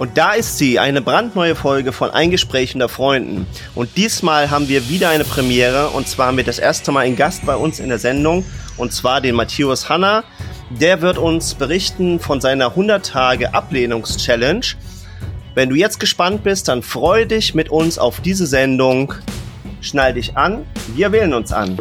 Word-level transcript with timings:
Und 0.00 0.16
da 0.16 0.32
ist 0.32 0.56
sie, 0.56 0.78
eine 0.78 1.02
brandneue 1.02 1.54
Folge 1.54 1.92
von 1.92 2.10
Ein 2.10 2.30
Gespräch 2.30 2.72
unter 2.72 2.88
Freunden. 2.88 3.46
Und 3.74 3.98
diesmal 3.98 4.50
haben 4.50 4.66
wir 4.66 4.88
wieder 4.88 5.10
eine 5.10 5.24
Premiere 5.24 5.90
und 5.90 6.08
zwar 6.08 6.28
haben 6.28 6.38
wir 6.38 6.44
das 6.44 6.58
erste 6.58 6.90
Mal 6.90 7.00
einen 7.00 7.16
Gast 7.16 7.44
bei 7.44 7.54
uns 7.54 7.80
in 7.80 7.90
der 7.90 7.98
Sendung 7.98 8.46
und 8.78 8.94
zwar 8.94 9.20
den 9.20 9.34
Matthias 9.34 9.90
Hanna. 9.90 10.24
Der 10.70 11.02
wird 11.02 11.18
uns 11.18 11.54
berichten 11.54 12.18
von 12.18 12.40
seiner 12.40 12.68
100 12.68 13.04
Tage 13.04 13.52
Ablehnungs-Challenge. 13.52 14.64
Wenn 15.54 15.68
du 15.68 15.76
jetzt 15.76 16.00
gespannt 16.00 16.44
bist, 16.44 16.68
dann 16.68 16.82
freu 16.82 17.26
dich 17.26 17.54
mit 17.54 17.68
uns 17.68 17.98
auf 17.98 18.22
diese 18.22 18.46
Sendung. 18.46 19.12
Schnall 19.82 20.14
dich 20.14 20.34
an, 20.34 20.64
wir 20.94 21.12
wählen 21.12 21.34
uns 21.34 21.52
an. 21.52 21.78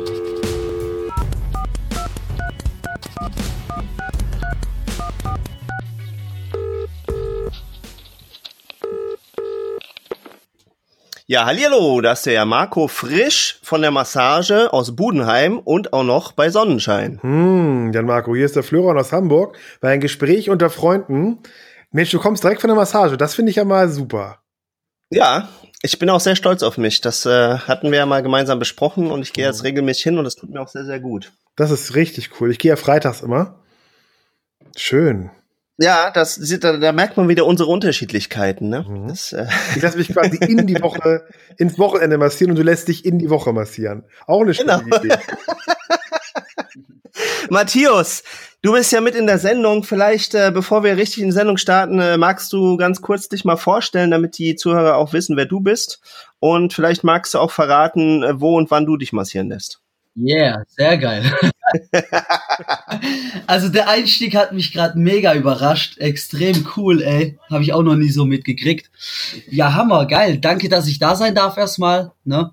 Ja, 11.32 11.46
hallo, 11.46 12.02
das 12.02 12.22
ist 12.22 12.26
der 12.26 12.44
Marco 12.46 12.88
Frisch 12.88 13.60
von 13.62 13.84
der 13.84 13.92
Massage 13.92 14.74
aus 14.74 14.96
Budenheim 14.96 15.60
und 15.60 15.94
auch 15.94 16.04
noch 16.04 16.32
bei 16.32 16.50
Sonnenschein. 16.50 17.20
Hm, 17.22 17.92
Jan 17.94 18.08
Marco, 18.08 18.34
hier 18.34 18.48
ist 18.48 18.56
der 18.56 18.64
Florian 18.64 18.98
aus 18.98 19.12
Hamburg 19.12 19.56
bei 19.80 19.92
einem 19.92 20.02
Gespräch 20.02 20.50
unter 20.50 20.72
Freunden. 20.72 21.38
Mensch, 21.92 22.10
du 22.10 22.18
kommst 22.18 22.44
direkt 22.44 22.62
von 22.62 22.70
der 22.70 22.76
Massage, 22.76 23.16
das 23.16 23.36
finde 23.36 23.52
ich 23.52 23.58
ja 23.58 23.64
mal 23.64 23.90
super. 23.90 24.40
Ja, 25.12 25.50
ich 25.84 26.00
bin 26.00 26.10
auch 26.10 26.20
sehr 26.20 26.36
stolz 26.36 26.64
auf 26.64 26.80
mich. 26.80 27.00
Das 27.00 27.28
äh, 27.28 27.60
hatten 27.60 27.92
wir 27.92 28.00
ja 28.00 28.08
mal 28.08 28.24
gemeinsam 28.24 28.58
besprochen 28.58 29.12
und 29.12 29.22
ich 29.22 29.32
gehe 29.32 29.46
jetzt 29.46 29.64
regelmäßig 29.64 30.02
hin 30.06 30.18
und 30.18 30.24
das 30.24 30.34
tut 30.34 30.50
mir 30.50 30.60
auch 30.60 30.68
sehr, 30.68 30.86
sehr 30.86 31.00
gut. 31.00 31.32
Das 31.56 31.70
ist 31.70 31.94
richtig 31.94 32.42
cool. 32.42 32.50
Ich 32.50 32.58
gehe 32.58 32.70
ja 32.70 32.76
freitags 32.76 33.22
immer. 33.22 33.60
Schön. 34.76 35.30
Ja, 35.82 36.12
das 36.12 36.38
da, 36.60 36.76
da 36.76 36.92
merkt 36.92 37.16
man 37.16 37.30
wieder 37.30 37.46
unsere 37.46 37.70
Unterschiedlichkeiten. 37.70 38.68
Ne? 38.68 38.86
Mhm. 38.88 39.08
Das, 39.08 39.32
äh 39.32 39.48
ich 39.76 39.82
lasse 39.82 39.98
mich 39.98 40.10
quasi 40.10 40.38
in 40.38 40.68
die 40.68 40.82
Woche, 40.82 41.26
ins 41.58 41.80
Wochenende 41.80 42.18
massieren 42.18 42.52
und 42.52 42.58
du 42.58 42.64
lässt 42.64 42.90
dich 42.90 43.06
in 43.06 43.18
die 43.18 43.30
Woche 43.30 43.54
massieren. 43.54 44.04
Auch 44.28 44.42
eine 44.42 44.54
schöne 44.54 44.82
genau. 44.84 44.98
Idee. 44.98 45.16
Matthias, 47.50 48.24
du 48.62 48.74
bist 48.74 48.92
ja 48.92 49.00
mit 49.00 49.16
in 49.16 49.26
der 49.26 49.40
Sendung. 49.40 49.84
Vielleicht, 49.84 50.36
äh, 50.36 50.52
bevor 50.54 50.84
wir 50.84 50.98
richtig 50.98 51.24
in 51.24 51.30
die 51.30 51.34
Sendung 51.34 51.58
starten, 51.58 52.00
äh, 52.00 52.18
magst 52.18 52.52
du 52.52 52.76
ganz 52.76 53.02
kurz 53.02 53.30
dich 53.30 53.46
mal 53.46 53.58
vorstellen, 53.58 54.12
damit 54.12 54.38
die 54.38 54.56
Zuhörer 54.56 54.98
auch 54.98 55.14
wissen, 55.14 55.38
wer 55.38 55.46
du 55.46 55.62
bist. 55.62 56.02
Und 56.40 56.74
vielleicht 56.74 57.06
magst 57.06 57.34
du 57.34 57.40
auch 57.40 57.52
verraten, 57.52 58.24
äh, 58.24 58.40
wo 58.40 58.58
und 58.58 58.70
wann 58.70 58.86
du 58.86 58.98
dich 58.98 59.14
massieren 59.14 59.48
lässt. 59.48 59.80
Yeah, 60.18 60.64
sehr 60.68 60.98
geil. 60.98 61.24
also 63.48 63.70
der 63.70 63.90
Einstieg 63.90 64.36
hat 64.36 64.54
mich 64.54 64.72
gerade 64.72 64.98
mega 64.98 65.34
überrascht. 65.36 65.98
Extrem 65.98 66.68
cool, 66.76 67.02
ey. 67.02 67.38
Habe 67.50 67.64
ich 67.64 67.74
auch 67.74 67.84
noch 67.84 67.96
nie 67.96 68.10
so 68.10 68.26
mitgekriegt. 68.26 68.90
Ja, 69.50 69.74
Hammer, 69.74 70.06
geil. 70.06 70.38
Danke, 70.40 70.70
dass 70.70 70.88
ich 70.88 71.00
da 71.00 71.16
sein 71.16 71.36
darf 71.36 71.58
erstmal. 71.58 72.12
Ne? 72.24 72.52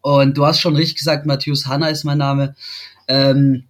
Und 0.00 0.36
du 0.36 0.46
hast 0.46 0.60
schon 0.60 0.76
richtig 0.76 0.98
gesagt, 0.98 1.26
Matthäus 1.26 1.66
Hanna 1.66 1.88
ist 1.88 2.04
mein 2.04 2.18
Name. 2.18 2.54
Ähm, 3.08 3.64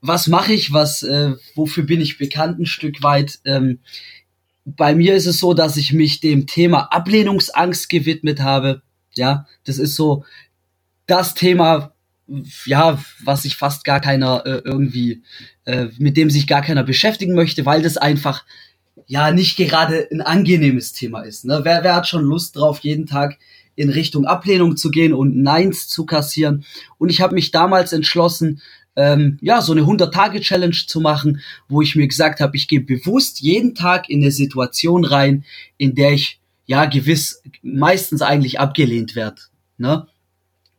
was 0.00 0.26
mache 0.26 0.52
ich? 0.52 0.72
Was, 0.72 1.02
äh, 1.02 1.34
wofür 1.54 1.84
bin 1.84 2.00
ich 2.00 2.18
bekannt 2.18 2.58
ein 2.58 2.66
Stück 2.66 3.02
weit? 3.02 3.38
Ähm, 3.44 3.80
bei 4.64 4.94
mir 4.94 5.14
ist 5.14 5.26
es 5.26 5.38
so, 5.38 5.54
dass 5.54 5.76
ich 5.76 5.92
mich 5.92 6.20
dem 6.20 6.46
Thema 6.46 6.92
Ablehnungsangst 6.92 7.88
gewidmet 7.88 8.40
habe. 8.40 8.82
Ja, 9.14 9.46
das 9.64 9.78
ist 9.78 9.96
so 9.96 10.24
das 11.06 11.34
Thema, 11.34 11.92
ja, 12.64 13.02
was 13.24 13.42
sich 13.42 13.56
fast 13.56 13.84
gar 13.84 14.00
keiner 14.00 14.44
äh, 14.46 14.62
irgendwie, 14.64 15.22
äh, 15.64 15.88
mit 15.98 16.16
dem 16.16 16.30
sich 16.30 16.46
gar 16.46 16.62
keiner 16.62 16.84
beschäftigen 16.84 17.34
möchte, 17.34 17.66
weil 17.66 17.82
das 17.82 17.96
einfach 17.96 18.44
ja 19.06 19.32
nicht 19.32 19.56
gerade 19.56 20.08
ein 20.12 20.20
angenehmes 20.20 20.92
Thema 20.92 21.22
ist. 21.22 21.44
Ne? 21.44 21.60
Wer, 21.64 21.82
wer 21.82 21.96
hat 21.96 22.06
schon 22.06 22.24
Lust 22.24 22.56
drauf, 22.56 22.80
jeden 22.80 23.06
Tag 23.06 23.38
in 23.74 23.90
Richtung 23.90 24.26
Ablehnung 24.26 24.76
zu 24.76 24.90
gehen 24.90 25.12
und 25.12 25.36
Neins 25.42 25.88
zu 25.88 26.06
kassieren? 26.06 26.64
Und 26.98 27.08
ich 27.08 27.20
habe 27.20 27.34
mich 27.34 27.50
damals 27.50 27.92
entschlossen, 27.92 28.60
ähm, 28.96 29.38
ja, 29.40 29.62
so 29.62 29.72
eine 29.72 29.82
100-Tage-Challenge 29.82 30.76
zu 30.86 31.00
machen, 31.00 31.40
wo 31.68 31.80
ich 31.80 31.96
mir 31.96 32.06
gesagt 32.06 32.40
habe, 32.40 32.56
ich 32.56 32.68
gehe 32.68 32.80
bewusst 32.80 33.40
jeden 33.40 33.74
Tag 33.74 34.08
in 34.08 34.20
eine 34.20 34.32
Situation 34.32 35.04
rein, 35.04 35.44
in 35.76 35.94
der 35.94 36.12
ich 36.12 36.40
ja 36.66 36.84
gewiss 36.84 37.42
meistens 37.62 38.22
eigentlich 38.22 38.60
abgelehnt 38.60 39.16
werde. 39.16 39.42
Ne? 39.78 40.06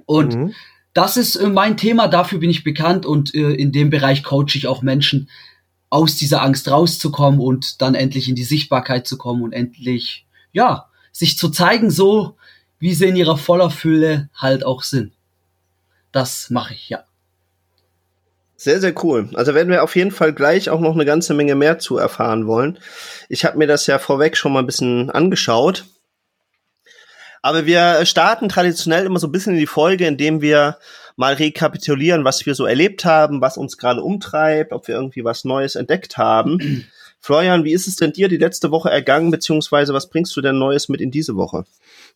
Und 0.06 0.36
mhm 0.36 0.54
das 0.94 1.18
ist 1.18 1.36
äh, 1.36 1.48
mein 1.48 1.78
Thema, 1.78 2.08
dafür 2.08 2.40
bin 2.40 2.50
ich 2.50 2.64
bekannt 2.64 3.06
und 3.06 3.34
äh, 3.34 3.54
in 3.54 3.72
dem 3.72 3.90
Bereich 3.90 4.24
coache 4.24 4.56
ich 4.56 4.68
auch 4.68 4.82
Menschen, 4.82 5.30
aus 5.90 6.16
dieser 6.16 6.42
Angst 6.42 6.72
rauszukommen 6.72 7.40
und 7.42 7.82
dann 7.82 7.96
endlich 7.96 8.30
in 8.30 8.36
die 8.36 8.46
Sichtbarkeit 8.46 9.06
zu 9.06 9.18
kommen 9.18 9.44
und 9.44 9.52
endlich, 9.52 10.26
ja, 10.54 10.88
sich 11.12 11.38
zu 11.38 11.50
zeigen, 11.50 11.92
so 11.92 12.38
wie 12.80 12.94
sie 12.94 13.10
in 13.10 13.18
ihrer 13.18 13.38
voller 13.38 13.70
Fülle 13.70 14.30
halt 14.34 14.66
auch 14.66 14.84
sind. 14.84 15.12
Das 16.14 16.50
mache 16.50 16.74
ich, 16.74 16.90
ja. 16.90 17.04
Sehr, 18.56 18.80
sehr 18.80 18.94
cool. 19.04 19.30
Also 19.34 19.54
werden 19.54 19.70
wir 19.70 19.84
auf 19.84 19.96
jeden 19.96 20.12
Fall 20.12 20.34
gleich 20.34 20.70
auch 20.70 20.80
noch 20.80 20.94
eine 20.94 21.06
ganze 21.06 21.34
Menge 21.34 21.56
mehr 21.56 21.80
zu 21.80 21.98
erfahren 21.98 22.48
wollen. 22.48 22.80
Ich 23.28 23.44
habe 23.44 23.58
mir 23.58 23.68
das 23.68 23.88
ja 23.88 24.00
vorweg 24.00 24.38
schon 24.38 24.54
mal 24.54 24.60
ein 24.60 24.68
bisschen 24.68 25.10
angeschaut 25.10 25.86
aber 27.42 27.66
wir 27.66 28.06
starten 28.06 28.50
traditionell 28.50 29.06
immer 29.06 29.20
so 29.20 29.28
ein 29.28 29.32
bisschen 29.32 29.54
in 29.54 29.60
die 29.60 29.68
Folge, 29.68 30.06
indem 30.06 30.42
wir 30.42 30.78
mal 31.16 31.34
rekapitulieren, 31.34 32.24
was 32.24 32.46
wir 32.46 32.56
so 32.56 32.66
erlebt 32.66 33.06
haben, 33.06 33.42
was 33.42 33.58
uns 33.58 33.78
gerade 33.78 34.02
umtreibt, 34.02 34.72
ob 34.74 34.88
wir 34.88 34.96
irgendwie 34.96 35.24
was 35.24 35.46
Neues 35.46 35.76
entdeckt 35.76 36.18
haben. 36.18 36.86
Florian, 37.20 37.64
wie 37.64 37.74
ist 37.74 37.88
es 37.88 37.96
denn 37.96 38.14
dir 38.14 38.28
die 38.28 38.38
letzte 38.38 38.72
Woche 38.72 38.90
ergangen, 38.90 39.30
beziehungsweise 39.30 39.94
was 39.94 40.10
bringst 40.10 40.36
du 40.36 40.42
denn 40.42 40.58
Neues 40.58 40.90
mit 40.90 41.02
in 41.02 41.12
diese 41.12 41.36
Woche? 41.36 41.66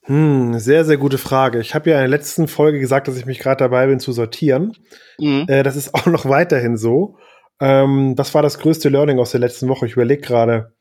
Hm, 0.03 0.57
sehr, 0.57 0.83
sehr 0.83 0.97
gute 0.97 1.19
Frage. 1.19 1.59
Ich 1.59 1.75
habe 1.75 1.91
ja 1.91 1.97
in 1.97 2.01
der 2.01 2.17
letzten 2.17 2.47
Folge 2.47 2.79
gesagt, 2.79 3.07
dass 3.07 3.17
ich 3.17 3.27
mich 3.27 3.39
gerade 3.39 3.57
dabei 3.57 3.85
bin 3.85 3.99
zu 3.99 4.11
sortieren. 4.11 4.75
Mhm. 5.19 5.45
Äh, 5.47 5.61
das 5.61 5.75
ist 5.75 5.93
auch 5.93 6.07
noch 6.07 6.25
weiterhin 6.25 6.77
so. 6.77 7.17
Ähm, 7.59 8.17
was 8.17 8.33
war 8.33 8.41
das 8.41 8.59
größte 8.59 8.89
Learning 8.89 9.19
aus 9.19 9.31
der 9.31 9.39
letzten 9.39 9.67
Woche? 9.67 9.85
Ich 9.85 9.93
überlege 9.93 10.21
gerade. 10.21 10.73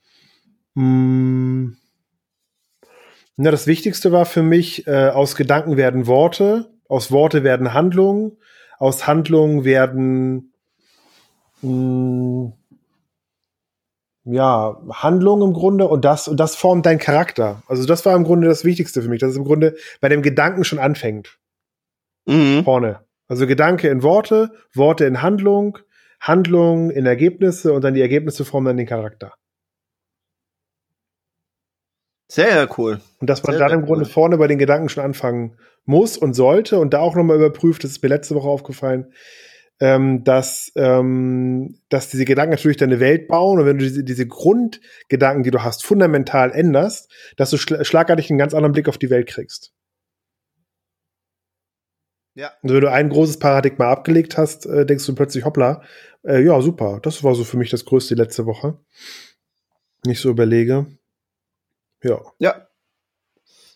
Hm, 0.75 1.77
na, 3.37 3.51
das 3.51 3.67
Wichtigste 3.67 4.13
war 4.13 4.27
für 4.27 4.43
mich, 4.43 4.87
äh, 4.87 5.09
aus 5.09 5.37
Gedanken 5.37 5.77
werden 5.77 6.07
Worte, 6.07 6.71
aus 6.89 7.11
Worte 7.11 7.43
werden 7.43 7.75
Handlungen, 7.75 8.37
aus 8.79 9.07
Handlungen 9.07 9.65
werden 9.65 10.53
mh, 11.63 11.71
hm, 11.71 12.53
ja, 14.25 14.81
Handlungen 14.91 15.49
im 15.49 15.53
Grunde 15.53 15.87
und 15.87 16.05
das, 16.05 16.29
und 16.29 16.41
das 16.41 16.57
formt 16.57 16.87
dein 16.87 16.99
Charakter. 16.99 17.63
Also 17.67 17.85
das 17.87 18.07
war 18.07 18.17
im 18.17 18.25
Grunde 18.25 18.49
das 18.49 18.65
Wichtigste 18.65 19.03
für 19.03 19.09
mich, 19.09 19.21
dass 19.21 19.33
es 19.33 19.37
im 19.37 19.45
Grunde 19.45 19.77
bei 20.01 20.09
dem 20.09 20.23
Gedanken 20.23 20.65
schon 20.65 20.79
anfängt. 20.79 21.39
Mhm. 22.27 22.65
Vorne. 22.65 23.01
Also 23.29 23.47
Gedanke 23.47 23.89
in 23.89 24.03
Worte, 24.03 24.53
Worte 24.75 25.05
in 25.05 25.21
Handlung, 25.23 25.79
Handlung 26.21 26.91
in 26.91 27.05
Ergebnisse 27.05 27.73
und 27.73 27.85
dann 27.85 27.95
die 27.95 28.01
Ergebnisse 28.01 28.45
formen 28.45 28.67
dann 28.67 28.77
den 28.79 28.87
Charakter. 28.87 29.35
Sehr 32.29 32.69
cool. 32.79 33.01
Und 33.21 33.29
dass 33.29 33.43
man 33.43 33.57
sehr, 33.57 33.69
dann 33.69 33.81
im 33.81 33.87
Grunde 33.87 34.05
cool. 34.05 34.11
vorne 34.11 34.39
bei 34.39 34.47
den 34.47 34.59
Gedanken 34.59 34.89
schon 34.89 35.05
anfangen 35.05 35.57
muss 35.85 36.17
und 36.17 36.35
sollte 36.35 36.79
und 36.79 36.95
da 36.95 37.01
auch 37.01 37.15
nochmal 37.15 37.37
überprüft, 37.37 37.85
das 37.85 37.93
ist 37.93 38.03
mir 38.03 38.09
letzte 38.09 38.35
Woche 38.35 38.49
aufgefallen, 38.49 39.13
ähm, 39.81 40.25
dass, 40.25 40.73
ähm, 40.77 41.79
dass 41.89 42.09
diese 42.09 42.25
Gedanken 42.25 42.53
natürlich 42.53 42.77
deine 42.77 43.01
Welt 43.01 43.29
bauen 43.29 43.59
und 43.59 43.67
wenn 43.67 43.79
du 43.79 43.85
diese, 43.85 44.05
diese 44.05 44.27
Grundgedanken, 44.27 45.43
die 45.43 45.51
du 45.51 45.63
hast, 45.63 45.85
fundamental 45.85 46.53
änderst, 46.53 47.13
dass 47.37 47.51
du 47.51 47.59
schla 47.59 47.85
schlagartig 47.85 48.31
einen 48.31 48.39
ganz 48.39 48.55
anderen 48.55 48.73
Blick 48.73 48.89
auf 48.89 48.99
die 48.99 49.11
Welt 49.11 49.29
kriegst. 49.29 49.73
Ja. 52.35 52.53
Also 52.63 52.75
wenn 52.75 52.81
du 52.81 52.91
ein 52.91 53.11
großes 53.11 53.39
Paradigma 53.39 53.91
abgelegt 53.91 54.39
hast, 54.39 54.67
äh, 54.67 54.87
denkst 54.87 55.07
du 55.07 55.15
plötzlich, 55.15 55.45
hoppla, 55.45 55.83
äh, 56.25 56.43
ja, 56.43 56.61
super, 56.61 57.01
das 57.03 57.23
war 57.23 57.35
so 57.35 57.45
für 57.45 57.57
mich 57.57 57.71
das 57.71 57.85
Größte 57.85 58.15
letzte 58.15 58.47
Woche. 58.47 58.79
Nicht 60.05 60.21
so 60.21 60.31
überlege. 60.31 60.87
Ja. 62.05 62.21
Ja. 62.39 62.69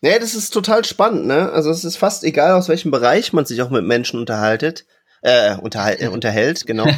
Nee, 0.01 0.19
das 0.21 0.35
ist 0.35 0.51
total 0.51 0.85
spannend, 0.85 1.27
ne? 1.27 1.51
Also 1.51 1.71
es 1.71 1.85
ist 1.85 1.97
fast 1.97 2.23
egal, 2.23 2.53
aus 2.53 2.69
welchem 2.69 2.93
Bereich 2.93 3.33
man 3.33 3.47
sich 3.47 3.61
auch 3.63 3.71
mit 3.71 3.85
Menschen 3.85 4.21
unterhaltet. 4.21 4.87
Äh, 5.23 5.57
unterhal 5.57 5.97
äh, 5.99 6.07
unterhält, 6.07 6.67
genau. 6.67 6.87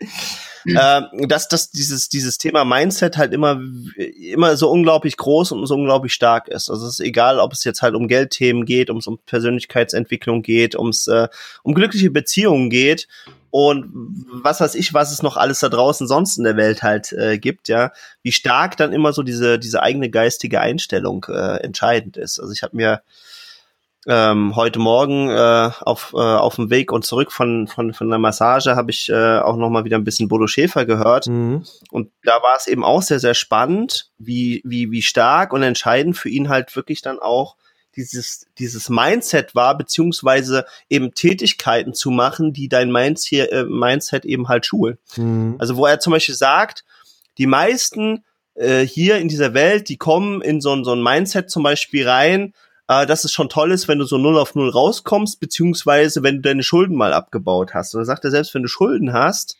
äh, 0.66 1.02
dass, 1.26 1.48
dass 1.48 1.70
dieses, 1.70 2.08
dieses 2.08 2.38
Thema 2.38 2.64
Mindset 2.64 3.16
halt 3.16 3.32
immer, 3.32 3.60
immer 3.96 4.56
so 4.56 4.70
unglaublich 4.70 5.16
groß 5.16 5.52
und 5.52 5.66
so 5.66 5.74
unglaublich 5.74 6.12
stark 6.12 6.48
ist. 6.48 6.70
Also 6.70 6.86
es 6.86 7.00
ist 7.00 7.06
egal, 7.06 7.40
ob 7.40 7.52
es 7.52 7.64
jetzt 7.64 7.82
halt 7.82 7.94
um 7.94 8.06
Geldthemen 8.06 8.64
geht, 8.64 8.90
um 8.90 9.00
um 9.04 9.18
Persönlichkeitsentwicklung 9.26 10.42
geht, 10.42 10.76
ums 10.76 11.08
äh, 11.08 11.28
um 11.62 11.74
glückliche 11.74 12.10
Beziehungen 12.10 12.70
geht 12.70 13.08
und 13.54 14.26
was 14.42 14.60
weiß 14.60 14.74
ich, 14.74 14.94
was 14.94 15.12
es 15.12 15.22
noch 15.22 15.36
alles 15.36 15.60
da 15.60 15.68
draußen 15.68 16.08
sonst 16.08 16.38
in 16.38 16.42
der 16.42 16.56
Welt 16.56 16.82
halt 16.82 17.12
äh, 17.12 17.38
gibt, 17.38 17.68
ja, 17.68 17.92
wie 18.24 18.32
stark 18.32 18.76
dann 18.76 18.92
immer 18.92 19.12
so 19.12 19.22
diese 19.22 19.60
diese 19.60 19.80
eigene 19.80 20.10
geistige 20.10 20.60
Einstellung 20.60 21.24
äh, 21.28 21.58
entscheidend 21.62 22.16
ist. 22.16 22.40
Also 22.40 22.52
ich 22.52 22.64
habe 22.64 22.74
mir 22.74 23.02
ähm, 24.08 24.56
heute 24.56 24.80
Morgen 24.80 25.30
äh, 25.30 25.70
auf, 25.82 26.14
äh, 26.14 26.18
auf 26.18 26.56
dem 26.56 26.68
Weg 26.68 26.90
und 26.90 27.04
zurück 27.04 27.30
von, 27.30 27.68
von, 27.68 27.94
von 27.94 28.10
der 28.10 28.18
Massage 28.18 28.74
habe 28.74 28.90
ich 28.90 29.08
äh, 29.08 29.38
auch 29.38 29.54
noch 29.54 29.70
mal 29.70 29.84
wieder 29.84 29.98
ein 29.98 30.04
bisschen 30.04 30.26
Bodo 30.26 30.48
Schäfer 30.48 30.84
gehört. 30.84 31.28
Mhm. 31.28 31.62
Und 31.92 32.10
da 32.24 32.42
war 32.42 32.56
es 32.56 32.66
eben 32.66 32.82
auch 32.82 33.02
sehr, 33.02 33.20
sehr 33.20 33.34
spannend, 33.34 34.10
wie, 34.18 34.62
wie, 34.64 34.90
wie 34.90 35.02
stark 35.02 35.52
und 35.52 35.62
entscheidend 35.62 36.18
für 36.18 36.28
ihn 36.28 36.48
halt 36.48 36.74
wirklich 36.74 37.02
dann 37.02 37.20
auch 37.20 37.54
dieses, 37.96 38.46
dieses 38.58 38.88
Mindset 38.88 39.54
war, 39.54 39.76
beziehungsweise 39.76 40.64
eben 40.88 41.14
Tätigkeiten 41.14 41.94
zu 41.94 42.10
machen, 42.10 42.52
die 42.52 42.68
dein 42.68 42.92
Mindset, 42.92 43.50
äh, 43.52 43.64
Mindset 43.64 44.24
eben 44.24 44.48
halt 44.48 44.66
schulen. 44.66 44.98
Mhm. 45.16 45.56
Also 45.58 45.76
wo 45.76 45.86
er 45.86 46.00
zum 46.00 46.12
Beispiel 46.12 46.34
sagt, 46.34 46.84
die 47.38 47.46
meisten 47.46 48.24
äh, 48.54 48.80
hier 48.80 49.18
in 49.18 49.28
dieser 49.28 49.54
Welt, 49.54 49.88
die 49.88 49.96
kommen 49.96 50.42
in 50.42 50.60
so, 50.60 50.82
so 50.84 50.92
ein 50.92 51.02
Mindset 51.02 51.50
zum 51.50 51.62
Beispiel 51.62 52.08
rein, 52.08 52.52
äh, 52.88 53.06
dass 53.06 53.24
es 53.24 53.32
schon 53.32 53.48
toll 53.48 53.72
ist, 53.72 53.88
wenn 53.88 53.98
du 53.98 54.04
so 54.04 54.18
null 54.18 54.38
auf 54.38 54.54
null 54.54 54.70
rauskommst, 54.70 55.40
beziehungsweise 55.40 56.22
wenn 56.22 56.36
du 56.36 56.42
deine 56.42 56.62
Schulden 56.62 56.96
mal 56.96 57.12
abgebaut 57.12 57.74
hast. 57.74 57.94
Und 57.94 58.02
er 58.02 58.06
sagt 58.06 58.24
er, 58.24 58.30
selbst 58.30 58.54
wenn 58.54 58.62
du 58.62 58.68
Schulden 58.68 59.12
hast, 59.12 59.58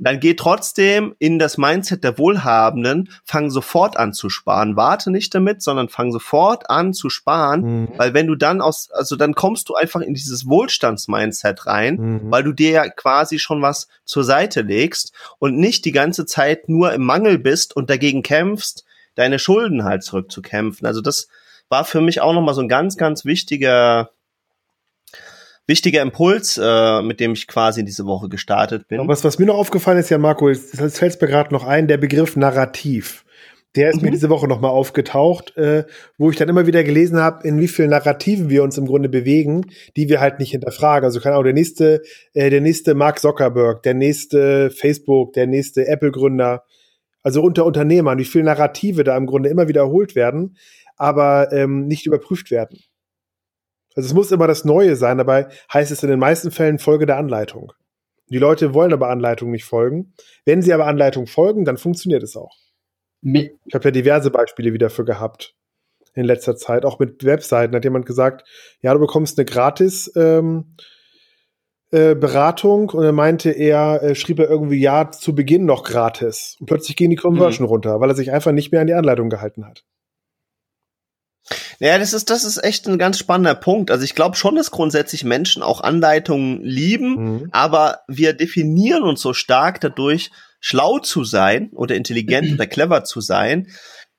dann 0.00 0.18
geh 0.18 0.34
trotzdem 0.34 1.14
in 1.18 1.38
das 1.38 1.58
Mindset 1.58 2.02
der 2.04 2.18
Wohlhabenden, 2.18 3.10
fang 3.24 3.50
sofort 3.50 3.96
an 3.96 4.12
zu 4.12 4.30
sparen. 4.30 4.74
Warte 4.76 5.10
nicht 5.10 5.34
damit, 5.34 5.62
sondern 5.62 5.88
fang 5.88 6.10
sofort 6.10 6.70
an 6.70 6.92
zu 6.94 7.10
sparen, 7.10 7.60
mhm. 7.82 7.88
weil 7.96 8.14
wenn 8.14 8.26
du 8.26 8.34
dann 8.34 8.62
aus, 8.62 8.90
also 8.90 9.16
dann 9.16 9.34
kommst 9.34 9.68
du 9.68 9.74
einfach 9.74 10.00
in 10.00 10.14
dieses 10.14 10.46
Wohlstandsmindset 10.46 11.66
rein, 11.66 11.96
mhm. 11.96 12.30
weil 12.30 12.42
du 12.42 12.52
dir 12.52 12.70
ja 12.70 12.88
quasi 12.88 13.38
schon 13.38 13.60
was 13.60 13.88
zur 14.04 14.24
Seite 14.24 14.62
legst 14.62 15.12
und 15.38 15.58
nicht 15.58 15.84
die 15.84 15.92
ganze 15.92 16.24
Zeit 16.24 16.68
nur 16.68 16.92
im 16.92 17.04
Mangel 17.04 17.38
bist 17.38 17.76
und 17.76 17.90
dagegen 17.90 18.22
kämpfst, 18.22 18.84
deine 19.16 19.38
Schulden 19.38 19.84
halt 19.84 20.02
zurückzukämpfen. 20.02 20.86
Also 20.86 21.02
das 21.02 21.28
war 21.68 21.84
für 21.84 22.00
mich 22.00 22.20
auch 22.20 22.32
nochmal 22.32 22.54
so 22.54 22.62
ein 22.62 22.68
ganz, 22.68 22.96
ganz 22.96 23.24
wichtiger, 23.24 24.10
wichtiger 25.70 26.02
Impuls, 26.02 26.60
äh, 26.62 27.00
mit 27.00 27.20
dem 27.20 27.32
ich 27.32 27.46
quasi 27.46 27.80
in 27.80 27.86
diese 27.86 28.04
Woche 28.04 28.28
gestartet 28.28 28.88
bin. 28.88 29.00
Was, 29.08 29.24
was 29.24 29.38
mir 29.38 29.46
noch 29.46 29.56
aufgefallen 29.56 29.98
ist, 29.98 30.10
ja, 30.10 30.18
Marco, 30.18 30.50
jetzt 30.50 30.98
fällt 30.98 31.22
mir 31.22 31.28
gerade 31.28 31.54
noch 31.54 31.64
ein, 31.64 31.88
der 31.88 31.96
Begriff 31.96 32.36
Narrativ. 32.36 33.24
Der 33.76 33.90
ist 33.90 33.98
mhm. 33.98 34.06
mir 34.06 34.10
diese 34.10 34.28
Woche 34.28 34.48
nochmal 34.48 34.72
aufgetaucht, 34.72 35.56
äh, 35.56 35.84
wo 36.18 36.28
ich 36.28 36.36
dann 36.36 36.48
immer 36.48 36.66
wieder 36.66 36.82
gelesen 36.82 37.20
habe, 37.20 37.46
in 37.46 37.60
wie 37.60 37.68
vielen 37.68 37.90
Narrativen 37.90 38.50
wir 38.50 38.64
uns 38.64 38.76
im 38.78 38.86
Grunde 38.86 39.08
bewegen, 39.08 39.70
die 39.96 40.08
wir 40.08 40.20
halt 40.20 40.40
nicht 40.40 40.50
hinterfragen. 40.50 41.04
Also 41.04 41.20
kann 41.20 41.34
auch 41.34 41.44
der 41.44 41.52
nächste, 41.52 42.02
äh, 42.34 42.50
der 42.50 42.60
nächste 42.60 42.94
Mark 42.94 43.20
Zuckerberg, 43.20 43.84
der 43.84 43.94
nächste 43.94 44.70
Facebook, 44.70 45.34
der 45.34 45.46
nächste 45.46 45.86
Apple-Gründer, 45.86 46.64
also 47.22 47.42
unter 47.42 47.64
Unternehmern, 47.64 48.18
wie 48.18 48.24
viele 48.24 48.44
Narrative 48.44 49.04
da 49.04 49.16
im 49.16 49.26
Grunde 49.26 49.48
immer 49.48 49.68
wiederholt 49.68 50.16
werden, 50.16 50.56
aber 50.96 51.52
ähm, 51.52 51.86
nicht 51.86 52.06
überprüft 52.06 52.50
werden. 52.50 52.76
Also 53.94 54.06
es 54.06 54.14
muss 54.14 54.30
immer 54.30 54.46
das 54.46 54.64
Neue 54.64 54.96
sein, 54.96 55.18
dabei 55.18 55.48
heißt 55.72 55.90
es 55.90 56.02
in 56.02 56.10
den 56.10 56.18
meisten 56.18 56.50
Fällen 56.50 56.78
Folge 56.78 57.06
der 57.06 57.16
Anleitung. 57.16 57.72
Die 58.28 58.38
Leute 58.38 58.74
wollen 58.74 58.92
aber 58.92 59.08
Anleitung 59.08 59.50
nicht 59.50 59.64
folgen. 59.64 60.14
Wenn 60.44 60.62
sie 60.62 60.72
aber 60.72 60.86
Anleitung 60.86 61.26
folgen, 61.26 61.64
dann 61.64 61.76
funktioniert 61.76 62.22
es 62.22 62.36
auch. 62.36 62.56
Ich 63.66 63.74
habe 63.74 63.86
ja 63.86 63.90
diverse 63.90 64.30
Beispiele 64.30 64.72
wieder 64.72 64.88
für 64.88 65.04
gehabt 65.04 65.54
in 66.14 66.24
letzter 66.24 66.56
Zeit, 66.56 66.84
auch 66.84 66.98
mit 66.98 67.24
Webseiten. 67.24 67.74
Hat 67.74 67.84
jemand 67.84 68.06
gesagt, 68.06 68.48
ja, 68.80 68.92
du 68.94 69.00
bekommst 69.00 69.38
eine 69.38 69.44
gratis 69.44 70.10
ähm, 70.16 70.76
äh, 71.90 72.14
Beratung 72.14 72.90
und 72.90 73.04
er 73.04 73.12
meinte 73.12 73.50
er, 73.50 74.02
äh, 74.02 74.14
schrieb 74.14 74.38
er 74.38 74.48
irgendwie 74.48 74.80
ja 74.80 75.10
zu 75.10 75.34
Beginn 75.34 75.64
noch 75.66 75.82
gratis. 75.82 76.56
Und 76.60 76.66
plötzlich 76.66 76.96
ging 76.96 77.10
die 77.10 77.16
Conversion 77.16 77.66
mhm. 77.66 77.70
runter, 77.70 78.00
weil 78.00 78.10
er 78.10 78.16
sich 78.16 78.32
einfach 78.32 78.52
nicht 78.52 78.72
mehr 78.72 78.80
an 78.80 78.86
die 78.86 78.94
Anleitung 78.94 79.28
gehalten 79.28 79.66
hat. 79.66 79.84
Ja, 81.78 81.98
das 81.98 82.12
ist, 82.12 82.30
das 82.30 82.44
ist 82.44 82.62
echt 82.62 82.86
ein 82.86 82.98
ganz 82.98 83.18
spannender 83.18 83.54
Punkt. 83.54 83.90
Also 83.90 84.04
ich 84.04 84.14
glaube 84.14 84.36
schon, 84.36 84.56
dass 84.56 84.70
grundsätzlich 84.70 85.24
Menschen 85.24 85.62
auch 85.62 85.80
Anleitungen 85.80 86.62
lieben, 86.62 87.14
mhm. 87.14 87.48
aber 87.52 88.00
wir 88.06 88.32
definieren 88.34 89.02
uns 89.02 89.20
so 89.20 89.32
stark 89.32 89.80
dadurch, 89.80 90.30
schlau 90.60 90.98
zu 90.98 91.24
sein 91.24 91.70
oder 91.72 91.94
intelligent 91.94 92.52
oder 92.54 92.66
clever 92.66 93.04
zu 93.04 93.20
sein, 93.20 93.68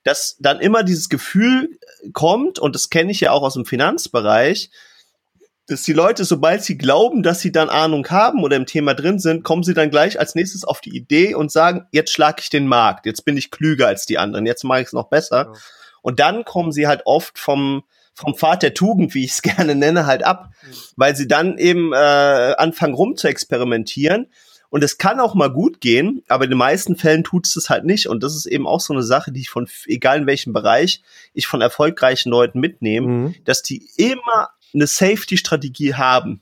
dass 0.04 0.36
dann 0.40 0.60
immer 0.60 0.82
dieses 0.82 1.08
Gefühl 1.08 1.78
kommt, 2.12 2.58
und 2.58 2.74
das 2.74 2.90
kenne 2.90 3.12
ich 3.12 3.20
ja 3.20 3.30
auch 3.30 3.42
aus 3.42 3.54
dem 3.54 3.64
Finanzbereich, 3.64 4.70
dass 5.68 5.82
die 5.82 5.92
Leute, 5.92 6.24
sobald 6.24 6.64
sie 6.64 6.76
glauben, 6.76 7.22
dass 7.22 7.40
sie 7.40 7.52
dann 7.52 7.68
Ahnung 7.68 8.08
haben 8.08 8.42
oder 8.42 8.56
im 8.56 8.66
Thema 8.66 8.94
drin 8.94 9.20
sind, 9.20 9.44
kommen 9.44 9.62
sie 9.62 9.74
dann 9.74 9.90
gleich 9.90 10.18
als 10.18 10.34
nächstes 10.34 10.64
auf 10.64 10.80
die 10.80 10.94
Idee 10.94 11.34
und 11.34 11.52
sagen, 11.52 11.86
jetzt 11.92 12.12
schlage 12.12 12.42
ich 12.42 12.50
den 12.50 12.66
Markt, 12.66 13.06
jetzt 13.06 13.24
bin 13.24 13.36
ich 13.36 13.52
klüger 13.52 13.86
als 13.86 14.04
die 14.04 14.18
anderen, 14.18 14.44
jetzt 14.44 14.64
mache 14.64 14.80
ich 14.80 14.88
es 14.88 14.92
noch 14.92 15.08
besser. 15.08 15.52
Ja. 15.52 15.60
Und 16.02 16.20
dann 16.20 16.44
kommen 16.44 16.72
sie 16.72 16.86
halt 16.86 17.02
oft 17.06 17.38
vom, 17.38 17.84
vom 18.14 18.34
Pfad 18.34 18.62
der 18.62 18.74
Tugend, 18.74 19.14
wie 19.14 19.24
ich 19.24 19.32
es 19.32 19.42
gerne 19.42 19.74
nenne, 19.74 20.06
halt 20.06 20.22
ab, 20.24 20.50
mhm. 20.62 20.74
weil 20.96 21.16
sie 21.16 21.26
dann 21.26 21.58
eben 21.58 21.92
äh, 21.92 21.96
anfangen 21.96 22.94
rum 22.94 23.16
zu 23.16 23.28
experimentieren. 23.28 24.26
Und 24.68 24.82
es 24.82 24.96
kann 24.96 25.20
auch 25.20 25.34
mal 25.34 25.52
gut 25.52 25.82
gehen, 25.82 26.22
aber 26.28 26.44
in 26.44 26.50
den 26.50 26.58
meisten 26.58 26.96
Fällen 26.96 27.24
tut 27.24 27.46
es 27.46 27.52
das 27.52 27.68
halt 27.68 27.84
nicht. 27.84 28.06
Und 28.06 28.22
das 28.22 28.34
ist 28.34 28.46
eben 28.46 28.66
auch 28.66 28.80
so 28.80 28.94
eine 28.94 29.02
Sache, 29.02 29.30
die 29.30 29.40
ich 29.40 29.50
von, 29.50 29.68
egal 29.84 30.20
in 30.20 30.26
welchem 30.26 30.54
Bereich, 30.54 31.02
ich 31.34 31.46
von 31.46 31.60
erfolgreichen 31.60 32.30
Leuten 32.30 32.58
mitnehme, 32.58 33.06
mhm. 33.06 33.34
dass 33.44 33.62
die 33.62 33.86
immer 33.98 34.48
eine 34.72 34.86
Safety-Strategie 34.86 35.94
haben. 35.94 36.40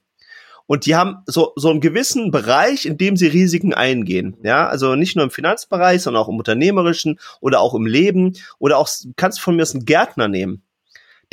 Und 0.70 0.86
die 0.86 0.94
haben 0.94 1.24
so, 1.26 1.52
so 1.56 1.68
einen 1.68 1.80
gewissen 1.80 2.30
Bereich, 2.30 2.86
in 2.86 2.96
dem 2.96 3.16
sie 3.16 3.26
Risiken 3.26 3.74
eingehen. 3.74 4.36
Ja, 4.44 4.68
also 4.68 4.94
nicht 4.94 5.16
nur 5.16 5.24
im 5.24 5.32
Finanzbereich, 5.32 6.00
sondern 6.00 6.22
auch 6.22 6.28
im 6.28 6.38
unternehmerischen 6.38 7.18
oder 7.40 7.58
auch 7.58 7.74
im 7.74 7.86
Leben 7.86 8.36
oder 8.60 8.78
auch, 8.78 8.88
kannst 9.16 9.40
von 9.40 9.56
mir 9.56 9.66
einen 9.68 9.84
Gärtner 9.84 10.28
nehmen. 10.28 10.62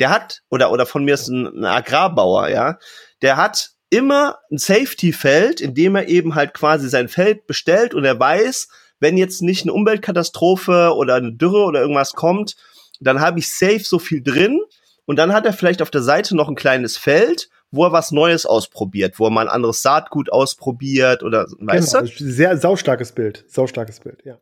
Der 0.00 0.10
hat, 0.10 0.42
oder, 0.50 0.72
oder 0.72 0.86
von 0.86 1.04
mir 1.04 1.14
ist 1.14 1.28
ein, 1.28 1.46
ein 1.46 1.64
Agrarbauer, 1.64 2.48
ja, 2.48 2.80
der 3.22 3.36
hat 3.36 3.70
immer 3.90 4.38
ein 4.50 4.58
Safety-Feld, 4.58 5.60
in 5.60 5.72
dem 5.72 5.94
er 5.94 6.08
eben 6.08 6.34
halt 6.34 6.52
quasi 6.52 6.88
sein 6.88 7.06
Feld 7.06 7.46
bestellt 7.46 7.94
und 7.94 8.04
er 8.04 8.18
weiß, 8.18 8.66
wenn 8.98 9.16
jetzt 9.16 9.40
nicht 9.40 9.62
eine 9.62 9.72
Umweltkatastrophe 9.72 10.94
oder 10.96 11.14
eine 11.14 11.34
Dürre 11.34 11.62
oder 11.62 11.80
irgendwas 11.80 12.14
kommt, 12.14 12.56
dann 12.98 13.20
habe 13.20 13.38
ich 13.38 13.48
safe 13.48 13.84
so 13.84 14.00
viel 14.00 14.20
drin 14.20 14.58
und 15.04 15.14
dann 15.14 15.32
hat 15.32 15.46
er 15.46 15.52
vielleicht 15.52 15.80
auf 15.80 15.92
der 15.92 16.02
Seite 16.02 16.34
noch 16.34 16.48
ein 16.48 16.56
kleines 16.56 16.96
Feld 16.96 17.50
wo 17.70 17.84
er 17.84 17.92
was 17.92 18.12
Neues 18.12 18.46
ausprobiert, 18.46 19.18
wo 19.18 19.26
er 19.26 19.30
mal 19.30 19.42
ein 19.42 19.54
anderes 19.54 19.82
Saatgut 19.82 20.32
ausprobiert 20.32 21.22
oder 21.22 21.46
weißt 21.58 21.92
genau, 21.92 22.06
du? 22.06 22.32
Sehr 22.32 22.56
saustarkes 22.56 23.12
Bild, 23.12 23.44
saustarkes 23.48 24.00
Bild, 24.00 24.24
ja. 24.24 24.38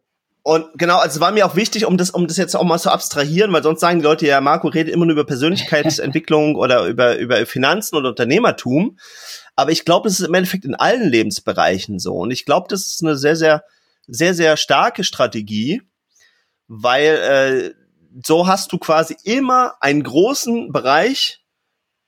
Und 0.46 0.66
genau, 0.78 0.98
also 0.98 1.18
war 1.18 1.32
mir 1.32 1.44
auch 1.44 1.56
wichtig, 1.56 1.86
um 1.86 1.96
das, 1.96 2.10
um 2.10 2.28
das 2.28 2.36
jetzt 2.36 2.54
auch 2.54 2.62
mal 2.62 2.78
zu 2.78 2.88
abstrahieren, 2.88 3.52
weil 3.52 3.64
sonst 3.64 3.80
sagen 3.80 3.98
die 3.98 4.04
Leute, 4.04 4.28
ja, 4.28 4.40
Marco 4.40 4.68
redet 4.68 4.94
immer 4.94 5.04
nur 5.04 5.14
über 5.14 5.24
Persönlichkeitsentwicklung 5.24 6.54
oder 6.56 6.86
über, 6.86 7.18
über 7.18 7.44
Finanzen 7.46 7.96
oder 7.96 8.10
Unternehmertum. 8.10 8.96
Aber 9.56 9.72
ich 9.72 9.84
glaube, 9.84 10.08
das 10.08 10.20
ist 10.20 10.28
im 10.28 10.34
Endeffekt 10.34 10.64
in 10.64 10.76
allen 10.76 11.08
Lebensbereichen 11.08 11.98
so. 11.98 12.14
Und 12.14 12.30
ich 12.30 12.44
glaube, 12.44 12.68
das 12.70 12.86
ist 12.86 13.02
eine 13.02 13.16
sehr, 13.16 13.34
sehr, 13.34 13.64
sehr, 14.06 14.34
sehr 14.34 14.56
starke 14.56 15.02
Strategie, 15.02 15.82
weil 16.68 17.74
äh, 17.74 17.74
so 18.24 18.46
hast 18.46 18.70
du 18.70 18.78
quasi 18.78 19.16
immer 19.24 19.74
einen 19.80 20.04
großen 20.04 20.70
Bereich, 20.70 21.44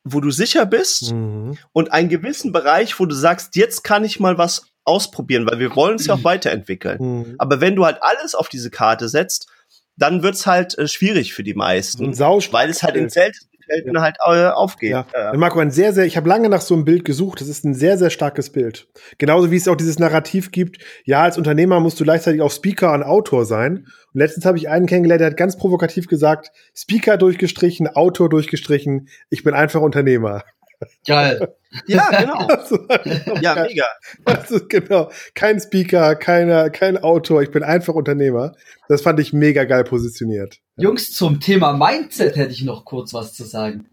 wo 0.04 0.20
du 0.20 0.30
sicher 0.30 0.66
bist 0.66 1.12
mhm. 1.12 1.58
und 1.72 1.92
einen 1.92 2.08
gewissen 2.08 2.52
Bereich, 2.52 2.98
wo 2.98 3.06
du 3.06 3.14
sagst, 3.14 3.56
jetzt 3.56 3.84
kann 3.84 4.04
ich 4.04 4.20
mal 4.20 4.38
was 4.38 4.66
ausprobieren, 4.84 5.46
weil 5.46 5.58
wir 5.58 5.74
wollen 5.76 5.96
es 5.96 6.06
ja 6.06 6.14
auch 6.14 6.24
weiterentwickeln. 6.24 6.98
Mhm. 7.00 7.34
Aber 7.38 7.60
wenn 7.60 7.76
du 7.76 7.84
halt 7.84 7.98
alles 8.02 8.34
auf 8.34 8.48
diese 8.48 8.70
Karte 8.70 9.08
setzt, 9.08 9.48
dann 9.96 10.22
wird's 10.22 10.46
halt 10.46 10.78
äh, 10.78 10.88
schwierig 10.88 11.34
für 11.34 11.42
die 11.42 11.54
meisten, 11.54 12.14
weil 12.14 12.70
es 12.70 12.82
halt 12.82 12.96
in 12.96 13.08
selten 13.08 13.47
selten 13.68 13.94
ja. 13.94 14.02
halt 14.02 14.16
äh, 14.24 14.48
aufgeht. 14.48 14.90
Ja. 14.90 15.06
Ja. 15.14 15.32
Marco, 15.36 15.58
ein 15.58 15.70
sehr, 15.70 15.92
sehr, 15.92 16.04
ich 16.04 16.16
habe 16.16 16.28
lange 16.28 16.48
nach 16.48 16.60
so 16.60 16.74
einem 16.74 16.84
Bild 16.84 17.04
gesucht. 17.04 17.40
Das 17.40 17.48
ist 17.48 17.64
ein 17.64 17.74
sehr, 17.74 17.98
sehr 17.98 18.10
starkes 18.10 18.50
Bild. 18.50 18.88
Genauso 19.18 19.50
wie 19.50 19.56
es 19.56 19.68
auch 19.68 19.76
dieses 19.76 19.98
Narrativ 19.98 20.50
gibt, 20.50 20.78
ja, 21.04 21.22
als 21.22 21.38
Unternehmer 21.38 21.80
musst 21.80 22.00
du 22.00 22.04
gleichzeitig 22.04 22.42
auch 22.42 22.50
Speaker 22.50 22.92
und 22.92 23.02
Autor 23.02 23.44
sein. 23.44 23.86
Und 24.12 24.20
letztens 24.20 24.46
habe 24.46 24.58
ich 24.58 24.68
einen 24.68 24.86
kennengelernt, 24.86 25.20
der 25.20 25.28
hat 25.28 25.36
ganz 25.36 25.56
provokativ 25.56 26.08
gesagt, 26.08 26.50
Speaker 26.74 27.16
durchgestrichen, 27.16 27.88
Autor 27.88 28.28
durchgestrichen, 28.28 29.08
ich 29.30 29.44
bin 29.44 29.54
einfach 29.54 29.80
Unternehmer. 29.80 30.42
Geil. 31.06 31.54
Ja, 31.86 32.08
genau. 32.10 32.48
ja, 33.40 33.54
mega. 33.54 33.84
Also, 34.24 34.60
genau. 34.68 35.10
Kein 35.34 35.60
Speaker, 35.60 36.14
keiner, 36.16 36.70
kein 36.70 36.96
Autor, 36.96 37.42
ich 37.42 37.50
bin 37.50 37.62
einfach 37.62 37.94
Unternehmer. 37.94 38.54
Das 38.88 39.02
fand 39.02 39.20
ich 39.20 39.32
mega 39.32 39.64
geil 39.64 39.84
positioniert. 39.84 40.58
Jungs, 40.76 41.12
zum 41.12 41.40
Thema 41.40 41.72
Mindset 41.72 42.36
hätte 42.36 42.52
ich 42.52 42.62
noch 42.62 42.84
kurz 42.84 43.12
was 43.12 43.34
zu 43.34 43.44
sagen. 43.44 43.86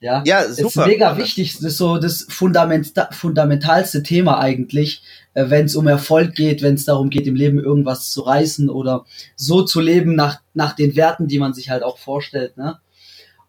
Ja, 0.00 0.22
ja 0.24 0.48
super. 0.48 0.68
ist 0.68 0.76
mega 0.88 1.16
wichtig. 1.18 1.54
Das 1.54 1.62
ist 1.64 1.76
so 1.76 1.98
das 1.98 2.26
Fundament, 2.28 2.92
fundamentalste 3.10 4.02
Thema 4.02 4.38
eigentlich, 4.40 5.02
äh, 5.34 5.50
wenn 5.50 5.66
es 5.66 5.76
um 5.76 5.86
Erfolg 5.86 6.34
geht, 6.34 6.62
wenn 6.62 6.74
es 6.74 6.86
darum 6.86 7.10
geht, 7.10 7.26
im 7.26 7.34
Leben 7.34 7.58
irgendwas 7.58 8.10
zu 8.10 8.22
reißen 8.22 8.70
oder 8.70 9.04
so 9.36 9.62
zu 9.62 9.80
leben 9.80 10.14
nach, 10.14 10.40
nach 10.54 10.74
den 10.74 10.96
Werten, 10.96 11.28
die 11.28 11.38
man 11.38 11.52
sich 11.52 11.68
halt 11.68 11.82
auch 11.82 11.98
vorstellt. 11.98 12.56
Ne? 12.56 12.78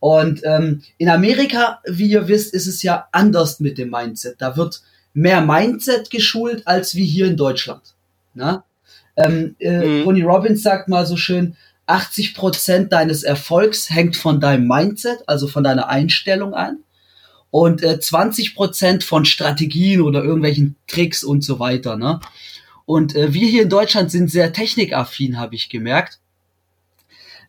Und 0.01 0.41
ähm, 0.45 0.81
in 0.97 1.09
Amerika, 1.09 1.79
wie 1.85 2.09
ihr 2.09 2.27
wisst, 2.27 2.55
ist 2.55 2.65
es 2.65 2.81
ja 2.81 3.07
anders 3.11 3.59
mit 3.59 3.77
dem 3.77 3.91
Mindset. 3.91 4.35
Da 4.39 4.57
wird 4.57 4.81
mehr 5.13 5.41
Mindset 5.41 6.09
geschult 6.09 6.65
als 6.65 6.95
wie 6.95 7.05
hier 7.05 7.27
in 7.27 7.37
Deutschland. 7.37 7.83
Ne? 8.33 8.63
Ähm, 9.15 9.55
äh, 9.59 9.99
mhm. 9.99 10.03
Tony 10.03 10.23
Robbins 10.23 10.63
sagt 10.63 10.89
mal 10.89 11.05
so 11.05 11.17
schön, 11.17 11.55
80 11.85 12.33
Prozent 12.33 12.91
deines 12.91 13.21
Erfolgs 13.21 13.91
hängt 13.91 14.17
von 14.17 14.39
deinem 14.39 14.67
Mindset, 14.67 15.19
also 15.27 15.47
von 15.47 15.63
deiner 15.63 15.87
Einstellung 15.87 16.55
an. 16.55 16.79
und 17.51 17.83
äh, 17.83 17.99
20 17.99 18.55
Prozent 18.55 19.03
von 19.03 19.23
Strategien 19.25 20.01
oder 20.01 20.23
irgendwelchen 20.23 20.77
Tricks 20.87 21.23
und 21.23 21.43
so 21.43 21.59
weiter. 21.59 21.95
Ne? 21.95 22.19
Und 22.85 23.15
äh, 23.15 23.35
wir 23.35 23.47
hier 23.47 23.61
in 23.61 23.69
Deutschland 23.69 24.09
sind 24.09 24.31
sehr 24.31 24.51
technikaffin, 24.51 25.37
habe 25.37 25.53
ich 25.53 25.69
gemerkt. 25.69 26.17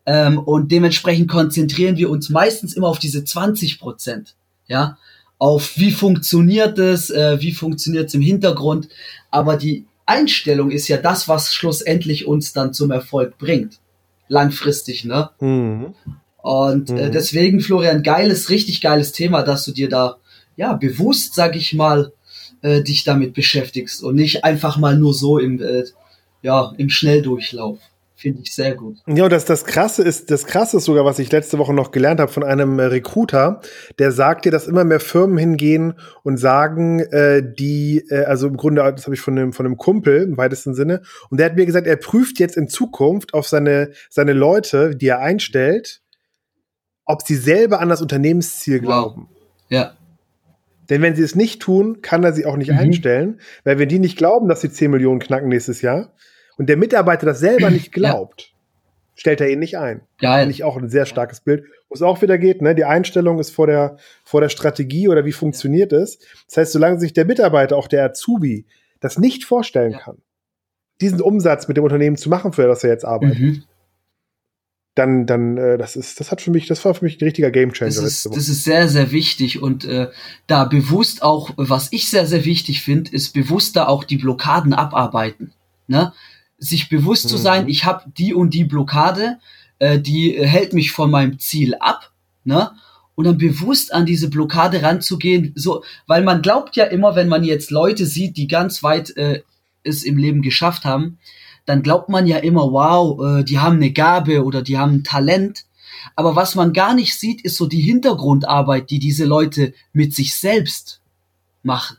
Ähm, 0.04 0.38
und 0.38 0.72
dementsprechend 0.72 1.28
konzentrieren 1.28 1.96
wir 1.96 2.10
uns 2.10 2.28
meistens 2.28 2.74
immer 2.74 2.88
auf 2.88 2.98
diese 2.98 3.24
20 3.24 3.78
Prozent. 3.78 4.34
Ja, 4.66 4.98
auf 5.38 5.76
wie 5.76 5.90
funktioniert 5.90 6.78
es, 6.78 7.10
äh, 7.10 7.40
wie 7.40 7.52
funktioniert 7.52 8.08
es 8.08 8.14
im 8.14 8.22
Hintergrund. 8.22 8.88
Aber 9.30 9.56
die 9.56 9.86
Einstellung 10.06 10.70
ist 10.70 10.88
ja 10.88 10.98
das, 10.98 11.28
was 11.28 11.52
schlussendlich 11.52 12.26
uns 12.26 12.52
dann 12.52 12.72
zum 12.72 12.90
Erfolg 12.90 13.38
bringt. 13.38 13.78
Langfristig, 14.28 15.04
ne? 15.04 15.30
Mhm. 15.40 15.94
Und 16.42 16.90
äh, 16.90 16.92
mhm. 16.92 16.98
äh, 16.98 17.10
deswegen, 17.10 17.60
Florian, 17.60 18.02
geiles, 18.02 18.50
richtig 18.50 18.80
geiles 18.80 19.12
Thema, 19.12 19.42
dass 19.42 19.64
du 19.64 19.72
dir 19.72 19.88
da, 19.88 20.16
ja, 20.56 20.74
bewusst, 20.74 21.34
sag 21.34 21.56
ich 21.56 21.74
mal, 21.74 22.12
äh, 22.62 22.82
dich 22.82 23.04
damit 23.04 23.34
beschäftigst 23.34 24.02
und 24.02 24.16
nicht 24.16 24.44
einfach 24.44 24.76
mal 24.76 24.96
nur 24.96 25.14
so 25.14 25.38
im, 25.38 25.60
äh, 25.60 25.84
ja, 26.42 26.72
im 26.76 26.88
Schnelldurchlauf. 26.88 27.78
Finde 28.22 28.42
ich 28.44 28.54
sehr 28.54 28.76
gut. 28.76 28.98
Ja, 29.08 29.24
und 29.24 29.32
das, 29.32 29.46
das 29.46 29.64
Krasse 29.64 30.04
ist, 30.04 30.30
das 30.30 30.46
Krasse 30.46 30.76
ist 30.76 30.84
sogar, 30.84 31.04
was 31.04 31.18
ich 31.18 31.32
letzte 31.32 31.58
Woche 31.58 31.74
noch 31.74 31.90
gelernt 31.90 32.20
habe 32.20 32.30
von 32.30 32.44
einem 32.44 32.78
äh, 32.78 32.84
Recruiter, 32.84 33.60
der 33.98 34.12
sagt 34.12 34.44
dir, 34.44 34.52
dass 34.52 34.68
immer 34.68 34.84
mehr 34.84 35.00
Firmen 35.00 35.36
hingehen 35.38 35.94
und 36.22 36.36
sagen, 36.36 37.00
äh, 37.00 37.42
die, 37.42 38.04
äh, 38.10 38.22
also 38.22 38.46
im 38.46 38.56
Grunde, 38.56 38.80
das 38.94 39.06
habe 39.06 39.16
ich 39.16 39.20
von 39.20 39.36
einem, 39.36 39.52
von 39.52 39.66
einem 39.66 39.76
Kumpel 39.76 40.22
im 40.22 40.36
weitesten 40.36 40.72
Sinne, 40.72 41.02
und 41.30 41.40
der 41.40 41.46
hat 41.46 41.56
mir 41.56 41.66
gesagt, 41.66 41.88
er 41.88 41.96
prüft 41.96 42.38
jetzt 42.38 42.56
in 42.56 42.68
Zukunft 42.68 43.34
auf 43.34 43.48
seine, 43.48 43.90
seine 44.08 44.34
Leute, 44.34 44.94
die 44.94 45.08
er 45.08 45.18
einstellt, 45.18 46.00
ob 47.04 47.22
sie 47.22 47.34
selber 47.34 47.80
an 47.80 47.88
das 47.88 48.02
Unternehmensziel 48.02 48.76
wow. 48.82 48.86
glauben. 48.86 49.28
Ja. 49.68 49.96
Denn 50.90 51.02
wenn 51.02 51.16
sie 51.16 51.22
es 51.22 51.34
nicht 51.34 51.60
tun, 51.60 52.02
kann 52.02 52.22
er 52.22 52.32
sie 52.32 52.46
auch 52.46 52.56
nicht 52.56 52.70
mhm. 52.70 52.78
einstellen, 52.78 53.40
weil 53.64 53.80
wenn 53.80 53.88
die 53.88 53.98
nicht 53.98 54.16
glauben, 54.16 54.48
dass 54.48 54.60
sie 54.60 54.70
10 54.70 54.92
Millionen 54.92 55.18
knacken 55.18 55.48
nächstes 55.48 55.82
Jahr, 55.82 56.12
und 56.62 56.68
der 56.68 56.76
Mitarbeiter 56.76 57.26
das 57.26 57.40
selber 57.40 57.70
nicht 57.70 57.90
glaubt, 57.90 58.42
ja. 58.42 58.46
stellt 59.16 59.40
er 59.40 59.50
ihn 59.50 59.58
nicht 59.58 59.78
ein. 59.78 60.02
Geil. 60.20 60.46
Nicht 60.46 60.62
auch 60.62 60.76
ein 60.76 60.88
sehr 60.88 61.06
starkes 61.06 61.40
Bild, 61.40 61.64
wo 61.88 61.94
es 61.96 62.02
auch 62.02 62.22
wieder 62.22 62.38
geht, 62.38 62.62
ne? 62.62 62.76
Die 62.76 62.84
Einstellung 62.84 63.40
ist 63.40 63.50
vor 63.50 63.66
der, 63.66 63.96
vor 64.22 64.40
der 64.40 64.48
Strategie 64.48 65.08
oder 65.08 65.24
wie 65.24 65.32
funktioniert 65.32 65.92
es. 65.92 66.20
Das 66.46 66.58
heißt, 66.58 66.72
solange 66.72 67.00
sich 67.00 67.14
der 67.14 67.24
Mitarbeiter, 67.24 67.76
auch 67.76 67.88
der 67.88 68.04
Azubi, 68.04 68.64
das 69.00 69.18
nicht 69.18 69.44
vorstellen 69.44 69.90
ja. 69.90 69.98
kann, 69.98 70.18
diesen 71.00 71.20
Umsatz 71.20 71.66
mit 71.66 71.76
dem 71.76 71.82
Unternehmen 71.82 72.16
zu 72.16 72.28
machen, 72.28 72.52
für 72.52 72.68
das 72.68 72.84
er 72.84 72.90
jetzt 72.90 73.04
arbeitet, 73.04 73.40
mhm. 73.40 73.64
dann, 74.94 75.26
dann, 75.26 75.56
äh, 75.56 75.78
das 75.78 75.96
ist, 75.96 76.20
das 76.20 76.30
hat 76.30 76.42
für 76.42 76.52
mich, 76.52 76.68
das 76.68 76.84
war 76.84 76.94
für 76.94 77.04
mich 77.04 77.20
ein 77.20 77.24
richtiger 77.24 77.50
Gamechanger. 77.50 77.88
Das 77.88 78.04
ist, 78.04 78.26
das 78.26 78.48
ist 78.48 78.62
sehr, 78.62 78.86
sehr 78.86 79.10
wichtig 79.10 79.60
und 79.60 79.84
äh, 79.84 80.10
da 80.46 80.62
bewusst 80.62 81.24
auch, 81.24 81.50
was 81.56 81.88
ich 81.90 82.08
sehr, 82.08 82.26
sehr 82.26 82.44
wichtig 82.44 82.82
finde, 82.82 83.10
ist 83.10 83.34
bewusst 83.34 83.74
da 83.74 83.88
auch 83.88 84.04
die 84.04 84.18
Blockaden 84.18 84.74
abarbeiten. 84.74 85.54
Ne? 85.88 86.12
Sich 86.62 86.88
bewusst 86.88 87.24
mhm. 87.24 87.28
zu 87.28 87.36
sein, 87.36 87.64
mhm. 87.64 87.70
ich 87.70 87.84
habe 87.84 88.04
die 88.16 88.34
und 88.34 88.54
die 88.54 88.64
Blockade, 88.64 89.38
äh, 89.78 89.98
die 89.98 90.32
hält 90.40 90.72
mich 90.72 90.92
von 90.92 91.10
meinem 91.10 91.38
Ziel 91.38 91.74
ab, 91.74 92.12
ne? 92.44 92.70
Und 93.14 93.26
dann 93.26 93.36
bewusst 93.36 93.92
an 93.92 94.06
diese 94.06 94.30
Blockade 94.30 94.82
ranzugehen, 94.82 95.52
so, 95.54 95.84
weil 96.06 96.24
man 96.24 96.40
glaubt 96.40 96.76
ja 96.76 96.84
immer, 96.84 97.14
wenn 97.14 97.28
man 97.28 97.44
jetzt 97.44 97.70
Leute 97.70 98.06
sieht, 98.06 98.38
die 98.38 98.48
ganz 98.48 98.82
weit 98.82 99.14
äh, 99.18 99.42
es 99.84 100.02
im 100.02 100.16
Leben 100.16 100.40
geschafft 100.40 100.84
haben, 100.86 101.18
dann 101.66 101.82
glaubt 101.82 102.08
man 102.08 102.26
ja 102.26 102.38
immer, 102.38 102.72
wow, 102.72 103.40
äh, 103.40 103.44
die 103.44 103.58
haben 103.58 103.76
eine 103.76 103.92
Gabe 103.92 104.44
oder 104.44 104.62
die 104.62 104.78
haben 104.78 104.94
ein 104.94 105.04
Talent. 105.04 105.66
Aber 106.16 106.36
was 106.36 106.54
man 106.54 106.72
gar 106.72 106.94
nicht 106.94 107.18
sieht, 107.18 107.42
ist 107.42 107.56
so 107.56 107.66
die 107.66 107.82
Hintergrundarbeit, 107.82 108.88
die 108.88 108.98
diese 108.98 109.26
Leute 109.26 109.74
mit 109.92 110.14
sich 110.14 110.34
selbst 110.34 111.00
machen. 111.62 111.98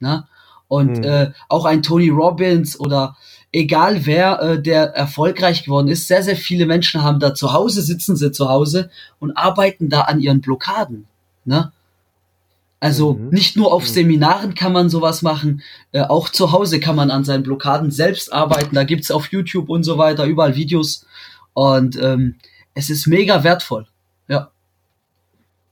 Ne? 0.00 0.26
Und 0.66 0.98
mhm. 0.98 1.04
äh, 1.04 1.32
auch 1.48 1.64
ein 1.64 1.82
Tony 1.82 2.08
Robbins 2.08 2.78
oder 2.78 3.16
egal 3.54 4.04
wer, 4.04 4.42
äh, 4.42 4.62
der 4.62 4.94
erfolgreich 4.94 5.64
geworden 5.64 5.88
ist, 5.88 6.08
sehr, 6.08 6.22
sehr 6.22 6.36
viele 6.36 6.66
Menschen 6.66 7.02
haben 7.02 7.20
da 7.20 7.34
zu 7.34 7.52
Hause, 7.52 7.82
sitzen 7.82 8.16
sie 8.16 8.32
zu 8.32 8.48
Hause 8.48 8.90
und 9.20 9.36
arbeiten 9.36 9.88
da 9.88 10.02
an 10.02 10.20
ihren 10.20 10.40
Blockaden. 10.40 11.06
Ne? 11.44 11.72
Also 12.80 13.14
mhm. 13.14 13.28
nicht 13.28 13.56
nur 13.56 13.72
auf 13.72 13.84
mhm. 13.84 13.88
Seminaren 13.88 14.54
kann 14.54 14.72
man 14.72 14.90
sowas 14.90 15.22
machen, 15.22 15.62
äh, 15.92 16.02
auch 16.02 16.28
zu 16.28 16.50
Hause 16.50 16.80
kann 16.80 16.96
man 16.96 17.10
an 17.12 17.24
seinen 17.24 17.44
Blockaden 17.44 17.92
selbst 17.92 18.32
arbeiten. 18.32 18.74
Da 18.74 18.82
gibt's 18.82 19.12
auf 19.12 19.28
YouTube 19.28 19.68
und 19.68 19.84
so 19.84 19.98
weiter 19.98 20.24
überall 20.24 20.56
Videos. 20.56 21.06
Und 21.52 21.96
ähm, 22.02 22.34
es 22.74 22.90
ist 22.90 23.06
mega 23.06 23.44
wertvoll. 23.44 23.86
Ja. 24.26 24.50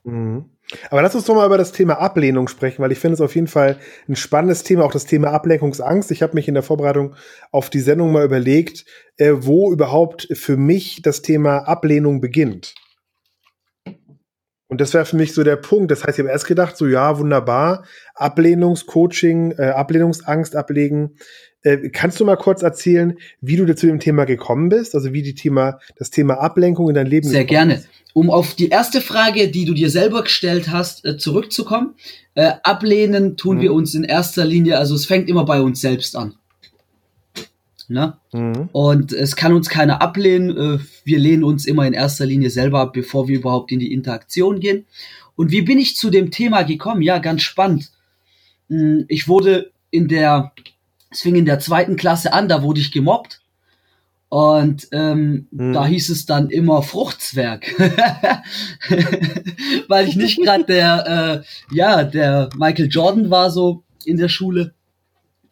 Mhm. 0.05 0.45
Aber 0.91 1.03
lass 1.03 1.15
uns 1.15 1.25
doch 1.25 1.35
mal 1.35 1.47
über 1.47 1.59
das 1.59 1.73
Thema 1.73 2.01
Ablehnung 2.01 2.49
sprechen, 2.49 2.83
weil 2.83 2.93
ich 2.93 2.99
finde 2.99 3.15
es 3.15 3.21
auf 3.21 3.35
jeden 3.35 3.47
Fall 3.47 3.79
ein 4.09 4.17
spannendes 4.17 4.63
Thema, 4.63 4.85
auch 4.85 4.93
das 4.93 5.07
Thema 5.07 5.31
Ablenkungsangst. 5.33 6.11
Ich 6.11 6.23
habe 6.23 6.35
mich 6.35 6.49
in 6.49 6.55
der 6.55 6.63
Vorbereitung 6.63 7.15
auf 7.51 7.71
die 7.71 7.81
Sendung 7.81 8.13
mal 8.13 8.25
überlegt, 8.25 8.85
äh, 9.17 9.33
wo 9.35 9.73
überhaupt 9.73 10.29
für 10.33 10.57
mich 10.57 11.03
das 11.03 11.23
Thema 11.23 11.59
Ablehnung 11.59 12.21
beginnt. 12.21 12.75
Und 14.73 14.81
das 14.81 14.95
wäre 14.95 15.05
für 15.05 15.17
mich 15.17 15.35
so 15.35 15.45
der 15.45 15.57
Punkt. 15.57 15.91
Das 15.91 16.03
heißt, 16.03 16.19
ich 16.19 16.23
habe 16.23 16.33
erst 16.33 16.47
gedacht, 16.47 16.79
so 16.79 16.87
ja, 16.87 17.19
wunderbar, 17.19 17.85
Ablehnungscoaching, 18.15 19.51
äh, 19.59 19.65
Ablehnungsangst 19.65 20.57
ablegen. 20.57 21.19
Äh, 21.61 21.91
kannst 21.91 22.19
du 22.19 22.25
mal 22.25 22.37
kurz 22.37 22.63
erzählen, 22.63 23.19
wie 23.43 23.57
du 23.57 23.77
zu 23.77 23.87
dem 23.87 24.01
Thema 24.01 24.25
gekommen 24.25 24.71
bist? 24.71 24.95
Also 24.95 25.13
wie 25.13 25.21
die 25.21 25.35
Thema, 25.35 25.79
das 25.99 26.09
Thema 26.09 26.41
Ablenkung 26.41 26.89
in 26.89 26.95
dein 26.95 27.07
Leben 27.07 27.29
Sehr 27.29 27.45
gerne. 27.45 27.75
Ist? 27.75 27.89
Um 28.15 28.31
auf 28.31 28.55
die 28.55 28.71
erste 28.71 29.03
Frage, 29.03 29.51
die 29.51 29.67
du 29.67 29.75
dir 29.75 29.91
selber 29.91 30.23
gestellt 30.23 30.71
hast, 30.71 31.05
äh, 31.05 31.19
zurückzukommen. 31.19 31.95
Äh, 32.35 32.53
ablehnen 32.63 33.37
tun 33.37 33.59
mhm. 33.59 33.61
wir 33.61 33.75
uns 33.75 33.95
in 33.95 34.05
erster 34.05 34.47
Linie, 34.47 34.79
also 34.79 34.95
es 34.95 35.05
fängt 35.05 35.29
immer 35.29 35.45
bei 35.45 35.61
uns 35.61 35.83
selbst 35.83 36.17
an. 36.17 36.37
Ne? 37.93 38.17
Mhm. 38.33 38.69
Und 38.73 39.13
es 39.13 39.37
kann 39.37 39.53
uns 39.53 39.69
keiner 39.69 40.03
ablehnen. 40.03 40.57
Äh, 40.57 40.79
wir 41.05 41.19
lehnen 41.19 41.45
uns 41.45 41.67
immer 41.67 41.87
in 41.87 41.93
erster 41.93 42.27
Linie 42.27 42.51
selber 42.51 42.81
ab, 42.81 42.93
bevor 42.93 43.29
wir 43.29 43.39
überhaupt 43.39 43.73
in 43.73 43.79
die 43.79 43.93
Interaktion 43.93 44.61
gehen. 44.61 44.87
Und 45.37 45.51
wie 45.51 45.63
bin 45.63 45.79
ich 45.79 45.97
zu 45.97 46.11
dem 46.11 46.31
Thema 46.31 46.63
gekommen? 46.63 47.03
Ja, 47.03 47.19
ganz 47.19 47.43
spannend. 47.43 47.91
Hm, 48.69 49.05
ich 49.09 49.29
wurde 49.29 49.71
in 49.91 50.09
der 50.09 50.53
es 51.13 51.21
fing 51.21 51.35
in 51.35 51.45
der 51.45 51.61
zweiten 51.61 51.97
Klasse 51.97 52.33
an, 52.33 52.49
da 52.49 52.63
wurde 52.63 52.81
ich 52.81 52.91
gemobbt. 52.91 53.41
Und 54.29 54.89
ähm, 54.93 55.47
hm. 55.55 55.75
da 55.75 55.87
hieß 55.87 56.09
es 56.09 56.25
dann 56.25 56.49
immer 56.49 56.83
Fruchtzwerg, 56.83 57.79
weil 59.89 60.09
ich 60.09 60.17
nicht 60.17 60.41
gerade 60.41 60.65
der, 60.65 61.43
äh, 61.43 61.75
ja, 61.75 62.03
der 62.03 62.49
Michael 62.57 62.89
Jordan 62.89 63.29
war 63.29 63.51
so 63.51 63.83
in 64.07 64.17
der 64.17 64.31
Schule. 64.31 64.73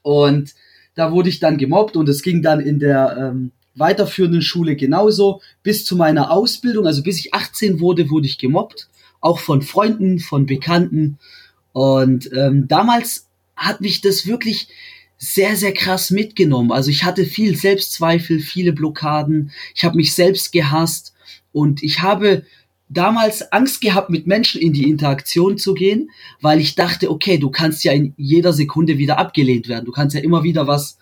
Und 0.00 0.54
da 0.94 1.12
wurde 1.12 1.28
ich 1.28 1.40
dann 1.40 1.59
gemobbt 1.59 1.97
und 1.97 2.09
es 2.09 2.23
ging 2.23 2.42
dann 2.42 2.61
in 2.61 2.78
der 2.78 3.16
ähm, 3.18 3.52
weiterführenden 3.75 4.42
Schule 4.42 4.76
genauso. 4.76 5.40
Bis 5.62 5.85
zu 5.85 5.97
meiner 5.97 6.30
Ausbildung, 6.30 6.87
also 6.87 7.02
bis 7.02 7.18
ich 7.18 7.35
18 7.35 7.80
wurde, 7.80 8.11
wurde 8.11 8.26
ich 8.26 8.38
gemobbt, 8.38 8.88
auch 9.20 9.38
von 9.38 9.62
Freunden, 9.62 10.18
von 10.18 10.47
Bekannten. 10.47 11.18
Und 11.73 12.30
ähm, 12.32 12.66
damals 12.68 13.28
hat 13.56 13.80
mich 13.80 14.00
das 14.00 14.26
wirklich 14.26 14.68
sehr, 15.18 15.54
sehr 15.54 15.73
krass 15.73 16.11
mitgenommen. 16.11 16.73
Also 16.73 16.90
ich 16.90 17.04
hatte 17.04 17.25
viel 17.25 17.54
Selbstzweifel, 17.54 18.40
viele 18.40 18.73
Blockaden. 18.73 19.52
Ich 19.75 19.85
habe 19.85 19.97
mich 19.97 20.14
selbst 20.14 20.50
gehasst 20.50 21.14
und 21.52 21.82
ich 21.82 22.00
habe 22.00 22.44
damals 22.90 23.52
Angst 23.52 23.80
gehabt, 23.80 24.11
mit 24.11 24.26
Menschen 24.26 24.61
in 24.61 24.73
die 24.73 24.90
Interaktion 24.90 25.56
zu 25.56 25.75
gehen, 25.75 26.11
weil 26.40 26.61
ich 26.61 26.75
dachte, 26.75 27.11
okay, 27.11 27.38
du 27.38 27.50
kannst 27.50 27.85
ja 27.85 27.92
in 27.92 28.12
jeder 28.16 28.52
Sekunde 28.52 28.99
wieder 28.99 29.18
abgelehnt 29.18 29.68
werden. 29.68 29.87
Du 29.87 29.92
kannst 29.92 30.14
ja 30.14 30.20
immer 30.20 30.42
wieder 30.42 30.66
was 30.66 30.99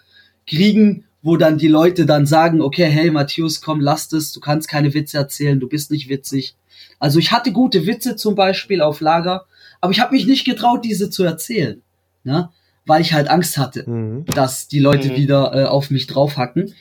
kriegen, 0.46 1.04
wo 1.22 1.36
dann 1.36 1.58
die 1.58 1.68
Leute 1.68 2.06
dann 2.06 2.26
sagen, 2.26 2.60
okay, 2.60 2.86
hey 2.86 3.10
Matthäus, 3.10 3.60
komm, 3.60 3.80
lass 3.80 4.08
das, 4.08 4.32
du 4.32 4.40
kannst 4.40 4.68
keine 4.68 4.94
Witze 4.94 5.16
erzählen, 5.16 5.58
du 5.58 5.68
bist 5.68 5.90
nicht 5.90 6.08
witzig. 6.08 6.54
Also 7.00 7.18
ich 7.18 7.32
hatte 7.32 7.52
gute 7.52 7.86
Witze 7.86 8.16
zum 8.16 8.34
Beispiel 8.34 8.82
auf 8.82 9.00
Lager, 9.00 9.46
aber 9.80 9.92
ich 9.92 10.00
habe 10.00 10.14
mich 10.14 10.26
nicht 10.26 10.44
getraut, 10.44 10.84
diese 10.84 11.10
zu 11.10 11.24
erzählen. 11.24 11.82
Ne? 12.22 12.50
weil 12.88 13.02
ich 13.02 13.12
halt 13.12 13.28
Angst 13.28 13.58
hatte, 13.58 13.88
mhm. 13.88 14.24
dass 14.24 14.66
die 14.66 14.80
Leute 14.80 15.10
mhm. 15.10 15.16
wieder 15.16 15.54
äh, 15.54 15.64
auf 15.66 15.90
mich 15.90 16.06
draufhacken. 16.06 16.74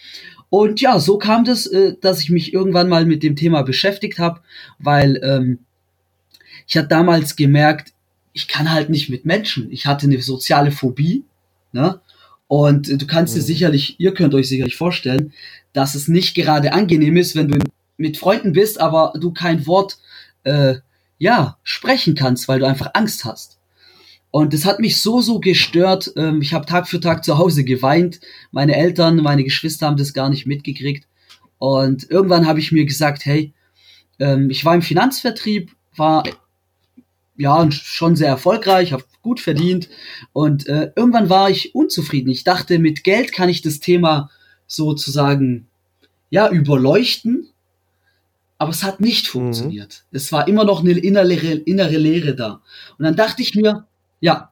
Und 0.49 0.79
ja, 0.79 0.99
so 0.99 1.17
kam 1.17 1.43
das, 1.43 1.65
äh, 1.65 1.95
dass 1.99 2.21
ich 2.21 2.29
mich 2.29 2.53
irgendwann 2.53 2.89
mal 2.89 3.05
mit 3.05 3.23
dem 3.23 3.35
Thema 3.35 3.63
beschäftigt 3.63 4.19
habe, 4.19 4.41
weil 4.79 5.19
ähm, 5.23 5.59
ich 6.67 6.77
hatte 6.77 6.87
damals 6.87 7.35
gemerkt, 7.35 7.93
ich 8.33 8.47
kann 8.47 8.71
halt 8.71 8.89
nicht 8.89 9.09
mit 9.09 9.25
Menschen. 9.25 9.71
Ich 9.71 9.87
hatte 9.87 10.05
eine 10.05 10.21
soziale 10.21 10.71
Phobie, 10.71 11.23
ne? 11.71 11.99
Und 12.47 12.89
äh, 12.89 12.97
du 12.97 13.07
kannst 13.07 13.33
mhm. 13.33 13.39
dir 13.39 13.45
sicherlich, 13.45 13.99
ihr 13.99 14.13
könnt 14.13 14.33
euch 14.33 14.47
sicherlich 14.47 14.77
vorstellen, 14.77 15.33
dass 15.73 15.95
es 15.95 16.07
nicht 16.07 16.35
gerade 16.35 16.73
angenehm 16.73 17.17
ist, 17.17 17.35
wenn 17.35 17.49
du 17.49 17.59
mit 17.97 18.17
Freunden 18.17 18.53
bist, 18.53 18.79
aber 18.79 19.13
du 19.19 19.31
kein 19.33 19.65
Wort 19.67 19.97
äh, 20.43 20.75
ja 21.17 21.57
sprechen 21.63 22.15
kannst, 22.15 22.47
weil 22.47 22.59
du 22.59 22.67
einfach 22.67 22.91
Angst 22.93 23.25
hast. 23.25 23.56
Und 24.31 24.53
das 24.53 24.65
hat 24.65 24.79
mich 24.79 25.01
so, 25.01 25.21
so 25.21 25.39
gestört. 25.39 26.11
Ähm, 26.15 26.41
ich 26.41 26.53
habe 26.53 26.65
Tag 26.65 26.87
für 26.87 26.99
Tag 26.99 27.23
zu 27.23 27.37
Hause 27.37 27.63
geweint. 27.63 28.19
Meine 28.51 28.75
Eltern, 28.75 29.17
meine 29.17 29.43
Geschwister 29.43 29.87
haben 29.87 29.97
das 29.97 30.13
gar 30.13 30.29
nicht 30.29 30.45
mitgekriegt. 30.45 31.07
Und 31.57 32.09
irgendwann 32.09 32.45
habe 32.45 32.59
ich 32.59 32.71
mir 32.71 32.85
gesagt, 32.85 33.25
hey, 33.25 33.53
ähm, 34.19 34.49
ich 34.49 34.63
war 34.65 34.75
im 34.75 34.81
Finanzvertrieb, 34.81 35.71
war 35.95 36.23
ja, 37.37 37.71
schon 37.71 38.15
sehr 38.15 38.29
erfolgreich, 38.29 38.93
habe 38.93 39.03
gut 39.21 39.39
verdient 39.39 39.89
und 40.33 40.67
äh, 40.67 40.91
irgendwann 40.95 41.29
war 41.29 41.49
ich 41.49 41.75
unzufrieden. 41.75 42.29
Ich 42.29 42.43
dachte, 42.43 42.79
mit 42.79 43.03
Geld 43.03 43.31
kann 43.31 43.49
ich 43.49 43.61
das 43.61 43.79
Thema 43.79 44.31
sozusagen 44.65 45.67
ja 46.29 46.49
überleuchten, 46.49 47.49
aber 48.57 48.71
es 48.71 48.83
hat 48.83 48.99
nicht 48.99 49.27
mhm. 49.27 49.31
funktioniert. 49.31 50.05
Mhm. 50.09 50.15
Es 50.15 50.31
war 50.31 50.47
immer 50.47 50.63
noch 50.63 50.81
eine 50.81 50.91
innere, 50.91 51.53
innere 51.53 51.97
Leere 51.97 52.35
da. 52.35 52.61
Und 52.97 53.05
dann 53.05 53.15
dachte 53.15 53.41
ich 53.41 53.53
mir, 53.53 53.85
ja. 54.19 54.51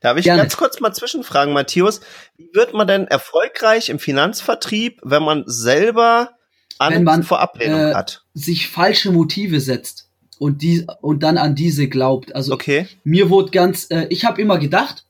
Darf 0.00 0.16
ich 0.16 0.24
gerne. 0.24 0.42
ganz 0.42 0.56
kurz 0.56 0.80
mal 0.80 0.92
zwischenfragen, 0.92 1.52
Matthias? 1.52 2.00
Wie 2.36 2.48
wird 2.52 2.72
man 2.72 2.86
denn 2.86 3.06
erfolgreich 3.06 3.88
im 3.88 3.98
Finanzvertrieb, 3.98 5.00
wenn 5.02 5.22
man 5.22 5.44
selber 5.46 6.30
Angst 6.78 6.96
wenn 6.96 7.04
man, 7.04 7.22
vor 7.22 7.40
Ablehnung 7.40 7.90
äh, 7.90 7.94
hat? 7.94 8.24
Sich 8.34 8.68
falsche 8.68 9.12
Motive 9.12 9.60
setzt 9.60 10.08
und 10.38 10.62
die 10.62 10.86
und 11.00 11.22
dann 11.22 11.38
an 11.38 11.54
diese 11.54 11.88
glaubt. 11.88 12.34
Also 12.34 12.54
okay. 12.54 12.86
mir 13.04 13.30
wurde 13.30 13.50
ganz, 13.50 13.86
äh, 13.90 14.06
ich 14.10 14.24
habe 14.24 14.40
immer 14.40 14.58
gedacht, 14.58 15.04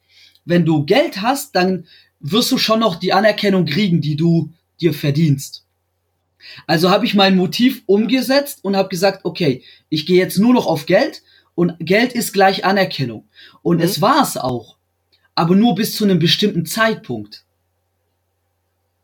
wenn 0.45 0.65
du 0.65 0.85
Geld 0.85 1.23
hast, 1.23 1.55
dann 1.55 1.87
wirst 2.21 2.51
du 2.51 2.59
schon 2.59 2.81
noch 2.81 2.97
die 2.97 3.13
Anerkennung 3.13 3.67
kriegen, 3.67 4.01
die 4.01 4.17
du 4.17 4.53
dir 4.81 4.95
verdienst. 4.95 5.65
Also 6.67 6.91
habe 6.91 7.05
ich 7.05 7.15
mein 7.15 7.37
Motiv 7.37 7.83
umgesetzt 7.87 8.61
und 8.63 8.77
habe 8.77 8.89
gesagt, 8.89 9.25
okay, 9.25 9.63
ich 9.89 10.07
gehe 10.07 10.19
jetzt 10.19 10.39
nur 10.39 10.55
noch 10.55 10.67
auf 10.67 10.87
Geld 10.87 11.23
und 11.57 11.75
Geld 11.81 12.13
ist 12.13 12.33
gleich 12.33 12.65
Anerkennung. 12.65 13.25
Und 13.63 13.79
mhm. 13.79 13.83
es 13.83 14.01
war 14.01 14.23
es 14.23 14.37
auch, 14.37 14.77
aber 15.35 15.57
nur 15.57 15.75
bis 15.75 15.97
zu 15.97 16.05
einem 16.05 16.21
bestimmten 16.21 16.67
Zeitpunkt. 16.67 17.45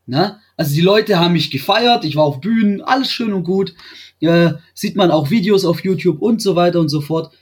Na? 0.07 0.41
Also 0.57 0.75
die 0.75 0.81
Leute 0.81 1.19
haben 1.19 1.33
mich 1.33 1.51
gefeiert, 1.51 2.05
ich 2.05 2.15
war 2.15 2.25
auf 2.25 2.41
Bühnen, 2.41 2.81
alles 2.81 3.11
schön 3.11 3.33
und 3.33 3.43
gut. 3.43 3.75
Äh, 4.21 4.53
sieht 4.73 4.95
man 4.95 5.11
auch 5.11 5.31
Videos 5.31 5.65
auf 5.65 5.83
YouTube 5.83 6.23
und 6.23 6.41
so 6.41 6.55
weiter 6.55 6.79
und 6.79 6.89
so 6.89 7.01
fort. 7.01 7.35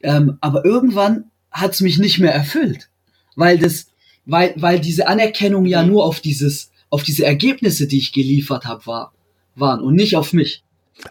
Ähm, 0.00 0.38
aber 0.40 0.64
irgendwann 0.64 1.30
hat 1.50 1.72
es 1.72 1.80
mich 1.80 1.98
nicht 1.98 2.20
mehr 2.20 2.32
erfüllt, 2.32 2.90
weil 3.34 3.58
das, 3.58 3.88
weil, 4.24 4.54
weil 4.56 4.78
diese 4.78 5.08
Anerkennung 5.08 5.66
ja 5.66 5.82
mhm. 5.82 5.88
nur 5.88 6.04
auf 6.04 6.20
dieses, 6.20 6.70
auf 6.90 7.02
diese 7.02 7.24
Ergebnisse, 7.24 7.88
die 7.88 7.98
ich 7.98 8.12
geliefert 8.12 8.66
habe, 8.66 8.86
war 8.86 9.12
waren 9.60 9.80
und 9.80 9.94
nicht 9.94 10.16
auf 10.16 10.32
mich. 10.32 10.62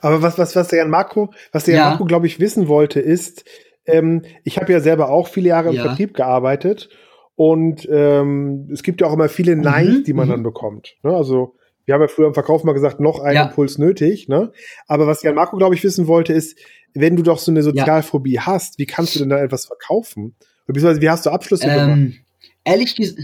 Aber 0.02 0.22
was, 0.22 0.38
was, 0.38 0.56
was 0.56 0.68
der 0.68 0.80
Jan 0.80 0.90
Marco, 0.90 1.32
was 1.52 1.64
der 1.66 1.76
ja. 1.76 1.82
Jan 1.82 1.90
Marco, 1.92 2.06
glaube 2.06 2.28
ich, 2.28 2.40
wissen 2.40 2.68
wollte, 2.68 3.00
ist, 3.00 3.46
ähm, 3.86 4.24
ich 4.44 4.58
habe 4.58 4.72
ja 4.72 4.80
selber 4.80 5.10
auch 5.10 5.28
viele 5.28 5.50
Jahre 5.50 5.70
im 5.70 5.76
ja. 5.76 5.84
Vertrieb 5.84 6.14
gearbeitet 6.14 6.90
und 7.36 7.88
ähm, 7.92 8.68
es 8.72 8.84
gibt 8.84 9.02
ja 9.02 9.08
auch 9.08 9.14
immer 9.14 9.30
viele 9.30 9.56
mhm, 9.56 9.62
Nein, 9.62 10.04
die 10.06 10.14
man 10.14 10.28
mhm. 10.28 10.32
dann 10.32 10.44
bekommt. 10.44 10.98
Ne? 11.04 11.16
Also 11.16 11.56
wir 11.86 11.94
haben 11.94 12.02
ja 12.02 12.10
früher 12.10 12.28
im 12.28 12.34
Verkauf 12.34 12.64
mal 12.64 12.74
gesagt, 12.74 13.00
noch 13.00 13.20
ein 13.20 13.36
ja. 13.36 13.44
Impuls 13.46 13.78
nötig. 13.78 14.28
Ne? 14.28 14.52
Aber 14.88 15.08
was 15.08 15.24
Jan 15.24 15.36
Marco, 15.36 15.56
glaube 15.56 15.74
ich, 15.74 15.84
wissen 15.84 16.08
wollte, 16.08 16.34
ist, 16.34 16.58
wenn 16.94 17.16
du 17.16 17.24
doch 17.24 17.40
so 17.40 17.52
eine 17.52 17.64
Sozialphobie 17.64 18.34
ja. 18.34 18.46
hast, 18.46 18.78
wie 18.78 18.86
kannst 18.86 19.16
du 19.16 19.20
denn 19.20 19.30
da 19.30 19.42
etwas 19.42 19.66
verkaufen? 19.66 20.36
Beziehungsweise 20.66 21.00
wie 21.02 21.10
hast 21.10 21.26
du 21.26 21.30
Abschlüsse 21.30 21.68
ähm, 21.68 21.74
gemacht? 21.74 22.20
Ehrlich 22.66 22.96
gesagt, 22.96 23.22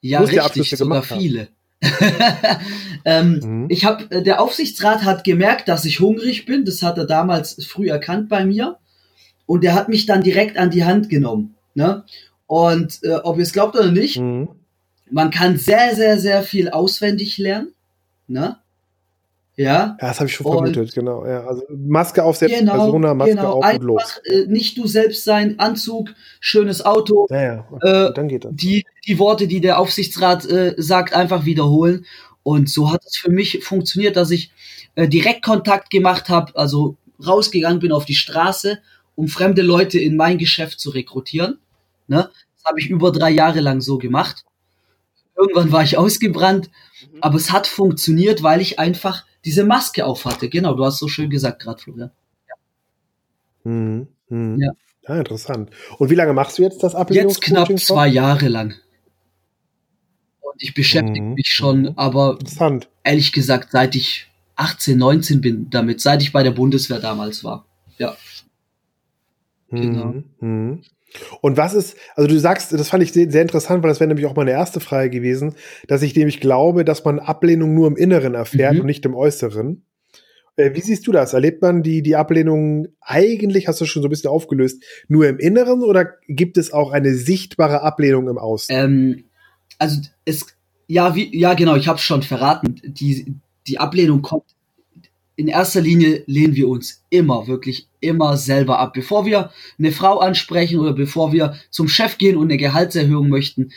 ja, 0.00 0.20
richtig, 0.20 0.70
sogar 0.70 1.02
viele. 1.02 1.48
ähm, 3.04 3.40
mhm. 3.42 3.66
Ich 3.70 3.84
habe, 3.84 4.10
äh, 4.10 4.22
der 4.22 4.40
Aufsichtsrat 4.40 5.04
hat 5.04 5.24
gemerkt, 5.24 5.68
dass 5.68 5.84
ich 5.84 6.00
hungrig 6.00 6.46
bin. 6.46 6.64
Das 6.64 6.82
hat 6.82 6.98
er 6.98 7.06
damals 7.06 7.64
früh 7.64 7.88
erkannt 7.88 8.28
bei 8.28 8.44
mir. 8.44 8.78
Und 9.46 9.64
der 9.64 9.74
hat 9.74 9.88
mich 9.88 10.06
dann 10.06 10.22
direkt 10.22 10.56
an 10.56 10.70
die 10.70 10.84
Hand 10.84 11.08
genommen. 11.08 11.56
Ne? 11.74 12.04
Und 12.46 13.00
äh, 13.02 13.14
ob 13.14 13.38
ihr 13.38 13.42
es 13.42 13.52
glaubt 13.52 13.76
oder 13.76 13.90
nicht, 13.90 14.18
mhm. 14.18 14.48
man 15.10 15.30
kann 15.30 15.56
sehr, 15.56 15.94
sehr, 15.94 16.18
sehr 16.18 16.42
viel 16.42 16.68
auswendig 16.68 17.38
lernen. 17.38 17.74
Ne? 18.28 18.58
Ja. 19.60 19.94
Ja, 20.00 20.08
das 20.08 20.20
habe 20.20 20.30
ich 20.30 20.34
schon 20.34 20.50
vermutet, 20.50 20.94
genau. 20.94 21.26
Ja, 21.26 21.44
also 21.44 21.62
Maske 21.68 22.24
auf, 22.24 22.36
selbst 22.38 22.58
genau, 22.58 22.72
Persona, 22.72 23.12
Maske 23.12 23.34
genau. 23.34 23.60
auf 23.60 23.74
und 23.74 23.82
los. 23.82 24.22
Äh, 24.24 24.46
nicht 24.46 24.78
du 24.78 24.86
selbst 24.86 25.22
sein, 25.24 25.58
Anzug, 25.58 26.14
schönes 26.40 26.82
Auto. 26.82 27.26
Ja, 27.28 27.42
ja. 27.42 27.68
Okay, 27.70 28.06
äh, 28.06 28.14
dann 28.14 28.28
geht 28.28 28.46
das. 28.46 28.52
Die, 28.54 28.86
die 29.06 29.18
Worte, 29.18 29.46
die 29.46 29.60
der 29.60 29.78
Aufsichtsrat 29.78 30.46
äh, 30.46 30.74
sagt, 30.78 31.12
einfach 31.12 31.44
wiederholen. 31.44 32.06
Und 32.42 32.70
so 32.70 32.90
hat 32.90 33.02
es 33.04 33.18
für 33.18 33.30
mich 33.30 33.62
funktioniert, 33.62 34.16
dass 34.16 34.30
ich 34.30 34.50
äh, 34.94 35.06
direkt 35.08 35.42
Kontakt 35.42 35.90
gemacht 35.90 36.30
habe, 36.30 36.56
also 36.56 36.96
rausgegangen 37.24 37.80
bin 37.80 37.92
auf 37.92 38.06
die 38.06 38.14
Straße, 38.14 38.78
um 39.14 39.28
fremde 39.28 39.60
Leute 39.60 39.98
in 39.98 40.16
mein 40.16 40.38
Geschäft 40.38 40.80
zu 40.80 40.88
rekrutieren. 40.88 41.58
Ne? 42.08 42.30
Das 42.56 42.64
habe 42.64 42.80
ich 42.80 42.88
über 42.88 43.12
drei 43.12 43.28
Jahre 43.28 43.60
lang 43.60 43.82
so 43.82 43.98
gemacht. 43.98 44.42
Irgendwann 45.36 45.70
war 45.70 45.82
ich 45.82 45.98
ausgebrannt, 45.98 46.70
mhm. 47.12 47.18
aber 47.20 47.36
es 47.36 47.52
hat 47.52 47.66
funktioniert, 47.66 48.42
weil 48.42 48.62
ich 48.62 48.78
einfach 48.78 49.26
diese 49.44 49.64
Maske 49.64 50.04
aufhatte. 50.04 50.48
Genau, 50.48 50.74
du 50.74 50.84
hast 50.84 50.98
so 50.98 51.08
schön 51.08 51.30
gesagt 51.30 51.62
gerade, 51.62 51.80
Florian. 51.80 52.10
Ja. 52.48 53.70
Mhm. 53.70 54.08
Mhm. 54.28 54.60
ja. 54.60 54.72
Ja, 55.08 55.16
interessant. 55.16 55.70
Und 55.98 56.10
wie 56.10 56.14
lange 56.14 56.32
machst 56.34 56.58
du 56.58 56.62
jetzt 56.62 56.82
das 56.82 56.94
Jetzt 57.08 57.40
knapp 57.40 57.76
zwei 57.80 58.06
Jahre 58.06 58.48
lang. 58.48 58.74
Und 60.40 60.62
ich 60.62 60.74
beschäftige 60.74 61.22
mhm. 61.22 61.34
mich 61.34 61.48
schon, 61.48 61.82
mhm. 61.82 61.92
aber 61.96 62.38
ehrlich 63.02 63.32
gesagt, 63.32 63.72
seit 63.72 63.96
ich 63.96 64.28
18, 64.56 64.98
19 64.98 65.40
bin 65.40 65.70
damit, 65.70 66.00
seit 66.00 66.22
ich 66.22 66.32
bei 66.32 66.42
der 66.42 66.50
Bundeswehr 66.50 67.00
damals 67.00 67.42
war. 67.44 67.64
Ja. 67.98 68.16
Genau. 69.70 70.22
Mhm. 70.40 70.82
Und 71.40 71.56
was 71.56 71.74
ist, 71.74 71.96
also 72.14 72.28
du 72.28 72.38
sagst, 72.38 72.72
das 72.72 72.88
fand 72.88 73.02
ich 73.02 73.12
sehr, 73.12 73.30
sehr 73.30 73.42
interessant, 73.42 73.82
weil 73.82 73.90
das 73.90 74.00
wäre 74.00 74.08
nämlich 74.08 74.26
auch 74.26 74.36
meine 74.36 74.52
erste 74.52 74.80
Frage 74.80 75.10
gewesen, 75.10 75.54
dass 75.88 76.02
ich 76.02 76.14
nämlich 76.14 76.40
glaube, 76.40 76.84
dass 76.84 77.04
man 77.04 77.18
Ablehnung 77.18 77.74
nur 77.74 77.86
im 77.88 77.96
Inneren 77.96 78.34
erfährt 78.34 78.74
mhm. 78.74 78.80
und 78.80 78.86
nicht 78.86 79.04
im 79.04 79.14
Äußeren. 79.14 79.84
Äh, 80.56 80.74
wie 80.74 80.80
siehst 80.80 81.06
du 81.06 81.12
das? 81.12 81.32
Erlebt 81.32 81.62
man 81.62 81.82
die, 81.82 82.02
die 82.02 82.16
Ablehnung 82.16 82.88
eigentlich, 83.00 83.68
hast 83.68 83.80
du 83.80 83.86
schon 83.86 84.02
so 84.02 84.08
ein 84.08 84.10
bisschen 84.10 84.30
aufgelöst, 84.30 84.82
nur 85.08 85.28
im 85.28 85.38
Inneren 85.38 85.82
oder 85.82 86.14
gibt 86.28 86.58
es 86.58 86.72
auch 86.72 86.92
eine 86.92 87.14
sichtbare 87.14 87.82
Ablehnung 87.82 88.28
im 88.28 88.38
Außen? 88.38 88.74
Ähm, 88.74 89.24
also 89.78 90.00
es, 90.24 90.46
ja, 90.86 91.14
wie, 91.14 91.36
ja 91.36 91.54
genau, 91.54 91.76
ich 91.76 91.88
habe 91.88 91.98
es 91.98 92.04
schon 92.04 92.22
verraten. 92.22 92.80
Die, 92.84 93.34
die 93.66 93.78
Ablehnung 93.78 94.22
kommt 94.22 94.44
in 95.40 95.48
erster 95.48 95.80
Linie 95.80 96.22
lehnen 96.26 96.54
wir 96.54 96.68
uns 96.68 97.02
immer, 97.08 97.46
wirklich 97.46 97.88
immer 98.00 98.36
selber 98.36 98.78
ab. 98.78 98.92
Bevor 98.92 99.24
wir 99.24 99.50
eine 99.78 99.90
Frau 99.90 100.18
ansprechen 100.18 100.78
oder 100.78 100.92
bevor 100.92 101.32
wir 101.32 101.54
zum 101.70 101.88
Chef 101.88 102.18
gehen 102.18 102.36
und 102.36 102.48
eine 102.48 102.58
Gehaltserhöhung 102.58 103.30
möchten, 103.30 103.72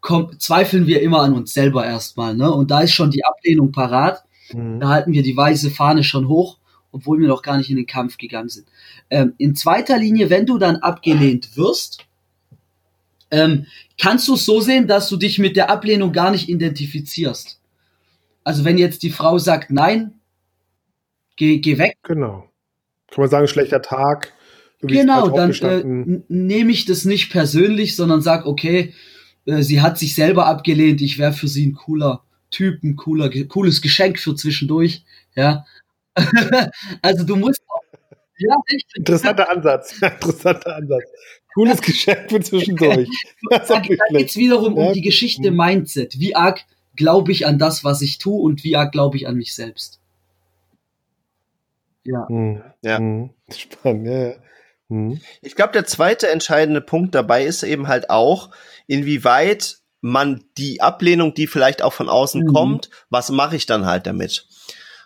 komm, 0.00 0.38
zweifeln 0.38 0.86
wir 0.86 1.02
immer 1.02 1.20
an 1.20 1.34
uns 1.34 1.52
selber 1.52 1.84
erstmal. 1.84 2.34
Ne? 2.34 2.50
Und 2.50 2.70
da 2.70 2.80
ist 2.80 2.94
schon 2.94 3.10
die 3.10 3.26
Ablehnung 3.26 3.72
parat. 3.72 4.24
Mhm. 4.54 4.80
Da 4.80 4.88
halten 4.88 5.12
wir 5.12 5.22
die 5.22 5.36
weiße 5.36 5.70
Fahne 5.70 6.02
schon 6.02 6.28
hoch, 6.28 6.56
obwohl 6.92 7.20
wir 7.20 7.28
noch 7.28 7.42
gar 7.42 7.58
nicht 7.58 7.68
in 7.68 7.76
den 7.76 7.86
Kampf 7.86 8.16
gegangen 8.16 8.48
sind. 8.48 8.66
Ähm, 9.10 9.34
in 9.36 9.54
zweiter 9.54 9.98
Linie, 9.98 10.30
wenn 10.30 10.46
du 10.46 10.56
dann 10.56 10.76
abgelehnt 10.76 11.58
wirst, 11.58 12.06
ähm, 13.30 13.66
kannst 14.00 14.28
du 14.28 14.34
es 14.34 14.46
so 14.46 14.62
sehen, 14.62 14.86
dass 14.86 15.10
du 15.10 15.18
dich 15.18 15.38
mit 15.38 15.56
der 15.56 15.68
Ablehnung 15.68 16.12
gar 16.12 16.30
nicht 16.30 16.48
identifizierst. 16.48 17.60
Also 18.44 18.64
wenn 18.64 18.78
jetzt 18.78 19.02
die 19.02 19.10
Frau 19.10 19.38
sagt, 19.38 19.70
nein, 19.70 20.14
geh, 21.36 21.58
geh 21.58 21.78
weg. 21.78 21.96
Genau. 22.02 22.48
Kann 23.10 23.22
man 23.22 23.30
sagen, 23.30 23.48
schlechter 23.48 23.82
Tag. 23.82 24.32
Genau, 24.80 25.28
dann 25.28 25.52
äh, 25.52 26.22
nehme 26.28 26.72
ich 26.72 26.86
das 26.86 27.04
nicht 27.04 27.30
persönlich, 27.30 27.94
sondern 27.94 28.20
sag, 28.20 28.46
okay, 28.46 28.92
äh, 29.46 29.62
sie 29.62 29.80
hat 29.80 29.98
sich 29.98 30.14
selber 30.14 30.46
abgelehnt, 30.46 31.00
ich 31.00 31.18
wäre 31.18 31.32
für 31.32 31.48
sie 31.48 31.66
ein 31.66 31.74
cooler 31.74 32.24
Typ, 32.50 32.82
ein 32.82 32.96
cooler, 32.96 33.30
cooles 33.48 33.80
Geschenk 33.80 34.18
für 34.18 34.34
zwischendurch. 34.34 35.04
Ja. 35.34 35.64
also 37.02 37.24
du 37.24 37.36
musst 37.36 37.62
auch, 37.68 37.80
ja. 38.38 38.56
Interessanter 38.96 39.50
Ansatz. 39.50 40.00
Interessanter 40.02 40.76
Ansatz. 40.76 41.04
Cooles 41.54 41.80
Geschenk 41.80 42.28
für 42.28 42.40
zwischendurch. 42.40 43.08
da 43.50 43.58
da 43.58 43.80
geht 43.80 44.00
es 44.28 44.36
wiederum 44.36 44.76
ja. 44.76 44.88
um 44.88 44.92
die 44.92 45.00
Geschichte 45.00 45.50
Mindset. 45.50 46.18
Wie 46.18 46.34
arg 46.34 46.64
glaube 46.96 47.30
ich 47.30 47.46
an 47.46 47.58
das, 47.58 47.84
was 47.84 48.02
ich 48.02 48.18
tue 48.18 48.40
und 48.40 48.64
wie 48.64 48.76
arg 48.76 48.92
glaube 48.92 49.16
ich 49.16 49.28
an 49.28 49.36
mich 49.36 49.54
selbst. 49.54 50.01
Ja. 52.04 52.26
Mhm. 52.28 52.62
ja. 52.82 52.98
Mhm. 52.98 53.30
Spannend, 53.50 54.06
ja. 54.06 54.28
ja. 54.28 54.34
Mhm. 54.88 55.20
Ich 55.40 55.56
glaube, 55.56 55.72
der 55.72 55.86
zweite 55.86 56.28
entscheidende 56.30 56.80
Punkt 56.80 57.14
dabei 57.14 57.44
ist 57.44 57.62
eben 57.62 57.88
halt 57.88 58.10
auch, 58.10 58.50
inwieweit 58.86 59.78
man 60.00 60.44
die 60.58 60.80
Ablehnung, 60.80 61.32
die 61.32 61.46
vielleicht 61.46 61.82
auch 61.82 61.92
von 61.92 62.08
außen 62.08 62.42
mhm. 62.42 62.52
kommt, 62.52 62.90
was 63.08 63.30
mache 63.30 63.56
ich 63.56 63.66
dann 63.66 63.86
halt 63.86 64.06
damit? 64.06 64.46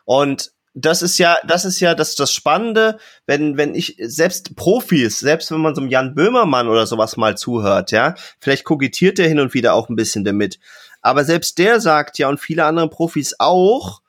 Und 0.04 0.52
das 0.74 1.00
ist 1.00 1.18
ja, 1.18 1.36
das 1.46 1.64
ist 1.64 1.80
ja 1.80 1.94
das, 1.94 2.16
das 2.16 2.32
Spannende, 2.32 2.98
wenn, 3.26 3.56
wenn 3.56 3.74
ich 3.74 3.96
selbst 3.98 4.56
Profis, 4.56 5.18
selbst 5.18 5.50
wenn 5.50 5.60
man 5.60 5.74
so 5.74 5.80
einem 5.80 5.90
Jan 5.90 6.14
Böhmermann 6.14 6.68
oder 6.68 6.86
sowas 6.86 7.16
mal 7.16 7.36
zuhört, 7.36 7.92
ja, 7.92 8.14
vielleicht 8.40 8.64
kokettiert 8.64 9.18
der 9.18 9.28
hin 9.28 9.40
und 9.40 9.54
wieder 9.54 9.74
auch 9.74 9.88
ein 9.88 9.96
bisschen 9.96 10.24
damit. 10.24 10.58
Aber 11.00 11.24
selbst 11.24 11.58
der 11.58 11.80
sagt 11.80 12.18
ja 12.18 12.28
und 12.28 12.40
viele 12.40 12.64
andere 12.64 12.90
Profis 12.90 13.36
auch, 13.38 14.02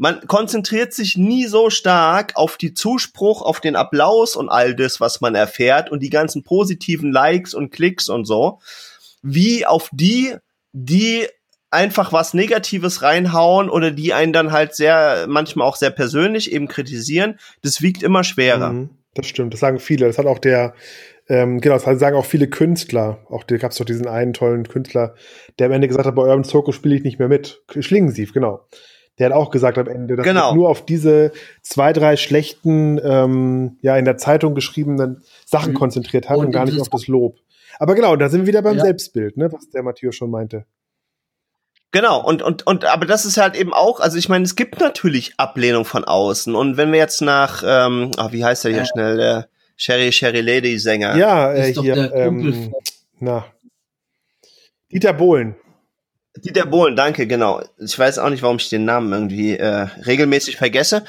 man 0.00 0.26
konzentriert 0.26 0.94
sich 0.94 1.18
nie 1.18 1.44
so 1.44 1.68
stark 1.68 2.32
auf 2.34 2.56
die 2.56 2.72
Zuspruch, 2.72 3.42
auf 3.42 3.60
den 3.60 3.76
Applaus 3.76 4.34
und 4.34 4.48
all 4.48 4.74
das, 4.74 4.98
was 4.98 5.20
man 5.20 5.34
erfährt 5.34 5.90
und 5.90 6.02
die 6.02 6.08
ganzen 6.08 6.42
positiven 6.42 7.12
Likes 7.12 7.52
und 7.52 7.70
Klicks 7.70 8.08
und 8.08 8.24
so, 8.24 8.60
wie 9.20 9.66
auf 9.66 9.90
die, 9.92 10.34
die 10.72 11.26
einfach 11.70 12.14
was 12.14 12.32
Negatives 12.32 13.02
reinhauen 13.02 13.68
oder 13.68 13.90
die 13.90 14.14
einen 14.14 14.32
dann 14.32 14.52
halt 14.52 14.74
sehr, 14.74 15.26
manchmal 15.28 15.68
auch 15.68 15.76
sehr 15.76 15.90
persönlich 15.90 16.50
eben 16.50 16.66
kritisieren, 16.66 17.38
das 17.60 17.82
wiegt 17.82 18.02
immer 18.02 18.24
schwerer. 18.24 18.72
Mhm. 18.72 18.90
Das 19.12 19.26
stimmt, 19.26 19.52
das 19.52 19.60
sagen 19.60 19.80
viele. 19.80 20.06
Das 20.06 20.16
hat 20.16 20.24
auch 20.24 20.38
der, 20.38 20.72
ähm, 21.28 21.60
genau, 21.60 21.78
das 21.78 22.00
sagen 22.00 22.16
auch 22.16 22.24
viele 22.24 22.48
Künstler. 22.48 23.18
Auch 23.28 23.44
da 23.44 23.58
gab 23.58 23.72
es 23.72 23.76
doch 23.76 23.84
diesen 23.84 24.08
einen 24.08 24.32
tollen 24.32 24.66
Künstler, 24.66 25.14
der 25.58 25.66
am 25.66 25.72
Ende 25.72 25.88
gesagt 25.88 26.06
hat, 26.06 26.14
bei 26.14 26.22
eurem 26.22 26.44
Zirkus 26.44 26.74
spiele 26.74 26.94
ich 26.94 27.02
nicht 27.02 27.18
mehr 27.18 27.28
mit. 27.28 27.62
Schlingensief, 27.80 28.32
genau. 28.32 28.66
Der 29.20 29.26
hat 29.28 29.36
auch 29.36 29.50
gesagt 29.50 29.76
am 29.76 29.86
Ende, 29.86 30.16
dass 30.16 30.24
genau. 30.24 30.48
er 30.48 30.54
nur 30.54 30.70
auf 30.70 30.84
diese 30.84 31.30
zwei, 31.60 31.92
drei 31.92 32.16
schlechten, 32.16 32.98
ähm, 33.04 33.76
ja, 33.82 33.96
in 33.96 34.06
der 34.06 34.16
Zeitung 34.16 34.54
geschriebenen 34.54 35.22
Sachen 35.44 35.72
mhm. 35.72 35.76
konzentriert 35.76 36.30
hat 36.30 36.38
und, 36.38 36.46
und 36.46 36.52
gar 36.52 36.64
nicht 36.64 36.80
auf 36.80 36.88
das 36.88 37.06
Lob. 37.06 37.36
Aber 37.78 37.94
genau, 37.94 38.16
da 38.16 38.30
sind 38.30 38.40
wir 38.40 38.46
wieder 38.46 38.62
beim 38.62 38.78
ja. 38.78 38.84
Selbstbild, 38.84 39.36
ne, 39.36 39.52
was 39.52 39.68
der 39.68 39.82
Matthias 39.82 40.16
schon 40.16 40.30
meinte. 40.30 40.64
Genau, 41.92 42.24
und, 42.24 42.40
und, 42.40 42.66
und, 42.66 42.86
aber 42.86 43.04
das 43.04 43.26
ist 43.26 43.36
halt 43.36 43.56
eben 43.56 43.74
auch, 43.74 44.00
also 44.00 44.16
ich 44.16 44.30
meine, 44.30 44.44
es 44.44 44.56
gibt 44.56 44.80
natürlich 44.80 45.34
Ablehnung 45.36 45.84
von 45.84 46.04
außen. 46.04 46.54
Und 46.54 46.78
wenn 46.78 46.90
wir 46.90 46.98
jetzt 46.98 47.20
nach, 47.20 47.62
ähm, 47.66 48.12
ach, 48.16 48.32
wie 48.32 48.44
heißt 48.44 48.64
der 48.64 48.72
hier 48.72 48.82
äh. 48.82 48.86
schnell, 48.86 49.16
der 49.18 49.48
Sherry 49.76 50.12
Sherry 50.12 50.40
Lady 50.40 50.78
Sänger? 50.78 51.16
Ja, 51.16 51.52
äh, 51.52 51.74
hier, 51.74 52.14
ähm, 52.14 52.72
na. 53.18 53.44
Dieter 54.90 55.12
Bohlen. 55.12 55.56
Dieter 56.36 56.66
Bohlen, 56.66 56.96
danke, 56.96 57.26
genau. 57.26 57.62
Ich 57.78 57.98
weiß 57.98 58.18
auch 58.18 58.30
nicht, 58.30 58.42
warum 58.42 58.56
ich 58.56 58.68
den 58.68 58.84
Namen 58.84 59.12
irgendwie 59.12 59.56
äh, 59.56 59.88
regelmäßig 60.06 60.56
vergesse. 60.56 61.04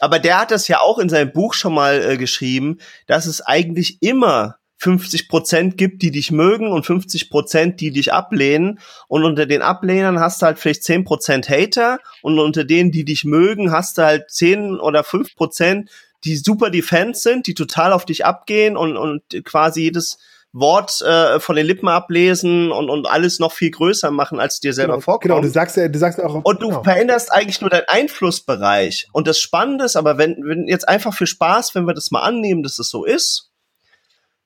Aber 0.00 0.18
der 0.18 0.40
hat 0.40 0.50
das 0.50 0.68
ja 0.68 0.80
auch 0.80 0.98
in 0.98 1.08
seinem 1.08 1.32
Buch 1.32 1.54
schon 1.54 1.74
mal 1.74 2.02
äh, 2.02 2.16
geschrieben, 2.16 2.78
dass 3.06 3.26
es 3.26 3.40
eigentlich 3.40 3.98
immer 4.02 4.56
50 4.78 5.28
Prozent 5.28 5.78
gibt, 5.78 6.02
die 6.02 6.10
dich 6.10 6.30
mögen 6.30 6.72
und 6.72 6.84
50 6.84 7.30
Prozent, 7.30 7.80
die 7.80 7.92
dich 7.92 8.12
ablehnen. 8.12 8.80
Und 9.08 9.24
unter 9.24 9.46
den 9.46 9.62
Ablehnern 9.62 10.18
hast 10.18 10.42
du 10.42 10.46
halt 10.46 10.58
vielleicht 10.58 10.82
10 10.82 11.04
Prozent 11.04 11.48
Hater 11.48 12.00
und 12.22 12.38
unter 12.38 12.64
denen, 12.64 12.90
die 12.90 13.04
dich 13.04 13.24
mögen, 13.24 13.70
hast 13.70 13.96
du 13.96 14.02
halt 14.02 14.30
10 14.30 14.80
oder 14.80 15.04
5 15.04 15.36
Prozent, 15.36 15.90
die 16.24 16.36
super 16.36 16.70
die 16.70 16.82
Fans 16.82 17.22
sind, 17.22 17.46
die 17.46 17.54
total 17.54 17.92
auf 17.92 18.04
dich 18.04 18.24
abgehen 18.24 18.76
und, 18.76 18.96
und 18.96 19.22
quasi 19.44 19.82
jedes 19.82 20.18
Wort 20.56 21.02
äh, 21.02 21.40
von 21.40 21.56
den 21.56 21.66
Lippen 21.66 21.88
ablesen 21.88 22.70
und, 22.70 22.88
und 22.88 23.06
alles 23.06 23.40
noch 23.40 23.52
viel 23.52 23.72
größer 23.72 24.12
machen, 24.12 24.38
als 24.38 24.60
dir 24.60 24.72
selber 24.72 24.94
genau, 24.94 25.02
vorkommt. 25.02 25.22
Genau, 25.22 25.40
du 25.40 25.48
sagst 25.48 25.76
ja, 25.76 25.88
du 25.88 25.98
sagst 25.98 26.20
auch. 26.20 26.42
Und 26.44 26.62
du 26.62 26.68
genau. 26.68 26.84
veränderst 26.84 27.32
eigentlich 27.32 27.60
nur 27.60 27.70
deinen 27.70 27.88
Einflussbereich. 27.88 29.08
Und 29.12 29.26
das 29.26 29.40
Spannende 29.40 29.84
ist 29.84 29.96
aber, 29.96 30.16
wenn, 30.16 30.36
wenn 30.44 30.68
jetzt 30.68 30.88
einfach 30.88 31.12
für 31.12 31.26
Spaß, 31.26 31.74
wenn 31.74 31.86
wir 31.86 31.94
das 31.94 32.12
mal 32.12 32.22
annehmen, 32.22 32.62
dass 32.62 32.78
es 32.78 32.88
so 32.88 33.04
ist, 33.04 33.50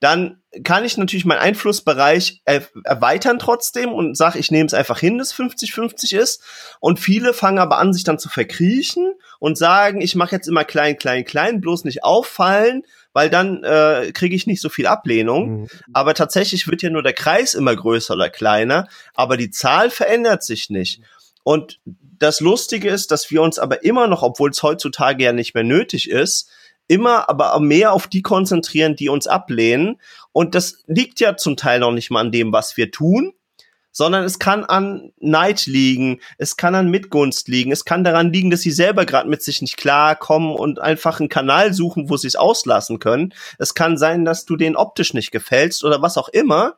dann 0.01 0.41
kann 0.65 0.85
ich 0.85 0.97
natürlich 0.97 1.27
meinen 1.27 1.41
Einflussbereich 1.41 2.41
er 2.45 2.63
erweitern 2.85 3.39
trotzdem 3.39 3.93
und 3.93 4.17
sage, 4.17 4.39
ich 4.39 4.51
nehme 4.51 4.67
es 4.67 4.75
einfach 4.75 4.99
hin, 4.99 5.19
dass 5.19 5.35
50-50 5.35 6.17
ist. 6.17 6.43
Und 6.81 7.01
viele 7.01 7.35
fangen 7.35 7.59
aber 7.59 7.79
an, 7.79 7.93
sich 7.93 8.05
dann 8.05 8.19
zu 8.19 8.31
verkriechen 8.31 9.13
und 9.41 9.59
sagen, 9.59 10.01
ich 10.01 10.15
mache 10.15 10.35
jetzt 10.35 10.49
immer 10.49 10.65
klein, 10.65 10.97
klein, 10.97 11.25
klein, 11.25 11.61
bloß 11.61 11.85
nicht 11.85 12.05
auffallen, 12.05 12.85
weil 13.19 13.31
dann 13.31 13.65
äh, 13.65 14.13
kriege 14.15 14.37
ich 14.37 14.47
nicht 14.47 14.61
so 14.61 14.69
viel 14.69 14.87
Ablehnung. 14.87 15.63
Mhm. 15.63 15.69
Aber 15.93 16.15
tatsächlich 16.15 16.69
wird 16.69 16.83
ja 16.83 16.91
nur 16.91 17.03
der 17.03 17.15
Kreis 17.15 17.55
immer 17.55 17.75
größer 17.75 18.15
oder 18.15 18.31
kleiner, 18.31 18.87
aber 19.13 19.37
die 19.37 19.51
Zahl 19.51 19.91
verändert 19.91 20.45
sich 20.45 20.71
nicht. 20.71 21.03
Und 21.43 21.81
das 21.85 22.39
Lustige 22.39 22.89
ist, 22.89 23.11
dass 23.11 23.33
wir 23.33 23.43
uns 23.43 23.59
aber 23.59 23.83
immer 23.83 24.07
noch, 24.07 24.23
obwohl 24.23 24.51
es 24.51 24.63
heutzutage 24.63 25.25
ja 25.25 25.33
nicht 25.33 25.53
mehr 25.57 25.65
nötig 25.65 26.09
ist, 26.09 26.49
immer 26.87 27.29
aber 27.29 27.59
mehr 27.59 27.93
auf 27.93 28.07
die 28.07 28.23
konzentrieren, 28.23 28.95
die 28.95 29.09
uns 29.09 29.27
ablehnen. 29.27 30.01
Und 30.31 30.55
das 30.55 30.85
liegt 30.87 31.19
ja 31.19 31.37
zum 31.37 31.57
Teil 31.57 31.81
noch 31.81 31.91
nicht 31.91 32.13
mal 32.13 32.21
an 32.21 32.31
dem, 32.31 32.53
was 32.53 32.77
wir 32.77 32.93
tun, 32.93 33.33
sondern 33.99 34.23
es 34.23 34.39
kann 34.39 34.65
an 34.65 35.11
Neid 35.19 35.67
liegen, 35.67 36.21
es 36.39 36.57
kann 36.57 36.77
an 36.77 36.89
Mitgunst 36.89 37.49
liegen, 37.49 37.73
es 37.73 37.85
kann 37.85 38.05
daran 38.05 38.33
liegen, 38.33 38.49
dass 38.49 38.61
sie 38.61 38.71
selber 38.71 39.05
gerade 39.05 39.29
mit 39.29 39.43
sich 39.43 39.61
nicht 39.61 39.77
klarkommen 39.77 40.55
und 40.55 40.79
einfach 40.79 41.19
einen 41.19 41.29
Kanal 41.29 41.75
suchen, 41.75 42.09
wo 42.09 42.17
sie 42.17 42.29
es 42.29 42.37
auslassen 42.37 43.01
können. 43.01 43.35
Es 43.59 43.75
kann 43.75 43.99
sein, 43.99 44.25
dass 44.25 44.45
du 44.45 44.57
denen 44.57 44.77
optisch 44.77 45.15
nicht 45.15 45.33
gefällst 45.33 45.83
oder 45.83 46.01
was 46.01 46.17
auch 46.17 46.29
immer. 46.29 46.77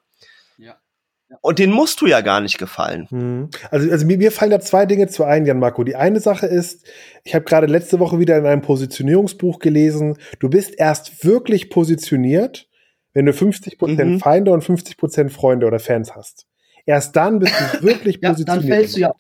Und 1.43 1.59
den 1.61 1.71
musst 1.71 2.01
du 2.01 2.07
ja 2.07 2.23
gar 2.23 2.41
nicht 2.41 2.59
gefallen. 2.59 3.07
Hm. 3.11 3.51
Also, 3.71 3.89
also 3.91 4.05
mir, 4.05 4.19
mir 4.19 4.33
fallen 4.33 4.51
da 4.51 4.59
zwei 4.59 4.85
Dinge 4.85 5.07
zu 5.07 5.23
ein, 5.23 5.47
Jan 5.47 5.61
Marco. 5.61 5.85
Die 5.85 5.95
eine 5.95 6.21
Sache 6.21 6.47
ist, 6.47 6.85
ich 7.23 7.35
habe 7.35 7.45
gerade 7.45 7.69
letzte 7.69 8.01
Woche 8.01 8.19
wieder 8.19 8.37
in 8.37 8.47
einem 8.47 8.63
Positionierungsbuch 8.63 9.59
gelesen, 9.61 10.17
du 10.41 10.49
bist 10.49 10.75
erst 10.77 11.25
wirklich 11.25 11.71
positioniert, 11.71 12.67
wenn 13.13 13.27
du 13.27 13.33
50% 13.33 14.05
mhm. 14.05 14.19
Feinde 14.21 14.53
und 14.53 14.65
50% 14.65 15.29
Freunde 15.29 15.67
oder 15.67 15.79
Fans 15.79 16.17
hast. 16.17 16.47
Erst 16.87 17.17
dann 17.17 17.39
bist 17.39 17.55
du 17.55 17.83
wirklich 17.87 18.19
ja, 18.21 18.31
positioniert. 18.31 18.65
Dann 18.65 18.69
fällst 18.69 18.97
du 18.97 19.01
ja 19.01 19.13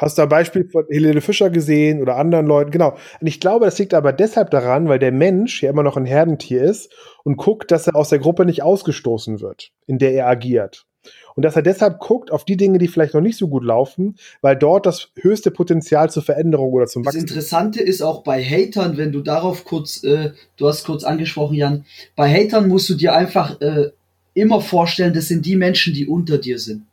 Hast 0.00 0.16
du 0.16 0.22
ein 0.22 0.30
Beispiel 0.30 0.66
von 0.66 0.86
Helene 0.88 1.20
Fischer 1.20 1.50
gesehen 1.50 2.00
oder 2.00 2.16
anderen 2.16 2.46
Leuten? 2.46 2.70
Genau. 2.70 2.96
Und 3.20 3.26
ich 3.26 3.38
glaube, 3.38 3.66
das 3.66 3.78
liegt 3.78 3.92
aber 3.92 4.14
deshalb 4.14 4.50
daran, 4.50 4.88
weil 4.88 4.98
der 4.98 5.12
Mensch 5.12 5.62
ja 5.62 5.68
immer 5.68 5.82
noch 5.82 5.98
ein 5.98 6.06
Herdentier 6.06 6.62
ist 6.62 6.90
und 7.22 7.36
guckt, 7.36 7.70
dass 7.70 7.86
er 7.86 7.94
aus 7.94 8.08
der 8.08 8.18
Gruppe 8.18 8.46
nicht 8.46 8.62
ausgestoßen 8.62 9.42
wird, 9.42 9.72
in 9.86 9.98
der 9.98 10.14
er 10.14 10.26
agiert. 10.26 10.86
Und 11.34 11.44
dass 11.44 11.54
er 11.54 11.62
deshalb 11.62 11.98
guckt 11.98 12.32
auf 12.32 12.46
die 12.46 12.56
Dinge, 12.56 12.78
die 12.78 12.88
vielleicht 12.88 13.12
noch 13.12 13.20
nicht 13.20 13.36
so 13.36 13.48
gut 13.48 13.62
laufen, 13.62 14.16
weil 14.40 14.56
dort 14.56 14.86
das 14.86 15.10
höchste 15.20 15.50
Potenzial 15.50 16.10
zur 16.10 16.22
Veränderung 16.22 16.72
oder 16.72 16.86
zum 16.86 17.04
Wachstum. 17.04 17.22
Das 17.22 17.30
Interessante 17.30 17.82
ist 17.82 18.00
auch 18.00 18.22
bei 18.22 18.42
Hatern, 18.42 18.96
wenn 18.96 19.12
du 19.12 19.20
darauf 19.20 19.64
kurz, 19.64 20.02
äh, 20.02 20.32
du 20.56 20.66
hast 20.66 20.84
kurz 20.84 21.04
angesprochen, 21.04 21.54
Jan, 21.56 21.84
bei 22.16 22.30
Hatern 22.32 22.68
musst 22.68 22.88
du 22.88 22.94
dir 22.94 23.14
einfach 23.14 23.60
äh, 23.60 23.90
immer 24.34 24.60
vorstellen, 24.60 25.14
das 25.14 25.28
sind 25.28 25.44
die 25.46 25.56
Menschen, 25.56 25.94
die 25.94 26.06
unter 26.06 26.38
dir 26.38 26.58
sind. 26.58 26.84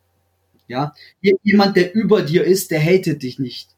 Ja, 0.67 0.93
jemand, 1.43 1.78
der 1.78 1.95
über 1.95 2.21
dir 2.21 2.43
ist, 2.43 2.71
der 2.71 2.82
hatet 2.82 3.23
dich 3.23 3.39
nicht. 3.39 3.69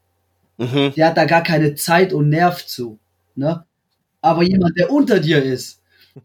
Mhm. 0.57 0.93
Der 0.95 1.07
hat 1.07 1.17
da 1.17 1.25
gar 1.25 1.43
keine 1.43 1.75
Zeit 1.75 2.13
und 2.13 2.29
Nerv 2.29 2.65
zu. 2.65 2.97
Ne? 3.35 3.63
Aber 4.21 4.43
jemand, 4.43 4.77
der 4.77 4.91
unter 4.91 5.19
dir 5.19 5.41
ist, 5.41 5.81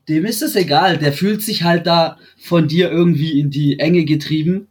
dem 0.08 0.24
ist 0.24 0.42
es 0.42 0.56
egal. 0.56 0.98
Der 0.98 1.12
fühlt 1.12 1.42
sich 1.42 1.62
halt 1.62 1.86
da 1.86 2.18
von 2.38 2.66
dir 2.66 2.90
irgendwie 2.90 3.38
in 3.38 3.50
die 3.50 3.78
Enge 3.78 4.04
getrieben, 4.04 4.68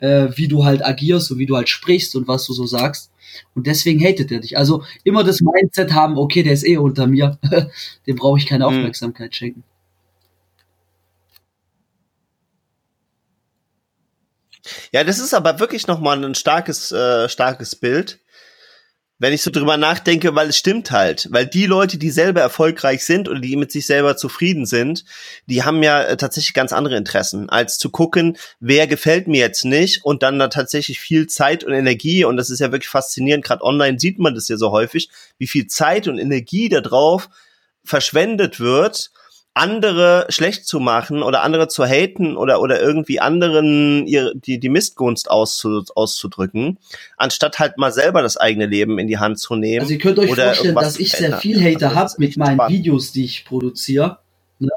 äh, 0.00 0.28
wie 0.34 0.48
du 0.48 0.64
halt 0.64 0.84
agierst 0.84 1.30
und 1.30 1.38
wie 1.38 1.46
du 1.46 1.56
halt 1.56 1.68
sprichst 1.68 2.16
und 2.16 2.28
was 2.28 2.46
du 2.46 2.52
so 2.52 2.66
sagst. 2.66 3.10
Und 3.54 3.66
deswegen 3.66 4.04
hatet 4.04 4.32
er 4.32 4.40
dich. 4.40 4.58
Also 4.58 4.82
immer 5.04 5.24
das 5.24 5.40
Mindset 5.40 5.92
haben, 5.92 6.18
okay, 6.18 6.42
der 6.42 6.52
ist 6.52 6.66
eh 6.66 6.76
unter 6.76 7.06
mir. 7.06 7.38
Dem 8.06 8.16
brauche 8.16 8.38
ich 8.38 8.46
keine 8.46 8.64
mhm. 8.64 8.74
Aufmerksamkeit 8.74 9.34
schenken. 9.34 9.62
Ja, 14.92 15.04
das 15.04 15.18
ist 15.18 15.34
aber 15.34 15.58
wirklich 15.60 15.86
nochmal 15.86 16.24
ein 16.24 16.34
starkes, 16.34 16.92
äh, 16.92 17.28
starkes 17.28 17.76
Bild. 17.76 18.20
Wenn 19.18 19.32
ich 19.32 19.40
so 19.40 19.50
drüber 19.50 19.78
nachdenke, 19.78 20.34
weil 20.34 20.50
es 20.50 20.58
stimmt 20.58 20.90
halt, 20.90 21.28
weil 21.30 21.46
die 21.46 21.64
Leute, 21.64 21.96
die 21.96 22.10
selber 22.10 22.42
erfolgreich 22.42 23.02
sind 23.02 23.30
oder 23.30 23.40
die 23.40 23.56
mit 23.56 23.72
sich 23.72 23.86
selber 23.86 24.18
zufrieden 24.18 24.66
sind, 24.66 25.06
die 25.46 25.62
haben 25.62 25.82
ja 25.82 26.02
äh, 26.02 26.18
tatsächlich 26.18 26.52
ganz 26.52 26.74
andere 26.74 26.96
Interessen, 26.96 27.48
als 27.48 27.78
zu 27.78 27.88
gucken, 27.88 28.36
wer 28.60 28.86
gefällt 28.86 29.26
mir 29.26 29.40
jetzt 29.40 29.64
nicht 29.64 30.04
und 30.04 30.22
dann 30.22 30.38
da 30.38 30.48
tatsächlich 30.48 31.00
viel 31.00 31.28
Zeit 31.28 31.64
und 31.64 31.72
Energie 31.72 32.24
und 32.26 32.36
das 32.36 32.50
ist 32.50 32.60
ja 32.60 32.72
wirklich 32.72 32.90
faszinierend, 32.90 33.42
gerade 33.42 33.64
online 33.64 33.98
sieht 33.98 34.18
man 34.18 34.34
das 34.34 34.48
ja 34.48 34.58
so 34.58 34.70
häufig, 34.70 35.08
wie 35.38 35.46
viel 35.46 35.66
Zeit 35.66 36.08
und 36.08 36.18
Energie 36.18 36.68
da 36.68 36.82
drauf 36.82 37.30
verschwendet 37.84 38.60
wird, 38.60 39.10
andere 39.56 40.26
schlecht 40.28 40.66
zu 40.66 40.80
machen 40.80 41.22
oder 41.22 41.42
andere 41.42 41.66
zu 41.68 41.86
haten 41.86 42.36
oder 42.36 42.60
oder 42.60 42.80
irgendwie 42.80 43.20
anderen 43.20 44.06
ihre, 44.06 44.36
die 44.36 44.60
die 44.60 44.68
Mistgunst 44.68 45.30
auszu, 45.30 45.82
auszudrücken, 45.94 46.78
anstatt 47.16 47.58
halt 47.58 47.78
mal 47.78 47.90
selber 47.90 48.20
das 48.20 48.36
eigene 48.36 48.66
Leben 48.66 48.98
in 48.98 49.06
die 49.06 49.16
Hand 49.16 49.38
zu 49.38 49.56
nehmen. 49.56 49.80
Also 49.80 49.94
ihr 49.94 49.98
könnt 49.98 50.18
euch 50.18 50.34
vorstellen, 50.34 50.74
dass 50.74 50.98
ich 50.98 51.12
sehr 51.12 51.38
viel 51.38 51.62
Hater 51.62 51.88
also 51.88 51.96
habe 51.98 52.12
mit 52.18 52.36
meinen 52.36 52.56
spannend. 52.56 52.78
Videos, 52.78 53.12
die 53.12 53.24
ich 53.24 53.46
produziere. 53.46 54.18
Ne? 54.58 54.68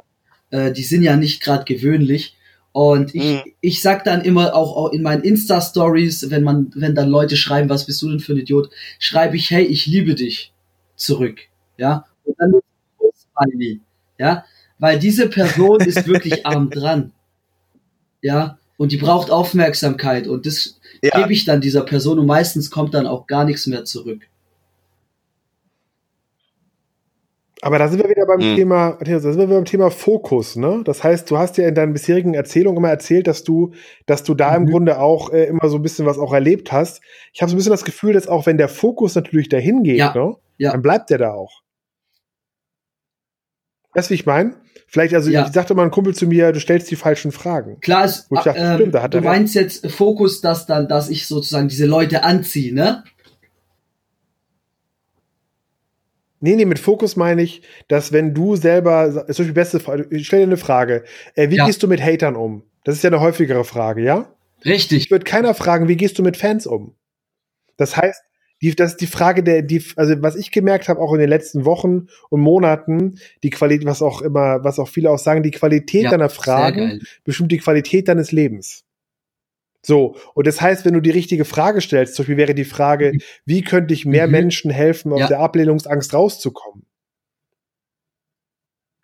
Äh, 0.50 0.72
die 0.72 0.84
sind 0.84 1.04
ja 1.04 1.18
nicht 1.18 1.44
gerade 1.44 1.65
gewöhnlich. 1.65 2.38
Und 2.72 3.13
ich, 3.13 3.24
mhm. 3.24 3.42
ich 3.60 3.82
sag 3.82 4.06
dann 4.06 4.22
immer 4.22 4.56
auch, 4.56 4.78
auch 4.78 4.94
in 4.94 5.02
meinen 5.02 5.24
Insta-Stories, 5.24 6.30
wenn 6.30 6.44
man, 6.44 6.72
wenn 6.76 6.96
dann 6.96 7.10
Leute 7.10 7.36
schreiben, 7.36 7.68
was 7.68 7.86
bist 7.86 8.02
du 8.02 8.10
denn 8.10 8.22
für 8.22 8.32
ein 8.32 8.38
Idiot, 8.38 8.70
schreibe 8.98 9.36
ich, 9.36 9.52
hey, 9.52 9.65
ich 9.65 9.88
liebe 9.88 10.15
dich 10.15 10.54
zurück. 10.96 11.39
Ja. 11.76 12.06
Und 12.24 12.36
dann 12.38 12.54
Smiley. 13.36 13.82
Ja 14.18 14.46
weil 14.80 14.98
diese 14.98 15.30
Person 15.30 15.82
ist 15.82 16.08
wirklich 16.08 16.46
arm 16.46 16.70
dran. 16.70 17.12
Ja, 18.22 18.58
und 18.78 18.92
die 18.92 18.98
braucht 18.98 19.30
Aufmerksamkeit 19.30 20.28
und 20.28 20.46
das 20.46 20.80
ja. 21.04 21.20
gebe 21.20 21.34
ich 21.34 21.46
dann 21.46 21.62
dieser 21.62 21.84
Person 21.84 22.18
und 22.20 22.26
meistens 22.26 22.72
kommt 22.72 22.94
dann 22.94 23.08
auch 23.08 23.28
gar 23.28 23.44
nichts 23.44 23.68
mehr 23.68 23.86
zurück. 23.86 24.22
Aber 27.62 27.78
da 27.78 27.89
sind 27.89 28.02
wir 28.02 28.10
wieder 28.10 28.26
beim 28.26 28.39
mhm. 28.39 28.56
Thema, 28.56 28.98
da 29.02 29.20
sind 29.20 29.38
wir 29.38 29.48
wieder 29.48 29.58
beim 29.58 29.65
Thema 29.65 29.92
Fokus, 29.92 30.56
ne? 30.56 30.82
Das 30.86 31.04
heißt, 31.04 31.30
du 31.30 31.38
hast 31.38 31.58
ja 31.58 31.68
in 31.68 31.76
deinen 31.76 31.92
bisherigen 31.92 32.34
Erzählungen 32.34 32.78
immer 32.78 32.89
erzählt, 32.89 33.28
dass 33.28 33.44
du, 33.44 33.74
dass 34.06 34.24
du 34.24 34.34
da 34.34 34.52
mhm. 34.52 34.56
im 34.56 34.72
Grunde 34.72 35.00
auch 35.00 35.34
äh, 35.34 35.46
immer 35.46 35.68
so 35.68 35.76
ein 35.76 35.82
bisschen 35.82 36.06
was 36.06 36.18
auch 36.18 36.32
erlebt 36.32 36.72
hast. 36.72 37.02
Ich 37.34 37.42
habe 37.42 37.50
so 37.50 37.56
ein 37.56 37.58
bisschen 37.58 37.72
das 37.72 37.84
Gefühl, 37.84 38.13
dass 38.13 38.28
auch 38.30 38.46
wenn 38.46 38.58
der 38.58 38.70
Fokus 38.70 39.15
natürlich 39.15 39.50
dahin 39.50 39.84
geht, 39.84 39.98
ja. 39.98 40.13
Ne, 40.13 40.36
ja. 40.58 40.72
dann 40.72 40.82
bleibt 40.82 41.10
der 41.10 41.18
da 41.18 41.34
auch. 41.34 41.62
Weißt 43.99 44.09
du, 44.09 44.12
wie 44.12 44.15
ich 44.15 44.25
meine? 44.25 44.53
Vielleicht, 44.88 45.13
also 45.13 45.29
ja. 45.29 45.45
ich 45.45 45.51
sagte 45.51 45.75
mal 45.75 45.83
ein 45.83 45.91
Kumpel 45.91 46.15
zu 46.15 46.25
mir, 46.25 46.53
du 46.53 46.62
stellst 46.62 46.89
die 46.89 46.95
falschen 46.95 47.33
Fragen. 47.33 47.81
Klar, 47.81 48.05
es, 48.05 48.29
dachte, 48.29 48.55
äh, 48.55 48.75
stimmt, 48.75 48.95
da 48.95 49.03
hat 49.03 49.13
du 49.13 49.19
meinst 49.19 49.53
jetzt 49.53 49.91
Fokus, 49.91 50.39
dass 50.39 50.65
dann, 50.65 50.88
dass 50.88 51.09
ich 51.09 51.27
sozusagen 51.27 51.67
diese 51.67 51.85
Leute 51.85 52.23
anziehe, 52.23 52.73
ne? 52.73 53.03
Nee, 56.39 56.55
nee, 56.55 56.63
mit 56.63 56.79
Fokus 56.79 57.17
meine 57.17 57.41
ich, 57.41 57.62
dass 57.89 58.13
wenn 58.13 58.33
du 58.33 58.55
selber, 58.55 59.12
zum 59.12 59.25
Beispiel 59.27 59.51
beste 59.51 59.81
Frage, 59.81 60.07
ich 60.12 60.27
stelle 60.27 60.43
dir 60.43 60.47
eine 60.47 60.57
Frage, 60.57 61.03
äh, 61.35 61.49
wie 61.49 61.57
ja. 61.57 61.65
gehst 61.65 61.83
du 61.83 61.89
mit 61.89 62.01
Hatern 62.01 62.38
um? 62.38 62.63
Das 62.85 62.95
ist 62.95 63.03
ja 63.03 63.09
eine 63.09 63.19
häufigere 63.19 63.65
Frage, 63.65 64.01
ja? 64.01 64.33
Richtig. 64.63 65.03
Ich 65.03 65.12
würde 65.12 65.25
keiner 65.25 65.53
fragen, 65.55 65.89
wie 65.89 65.97
gehst 65.97 66.17
du 66.17 66.23
mit 66.23 66.38
Fans 66.38 66.65
um? 66.65 66.95
Das 67.75 67.97
heißt, 67.97 68.21
die, 68.62 68.76
das 68.76 68.91
ist 68.91 69.02
die 69.02 69.08
Frage 69.08 69.43
der, 69.43 69.62
die, 69.62 69.84
also 69.95 70.22
was 70.22 70.36
ich 70.36 70.52
gemerkt 70.52 70.89
habe, 70.89 71.00
auch 71.00 71.13
in 71.13 71.19
den 71.19 71.30
letzten 71.30 71.65
Wochen 71.65 72.08
und 72.30 72.41
Monaten, 72.41 73.19
die 73.43 73.50
Qualität, 73.50 73.88
was 73.88 74.02
auch 74.02 74.22
immer, 74.22 74.63
was 74.63 74.80
auch 74.80 74.88
viele 74.89 75.12
auch 75.12 75.19
sagen, 75.19 75.43
die 75.43 75.52
Qualität 75.52 76.04
ja, 76.04 76.10
deiner 76.10 76.30
Fragen 76.30 77.02
bestimmt 77.24 77.52
die 77.52 77.58
Qualität 77.58 78.08
deines 78.08 78.32
Lebens. 78.32 78.84
So, 79.82 80.17
und 80.34 80.45
das 80.45 80.60
heißt, 80.60 80.86
wenn 80.86 80.93
du 80.93 81.00
die 81.00 81.10
richtige 81.10 81.45
Frage 81.45 81.80
stellst, 81.80 82.15
zum 82.15 82.24
Beispiel 82.24 82.38
wäre 82.38 82.54
die 82.54 82.65
Frage, 82.65 83.13
mhm. 83.13 83.22
wie 83.45 83.62
könnte 83.62 83.93
ich 83.93 84.06
mehr 84.06 84.28
mhm. 84.28 84.34
Menschen 84.34 84.72
helfen, 84.72 85.13
aus 85.13 85.22
ja. 85.22 85.28
der 85.28 85.39
Ablehnungsangst 85.39 86.13
rauszukommen? 86.13 86.86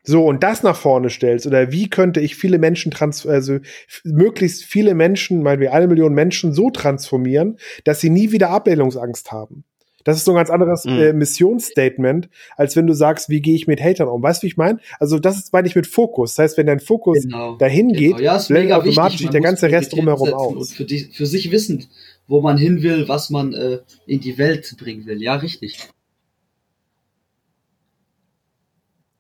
So, 0.06 0.26
und 0.26 0.44
das 0.44 0.64
nach 0.64 0.76
vorne 0.76 1.10
stellst, 1.10 1.48
oder 1.48 1.72
wie 1.72 1.90
könnte 1.90 2.22
ich 2.22 2.36
viele 2.36 2.60
Menschen 2.60 2.92
trans 2.92 3.26
also 3.26 3.58
möglichst 4.04 4.64
viele 4.64 4.94
Menschen, 4.94 5.42
meinen 5.44 5.60
wir 5.60 5.74
eine 5.74 5.88
Million 5.88 6.14
Menschen 6.14 6.54
so 6.54 6.70
transformieren, 6.70 7.58
dass 7.84 8.00
sie 8.00 8.10
nie 8.10 8.32
wieder 8.32 8.50
Ablehnungsangst 8.52 9.32
haben. 9.32 9.64
Das 10.06 10.18
ist 10.18 10.26
so 10.26 10.32
ein 10.32 10.38
ganz 10.38 10.52
anderes 10.52 10.86
mhm. 10.86 11.00
äh, 11.00 11.14
Missionsstatement, 11.14 12.30
als 12.56 12.76
wenn 12.76 12.86
du 12.86 12.94
sagst, 12.94 13.28
wie 13.30 13.42
gehe 13.42 13.56
ich 13.56 13.66
mit 13.66 13.82
Hatern 13.82 14.08
um. 14.08 14.22
Weißt 14.22 14.42
du, 14.42 14.44
wie 14.44 14.50
ich 14.50 14.58
meine? 14.58 14.80
Also 15.00 15.18
das 15.18 15.38
ist, 15.38 15.52
meine 15.52 15.68
ich, 15.68 15.76
mit 15.76 15.88
Fokus. 15.88 16.36
Das 16.36 16.44
heißt, 16.44 16.58
wenn 16.58 16.68
dein 16.68 16.80
Fokus 16.80 17.24
genau. 17.24 17.56
dahin 17.56 17.90
genau. 17.90 18.00
geht, 18.00 18.20
ja, 18.20 18.38
blendet 18.38 18.74
automatisch 18.74 19.18
sich 19.18 19.30
der 19.32 19.42
ganze 19.42 19.72
Rest 19.72 19.94
drumherum 19.94 20.32
aus. 20.32 20.56
Und 20.56 20.70
für, 20.70 20.86
die, 20.86 21.10
für 21.12 21.26
sich 21.26 21.52
wissend, 21.52 21.90
wo 22.28 22.40
man 22.40 22.58
hin 22.58 22.84
will, 22.84 23.08
was 23.08 23.32
man 23.32 23.54
äh, 23.54 23.80
in 24.06 24.20
die 24.20 24.38
Welt 24.38 24.76
bringen 24.78 25.08
will. 25.08 25.22
Ja, 25.24 25.36
richtig. 25.38 25.80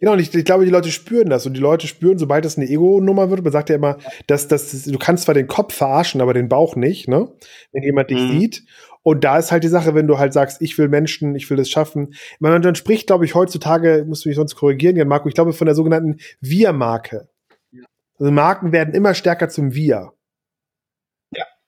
Genau, 0.06 0.14
und 0.14 0.20
ich, 0.20 0.32
ich, 0.36 0.46
glaube, 0.46 0.66
die 0.66 0.72
Leute 0.72 0.92
spüren 0.92 1.32
das. 1.32 1.48
Und 1.48 1.56
die 1.56 1.60
Leute 1.60 1.88
spüren, 1.88 2.20
sobald 2.20 2.46
das 2.46 2.60
eine 2.60 2.70
Ego-Nummer 2.70 3.32
wird, 3.32 3.42
man 3.42 3.52
sagt 3.52 3.72
ja 3.72 3.76
immer, 3.76 3.98
dass, 4.28 4.48
dass 4.48 4.84
du 4.84 5.00
kannst 5.00 5.24
zwar 5.24 5.34
den 5.34 5.48
Kopf 5.48 5.74
verarschen, 5.74 6.22
aber 6.22 6.36
den 6.36 6.48
Bauch 6.48 6.76
nicht, 6.76 7.08
ne? 7.08 7.28
Wenn 7.72 7.82
jemand 7.82 8.12
dich 8.12 8.20
mhm. 8.20 8.40
sieht. 8.40 8.64
Und 9.02 9.24
da 9.24 9.40
ist 9.40 9.52
halt 9.52 9.64
die 9.64 9.68
Sache, 9.68 9.96
wenn 9.96 10.06
du 10.06 10.20
halt 10.20 10.32
sagst, 10.32 10.62
ich 10.62 10.78
will 10.78 10.90
Menschen, 10.90 11.34
ich 11.34 11.50
will 11.50 11.58
das 11.58 11.72
schaffen. 11.72 12.14
Man, 12.38 12.62
dann 12.62 12.76
spricht, 12.76 13.08
glaube 13.08 13.26
ich, 13.26 13.34
heutzutage, 13.34 14.06
musst 14.08 14.26
du 14.26 14.30
mich 14.30 14.36
sonst 14.36 14.54
korrigieren, 14.54 14.96
Jan 14.96 15.08
Marco, 15.08 15.28
ich 15.28 15.34
glaube 15.34 15.54
von 15.54 15.66
der 15.66 15.74
sogenannten 15.74 16.18
Wir-Marke. 16.40 17.28
Ja. 17.72 17.86
Also 18.20 18.32
Marken 18.32 18.72
werden 18.72 18.94
immer 18.94 19.16
stärker 19.16 19.50
zum 19.50 19.74
Wir. 19.74 20.12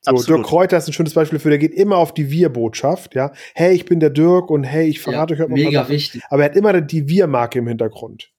So, 0.08 0.12
absolut. 0.12 0.40
Dirk 0.40 0.48
Kräuter 0.48 0.78
ist 0.78 0.88
ein 0.88 0.94
schönes 0.94 1.14
Beispiel 1.14 1.40
für, 1.40 1.50
der 1.50 1.58
geht 1.58 1.74
immer 1.74 1.98
auf 1.98 2.14
die 2.14 2.32
Wir-Botschaft, 2.32 3.14
ja. 3.14 3.34
Hey, 3.54 3.76
ich 3.76 3.86
bin 3.86 4.00
der 4.00 4.10
Dirk 4.10 4.50
und 4.50 4.64
hey, 4.64 4.88
ich 4.88 5.02
verrate 5.02 5.34
ja, 5.34 5.36
euch 5.36 5.42
heute 5.44 5.52
mal 5.52 5.66
Mega 5.66 5.90
wichtig. 5.90 6.22
Aber 6.30 6.44
er 6.44 6.50
hat 6.50 6.56
immer 6.56 6.80
die 6.80 7.10
Wir-Marke 7.10 7.60
im 7.60 7.68
Hintergrund. 7.68 8.32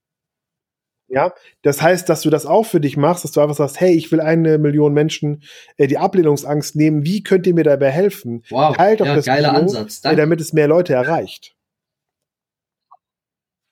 Ja, 1.11 1.33
das 1.62 1.81
heißt, 1.81 2.09
dass 2.09 2.20
du 2.20 2.31
das 2.31 2.44
auch 2.44 2.64
für 2.64 2.81
dich 2.81 2.98
machst, 2.98 3.24
dass 3.24 3.33
du 3.33 3.40
einfach 3.40 3.57
sagst, 3.57 3.81
hey, 3.81 3.92
ich 3.92 4.12
will 4.12 4.20
eine 4.20 4.59
Million 4.59 4.92
Menschen 4.92 5.42
äh, 5.78 5.87
die 5.87 5.96
Ablehnungsangst 5.96 6.76
nehmen. 6.76 7.04
Wie 7.04 7.22
könnt 7.22 7.46
ihr 7.46 7.54
mir 7.54 7.64
dabei 7.64 7.90
helfen? 7.90 8.44
Wow, 8.50 8.76
Teilt 8.76 9.00
doch 9.00 9.07
ja, 9.07 9.14
das 9.14 9.24
geiler 9.24 9.50
Video, 9.50 9.62
Ansatz. 9.62 10.02
Danke. 10.02 10.20
damit 10.20 10.40
es 10.40 10.52
mehr 10.52 10.68
Leute 10.68 10.92
erreicht. 10.92 11.57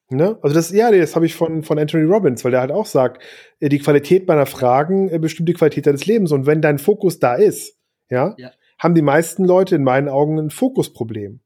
Ne? 0.08 0.38
Also 0.40 0.54
das, 0.54 0.70
ja, 0.70 0.90
das 0.90 1.16
habe 1.16 1.26
ich 1.26 1.34
von, 1.34 1.62
von 1.62 1.78
Anthony 1.78 2.04
Robbins, 2.04 2.44
weil 2.44 2.52
der 2.52 2.60
halt 2.60 2.70
auch 2.70 2.86
sagt, 2.86 3.22
äh, 3.58 3.68
die 3.68 3.80
Qualität 3.80 4.28
meiner 4.28 4.46
Fragen 4.46 5.08
äh, 5.08 5.18
bestimmt 5.18 5.48
die 5.48 5.54
Qualität 5.54 5.86
deines 5.86 6.06
Lebens. 6.06 6.32
Und 6.32 6.46
wenn 6.46 6.62
dein 6.62 6.78
Fokus 6.78 7.18
da 7.18 7.34
ist, 7.34 7.75
ja, 8.10 8.34
ja, 8.38 8.50
haben 8.78 8.94
die 8.94 9.02
meisten 9.02 9.44
Leute 9.44 9.76
in 9.76 9.84
meinen 9.84 10.08
Augen 10.08 10.38
ein 10.38 10.50
Fokusproblem. 10.50 11.40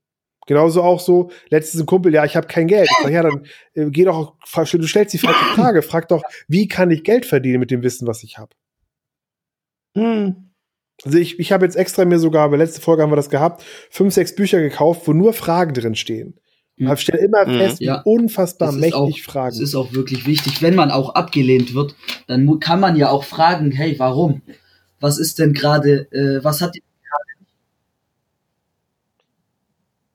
Genauso 0.46 0.83
auch 0.83 1.01
so, 1.01 1.31
letztens 1.49 1.83
ein 1.83 1.87
Kumpel, 1.87 2.12
ja, 2.12 2.25
ich 2.25 2.35
habe 2.35 2.46
kein 2.46 2.66
Geld. 2.66 2.88
Ich 2.90 3.03
sag, 3.05 3.12
ja, 3.12 3.23
dann 3.23 3.46
äh, 3.75 3.90
geh 3.90 4.05
doch, 4.05 4.35
du 4.53 4.87
stellst 4.87 5.14
die 5.14 5.18
falsche 5.18 5.44
Frage, 5.55 5.83
frag 5.83 6.09
doch, 6.09 6.23
wie 6.49 6.66
kann 6.66 6.90
ich 6.90 7.05
Geld 7.05 7.27
verdienen 7.27 7.61
mit 7.61 7.70
dem 7.70 7.83
Wissen, 7.83 8.09
was 8.09 8.25
ich 8.25 8.38
habe? 8.38 8.51
Hm. 9.94 10.51
Also 11.05 11.18
ich, 11.18 11.38
ich 11.38 11.53
habe 11.53 11.64
jetzt 11.64 11.77
extra 11.77 12.05
mir 12.05 12.18
sogar, 12.18 12.51
bei 12.51 12.57
letzte 12.57 12.81
Folge 12.81 13.03
haben 13.03 13.12
wir 13.12 13.16
das 13.16 13.31
gehabt, 13.31 13.62
fünf, 13.90 14.12
sechs 14.12 14.35
Bücher 14.35 14.61
gekauft, 14.61 15.07
wo 15.07 15.12
nur 15.12 15.33
Fragen 15.33 15.73
drin 15.73 15.94
stehen. 15.94 16.38
Mhm. 16.77 16.92
Ich 16.92 17.01
stelle 17.01 17.23
immer 17.23 17.44
hm. 17.46 17.59
fest, 17.59 17.81
ja. 17.81 18.03
wie 18.05 18.11
unfassbar 18.11 18.73
mächtig 18.73 18.94
auch, 18.94 19.18
Fragen. 19.18 19.51
Das 19.51 19.61
ist 19.61 19.75
auch 19.75 19.92
wirklich 19.92 20.27
wichtig. 20.27 20.62
Wenn 20.62 20.75
man 20.75 20.90
auch 20.90 21.14
abgelehnt 21.14 21.75
wird, 21.75 21.94
dann 22.27 22.59
kann 22.59 22.81
man 22.81 22.96
ja 22.96 23.11
auch 23.11 23.25
fragen, 23.25 23.70
hey, 23.70 23.99
warum? 23.99 24.42
Was 25.00 25.18
ist 25.18 25.38
denn 25.38 25.54
gerade, 25.54 26.10
äh, 26.12 26.44
was 26.44 26.60
hat 26.60 26.76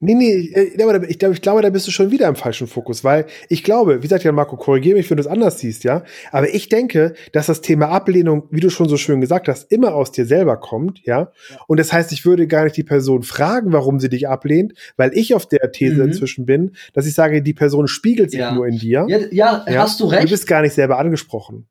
Nee, 0.06 0.14
nee, 0.14 0.52
äh, 0.54 0.84
aber 0.84 1.10
ich 1.10 1.18
glaube, 1.18 1.34
ich 1.34 1.42
glaube, 1.42 1.62
da 1.62 1.70
bist 1.70 1.88
du 1.88 1.92
schon 1.92 2.12
wieder 2.12 2.28
im 2.28 2.36
falschen 2.36 2.68
Fokus, 2.68 3.04
weil 3.04 3.26
ich 3.50 3.64
glaube, 3.64 4.04
wie 4.04 4.08
sagt 4.08 4.24
ja 4.24 4.32
Marco, 4.32 4.56
korrigiere 4.56 4.98
mich, 4.98 5.10
wenn 5.10 5.18
du 5.18 5.22
es 5.22 5.28
anders 5.28 5.60
siehst, 5.60 5.84
ja. 5.84 6.04
Aber 6.32 6.54
ich 6.54 6.70
denke, 6.70 7.14
dass 7.32 7.48
das 7.48 7.62
Thema 7.62 7.90
Ablehnung, 7.90 8.44
wie 8.52 8.60
du 8.60 8.70
schon 8.70 8.88
so 8.88 8.98
schön 8.98 9.22
gesagt 9.22 9.48
hast, 9.48 9.72
immer 9.72 9.96
aus 9.96 10.12
dir 10.12 10.26
selber 10.26 10.58
kommt, 10.58 11.02
ja. 11.06 11.32
Und 11.68 11.80
das 11.80 11.92
heißt, 11.92 12.12
ich 12.12 12.26
würde 12.26 12.46
gar 12.46 12.66
nicht 12.66 12.78
die 12.78 12.84
Person 12.84 13.24
fragen, 13.24 13.72
warum 13.72 14.00
sie 14.00 14.10
dich 14.10 14.28
ablehnt, 14.28 14.74
weil 14.96 15.12
ich 15.18 15.34
auf 15.34 15.48
der 15.48 15.72
These 15.72 15.96
mhm. 15.96 16.10
inzwischen 16.10 16.46
bin, 16.46 16.76
dass 16.94 17.08
ich 17.08 17.16
sage, 17.16 17.42
die 17.42 17.54
Person 17.54 17.88
spiegelt 17.88 18.32
sich 18.32 18.42
ja. 18.42 18.54
nur 18.54 18.68
in 18.68 18.78
dir. 18.78 19.06
Ja, 19.08 19.18
ja, 19.32 19.66
ja, 19.68 19.82
hast 19.82 20.02
du 20.02 20.06
recht. 20.06 20.26
Du 20.26 20.30
bist 20.30 20.46
gar 20.46 20.62
nicht 20.62 20.74
selber 20.74 21.00
angesprochen. 21.00 21.68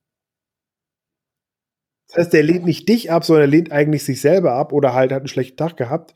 Das 2.14 2.26
heißt, 2.26 2.32
der 2.32 2.42
lehnt 2.42 2.64
nicht 2.64 2.88
dich 2.88 3.10
ab, 3.10 3.24
sondern 3.24 3.44
er 3.44 3.48
lehnt 3.48 3.72
eigentlich 3.72 4.04
sich 4.04 4.20
selber 4.20 4.52
ab 4.52 4.72
oder 4.72 4.94
halt 4.94 5.12
hat 5.12 5.20
einen 5.20 5.28
schlechten 5.28 5.56
Tag 5.56 5.76
gehabt 5.76 6.14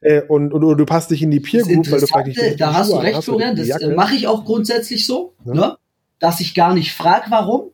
äh, 0.00 0.22
und, 0.22 0.52
und, 0.52 0.64
und, 0.64 0.78
du 0.78 0.84
passt 0.84 1.10
dich 1.10 1.22
in 1.22 1.30
die 1.30 1.40
Peer 1.40 1.62
Group, 1.62 1.90
weil 1.90 2.00
du 2.00 2.06
vielleicht 2.06 2.26
nicht 2.26 2.60
Da 2.60 2.74
hast 2.74 2.88
Schuhe 2.88 2.96
du 2.98 3.02
recht, 3.02 3.24
Florian, 3.24 3.56
das 3.56 3.68
äh, 3.68 3.94
mache 3.94 4.14
ich 4.14 4.26
auch 4.26 4.44
grundsätzlich 4.44 5.06
so, 5.06 5.34
ja. 5.44 5.54
ne? 5.54 5.76
dass 6.18 6.40
ich 6.40 6.54
gar 6.54 6.74
nicht 6.74 6.92
frage, 6.92 7.26
warum. 7.30 7.70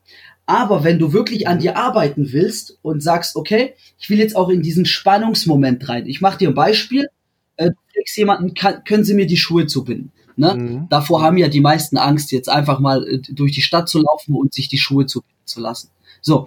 Aber 0.46 0.84
wenn 0.84 0.98
du 0.98 1.12
wirklich 1.12 1.48
an 1.48 1.60
dir 1.60 1.76
arbeiten 1.76 2.32
willst 2.32 2.78
und 2.82 3.02
sagst, 3.02 3.36
okay, 3.36 3.74
ich 3.98 4.10
will 4.10 4.18
jetzt 4.18 4.36
auch 4.36 4.48
in 4.48 4.62
diesen 4.62 4.86
Spannungsmoment 4.86 5.88
rein. 5.88 6.06
Ich 6.06 6.20
mache 6.20 6.38
dir 6.38 6.48
ein 6.48 6.54
Beispiel. 6.54 7.08
Äh, 7.56 7.70
du 7.70 7.76
kriegst 7.94 8.16
jemanden, 8.16 8.54
kann, 8.54 8.84
können 8.84 9.04
Sie 9.04 9.14
mir 9.14 9.26
die 9.26 9.36
Schuhe 9.36 9.66
zubinden? 9.66 10.12
Ne? 10.36 10.54
Mhm. 10.54 10.86
Davor 10.88 11.22
haben 11.22 11.36
ja 11.36 11.48
die 11.48 11.60
meisten 11.60 11.96
Angst, 11.96 12.32
jetzt 12.32 12.48
einfach 12.48 12.80
mal 12.80 13.06
äh, 13.06 13.18
durch 13.18 13.52
die 13.52 13.62
Stadt 13.62 13.88
zu 13.88 14.00
laufen 14.00 14.34
und 14.34 14.54
sich 14.54 14.68
die 14.68 14.78
Schuhe 14.78 15.06
zubinden 15.06 15.46
zu 15.46 15.60
lassen. 15.60 15.90
So. 16.20 16.46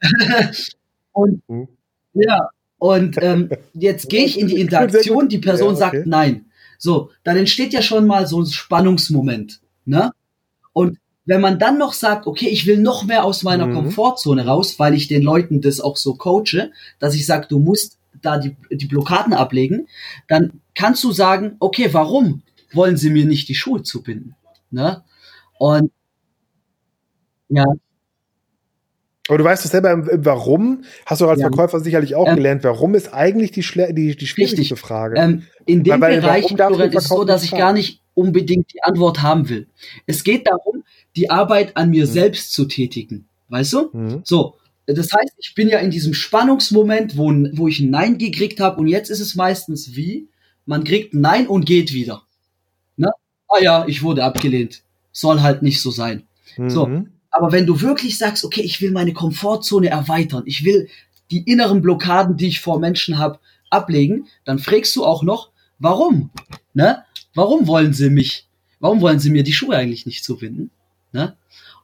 und 1.12 1.42
mhm. 1.48 1.68
ja, 2.14 2.50
und 2.78 3.16
ähm, 3.20 3.50
jetzt 3.74 4.08
gehe 4.08 4.24
ich 4.24 4.38
in 4.38 4.46
die 4.46 4.60
Interaktion, 4.60 5.28
die 5.28 5.38
Person 5.38 5.76
ja, 5.76 5.86
okay. 5.86 5.96
sagt 5.98 6.06
nein. 6.06 6.46
So, 6.78 7.10
dann 7.24 7.36
entsteht 7.36 7.72
ja 7.72 7.82
schon 7.82 8.06
mal 8.06 8.26
so 8.26 8.40
ein 8.40 8.46
Spannungsmoment. 8.46 9.60
Ne? 9.84 10.12
Und 10.72 10.98
wenn 11.24 11.40
man 11.40 11.58
dann 11.58 11.76
noch 11.76 11.92
sagt, 11.92 12.26
okay, 12.26 12.48
ich 12.48 12.66
will 12.66 12.78
noch 12.78 13.04
mehr 13.04 13.24
aus 13.24 13.42
meiner 13.42 13.66
mhm. 13.66 13.74
Komfortzone 13.74 14.46
raus, 14.46 14.78
weil 14.78 14.94
ich 14.94 15.08
den 15.08 15.22
Leuten 15.22 15.60
das 15.60 15.80
auch 15.80 15.96
so 15.96 16.14
coache, 16.14 16.70
dass 17.00 17.14
ich 17.14 17.26
sage, 17.26 17.48
du 17.48 17.58
musst 17.58 17.98
da 18.22 18.38
die, 18.38 18.56
die 18.70 18.86
Blockaden 18.86 19.32
ablegen, 19.32 19.88
dann 20.28 20.60
kannst 20.74 21.02
du 21.04 21.12
sagen, 21.12 21.56
okay, 21.58 21.88
warum 21.92 22.42
wollen 22.72 22.96
sie 22.96 23.10
mir 23.10 23.26
nicht 23.26 23.48
die 23.48 23.54
Schuhe 23.54 23.82
zubinden? 23.82 24.36
Ne? 24.70 25.02
Und 25.58 25.90
ja, 27.48 27.64
aber 29.28 29.38
du 29.38 29.44
weißt 29.44 29.64
doch 29.64 29.70
selber, 29.70 30.06
warum, 30.24 30.84
hast 31.06 31.20
du 31.20 31.28
als 31.28 31.40
ja. 31.40 31.48
Verkäufer 31.48 31.80
sicherlich 31.80 32.14
auch 32.14 32.26
ähm, 32.26 32.36
gelernt, 32.36 32.64
warum 32.64 32.94
ist 32.94 33.12
eigentlich 33.12 33.52
die, 33.52 33.60
die, 33.92 34.16
die 34.16 34.26
schwierigste 34.26 34.60
richtig. 34.60 34.78
Frage? 34.80 35.18
Ähm, 35.20 35.42
in 35.66 35.84
dem 35.84 36.00
weil, 36.00 36.20
Bereich 36.20 36.46
Florian, 36.46 36.90
ist 36.90 36.94
es 36.96 37.08
so, 37.08 37.24
dass 37.24 37.44
ich 37.44 37.50
gar 37.50 37.72
nicht 37.72 38.00
unbedingt 38.14 38.72
die 38.72 38.82
Antwort 38.82 39.22
haben 39.22 39.48
will. 39.48 39.68
Es 40.06 40.24
geht 40.24 40.48
darum, 40.48 40.82
die 41.14 41.30
Arbeit 41.30 41.76
an 41.76 41.90
mir 41.90 42.06
mhm. 42.06 42.10
selbst 42.10 42.52
zu 42.52 42.64
tätigen. 42.64 43.28
Weißt 43.48 43.72
du? 43.74 43.90
Mhm. 43.92 44.20
So, 44.24 44.56
das 44.86 45.12
heißt, 45.12 45.34
ich 45.38 45.54
bin 45.54 45.68
ja 45.68 45.78
in 45.78 45.90
diesem 45.90 46.14
Spannungsmoment, 46.14 47.16
wo, 47.16 47.30
wo 47.52 47.68
ich 47.68 47.80
ein 47.80 47.90
Nein 47.90 48.16
gekriegt 48.18 48.60
habe 48.60 48.80
und 48.80 48.88
jetzt 48.88 49.10
ist 49.10 49.20
es 49.20 49.34
meistens 49.34 49.94
wie, 49.94 50.28
man 50.64 50.84
kriegt 50.84 51.12
ein 51.12 51.20
Nein 51.20 51.46
und 51.46 51.66
geht 51.66 51.92
wieder. 51.92 52.22
Ne? 52.96 53.10
Ah 53.48 53.60
ja, 53.60 53.86
ich 53.86 54.02
wurde 54.02 54.24
abgelehnt. 54.24 54.82
Soll 55.12 55.42
halt 55.42 55.62
nicht 55.62 55.80
so 55.80 55.90
sein. 55.90 56.24
Mhm. 56.56 56.70
So, 56.70 57.02
aber 57.30 57.52
wenn 57.52 57.66
du 57.66 57.80
wirklich 57.80 58.18
sagst, 58.18 58.44
okay, 58.44 58.62
ich 58.62 58.80
will 58.80 58.90
meine 58.90 59.12
Komfortzone 59.12 59.88
erweitern, 59.88 60.42
ich 60.46 60.64
will 60.64 60.88
die 61.30 61.42
inneren 61.42 61.82
Blockaden, 61.82 62.36
die 62.36 62.48
ich 62.48 62.60
vor 62.60 62.78
Menschen 62.78 63.18
habe, 63.18 63.38
ablegen, 63.70 64.28
dann 64.44 64.58
fragst 64.58 64.96
du 64.96 65.04
auch 65.04 65.22
noch, 65.22 65.50
warum? 65.78 66.30
Ne? 66.72 67.04
Warum 67.34 67.66
wollen 67.66 67.92
sie 67.92 68.10
mich? 68.10 68.46
Warum 68.80 69.00
wollen 69.00 69.18
sie 69.18 69.30
mir 69.30 69.42
die 69.42 69.52
Schuhe 69.52 69.76
eigentlich 69.76 70.06
nicht 70.06 70.24
zubinden? 70.24 70.70
Ne? 71.12 71.36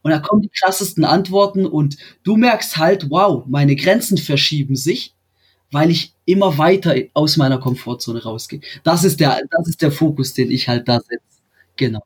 Und 0.02 0.10
da 0.10 0.18
kommen 0.18 0.42
die 0.42 0.50
krassesten 0.50 1.04
Antworten 1.04 1.66
und 1.66 1.96
du 2.22 2.36
merkst 2.36 2.76
halt, 2.76 3.10
wow, 3.10 3.44
meine 3.46 3.76
Grenzen 3.76 4.18
verschieben 4.18 4.76
sich, 4.76 5.14
weil 5.70 5.90
ich 5.90 6.12
immer 6.24 6.58
weiter 6.58 6.94
aus 7.14 7.36
meiner 7.36 7.58
Komfortzone 7.58 8.22
rausgehe. 8.22 8.60
Das 8.82 9.04
ist 9.04 9.20
der, 9.20 9.40
das 9.50 9.68
ist 9.68 9.82
der 9.82 9.92
Fokus, 9.92 10.34
den 10.34 10.50
ich 10.50 10.68
halt 10.68 10.88
da 10.88 11.00
setze. 11.00 11.40
Genau. 11.76 12.02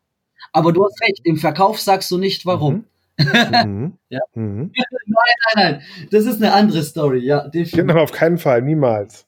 Aber 0.53 0.73
du 0.73 0.85
hast 0.85 1.01
recht, 1.03 1.21
im 1.25 1.37
Verkauf 1.37 1.81
sagst 1.81 2.11
du 2.11 2.19
nicht 2.19 2.47
warum. 2.47 2.75
Mhm. 2.75 2.85
Mhm. 3.19 3.99
ja. 4.09 4.21
Mhm. 4.35 4.73
Nein, 4.75 4.85
nein, 5.07 5.55
nein. 5.55 5.83
Das 6.11 6.25
ist 6.25 6.43
eine 6.43 6.53
andere 6.53 6.83
Story, 6.83 7.19
ja, 7.21 7.43
definitiv. 7.49 7.75
Genau, 7.75 8.03
auf 8.03 8.13
keinen 8.13 8.39
Fall, 8.39 8.63
niemals. 8.63 9.27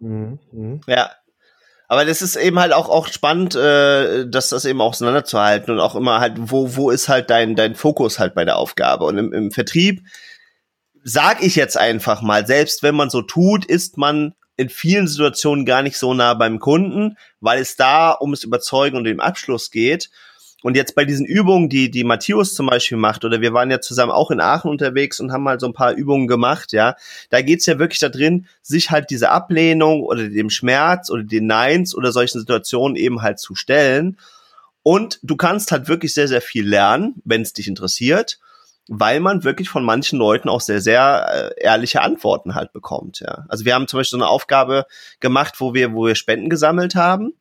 Mhm. 0.00 0.38
mhm. 0.52 0.80
Ja. 0.86 1.10
Aber 1.90 2.04
das 2.04 2.20
ist 2.20 2.36
eben 2.36 2.58
halt 2.58 2.74
auch, 2.74 2.90
auch 2.90 3.06
spannend, 3.06 3.54
äh, 3.54 4.28
dass 4.28 4.50
das 4.50 4.66
eben 4.66 4.82
auseinanderzuhalten 4.82 5.72
und 5.72 5.80
auch 5.80 5.94
immer 5.94 6.20
halt, 6.20 6.34
wo, 6.36 6.76
wo 6.76 6.90
ist 6.90 7.08
halt 7.08 7.30
dein, 7.30 7.56
dein 7.56 7.74
Fokus 7.74 8.18
halt 8.18 8.34
bei 8.34 8.44
der 8.44 8.58
Aufgabe. 8.58 9.06
Und 9.06 9.16
im, 9.16 9.32
im 9.32 9.50
Vertrieb 9.50 10.02
sag 11.02 11.42
ich 11.42 11.56
jetzt 11.56 11.78
einfach 11.78 12.20
mal, 12.20 12.46
selbst 12.46 12.82
wenn 12.82 12.94
man 12.94 13.08
so 13.08 13.22
tut, 13.22 13.64
ist 13.64 13.96
man 13.96 14.34
in 14.58 14.68
vielen 14.68 15.06
Situationen 15.06 15.64
gar 15.64 15.82
nicht 15.82 15.96
so 15.96 16.12
nah 16.12 16.34
beim 16.34 16.58
Kunden, 16.58 17.16
weil 17.40 17.60
es 17.60 17.76
da 17.76 18.18
ums 18.20 18.44
Überzeugen 18.44 18.96
und 18.96 19.04
den 19.04 19.20
Abschluss 19.20 19.70
geht. 19.70 20.10
Und 20.62 20.76
jetzt 20.76 20.96
bei 20.96 21.04
diesen 21.04 21.24
Übungen, 21.24 21.68
die, 21.68 21.88
die 21.90 22.02
Matthäus 22.02 22.54
zum 22.54 22.66
Beispiel 22.66 22.98
macht, 22.98 23.24
oder 23.24 23.40
wir 23.40 23.52
waren 23.52 23.70
ja 23.70 23.80
zusammen 23.80 24.10
auch 24.10 24.32
in 24.32 24.40
Aachen 24.40 24.70
unterwegs 24.70 25.20
und 25.20 25.30
haben 25.30 25.44
mal 25.44 25.60
so 25.60 25.66
ein 25.66 25.72
paar 25.72 25.92
Übungen 25.92 26.26
gemacht, 26.26 26.72
ja, 26.72 26.96
da 27.30 27.42
geht's 27.42 27.66
ja 27.66 27.78
wirklich 27.78 28.00
da 28.00 28.08
drin, 28.08 28.46
sich 28.60 28.90
halt 28.90 29.10
diese 29.10 29.30
Ablehnung 29.30 30.02
oder 30.02 30.28
dem 30.28 30.50
Schmerz 30.50 31.10
oder 31.10 31.22
den 31.22 31.46
Neins 31.46 31.94
oder 31.94 32.10
solchen 32.10 32.40
Situationen 32.40 32.96
eben 32.96 33.22
halt 33.22 33.38
zu 33.38 33.54
stellen. 33.54 34.18
Und 34.82 35.20
du 35.22 35.36
kannst 35.36 35.70
halt 35.70 35.86
wirklich 35.86 36.12
sehr, 36.12 36.26
sehr 36.26 36.40
viel 36.40 36.68
lernen, 36.68 37.22
wenn 37.24 37.42
es 37.42 37.52
dich 37.52 37.68
interessiert 37.68 38.38
weil 38.88 39.20
man 39.20 39.44
wirklich 39.44 39.68
von 39.68 39.84
manchen 39.84 40.18
Leuten 40.18 40.48
auch 40.48 40.62
sehr, 40.62 40.80
sehr 40.80 41.52
äh, 41.58 41.62
ehrliche 41.62 42.00
Antworten 42.00 42.54
halt 42.54 42.72
bekommt. 42.72 43.20
Ja. 43.20 43.44
Also 43.48 43.66
wir 43.66 43.74
haben 43.74 43.86
zum 43.86 43.98
Beispiel 43.98 44.18
so 44.18 44.24
eine 44.24 44.30
Aufgabe 44.30 44.86
gemacht, 45.20 45.56
wo 45.58 45.74
wir, 45.74 45.92
wo 45.92 46.06
wir 46.06 46.14
Spenden 46.14 46.48
gesammelt 46.48 46.94
haben. 46.94 47.34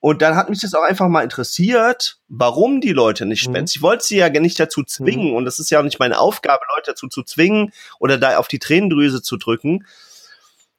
Und 0.00 0.22
dann 0.22 0.34
hat 0.34 0.48
mich 0.48 0.60
das 0.60 0.74
auch 0.74 0.82
einfach 0.82 1.08
mal 1.08 1.22
interessiert, 1.22 2.18
warum 2.28 2.80
die 2.80 2.92
Leute 2.92 3.26
nicht 3.26 3.42
spenden. 3.42 3.64
Mhm. 3.64 3.72
Ich 3.74 3.82
wollte 3.82 4.04
sie 4.04 4.16
ja 4.16 4.28
nicht 4.30 4.58
dazu 4.58 4.82
zwingen. 4.82 5.28
Mhm. 5.28 5.36
Und 5.36 5.44
das 5.44 5.58
ist 5.58 5.70
ja 5.70 5.78
auch 5.78 5.84
nicht 5.84 5.98
meine 5.98 6.18
Aufgabe, 6.18 6.62
Leute 6.74 6.92
dazu 6.92 7.08
zu 7.08 7.22
zwingen 7.22 7.72
oder 7.98 8.16
da 8.16 8.38
auf 8.38 8.48
die 8.48 8.58
Tränendrüse 8.58 9.20
zu 9.20 9.36
drücken. 9.36 9.84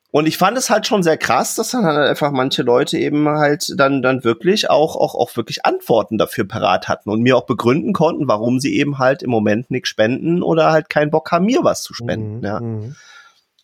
Und 0.10 0.28
ich 0.28 0.38
fand 0.38 0.58
es 0.58 0.70
halt 0.70 0.88
schon 0.88 1.04
sehr 1.04 1.18
krass, 1.18 1.56
dass 1.56 1.72
dann 1.72 1.86
halt 1.86 1.98
einfach 1.98 2.32
manche 2.32 2.64
Leute 2.64 2.98
eben 2.98 3.30
halt 3.30 3.74
dann, 3.78 4.02
dann 4.02 4.26
wirklich 4.26 4.70
auch, 4.70 4.98
auch, 4.98 5.16
auch 5.16 5.38
wirklich 5.38 5.66
Antworten 5.66 6.18
dafür 6.18 6.46
parat 6.46 6.90
hatten 6.90 7.10
und 7.10 7.22
mir 7.22 7.38
auch 7.38 7.46
begründen 7.46 7.94
konnten, 7.94 8.28
warum 8.28 8.60
sie 8.60 8.76
eben 8.76 8.98
halt 8.98 9.24
im 9.24 9.30
Moment 9.30 9.72
nichts 9.72 9.88
spenden 9.88 10.44
oder 10.44 10.72
halt 10.72 10.90
keinen 10.90 11.12
Bock 11.12 11.32
haben, 11.32 11.46
mir 11.46 11.64
was 11.64 11.84
zu 11.84 11.94
spenden. 11.94 12.40
Mhm. 12.40 12.44
Ja. 12.44 12.60
Mhm. 12.60 12.96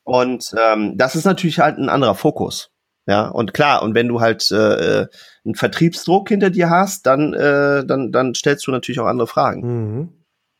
Und 0.03 0.55
ähm, 0.57 0.97
das 0.97 1.15
ist 1.15 1.25
natürlich 1.25 1.59
halt 1.59 1.79
ein 1.79 1.89
anderer 1.89 2.15
Fokus. 2.15 2.69
Ja, 3.07 3.29
und 3.29 3.53
klar, 3.53 3.81
und 3.83 3.95
wenn 3.95 4.07
du 4.07 4.19
halt 4.19 4.51
äh, 4.51 5.01
äh 5.01 5.07
einen 5.45 5.55
Vertriebsdruck 5.55 6.27
hinter 6.27 6.49
dir 6.49 6.69
hast, 6.69 7.05
dann, 7.05 7.33
äh, 7.33 7.85
dann, 7.85 8.11
dann 8.11 8.33
stellst 8.35 8.67
du 8.67 8.71
natürlich 8.71 8.99
auch 8.99 9.05
andere 9.05 9.27
Fragen. 9.27 9.61
Mhm. 9.61 10.09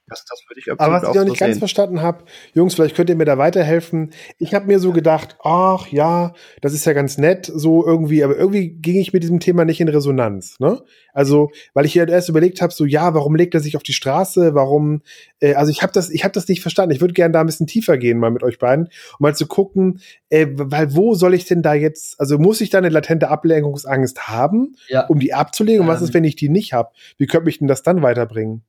Das, 0.10 0.24
das 0.24 0.42
würde 0.48 0.62
ich 0.62 0.72
Aber 0.72 0.94
was 0.94 1.04
ich 1.04 1.14
noch 1.14 1.26
nicht 1.26 1.38
so 1.38 1.46
ganz 1.46 1.58
verstanden 1.58 2.02
habe, 2.02 2.24
Jungs, 2.54 2.76
vielleicht 2.76 2.96
könnt 2.96 3.10
ihr 3.10 3.18
mir 3.18 3.26
da 3.26 3.38
weiterhelfen. 3.38 4.12
Ich 4.38 4.54
habe 4.54 4.68
mir 4.68 4.80
so 4.80 4.94
gedacht, 4.94 5.38
ach 5.44 5.88
ja, 5.88 6.34
das 6.62 6.74
ist 6.74 6.86
ja 6.86 6.94
ganz 6.94 7.18
nett, 7.18 7.52
so 7.54 7.86
irgendwie, 7.86 8.24
aber 8.24 8.38
irgendwie 8.38 8.70
ging 8.70 8.96
ich 9.02 9.12
mit 9.12 9.24
diesem 9.24 9.42
Thema 9.42 9.66
nicht 9.66 9.82
in 9.82 9.90
Resonanz. 9.90 10.60
Ne? 10.60 10.82
Also, 11.12 11.50
weil 11.74 11.86
ich 11.86 11.94
ja 11.94 12.08
erst 12.08 12.30
überlegt 12.30 12.62
habe, 12.62 12.72
so 12.72 12.86
ja, 12.86 13.14
warum 13.16 13.36
legt 13.36 13.54
er 13.54 13.60
sich 13.60 13.76
auf 13.76 13.84
die 13.84 13.92
Straße? 13.92 14.56
Warum? 14.56 15.02
Äh, 15.42 15.56
also 15.56 15.72
ich 15.72 15.82
habe 15.82 15.92
das, 15.92 16.10
ich 16.10 16.24
habe 16.24 16.32
das 16.32 16.48
nicht 16.48 16.62
verstanden. 16.62 16.96
Ich 16.96 17.02
würde 17.02 17.14
gerne 17.14 17.34
da 17.34 17.42
ein 17.42 17.46
bisschen 17.46 17.68
tiefer 17.68 17.98
gehen, 17.98 18.18
mal 18.18 18.32
mit 18.32 18.44
euch 18.44 18.60
beiden, 18.60 18.86
um 18.86 18.92
mal 19.20 19.36
zu 19.36 19.46
gucken, 19.46 20.00
äh, 20.30 20.48
weil 20.54 20.96
wo 20.96 21.16
soll 21.16 21.34
ich 21.34 21.46
denn 21.46 21.62
da 21.62 21.74
jetzt? 21.74 22.18
Also 22.18 22.38
muss 22.38 22.62
ich 22.62 22.70
da 22.70 22.78
eine 22.78 22.90
latente 22.90 23.28
Ablenkungsangst 23.28 24.30
haben, 24.30 24.76
ja. 24.88 25.06
um 25.08 25.20
die 25.20 25.34
abzulegen? 25.34 25.82
Und 25.82 25.88
was 25.88 26.02
ist, 26.02 26.14
wenn 26.14 26.24
ich 26.24 26.38
die 26.38 26.50
nicht 26.50 26.72
habe? 26.72 26.92
Wie 27.18 27.26
könnte 27.26 27.46
mich 27.46 27.60
denn 27.60 27.68
das 27.68 27.84
dann 27.84 28.02
weiterbringen? 28.02 28.64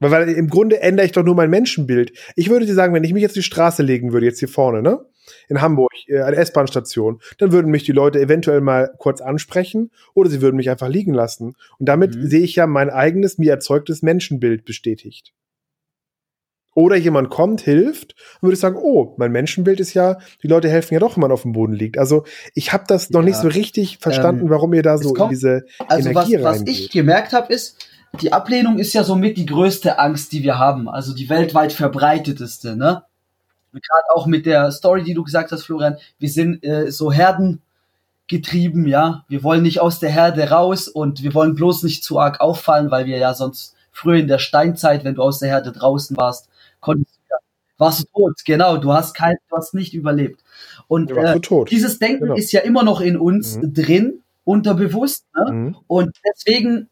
Weil, 0.00 0.10
weil 0.10 0.28
im 0.30 0.48
Grunde 0.48 0.80
ändere 0.80 1.06
ich 1.06 1.12
doch 1.12 1.22
nur 1.22 1.34
mein 1.34 1.50
Menschenbild. 1.50 2.12
Ich 2.34 2.50
würde 2.50 2.66
dir 2.66 2.74
sagen, 2.74 2.94
wenn 2.94 3.04
ich 3.04 3.12
mich 3.12 3.22
jetzt 3.22 3.36
die 3.36 3.42
Straße 3.42 3.82
legen 3.82 4.12
würde, 4.12 4.26
jetzt 4.26 4.40
hier 4.40 4.48
vorne, 4.48 4.82
ne? 4.82 5.04
In 5.48 5.60
Hamburg, 5.60 5.92
äh, 6.08 6.22
eine 6.22 6.36
S-Bahn-Station, 6.36 7.20
dann 7.38 7.52
würden 7.52 7.70
mich 7.70 7.84
die 7.84 7.92
Leute 7.92 8.18
eventuell 8.18 8.60
mal 8.60 8.90
kurz 8.98 9.20
ansprechen 9.20 9.90
oder 10.14 10.28
sie 10.28 10.40
würden 10.40 10.56
mich 10.56 10.70
einfach 10.70 10.88
liegen 10.88 11.14
lassen. 11.14 11.54
Und 11.78 11.88
damit 11.88 12.16
mhm. 12.16 12.26
sehe 12.26 12.40
ich 12.40 12.56
ja 12.56 12.66
mein 12.66 12.90
eigenes, 12.90 13.38
mir 13.38 13.52
erzeugtes 13.52 14.02
Menschenbild 14.02 14.64
bestätigt. 14.64 15.32
Oder 16.74 16.96
jemand 16.96 17.30
kommt, 17.30 17.60
hilft, 17.60 18.14
und 18.36 18.42
würde 18.42 18.54
ich 18.54 18.60
sagen, 18.60 18.76
oh, 18.80 19.14
mein 19.18 19.32
Menschenbild 19.32 19.80
ist 19.80 19.92
ja, 19.92 20.18
die 20.42 20.46
Leute 20.46 20.68
helfen 20.68 20.94
ja 20.94 21.00
doch, 21.00 21.16
wenn 21.16 21.22
man 21.22 21.32
auf 21.32 21.42
dem 21.42 21.52
Boden 21.52 21.72
liegt. 21.72 21.98
Also 21.98 22.24
ich 22.54 22.72
habe 22.72 22.84
das 22.86 23.10
noch 23.10 23.20
ja. 23.20 23.26
nicht 23.26 23.36
so 23.36 23.48
richtig 23.48 23.98
verstanden, 23.98 24.44
ähm, 24.44 24.50
warum 24.50 24.72
ihr 24.72 24.82
da 24.82 24.96
so 24.96 25.14
in 25.14 25.28
diese 25.28 25.64
also 25.88 26.08
Energie 26.08 26.36
was, 26.40 26.60
was 26.60 26.68
ich 26.68 26.90
gemerkt 26.90 27.32
habe, 27.32 27.52
ist, 27.52 27.89
die 28.18 28.32
Ablehnung 28.32 28.78
ist 28.78 28.92
ja 28.92 29.04
somit 29.04 29.36
die 29.36 29.46
größte 29.46 29.98
Angst, 29.98 30.32
die 30.32 30.42
wir 30.42 30.58
haben, 30.58 30.88
also 30.88 31.14
die 31.14 31.28
weltweit 31.28 31.72
verbreiteteste, 31.72 32.76
ne? 32.76 33.04
Gerade 33.72 34.06
auch 34.14 34.26
mit 34.26 34.46
der 34.46 34.72
Story, 34.72 35.04
die 35.04 35.14
du 35.14 35.22
gesagt 35.22 35.52
hast, 35.52 35.62
Florian, 35.62 35.96
wir 36.18 36.28
sind 36.28 36.64
äh, 36.64 36.90
so 36.90 37.12
herdengetrieben, 37.12 38.88
ja. 38.88 39.24
Wir 39.28 39.44
wollen 39.44 39.62
nicht 39.62 39.80
aus 39.80 40.00
der 40.00 40.10
Herde 40.10 40.50
raus 40.50 40.88
und 40.88 41.22
wir 41.22 41.34
wollen 41.34 41.54
bloß 41.54 41.84
nicht 41.84 42.02
zu 42.02 42.18
arg 42.18 42.40
auffallen, 42.40 42.90
weil 42.90 43.06
wir 43.06 43.18
ja 43.18 43.32
sonst 43.32 43.76
früher 43.92 44.16
in 44.16 44.26
der 44.26 44.38
Steinzeit, 44.38 45.04
wenn 45.04 45.14
du 45.14 45.22
aus 45.22 45.38
der 45.38 45.50
Herde 45.50 45.70
draußen 45.70 46.16
warst, 46.16 46.48
konntest 46.80 47.14
du 47.14 47.20
ja, 47.30 47.36
warst 47.78 48.00
du 48.00 48.04
tot, 48.12 48.44
genau, 48.44 48.76
du 48.76 48.92
hast 48.92 49.14
kein, 49.14 49.36
du 49.48 49.56
hast 49.56 49.72
nicht 49.72 49.94
überlebt. 49.94 50.42
Und 50.88 51.12
äh, 51.12 51.38
dieses 51.70 52.00
Denken 52.00 52.24
genau. 52.24 52.34
ist 52.34 52.50
ja 52.50 52.62
immer 52.62 52.82
noch 52.82 53.00
in 53.00 53.16
uns 53.16 53.56
mhm. 53.56 53.72
drin, 53.72 54.22
unterbewusst, 54.44 55.26
ne? 55.36 55.52
Mhm. 55.52 55.76
Und 55.86 56.16
deswegen 56.28 56.88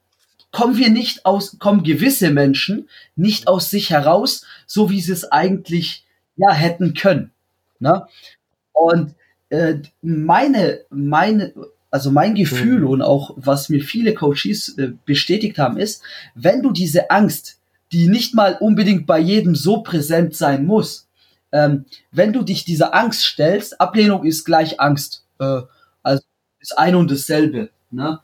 kommen 0.50 0.76
wir 0.76 0.90
nicht 0.90 1.26
aus, 1.26 1.58
kommen 1.58 1.82
gewisse 1.82 2.30
Menschen 2.30 2.88
nicht 3.16 3.48
aus 3.48 3.70
sich 3.70 3.90
heraus, 3.90 4.44
so 4.66 4.90
wie 4.90 5.00
sie 5.00 5.12
es 5.12 5.30
eigentlich 5.30 6.04
ja 6.37 6.52
hätten 6.52 6.94
können. 6.94 7.32
Ne? 7.80 8.06
Und 8.72 9.14
äh, 9.50 9.76
meine, 10.02 10.80
meine, 10.90 11.52
also 11.90 12.11
mein 12.11 12.34
Gefühl 12.34 12.80
mhm. 12.80 12.88
und 12.88 13.02
auch 13.02 13.34
was 13.37 13.68
mir 13.68 13.82
viele 13.82 14.14
Coaches 14.14 14.76
äh, 14.78 14.92
bestätigt 15.04 15.58
haben, 15.58 15.78
ist, 15.78 16.02
wenn 16.34 16.62
du 16.62 16.70
diese 16.70 17.11
Angst, 17.11 17.58
die 17.92 18.08
nicht 18.08 18.34
mal 18.34 18.56
unbedingt 18.61 19.06
bei 19.06 19.18
jedem 19.18 19.54
so 19.54 19.82
präsent 19.82 20.37
sein 20.37 20.66
muss, 20.66 21.08
ähm, 21.52 21.87
wenn 22.12 22.32
du 22.32 22.42
dich 22.42 22.64
dieser 22.64 22.94
Angst 22.94 23.24
stellst, 23.24 23.80
Ablehnung 23.80 24.24
ist 24.24 24.44
gleich 24.44 24.80
Angst, 24.80 25.24
äh, 25.38 25.62
also 26.02 26.22
ist 26.61 26.78
ein 26.78 26.94
und 26.94 27.11
dasselbe. 27.11 27.70
Ne? 27.90 28.20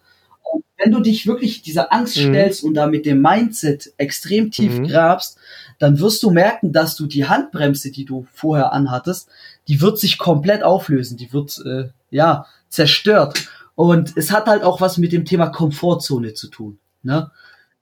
Wenn 0.76 0.92
du 0.92 1.00
dich 1.00 1.26
wirklich 1.26 1.62
dieser 1.62 1.92
Angst 1.92 2.16
mhm. 2.16 2.30
stellst 2.30 2.64
und 2.64 2.74
da 2.74 2.86
mit 2.86 3.06
dem 3.06 3.22
Mindset 3.22 3.92
extrem 3.96 4.50
tief 4.50 4.78
mhm. 4.78 4.88
grabst, 4.88 5.38
dann 5.78 5.98
wirst 5.98 6.22
du 6.22 6.30
merken, 6.30 6.72
dass 6.72 6.96
du 6.96 7.06
die 7.06 7.26
Handbremse, 7.26 7.90
die 7.90 8.04
du 8.04 8.26
vorher 8.32 8.72
anhattest, 8.72 9.28
die 9.68 9.80
wird 9.80 9.98
sich 9.98 10.18
komplett 10.18 10.62
auflösen, 10.62 11.16
die 11.16 11.32
wird 11.32 11.60
äh, 11.64 11.88
ja 12.10 12.46
zerstört. 12.68 13.48
Und 13.74 14.16
es 14.16 14.30
hat 14.30 14.46
halt 14.46 14.62
auch 14.62 14.80
was 14.80 14.98
mit 14.98 15.12
dem 15.12 15.24
Thema 15.24 15.48
Komfortzone 15.48 16.34
zu 16.34 16.48
tun. 16.48 16.78
Ne? 17.02 17.30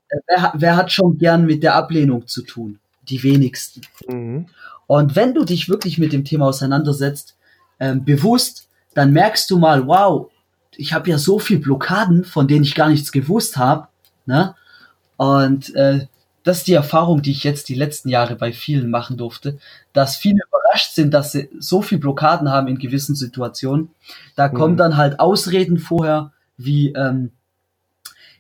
Äh, 0.09 0.19
wer, 0.27 0.53
wer 0.57 0.77
hat 0.77 0.93
schon 0.93 1.19
gern 1.19 1.45
mit 1.45 1.63
der 1.63 1.75
Ablehnung 1.75 2.27
zu 2.27 2.43
tun? 2.43 2.79
Die 3.09 3.23
wenigsten. 3.23 3.83
Mhm. 4.09 4.47
Und 4.87 5.17
wenn 5.17 5.35
du 5.35 5.45
dich 5.45 5.69
wirklich 5.69 5.99
mit 5.99 6.13
dem 6.13 6.25
Thema 6.25 6.47
auseinandersetzt, 6.47 7.37
ähm, 7.81 8.05
bewusst, 8.05 8.69
dann 8.95 9.13
merkst 9.13 9.51
du 9.51 9.59
mal, 9.59 9.87
wow, 9.87 10.31
ich 10.77 10.93
habe 10.93 11.11
ja 11.11 11.19
so 11.19 11.39
viel 11.39 11.59
Blockaden, 11.59 12.25
von 12.25 12.49
denen 12.49 12.65
ich 12.65 12.75
gar 12.75 12.89
nichts 12.89 13.13
gewusst 13.13 13.57
habe. 13.57 13.89
Ne? 14.27 14.55
Und 15.17 15.75
äh, 15.75 16.07
das 16.45 16.59
ist 16.59 16.67
die 16.67 16.75
Erfahrung, 16.75 17.23
die 17.23 17.31
ich 17.31 17.45
jetzt 17.45 17.69
die 17.69 17.75
letzten 17.75 18.09
Jahre 18.09 18.37
bei 18.37 18.53
vielen 18.53 18.91
machen 18.91 19.17
durfte, 19.17 19.59
dass 19.93 20.17
viele 20.17 20.41
überrascht 20.49 20.95
sind, 20.95 21.15
dass 21.15 21.33
sie 21.33 21.49
so 21.59 21.83
viel 21.83 21.99
Blockaden 21.99 22.51
haben 22.51 22.69
in 22.69 22.79
gewissen 22.79 23.15
Situationen. 23.15 23.91
Da 24.35 24.49
mhm. 24.49 24.55
kommen 24.55 24.77
dann 24.77 24.97
halt 24.97 25.21
Ausreden 25.21 25.79
vorher, 25.79 26.33
wie 26.57 26.93
ähm, 26.93 27.31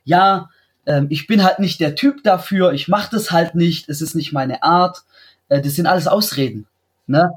ja, 0.05 0.51
ähm, 0.87 1.07
ich 1.11 1.27
bin 1.27 1.45
halt 1.45 1.59
nicht 1.59 1.81
der 1.81 1.95
Typ 1.95 2.25
dafür, 2.25 2.73
ich 2.73 2.89
mache 2.89 3.11
das 3.13 3.31
halt 3.31 3.55
nicht, 3.55 3.89
es 3.89 4.03
ist 4.03 4.15
nicht 4.15 4.33
meine 4.33 4.63
Art. 4.63 5.05
Äh, 5.49 5.61
das 5.61 5.75
sind 5.75 5.87
alles 5.87 6.09
Ausreden. 6.09 6.67
Ne? 7.07 7.31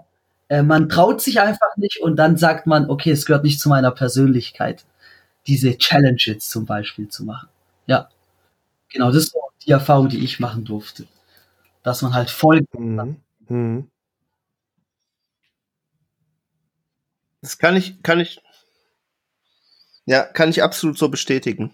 Äh, 0.50 0.64
man 0.64 0.90
traut 0.90 1.22
sich 1.22 1.40
einfach 1.42 1.76
nicht 1.78 2.02
und 2.02 2.18
dann 2.18 2.38
sagt 2.38 2.68
man, 2.68 2.90
okay, 2.90 3.12
es 3.12 3.26
gehört 3.26 3.44
nicht 3.44 3.60
zu 3.60 3.70
meiner 3.70 3.92
Persönlichkeit, 3.92 4.86
diese 5.48 5.78
Challenges 5.78 6.50
zum 6.50 6.66
Beispiel 6.66 7.10
zu 7.10 7.24
machen. 7.24 7.50
Ja, 7.88 8.10
genau, 8.90 9.08
das 9.08 9.26
ist 9.26 9.36
die 9.66 9.72
Erfahrung, 9.72 10.10
die 10.10 10.24
ich 10.24 10.40
machen 10.40 10.66
durfte, 10.66 11.08
dass 11.84 12.02
man 12.02 12.14
halt 12.14 12.30
voll. 12.30 12.66
Mhm. 12.78 13.18
Mhm. 13.48 13.90
Das 17.42 17.58
kann 17.58 17.76
ich, 17.76 18.02
kann 18.02 18.20
ich, 18.20 18.42
ja, 20.06 20.24
kann 20.24 20.50
ich 20.50 20.64
absolut 20.64 20.98
so 20.98 21.10
bestätigen. 21.10 21.74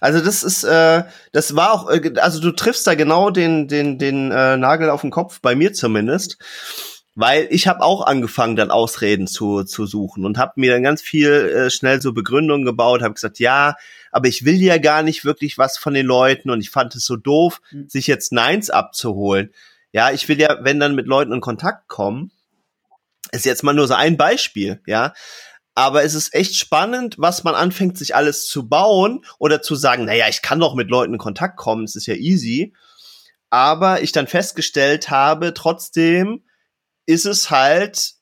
Also 0.00 0.20
das 0.20 0.42
ist, 0.42 0.64
äh, 0.64 1.04
das 1.32 1.56
war 1.56 1.72
auch, 1.72 1.90
äh, 1.90 2.12
also 2.20 2.40
du 2.40 2.52
triffst 2.52 2.86
da 2.86 2.94
genau 2.94 3.30
den, 3.30 3.68
den, 3.68 3.98
den 3.98 4.30
äh, 4.32 4.56
Nagel 4.56 4.90
auf 4.90 5.02
den 5.02 5.10
Kopf, 5.10 5.40
bei 5.40 5.54
mir 5.54 5.72
zumindest. 5.72 6.38
Weil 7.20 7.48
ich 7.50 7.68
habe 7.68 7.82
auch 7.82 8.06
angefangen, 8.06 8.56
dann 8.56 8.70
Ausreden 8.70 9.26
zu, 9.26 9.64
zu 9.64 9.84
suchen 9.84 10.24
und 10.24 10.38
habe 10.38 10.54
mir 10.56 10.72
dann 10.72 10.82
ganz 10.82 11.02
viel 11.02 11.30
äh, 11.30 11.70
schnell 11.70 12.00
so 12.00 12.14
Begründungen 12.14 12.64
gebaut, 12.64 13.02
habe 13.02 13.12
gesagt, 13.12 13.38
ja, 13.38 13.76
aber 14.10 14.26
ich 14.28 14.46
will 14.46 14.54
ja 14.54 14.78
gar 14.78 15.02
nicht 15.02 15.26
wirklich 15.26 15.58
was 15.58 15.76
von 15.76 15.92
den 15.92 16.06
Leuten 16.06 16.48
und 16.48 16.62
ich 16.62 16.70
fand 16.70 16.94
es 16.94 17.04
so 17.04 17.16
doof, 17.16 17.60
mhm. 17.72 17.90
sich 17.90 18.06
jetzt 18.06 18.32
Neins 18.32 18.70
abzuholen. 18.70 19.52
Ja, 19.92 20.12
ich 20.12 20.28
will 20.28 20.40
ja, 20.40 20.60
wenn 20.62 20.80
dann 20.80 20.94
mit 20.94 21.06
Leuten 21.06 21.34
in 21.34 21.42
Kontakt 21.42 21.88
kommen, 21.88 22.30
ist 23.32 23.44
jetzt 23.44 23.64
mal 23.64 23.74
nur 23.74 23.86
so 23.86 23.94
ein 23.94 24.16
Beispiel, 24.16 24.80
ja. 24.86 25.12
Aber 25.74 26.02
es 26.04 26.14
ist 26.14 26.34
echt 26.34 26.56
spannend, 26.56 27.16
was 27.18 27.44
man 27.44 27.54
anfängt, 27.54 27.98
sich 27.98 28.14
alles 28.16 28.46
zu 28.46 28.66
bauen 28.66 29.26
oder 29.38 29.60
zu 29.60 29.74
sagen, 29.74 30.06
naja, 30.06 30.24
ich 30.30 30.40
kann 30.40 30.58
doch 30.58 30.74
mit 30.74 30.88
Leuten 30.88 31.12
in 31.12 31.18
Kontakt 31.18 31.58
kommen, 31.58 31.84
es 31.84 31.96
ist 31.96 32.06
ja 32.06 32.14
easy. 32.14 32.72
Aber 33.50 34.00
ich 34.00 34.12
dann 34.12 34.26
festgestellt 34.26 35.10
habe, 35.10 35.52
trotzdem 35.52 36.44
ist 37.06 37.26
es 37.26 37.50
halt 37.50 38.14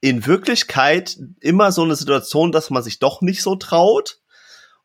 in 0.00 0.26
Wirklichkeit 0.26 1.16
immer 1.40 1.70
so 1.72 1.82
eine 1.82 1.96
Situation, 1.96 2.52
dass 2.52 2.70
man 2.70 2.82
sich 2.82 2.98
doch 2.98 3.20
nicht 3.22 3.42
so 3.42 3.54
traut 3.56 4.20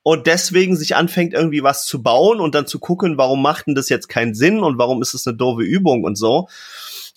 und 0.03 0.27
deswegen 0.27 0.77
sich 0.77 0.95
anfängt 0.95 1.33
irgendwie 1.33 1.63
was 1.63 1.85
zu 1.85 2.01
bauen 2.01 2.39
und 2.39 2.55
dann 2.55 2.67
zu 2.67 2.79
gucken, 2.79 3.17
warum 3.17 3.41
macht 3.41 3.67
denn 3.67 3.75
das 3.75 3.89
jetzt 3.89 4.07
keinen 4.07 4.35
Sinn 4.35 4.59
und 4.59 4.77
warum 4.77 5.01
ist 5.01 5.13
es 5.13 5.27
eine 5.27 5.35
doofe 5.35 5.63
Übung 5.63 6.03
und 6.03 6.17
so 6.17 6.47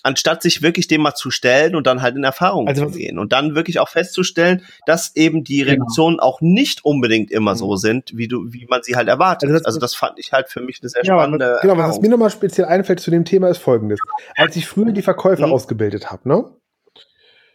anstatt 0.02 0.42
sich 0.42 0.62
wirklich 0.62 0.88
dem 0.88 1.02
mal 1.02 1.14
zu 1.14 1.30
stellen 1.30 1.74
und 1.76 1.86
dann 1.86 2.02
halt 2.02 2.16
in 2.16 2.24
Erfahrung 2.24 2.68
also, 2.68 2.86
zu 2.86 2.96
gehen 2.96 3.18
und 3.18 3.32
dann 3.32 3.54
wirklich 3.54 3.78
auch 3.78 3.88
festzustellen, 3.88 4.62
dass 4.86 5.14
eben 5.16 5.44
die 5.44 5.58
genau. 5.58 5.70
Reaktionen 5.70 6.16
genau. 6.16 6.26
auch 6.26 6.40
nicht 6.40 6.84
unbedingt 6.84 7.30
immer 7.30 7.54
so 7.56 7.72
mhm. 7.72 7.76
sind, 7.76 8.16
wie 8.16 8.28
du, 8.28 8.52
wie 8.52 8.66
man 8.68 8.82
sie 8.82 8.96
halt 8.96 9.08
erwartet. 9.08 9.48
Also 9.48 9.58
das, 9.58 9.66
also 9.66 9.80
das 9.80 9.94
fand 9.94 10.18
ich 10.18 10.32
halt 10.32 10.48
für 10.48 10.60
mich 10.60 10.80
eine 10.82 10.88
sehr 10.88 11.04
ja, 11.04 11.14
spannende. 11.14 11.58
Genau, 11.62 11.76
was 11.76 12.00
mir 12.00 12.08
nochmal 12.08 12.30
speziell 12.30 12.66
einfällt 12.66 13.00
zu 13.00 13.10
dem 13.10 13.24
Thema 13.24 13.48
ist 13.48 13.58
folgendes. 13.58 14.00
Als 14.36 14.56
ich 14.56 14.66
früher 14.66 14.92
die 14.92 15.02
Verkäufer 15.02 15.46
mhm. 15.46 15.52
ausgebildet 15.52 16.10
habe, 16.10 16.28
ne? 16.28 16.44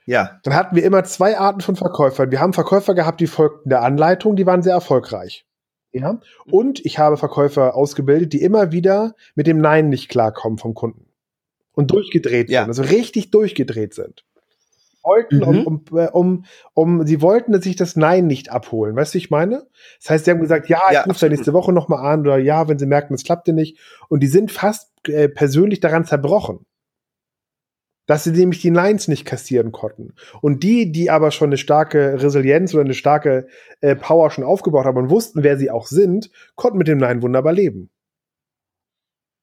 Ja. 0.05 0.39
Dann 0.43 0.53
hatten 0.53 0.75
wir 0.75 0.83
immer 0.83 1.03
zwei 1.03 1.37
Arten 1.37 1.61
von 1.61 1.75
Verkäufern. 1.75 2.29
Wir 2.29 2.39
haben 2.39 2.53
Verkäufer 2.53 2.93
gehabt, 2.93 3.19
die 3.21 3.27
folgten 3.27 3.69
der 3.69 3.81
Anleitung, 3.81 4.35
die 4.35 4.45
waren 4.45 4.61
sehr 4.61 4.73
erfolgreich. 4.73 5.45
Ja. 5.91 6.19
Und 6.45 6.85
ich 6.85 6.99
habe 6.99 7.17
Verkäufer 7.17 7.73
ausgebildet, 7.73 8.33
die 8.33 8.41
immer 8.41 8.71
wieder 8.71 9.15
mit 9.33 9.47
dem 9.47 9.57
Nein 9.57 9.89
nicht 9.89 10.09
klarkommen 10.09 10.59
vom 10.59 10.73
Kunden 10.73 11.04
und 11.75 11.91
durchgedreht 11.91 12.49
ja. 12.49 12.61
sind, 12.61 12.69
also 12.69 12.83
richtig 12.83 13.31
durchgedreht 13.31 13.93
sind. 13.93 14.23
Wollten, 15.03 15.37
mhm. 15.37 15.43
um, 15.43 15.65
um, 15.67 15.97
äh, 15.99 16.07
um, 16.07 16.45
um, 16.73 17.05
sie 17.05 17.21
wollten 17.21 17.61
sich 17.61 17.75
das 17.75 17.95
Nein 17.95 18.25
nicht 18.25 18.51
abholen. 18.51 18.95
Weißt 18.95 19.13
du, 19.13 19.19
ich 19.19 19.29
meine? 19.29 19.67
Das 19.99 20.09
heißt, 20.09 20.25
sie 20.25 20.31
haben 20.31 20.41
gesagt, 20.41 20.67
ja, 20.67 20.81
ich 20.87 20.93
ja, 20.93 21.03
rufe 21.03 21.19
da 21.19 21.29
nächste 21.29 21.53
Woche 21.53 21.71
nochmal 21.71 22.11
an 22.11 22.21
oder 22.21 22.39
ja, 22.39 22.67
wenn 22.67 22.79
sie 22.79 22.87
merken, 22.87 23.13
es 23.13 23.23
klappte 23.23 23.53
nicht. 23.53 23.77
Und 24.09 24.21
die 24.21 24.27
sind 24.27 24.51
fast 24.51 24.89
äh, 25.07 25.29
persönlich 25.29 25.79
daran 25.79 26.05
zerbrochen. 26.05 26.65
Dass 28.07 28.23
sie 28.23 28.31
nämlich 28.31 28.61
die 28.61 28.71
Neins 28.71 29.07
nicht 29.07 29.25
kassieren 29.25 29.71
konnten. 29.71 30.13
Und 30.41 30.63
die, 30.63 30.91
die 30.91 31.11
aber 31.11 31.29
schon 31.29 31.49
eine 31.49 31.57
starke 31.57 32.21
Resilienz 32.21 32.73
oder 32.73 32.83
eine 32.83 32.93
starke 32.95 33.47
äh, 33.81 33.95
Power 33.95 34.31
schon 34.31 34.43
aufgebaut 34.43 34.85
haben 34.85 34.97
und 34.97 35.09
wussten, 35.11 35.43
wer 35.43 35.57
sie 35.57 35.69
auch 35.69 35.85
sind, 35.85 36.31
konnten 36.55 36.79
mit 36.79 36.87
dem 36.87 36.97
Nein 36.97 37.21
wunderbar 37.21 37.53
leben. 37.53 37.91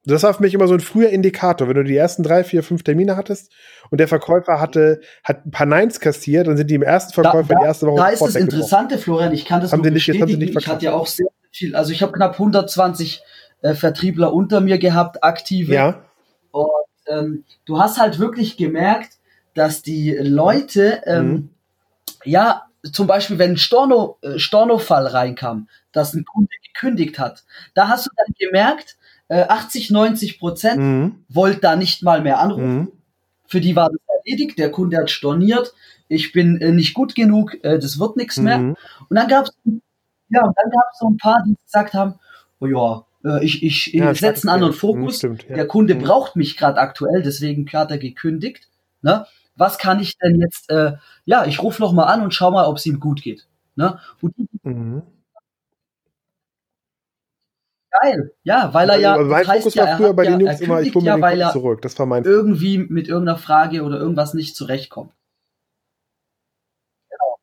Das 0.05 0.25
war 0.25 0.35
für 0.35 0.43
mich 0.43 0.55
immer 0.55 0.67
so 0.67 0.75
ein 0.75 0.81
früher 0.81 1.11
Indikator. 1.11 1.69
Wenn 1.69 1.77
du 1.77 1.85
die 1.85 1.97
ersten 1.97 2.23
drei, 2.23 2.43
vier, 2.43 2.63
fünf 2.63 2.83
Termine 2.83 3.17
hattest 3.17 3.53
und 3.91 3.99
der 3.99 4.09
Verkäufer 4.09 4.61
hatte, 4.61 5.01
hat 5.23 5.47
ein 5.47 5.53
paar 5.53 5.67
Neins 5.67 6.01
kassiert, 6.01 6.49
dann 6.49 6.57
sind 6.57 6.71
die 6.71 6.75
im 6.75 6.83
ersten 6.83 7.13
Verkäufer 7.13 7.55
da, 7.55 7.61
die 7.61 7.67
erste 7.67 7.87
Woche 7.87 7.97
Da 7.97 8.09
ist 8.09 8.23
das 8.23 8.35
Interessante, 8.35 8.99
Florian, 8.99 9.33
ich 9.33 9.45
kann 9.45 9.61
das 9.61 9.73
haben 9.73 9.81
nur 9.81 9.91
nicht, 9.91 10.07
bestätigen. 10.07 10.39
Nicht 10.39 10.59
ich 10.59 10.67
hatte 10.67 10.87
ja 10.87 10.95
auch 10.95 11.07
sehr 11.07 11.29
viel, 11.53 11.77
also 11.77 11.93
ich 11.93 12.03
habe 12.03 12.13
knapp 12.13 12.33
120 12.33 13.23
äh, 13.63 13.75
Vertriebler 13.75 14.33
unter 14.33 14.61
mir 14.61 14.79
gehabt, 14.79 15.23
aktive. 15.23 15.73
Ja. 15.73 16.05
Und 16.51 16.69
ähm, 17.07 17.45
du 17.65 17.79
hast 17.79 18.01
halt 18.01 18.19
wirklich 18.19 18.57
gemerkt, 18.57 19.15
dass 19.55 19.83
die 19.83 20.17
Leute, 20.19 21.03
ähm, 21.07 21.29
mhm. 21.29 21.49
ja, 22.25 22.63
zum 22.91 23.07
Beispiel, 23.07 23.39
wenn 23.39 23.53
ein 23.53 23.57
Storno, 23.57 24.19
äh, 24.23 24.39
Storno-Fall 24.39 25.07
reinkam, 25.07 25.69
dass 25.93 26.15
ein 26.15 26.25
Kunde 26.25 26.51
gekündigt 26.67 27.21
hat, 27.21 27.45
da 27.75 27.89
hast 27.89 28.07
du 28.07 28.11
dann 28.17 28.35
gemerkt, 28.39 28.97
80, 29.29 29.91
äh, 29.91 29.93
90 29.93 30.39
Prozent 30.39 30.81
mhm. 30.81 31.25
wollte 31.29 31.61
da 31.61 31.77
nicht 31.77 32.03
mal 32.03 32.23
mehr 32.23 32.39
anrufen. 32.39 32.75
Mhm. 32.75 32.93
Für 33.47 33.61
die 33.61 33.77
war 33.77 33.91
das 33.91 34.01
erledigt, 34.25 34.59
der 34.59 34.71
Kunde 34.71 34.97
hat 34.99 35.11
storniert, 35.11 35.75
ich 36.09 36.33
bin 36.33 36.61
äh, 36.61 36.73
nicht 36.73 36.95
gut 36.95 37.15
genug, 37.15 37.55
äh, 37.65 37.79
das 37.79 37.99
wird 37.99 38.17
nichts 38.17 38.37
mhm. 38.37 38.45
mehr. 38.45 38.59
Und 38.59 38.77
dann 39.17 39.29
gab 39.29 39.47
es 39.47 39.53
ja, 40.35 40.45
und 40.45 40.57
dann 40.57 40.71
gab 40.71 40.85
es 40.93 40.99
so 40.99 41.09
ein 41.09 41.17
paar, 41.19 41.43
die 41.47 41.55
gesagt 41.63 41.93
haben, 41.93 42.15
oh 42.61 42.67
ja, 42.67 43.05
äh, 43.25 43.45
ich, 43.45 43.63
ich, 43.63 43.93
ja, 43.93 44.15
setze 44.15 44.49
einen 44.49 44.55
anderen 44.55 44.73
Fokus. 44.73 45.19
Stimmt, 45.19 45.47
ja. 45.49 45.57
Der 45.57 45.67
Kunde 45.67 45.95
mhm. 45.95 46.03
braucht 46.03 46.37
mich 46.37 46.57
gerade 46.57 46.81
aktuell, 46.81 47.23
deswegen 47.23 47.69
hat 47.71 47.91
er 47.91 47.99
gekündigt. 47.99 48.69
Ne? 49.03 49.27
Was 49.57 49.77
kann 49.77 50.01
ich 50.01 50.17
denn 50.19 50.41
jetzt? 50.41 50.71
Äh, 50.71 50.95
ja, 51.27 51.45
ich 51.45 51.63
rufe 51.63 51.83
noch 51.83 51.93
mal 51.93 52.05
an 52.05 52.23
und 52.23 52.33
schau 52.33 52.51
mal, 52.51 52.67
ob 52.67 52.79
es 52.79 52.87
ihm 52.87 52.99
gut 52.99 53.23
geht. 53.23 53.47
Ne? 53.77 53.99
Und 54.23 54.35
die, 54.39 54.49
mhm 54.63 55.03
geil. 58.01 58.33
Ja, 58.43 58.73
weil 58.73 58.89
er 58.91 58.99
ja. 58.99 59.15
Also 59.15 59.31
mein 59.31 59.45
Fokus 59.45 59.77
war 59.77 59.97
früher 59.97 60.15
bei 60.15 60.25
den 60.25 60.41
Jungs 60.41 60.61
immer, 60.61 60.81
ich 60.81 60.95
hole 60.95 61.17
mir 61.17 61.35
ja, 61.37 61.53
zurück. 61.53 61.83
Das 61.83 61.99
war 61.99 62.07
mein 62.07 62.25
Irgendwie 62.25 62.79
mit 62.79 63.09
irgendeiner 63.09 63.39
Frage 63.39 63.83
oder 63.83 63.99
irgendwas 63.99 64.35
nicht 64.35 64.57
zurechtkommt. 64.57 65.13
Genau. 67.11 67.37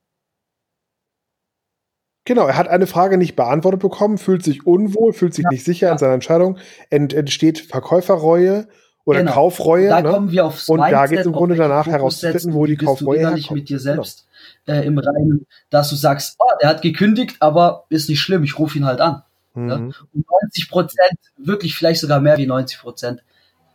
Genau, 2.25 2.47
er 2.47 2.57
hat 2.57 2.67
eine 2.67 2.87
Frage 2.87 3.17
nicht 3.17 3.35
beantwortet 3.35 3.81
bekommen, 3.81 4.17
fühlt 4.17 4.43
sich 4.43 4.65
unwohl, 4.65 5.13
fühlt 5.13 5.33
sich 5.33 5.43
ja, 5.43 5.49
nicht 5.49 5.65
sicher 5.65 5.87
ja. 5.87 5.93
in 5.93 5.97
seiner 5.97 6.13
Entscheidung, 6.13 6.57
ent, 6.89 7.13
entsteht 7.13 7.59
Verkäuferreue 7.59 8.67
oder 9.05 9.19
genau. 9.19 9.33
Kaufreue. 9.33 9.89
Da 9.89 10.01
ne? 10.01 10.09
kommen 10.09 10.31
wir 10.31 10.45
aufs 10.45 10.69
Und 10.69 10.79
Mindset, 10.79 10.97
da 10.97 11.07
geht 11.07 11.19
es 11.19 11.25
im 11.25 11.31
Grunde 11.31 11.55
danach 11.55 11.87
herauszufinden, 11.87 12.53
wo 12.53 12.65
die 12.65 12.75
Kaufreue 12.75 13.19
herkommt. 13.19 13.37
nicht 13.37 13.51
mit 13.51 13.69
dir 13.69 13.77
genau. 13.77 13.93
selbst 13.93 14.27
genau. 14.65 14.79
äh, 14.79 14.85
im 14.85 14.97
Reinen, 14.97 15.47
dass 15.69 15.89
du 15.89 15.95
sagst, 15.95 16.35
oh, 16.39 16.51
der 16.61 16.69
hat 16.69 16.81
gekündigt, 16.81 17.37
aber 17.39 17.85
ist 17.89 18.09
nicht 18.09 18.19
schlimm, 18.19 18.43
ich 18.43 18.59
rufe 18.59 18.77
ihn 18.77 18.85
halt 18.85 19.01
an. 19.01 19.23
Ne? 19.53 19.77
Mhm. 19.77 19.93
Und 20.13 20.25
90 20.43 20.69
Prozent, 20.69 21.19
wirklich 21.37 21.75
vielleicht 21.75 22.01
sogar 22.01 22.19
mehr 22.19 22.37
wie 22.37 22.47
90 22.47 22.79
Prozent, 22.79 23.23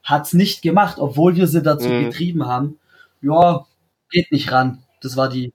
hat 0.02 0.26
es 0.26 0.32
nicht 0.32 0.62
gemacht, 0.62 0.98
obwohl 0.98 1.36
wir 1.36 1.46
sie 1.46 1.62
dazu 1.62 1.88
mhm. 1.88 2.04
getrieben 2.04 2.46
haben. 2.46 2.78
Ja, 3.20 3.66
geht 4.10 4.30
nicht 4.32 4.52
ran. 4.52 4.82
Das 5.00 5.16
war 5.16 5.28
die. 5.28 5.52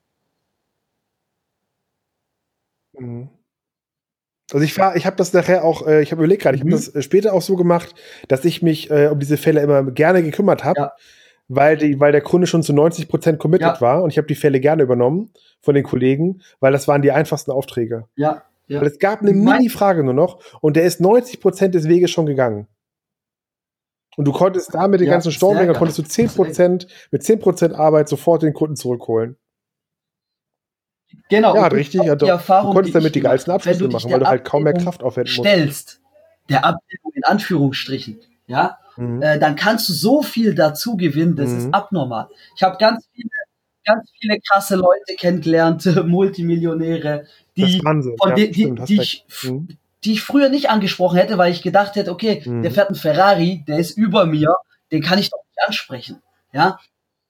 Mhm. 2.94 3.30
Also 4.52 4.66
ich 4.66 4.76
war, 4.78 4.96
ich 4.96 5.06
habe 5.06 5.16
das 5.16 5.32
nachher 5.34 5.64
auch, 5.64 5.86
äh, 5.86 6.02
ich 6.02 6.12
habe 6.12 6.22
überlegt 6.22 6.42
gerade, 6.42 6.56
ich 6.56 6.62
habe 6.62 6.72
mhm. 6.72 6.76
das 6.76 6.94
äh, 6.94 7.04
später 7.04 7.34
auch 7.34 7.42
so 7.42 7.56
gemacht, 7.56 7.94
dass 8.28 8.46
ich 8.46 8.62
mich 8.62 8.90
äh, 8.90 9.08
um 9.08 9.20
diese 9.20 9.38
Fälle 9.38 9.62
immer 9.62 9.84
gerne 9.92 10.24
gekümmert 10.24 10.64
habe, 10.64 10.80
ja. 10.80 10.92
weil 11.48 11.78
die, 11.78 12.00
weil 12.00 12.12
der 12.12 12.22
Kunde 12.22 12.48
schon 12.48 12.64
zu 12.64 12.74
90 12.74 13.08
Prozent 13.08 13.40
committed 13.40 13.76
ja. 13.76 13.82
war 13.82 14.02
und 14.02 14.10
ich 14.10 14.18
habe 14.18 14.28
die 14.28 14.36
Fälle 14.36 14.60
gerne 14.60 14.82
übernommen 14.82 15.32
von 15.62 15.76
den 15.76 15.84
Kollegen, 15.84 16.42
weil 16.60 16.72
das 16.72 16.88
waren 16.88 17.04
die 17.04 17.12
einfachsten 17.12 17.52
Aufträge. 17.52 18.08
Ja. 18.16 18.44
Ja. 18.70 18.82
Weil 18.82 18.88
es 18.88 19.00
gab 19.00 19.22
eine 19.22 19.34
Mini-Frage 19.34 20.04
nur 20.04 20.14
noch 20.14 20.40
und 20.62 20.76
der 20.76 20.84
ist 20.84 21.02
90 21.02 21.42
Prozent 21.42 21.76
des 21.76 21.90
Weges 21.90 22.12
schon 22.12 22.28
gegangen. 22.28 22.68
Und 24.16 24.26
du 24.26 24.32
konntest 24.32 24.74
da 24.74 24.88
mit 24.88 25.00
den 25.00 25.08
ja, 25.08 25.14
ganzen 25.14 25.32
Stormbringer, 25.32 25.74
konntest 25.74 25.98
du 25.98 26.04
10 26.04 26.30
Prozent, 26.30 26.88
mit 27.12 27.24
10 27.24 27.40
Prozent 27.40 27.74
Arbeit 27.74 28.10
sofort 28.10 28.44
den 28.44 28.54
Kunden 28.54 28.76
zurückholen. 28.76 29.38
Genau. 31.30 31.56
Ja, 31.56 31.68
richtig. 31.68 32.04
Ja, 32.04 32.16
die 32.16 32.28
Erfahrung, 32.28 32.72
du 32.72 32.76
konntest 32.76 32.96
damit 32.96 33.16
die 33.16 33.22
geilsten 33.22 33.54
Abschlüsse 33.54 33.88
machen, 33.88 34.12
weil 34.12 34.20
du 34.20 34.28
halt 34.28 34.46
kaum 34.46 34.64
mehr 34.64 34.74
Kraft 34.74 35.02
aufwenden 35.02 35.36
musst. 35.36 35.48
stellst, 35.48 36.02
der 36.50 36.66
Abbildung 36.66 37.12
in 37.14 37.24
Anführungsstrichen, 37.24 38.20
ja, 38.46 38.78
mhm. 38.98 39.22
äh, 39.22 39.40
dann 39.40 39.56
kannst 39.56 39.90
du 39.90 39.94
so 39.94 40.22
viel 40.22 40.54
dazu 40.54 40.98
gewinnen, 40.98 41.36
das 41.36 41.50
mhm. 41.50 41.58
ist 41.58 41.74
abnormal. 41.74 42.30
Ich 42.56 42.64
habe 42.64 42.78
ganz 42.78 43.08
viele, 43.14 43.30
ganz 43.86 44.10
viele 44.20 44.40
krasse 44.40 44.76
Leute 44.76 45.16
kennengelernt, 45.18 45.86
Multimillionäre, 46.06 47.26
die, 47.58 47.82
Wahnsinn, 47.84 48.16
von 48.22 48.30
ja, 48.30 48.36
die, 48.36 48.54
stimmt, 48.54 48.90
die, 48.90 49.02
ich, 49.02 49.26
mhm. 49.44 49.68
die 50.04 50.14
ich 50.14 50.22
früher 50.22 50.50
nicht 50.50 50.70
angesprochen 50.70 51.18
hätte, 51.18 51.38
weil 51.38 51.52
ich 51.52 51.62
gedacht 51.62 51.96
hätte, 51.96 52.12
okay, 52.12 52.42
mhm. 52.46 52.62
der 52.62 52.72
fährt 52.72 52.90
einen 52.90 52.96
Ferrari, 52.96 53.64
der 53.68 53.80
ist 53.80 53.98
über 53.98 54.26
mir, 54.26 54.56
den 54.92 55.02
kann 55.02 55.20
ich 55.20 55.30
doch 55.30 55.40
nicht 55.44 55.68
ansprechen. 55.68 56.22
Ja, 56.52 56.80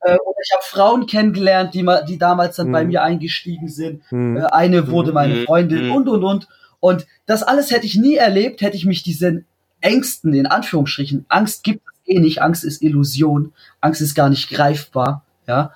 äh, 0.02 0.14
oder 0.14 0.40
ich 0.42 0.52
habe 0.54 0.64
Frauen 0.64 1.06
kennengelernt, 1.06 1.74
die, 1.74 1.86
die 2.08 2.18
damals 2.18 2.56
dann 2.56 2.68
mhm. 2.68 2.72
bei 2.72 2.86
mir 2.86 3.04
eingestiegen 3.04 3.68
sind. 3.68 4.02
Mhm. 4.12 4.38
Äh, 4.38 4.46
eine 4.46 4.90
wurde 4.90 5.12
meine 5.12 5.36
mhm. 5.36 5.46
Freundin 5.46 5.88
mhm. 5.88 5.92
und 5.96 6.10
und 6.10 6.24
und. 6.24 6.48
Und 6.80 7.08
das 7.26 7.44
alles 7.44 7.72
hätte 7.72 7.86
ich 7.86 7.96
nie 7.96 8.16
erlebt, 8.16 8.62
hätte 8.62 8.78
ich 8.78 8.86
mich 8.86 9.04
diesen 9.04 9.46
Ängsten, 9.82 10.34
in 10.34 10.46
Anführungsstrichen, 10.46 11.26
Angst 11.28 11.64
gibt 11.64 11.84
es 11.86 12.16
eh 12.16 12.20
nicht, 12.20 12.42
Angst 12.42 12.64
ist 12.64 12.82
Illusion, 12.82 13.54
Angst 13.82 14.02
ist 14.02 14.16
gar 14.16 14.30
nicht 14.30 14.50
greifbar, 14.50 15.26
ja. 15.48 15.72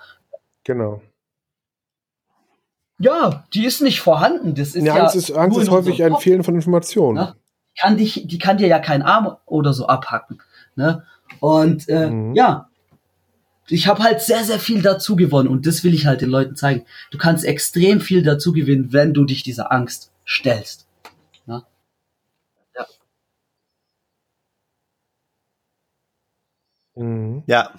Genau. 0.63 1.01
Ja, 2.99 3.43
die 3.53 3.65
ist 3.65 3.81
nicht 3.81 4.01
vorhanden. 4.01 4.55
Das 4.55 4.75
ist 4.75 4.85
ja, 4.85 4.95
ja 4.95 5.03
Angst 5.03 5.15
ist, 5.15 5.31
Angst 5.31 5.57
ist 5.57 5.69
häufig 5.69 6.03
ein 6.03 6.15
Fehlen 6.17 6.43
von 6.43 6.55
Informationen. 6.55 7.17
Ne? 7.17 7.35
Die, 7.75 7.81
kann 7.81 7.97
dich, 7.97 8.23
die 8.25 8.37
kann 8.39 8.57
dir 8.57 8.67
ja 8.67 8.79
keinen 8.79 9.01
Arm 9.01 9.35
oder 9.45 9.73
so 9.73 9.87
abhacken. 9.87 10.41
Ne? 10.75 11.03
Und 11.39 11.89
äh, 11.89 12.09
mhm. 12.09 12.33
ja, 12.35 12.69
ich 13.67 13.87
habe 13.87 14.03
halt 14.03 14.21
sehr, 14.21 14.43
sehr 14.43 14.59
viel 14.59 14.81
dazu 14.81 15.15
gewonnen 15.15 15.47
und 15.47 15.65
das 15.65 15.83
will 15.83 15.93
ich 15.93 16.05
halt 16.05 16.21
den 16.21 16.29
Leuten 16.29 16.55
zeigen. 16.55 16.85
Du 17.11 17.17
kannst 17.17 17.45
extrem 17.45 18.01
viel 18.01 18.23
dazu 18.23 18.53
gewinnen, 18.53 18.93
wenn 18.93 19.13
du 19.13 19.25
dich 19.25 19.43
dieser 19.43 19.71
Angst 19.71 20.11
stellst. 20.25 20.87
Ne? 21.45 21.63
Ja. 22.75 22.85
Mhm. 26.95 27.43
Ja, 27.47 27.71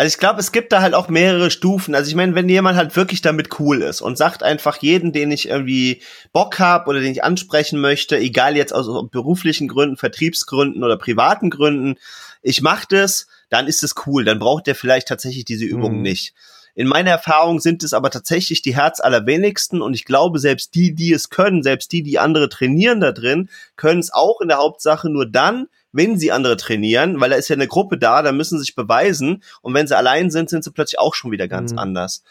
also 0.00 0.14
ich 0.14 0.18
glaube, 0.18 0.40
es 0.40 0.50
gibt 0.50 0.72
da 0.72 0.80
halt 0.80 0.94
auch 0.94 1.10
mehrere 1.10 1.50
Stufen. 1.50 1.94
Also 1.94 2.08
ich 2.08 2.14
meine, 2.14 2.34
wenn 2.34 2.48
jemand 2.48 2.78
halt 2.78 2.96
wirklich 2.96 3.20
damit 3.20 3.60
cool 3.60 3.82
ist 3.82 4.00
und 4.00 4.16
sagt 4.16 4.42
einfach 4.42 4.78
jeden, 4.78 5.12
den 5.12 5.30
ich 5.30 5.46
irgendwie 5.46 6.00
Bock 6.32 6.58
habe 6.58 6.88
oder 6.88 7.00
den 7.00 7.12
ich 7.12 7.22
ansprechen 7.22 7.78
möchte, 7.82 8.16
egal 8.16 8.56
jetzt 8.56 8.72
aus 8.72 8.88
beruflichen 9.10 9.68
Gründen, 9.68 9.98
Vertriebsgründen 9.98 10.82
oder 10.84 10.96
privaten 10.96 11.50
Gründen, 11.50 11.96
ich 12.40 12.62
mache 12.62 12.86
das, 12.88 13.26
dann 13.50 13.66
ist 13.66 13.82
es 13.82 13.94
cool. 14.06 14.24
Dann 14.24 14.38
braucht 14.38 14.66
der 14.66 14.74
vielleicht 14.74 15.06
tatsächlich 15.06 15.44
diese 15.44 15.66
Übung 15.66 15.96
mhm. 15.96 16.02
nicht. 16.02 16.32
In 16.74 16.86
meiner 16.86 17.10
Erfahrung 17.10 17.60
sind 17.60 17.82
es 17.82 17.92
aber 17.92 18.08
tatsächlich 18.08 18.62
die 18.62 18.74
Herz 18.74 19.00
allerwenigsten 19.00 19.82
und 19.82 19.92
ich 19.92 20.06
glaube, 20.06 20.38
selbst 20.38 20.74
die, 20.74 20.94
die 20.94 21.12
es 21.12 21.28
können, 21.28 21.62
selbst 21.62 21.92
die, 21.92 22.02
die 22.02 22.18
andere 22.18 22.48
trainieren 22.48 23.00
da 23.00 23.12
drin, 23.12 23.50
können 23.76 24.00
es 24.00 24.10
auch 24.10 24.40
in 24.40 24.48
der 24.48 24.56
Hauptsache 24.56 25.10
nur 25.10 25.26
dann, 25.26 25.66
wenn 25.92 26.18
sie 26.18 26.32
andere 26.32 26.56
trainieren, 26.56 27.20
weil 27.20 27.30
da 27.30 27.36
ist 27.36 27.48
ja 27.48 27.56
eine 27.56 27.68
Gruppe 27.68 27.98
da, 27.98 28.22
da 28.22 28.32
müssen 28.32 28.58
sie 28.58 28.64
sich 28.64 28.74
beweisen 28.74 29.42
und 29.62 29.74
wenn 29.74 29.86
sie 29.86 29.96
allein 29.96 30.30
sind, 30.30 30.50
sind 30.50 30.64
sie 30.64 30.70
plötzlich 30.70 30.98
auch 30.98 31.14
schon 31.14 31.30
wieder 31.30 31.48
ganz 31.48 31.72
mhm. 31.72 31.78
anders. 31.78 32.22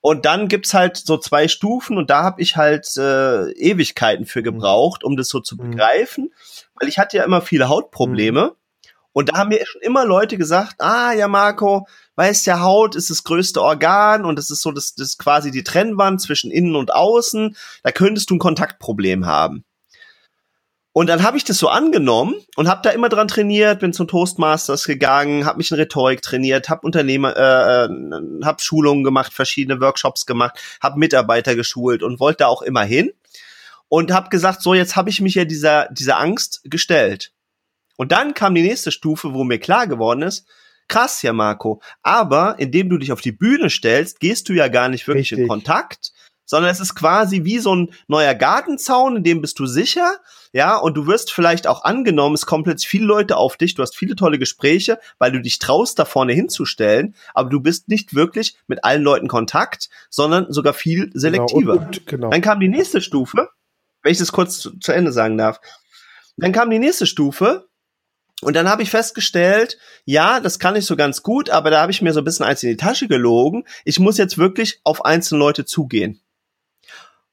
Und 0.00 0.24
dann 0.24 0.48
gibt's 0.48 0.74
halt 0.74 0.96
so 0.96 1.16
zwei 1.16 1.46
Stufen 1.46 1.96
und 1.96 2.10
da 2.10 2.24
habe 2.24 2.42
ich 2.42 2.56
halt 2.56 2.96
äh, 2.96 3.52
Ewigkeiten 3.52 4.26
für 4.26 4.40
mhm. 4.40 4.44
gebraucht, 4.44 5.04
um 5.04 5.16
das 5.16 5.28
so 5.28 5.38
zu 5.38 5.54
mhm. 5.54 5.70
begreifen, 5.70 6.34
weil 6.74 6.88
ich 6.88 6.98
hatte 6.98 7.16
ja 7.16 7.24
immer 7.24 7.40
viele 7.40 7.68
Hautprobleme. 7.68 8.46
Mhm. 8.46 8.56
Und 9.14 9.28
da 9.28 9.38
haben 9.38 9.50
mir 9.50 9.64
schon 9.66 9.82
immer 9.82 10.04
Leute 10.04 10.38
gesagt, 10.38 10.76
ah 10.80 11.12
ja 11.12 11.28
Marco, 11.28 11.86
weißt 12.16 12.46
ja, 12.46 12.60
Haut 12.60 12.96
ist 12.96 13.10
das 13.10 13.24
größte 13.24 13.60
Organ 13.62 14.24
und 14.24 14.36
das 14.36 14.50
ist 14.50 14.62
so 14.62 14.72
das, 14.72 14.94
das 14.94 15.18
quasi 15.18 15.50
die 15.50 15.64
Trennwand 15.64 16.20
zwischen 16.20 16.50
innen 16.50 16.74
und 16.74 16.92
außen. 16.92 17.56
Da 17.82 17.92
könntest 17.92 18.30
du 18.30 18.36
ein 18.36 18.40
Kontaktproblem 18.40 19.26
haben. 19.26 19.64
Und 20.94 21.06
dann 21.06 21.22
habe 21.22 21.38
ich 21.38 21.44
das 21.44 21.56
so 21.56 21.68
angenommen 21.68 22.34
und 22.54 22.68
habe 22.68 22.82
da 22.82 22.90
immer 22.90 23.08
dran 23.08 23.26
trainiert, 23.26 23.80
bin 23.80 23.94
zum 23.94 24.08
Toastmasters 24.08 24.84
gegangen, 24.84 25.46
habe 25.46 25.56
mich 25.56 25.70
in 25.70 25.78
Rhetorik 25.78 26.20
trainiert, 26.20 26.68
habe 26.68 26.86
Unternehmer, 26.86 27.34
äh, 27.34 27.84
äh, 27.86 28.44
habe 28.44 28.60
Schulungen 28.60 29.02
gemacht, 29.02 29.32
verschiedene 29.32 29.80
Workshops 29.80 30.26
gemacht, 30.26 30.58
habe 30.82 30.98
Mitarbeiter 30.98 31.56
geschult 31.56 32.02
und 32.02 32.20
wollte 32.20 32.38
da 32.38 32.46
auch 32.48 32.60
immer 32.60 32.82
hin 32.82 33.10
und 33.88 34.12
habe 34.12 34.28
gesagt, 34.28 34.60
so 34.62 34.74
jetzt 34.74 34.94
habe 34.94 35.08
ich 35.08 35.22
mich 35.22 35.34
ja 35.34 35.46
dieser 35.46 35.88
dieser 35.90 36.18
Angst 36.18 36.60
gestellt. 36.64 37.32
Und 37.96 38.12
dann 38.12 38.34
kam 38.34 38.54
die 38.54 38.62
nächste 38.62 38.90
Stufe, 38.90 39.32
wo 39.32 39.44
mir 39.44 39.58
klar 39.58 39.86
geworden 39.86 40.22
ist, 40.22 40.46
krass 40.88 41.22
ja 41.22 41.32
Marco, 41.32 41.80
aber 42.02 42.56
indem 42.58 42.90
du 42.90 42.98
dich 42.98 43.12
auf 43.12 43.22
die 43.22 43.32
Bühne 43.32 43.70
stellst, 43.70 44.20
gehst 44.20 44.48
du 44.50 44.52
ja 44.52 44.68
gar 44.68 44.90
nicht 44.90 45.08
wirklich 45.08 45.30
Richtig. 45.30 45.38
in 45.38 45.48
Kontakt, 45.48 46.12
sondern 46.52 46.70
es 46.70 46.80
ist 46.80 46.94
quasi 46.94 47.44
wie 47.44 47.60
so 47.60 47.74
ein 47.74 47.88
neuer 48.08 48.34
Gartenzaun, 48.34 49.16
in 49.16 49.24
dem 49.24 49.40
bist 49.40 49.58
du 49.58 49.64
sicher, 49.64 50.18
ja, 50.52 50.76
und 50.76 50.98
du 50.98 51.06
wirst 51.06 51.32
vielleicht 51.32 51.66
auch 51.66 51.82
angenommen, 51.82 52.34
es 52.34 52.44
kommen 52.44 52.62
plötzlich 52.62 52.90
viele 52.90 53.06
Leute 53.06 53.38
auf 53.38 53.56
dich, 53.56 53.74
du 53.74 53.80
hast 53.80 53.96
viele 53.96 54.16
tolle 54.16 54.38
Gespräche, 54.38 54.98
weil 55.18 55.32
du 55.32 55.40
dich 55.40 55.60
traust, 55.60 55.98
da 55.98 56.04
vorne 56.04 56.34
hinzustellen, 56.34 57.14
aber 57.32 57.48
du 57.48 57.60
bist 57.60 57.88
nicht 57.88 58.14
wirklich 58.14 58.58
mit 58.66 58.84
allen 58.84 59.02
Leuten 59.02 59.28
Kontakt, 59.28 59.88
sondern 60.10 60.52
sogar 60.52 60.74
viel 60.74 61.10
selektiver. 61.14 61.72
Genau, 61.72 61.86
und, 61.86 61.98
und, 62.00 62.06
genau. 62.06 62.28
Dann 62.28 62.42
kam 62.42 62.60
die 62.60 62.68
nächste 62.68 63.00
Stufe, 63.00 63.48
wenn 64.02 64.12
ich 64.12 64.18
das 64.18 64.30
kurz 64.30 64.58
zu, 64.58 64.78
zu 64.78 64.92
Ende 64.92 65.10
sagen 65.10 65.38
darf. 65.38 65.58
Dann 66.36 66.52
kam 66.52 66.68
die 66.68 66.78
nächste 66.78 67.06
Stufe, 67.06 67.66
und 68.42 68.56
dann 68.56 68.68
habe 68.68 68.82
ich 68.82 68.90
festgestellt, 68.90 69.78
ja, 70.04 70.40
das 70.40 70.58
kann 70.58 70.76
ich 70.76 70.84
so 70.84 70.96
ganz 70.96 71.22
gut, 71.22 71.48
aber 71.48 71.70
da 71.70 71.80
habe 71.80 71.92
ich 71.92 72.02
mir 72.02 72.12
so 72.12 72.20
ein 72.20 72.24
bisschen 72.24 72.44
eins 72.44 72.62
in 72.62 72.70
die 72.70 72.76
Tasche 72.76 73.08
gelogen. 73.08 73.64
Ich 73.84 74.00
muss 74.00 74.18
jetzt 74.18 74.36
wirklich 74.36 74.80
auf 74.82 75.04
einzelne 75.04 75.38
Leute 75.38 75.64
zugehen. 75.64 76.20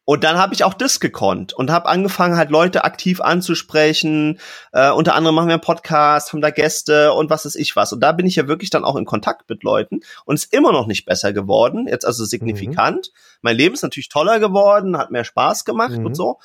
Und 0.09 0.23
dann 0.23 0.39
habe 0.39 0.55
ich 0.55 0.63
auch 0.63 0.73
das 0.73 0.99
gekonnt 0.99 1.53
und 1.53 1.69
habe 1.69 1.87
angefangen, 1.87 2.35
halt 2.35 2.49
Leute 2.49 2.83
aktiv 2.83 3.21
anzusprechen. 3.21 4.39
Äh, 4.71 4.89
unter 4.89 5.13
anderem 5.13 5.35
machen 5.35 5.49
wir 5.49 5.53
einen 5.53 5.61
Podcast, 5.61 6.33
haben 6.33 6.41
da 6.41 6.49
Gäste 6.49 7.13
und 7.13 7.29
was 7.29 7.45
ist 7.45 7.55
ich 7.55 7.75
was. 7.75 7.93
Und 7.93 7.99
da 7.99 8.11
bin 8.11 8.25
ich 8.25 8.35
ja 8.35 8.47
wirklich 8.47 8.71
dann 8.71 8.83
auch 8.83 8.95
in 8.95 9.05
Kontakt 9.05 9.47
mit 9.51 9.61
Leuten 9.61 9.99
und 10.25 10.33
ist 10.33 10.51
immer 10.51 10.71
noch 10.71 10.87
nicht 10.87 11.05
besser 11.05 11.31
geworden, 11.31 11.85
jetzt 11.87 12.05
also 12.05 12.25
signifikant. 12.25 13.11
Mhm. 13.13 13.19
Mein 13.43 13.55
Leben 13.55 13.75
ist 13.75 13.83
natürlich 13.83 14.09
toller 14.09 14.39
geworden, 14.39 14.97
hat 14.97 15.11
mehr 15.11 15.25
Spaß 15.25 15.63
gemacht 15.63 15.99
mhm. 15.99 16.07
und 16.07 16.15
so. 16.15 16.39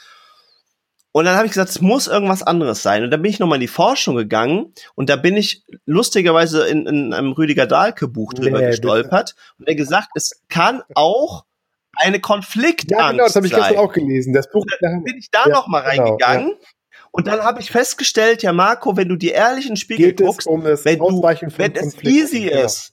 Und 1.13 1.25
dann 1.25 1.37
habe 1.37 1.47
ich 1.47 1.53
gesagt, 1.53 1.71
es 1.71 1.81
muss 1.81 2.07
irgendwas 2.07 2.43
anderes 2.43 2.83
sein. 2.83 3.03
Und 3.03 3.13
dann 3.13 3.23
bin 3.23 3.31
ich 3.31 3.39
nochmal 3.39 3.57
in 3.57 3.63
die 3.63 3.69
Forschung 3.69 4.15
gegangen 4.15 4.75
und 4.95 5.09
da 5.09 5.17
bin 5.17 5.39
ich 5.39 5.65
lustigerweise 5.87 6.67
in, 6.67 6.87
in 6.87 7.15
einem 7.15 7.33
Rüdiger 7.33 7.65
Dahlke 7.67 8.09
Buch 8.09 8.35
drüber 8.35 8.61
nee, 8.61 8.67
gestolpert 8.67 9.35
und 9.59 9.67
er 9.67 9.75
gesagt, 9.75 10.09
es 10.17 10.43
kann 10.51 10.83
auch 10.95 11.47
eine 11.97 12.21
Konfliktangst 12.21 12.91
Ja, 12.91 13.11
genau, 13.11 13.25
das 13.25 13.37
habe 13.37 13.47
ich 13.47 13.53
gestern 13.53 13.77
auch 13.77 13.93
gelesen. 13.93 14.33
Das 14.33 14.51
Buch. 14.51 14.65
Dann 14.81 15.03
bin 15.03 15.17
ich 15.19 15.31
da 15.31 15.45
ja, 15.47 15.53
noch 15.53 15.69
mal 15.69 15.81
genau, 15.81 16.05
reingegangen. 16.05 16.47
Genau, 16.47 16.61
ja. 16.61 16.69
Und 17.11 17.29
dann 17.29 17.45
habe 17.45 17.61
ich 17.61 17.71
festgestellt, 17.71 18.43
ja 18.43 18.53
Marco, 18.53 18.97
wenn 18.97 19.09
du 19.09 19.15
die 19.15 19.29
ehrlichen 19.29 19.77
Spiegel 19.77 20.07
Geht 20.07 20.21
guckst, 20.21 20.49
um 20.49 20.65
wenn, 20.65 20.99
du, 20.99 21.23
wenn 21.23 21.73
es 21.77 22.03
easy 22.03 22.49
genau. 22.49 22.65
ist, 22.65 22.93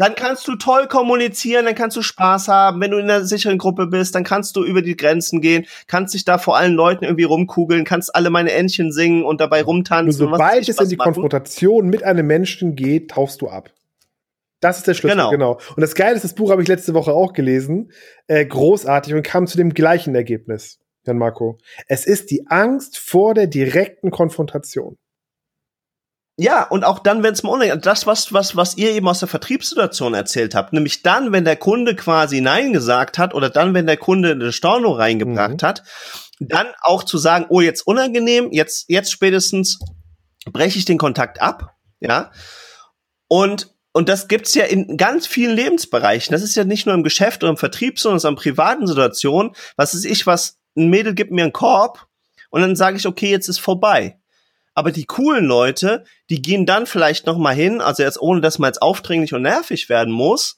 dann 0.00 0.14
kannst 0.14 0.48
du 0.48 0.56
toll 0.56 0.88
kommunizieren, 0.88 1.66
dann 1.66 1.74
kannst 1.74 1.96
du 1.96 2.02
Spaß 2.02 2.48
haben. 2.48 2.80
Wenn 2.80 2.90
du 2.90 2.96
in 2.96 3.10
einer 3.10 3.24
sicheren 3.24 3.58
Gruppe 3.58 3.86
bist, 3.86 4.14
dann 4.14 4.24
kannst 4.24 4.56
du 4.56 4.64
über 4.64 4.80
die 4.80 4.96
Grenzen 4.96 5.42
gehen, 5.42 5.66
kannst 5.86 6.14
dich 6.14 6.24
da 6.24 6.38
vor 6.38 6.56
allen 6.56 6.72
Leuten 6.72 7.04
irgendwie 7.04 7.24
rumkugeln, 7.24 7.84
kannst 7.84 8.14
alle 8.14 8.30
meine 8.30 8.50
Entchen 8.50 8.92
singen 8.92 9.24
und 9.24 9.42
dabei 9.42 9.62
rumtanzen. 9.62 10.18
Nur 10.24 10.38
sobald 10.38 10.68
es 10.68 10.80
in 10.80 10.88
die 10.88 10.96
machen. 10.96 11.12
Konfrontation 11.12 11.88
mit 11.88 12.02
einem 12.02 12.26
Menschen 12.26 12.76
geht, 12.76 13.10
tauchst 13.10 13.42
du 13.42 13.48
ab. 13.48 13.70
Das 14.60 14.78
ist 14.78 14.86
der 14.86 14.94
Schlüssel, 14.94 15.16
genau. 15.16 15.30
genau. 15.30 15.60
Und 15.74 15.80
das 15.80 15.94
Geile 15.94 16.16
ist, 16.16 16.24
das 16.24 16.34
Buch 16.34 16.50
habe 16.50 16.62
ich 16.62 16.68
letzte 16.68 16.94
Woche 16.94 17.12
auch 17.12 17.32
gelesen. 17.32 17.92
Äh, 18.26 18.44
großartig 18.44 19.14
und 19.14 19.22
kam 19.22 19.46
zu 19.46 19.56
dem 19.56 19.72
gleichen 19.72 20.14
Ergebnis, 20.14 20.78
Jan 21.06 21.18
Marco. 21.18 21.58
Es 21.88 22.06
ist 22.06 22.30
die 22.30 22.46
Angst 22.48 22.98
vor 22.98 23.34
der 23.34 23.46
direkten 23.46 24.10
Konfrontation. 24.10 24.98
Ja, 26.36 26.66
und 26.66 26.84
auch 26.84 27.00
dann, 27.00 27.22
wenn 27.22 27.34
es 27.34 27.42
mal 27.42 27.50
unangenehm 27.50 27.82
das, 27.82 28.06
was, 28.06 28.32
was, 28.32 28.56
was 28.56 28.76
ihr 28.78 28.92
eben 28.92 29.06
aus 29.08 29.18
der 29.18 29.28
Vertriebssituation 29.28 30.14
erzählt 30.14 30.54
habt, 30.54 30.72
nämlich 30.72 31.02
dann, 31.02 31.32
wenn 31.32 31.44
der 31.44 31.56
Kunde 31.56 31.94
quasi 31.94 32.40
Nein 32.40 32.72
gesagt 32.72 33.18
hat 33.18 33.34
oder 33.34 33.50
dann, 33.50 33.74
wenn 33.74 33.86
der 33.86 33.98
Kunde 33.98 34.30
eine 34.30 34.50
Storno 34.50 34.92
reingebracht 34.92 35.62
mhm. 35.62 35.66
hat, 35.66 35.82
dann 36.38 36.68
auch 36.80 37.04
zu 37.04 37.18
sagen, 37.18 37.44
oh, 37.50 37.60
jetzt 37.60 37.86
unangenehm, 37.86 38.48
jetzt, 38.52 38.86
jetzt 38.88 39.12
spätestens 39.12 39.78
breche 40.50 40.78
ich 40.78 40.86
den 40.86 40.96
Kontakt 40.96 41.42
ab, 41.42 41.76
ja. 42.00 42.30
Und 43.28 43.74
und 43.92 44.08
das 44.08 44.28
gibt's 44.28 44.54
ja 44.54 44.64
in 44.64 44.96
ganz 44.96 45.26
vielen 45.26 45.56
Lebensbereichen. 45.56 46.32
Das 46.32 46.42
ist 46.42 46.54
ja 46.54 46.64
nicht 46.64 46.86
nur 46.86 46.94
im 46.94 47.02
Geschäft 47.02 47.42
oder 47.42 47.50
im 47.50 47.56
Vertrieb, 47.56 47.98
sondern 47.98 48.18
es 48.18 48.24
ist 48.24 48.30
in 48.30 48.36
privaten 48.36 48.86
Situationen. 48.86 49.52
Was 49.76 49.94
ist 49.94 50.04
ich, 50.04 50.26
was 50.26 50.58
ein 50.76 50.88
Mädel 50.90 51.14
gibt 51.14 51.32
mir 51.32 51.42
einen 51.42 51.52
Korb 51.52 52.06
und 52.50 52.60
dann 52.60 52.76
sage 52.76 52.96
ich, 52.96 53.06
okay, 53.06 53.30
jetzt 53.30 53.48
ist 53.48 53.58
vorbei. 53.58 54.18
Aber 54.74 54.92
die 54.92 55.04
coolen 55.04 55.44
Leute, 55.44 56.04
die 56.30 56.40
gehen 56.40 56.66
dann 56.66 56.86
vielleicht 56.86 57.26
noch 57.26 57.36
mal 57.36 57.54
hin, 57.54 57.80
also 57.80 58.04
jetzt 58.04 58.20
ohne, 58.20 58.40
dass 58.40 58.60
man 58.60 58.68
jetzt 58.68 58.82
aufdringlich 58.82 59.34
und 59.34 59.42
nervig 59.42 59.88
werden 59.88 60.12
muss, 60.12 60.56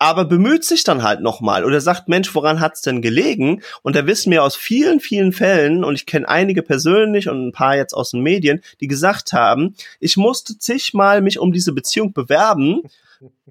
aber 0.00 0.24
bemüht 0.24 0.64
sich 0.64 0.82
dann 0.82 1.02
halt 1.02 1.20
nochmal 1.20 1.62
oder 1.62 1.80
sagt, 1.80 2.08
Mensch, 2.08 2.34
woran 2.34 2.58
hat's 2.58 2.80
denn 2.80 3.02
gelegen? 3.02 3.62
Und 3.82 3.94
da 3.94 4.06
wissen 4.06 4.32
wir 4.32 4.42
aus 4.42 4.56
vielen, 4.56 4.98
vielen 4.98 5.32
Fällen, 5.32 5.84
und 5.84 5.94
ich 5.94 6.06
kenne 6.06 6.26
einige 6.26 6.62
persönlich 6.62 7.28
und 7.28 7.48
ein 7.48 7.52
paar 7.52 7.76
jetzt 7.76 7.92
aus 7.92 8.12
den 8.12 8.22
Medien, 8.22 8.62
die 8.80 8.88
gesagt 8.88 9.34
haben, 9.34 9.76
ich 10.00 10.16
musste 10.16 10.58
zigmal 10.58 11.20
mich 11.20 11.38
um 11.38 11.52
diese 11.52 11.72
Beziehung 11.72 12.14
bewerben, 12.14 12.80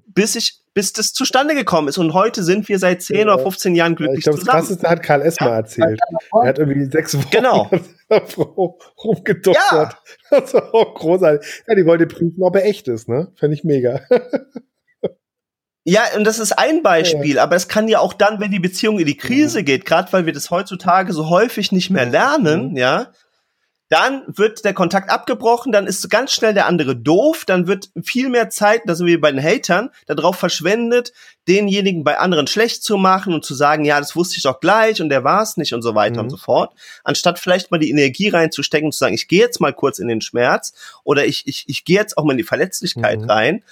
bis 0.06 0.34
ich 0.34 0.56
bis 0.74 0.92
das 0.92 1.12
zustande 1.12 1.54
gekommen 1.54 1.88
ist. 1.88 1.98
Und 1.98 2.14
heute 2.14 2.42
sind 2.42 2.68
wir 2.68 2.78
seit 2.78 3.02
10 3.02 3.16
ja. 3.16 3.22
oder 3.34 3.38
15 3.42 3.74
Jahren 3.74 3.94
glücklich 3.94 4.18
ich 4.18 4.24
glaub, 4.24 4.38
zusammen. 4.38 4.58
Das 4.58 4.66
Krasseste 4.66 4.88
hat 4.88 5.02
Karl 5.02 5.22
Esmer 5.22 5.50
erzählt. 5.50 6.00
Er 6.32 6.48
hat 6.48 6.58
irgendwie 6.58 6.84
sechs 6.84 7.16
Wochen 7.16 7.30
genau. 7.30 7.70
Rumgedoktert. 9.04 9.54
Ja. 9.72 9.98
Das 10.30 10.54
war 10.54 10.72
auch 10.72 10.94
großartig. 10.94 11.64
Ja, 11.66 11.74
die 11.74 11.84
wollte 11.86 12.06
prüfen, 12.06 12.42
ob 12.42 12.54
er 12.54 12.64
echt 12.64 12.86
ist, 12.86 13.08
ne? 13.08 13.32
Fände 13.34 13.54
ich 13.54 13.64
mega. 13.64 14.00
Ja, 15.90 16.04
und 16.16 16.22
das 16.22 16.38
ist 16.38 16.56
ein 16.56 16.84
Beispiel, 16.84 17.40
aber 17.40 17.56
es 17.56 17.66
kann 17.66 17.88
ja 17.88 17.98
auch 17.98 18.12
dann, 18.12 18.38
wenn 18.38 18.52
die 18.52 18.60
Beziehung 18.60 19.00
in 19.00 19.06
die 19.06 19.16
Krise 19.16 19.62
mhm. 19.62 19.64
geht, 19.64 19.84
gerade 19.84 20.12
weil 20.12 20.24
wir 20.24 20.32
das 20.32 20.52
heutzutage 20.52 21.12
so 21.12 21.28
häufig 21.28 21.72
nicht 21.72 21.90
mehr 21.90 22.06
lernen, 22.06 22.70
mhm. 22.70 22.76
ja, 22.76 23.08
dann 23.88 24.22
wird 24.28 24.64
der 24.64 24.72
Kontakt 24.72 25.10
abgebrochen, 25.10 25.72
dann 25.72 25.88
ist 25.88 26.08
ganz 26.08 26.32
schnell 26.32 26.54
der 26.54 26.66
andere 26.66 26.94
doof, 26.94 27.42
dann 27.44 27.66
wird 27.66 27.90
viel 28.04 28.28
mehr 28.28 28.50
Zeit, 28.50 28.82
da 28.86 28.94
sind 28.94 29.08
wir 29.08 29.20
bei 29.20 29.32
den 29.32 29.42
Hatern, 29.42 29.90
darauf 30.06 30.36
verschwendet, 30.36 31.12
denjenigen 31.48 32.04
bei 32.04 32.20
anderen 32.20 32.46
schlecht 32.46 32.84
zu 32.84 32.96
machen 32.96 33.34
und 33.34 33.44
zu 33.44 33.54
sagen, 33.54 33.84
ja, 33.84 33.98
das 33.98 34.14
wusste 34.14 34.36
ich 34.36 34.44
doch 34.44 34.60
gleich 34.60 35.02
und 35.02 35.08
der 35.08 35.24
war 35.24 35.42
es 35.42 35.56
nicht 35.56 35.74
und 35.74 35.82
so 35.82 35.96
weiter 35.96 36.22
mhm. 36.22 36.26
und 36.26 36.30
so 36.30 36.36
fort, 36.36 36.72
anstatt 37.02 37.40
vielleicht 37.40 37.72
mal 37.72 37.78
die 37.78 37.90
Energie 37.90 38.28
reinzustecken 38.28 38.86
und 38.86 38.92
zu 38.92 39.00
sagen, 39.00 39.14
ich 39.14 39.26
gehe 39.26 39.40
jetzt 39.40 39.60
mal 39.60 39.72
kurz 39.72 39.98
in 39.98 40.06
den 40.06 40.20
Schmerz 40.20 40.72
oder 41.02 41.26
ich, 41.26 41.48
ich, 41.48 41.64
ich 41.66 41.84
gehe 41.84 41.98
jetzt 41.98 42.16
auch 42.16 42.22
mal 42.22 42.34
in 42.34 42.38
die 42.38 42.44
Verletzlichkeit 42.44 43.22
mhm. 43.22 43.28
rein 43.28 43.64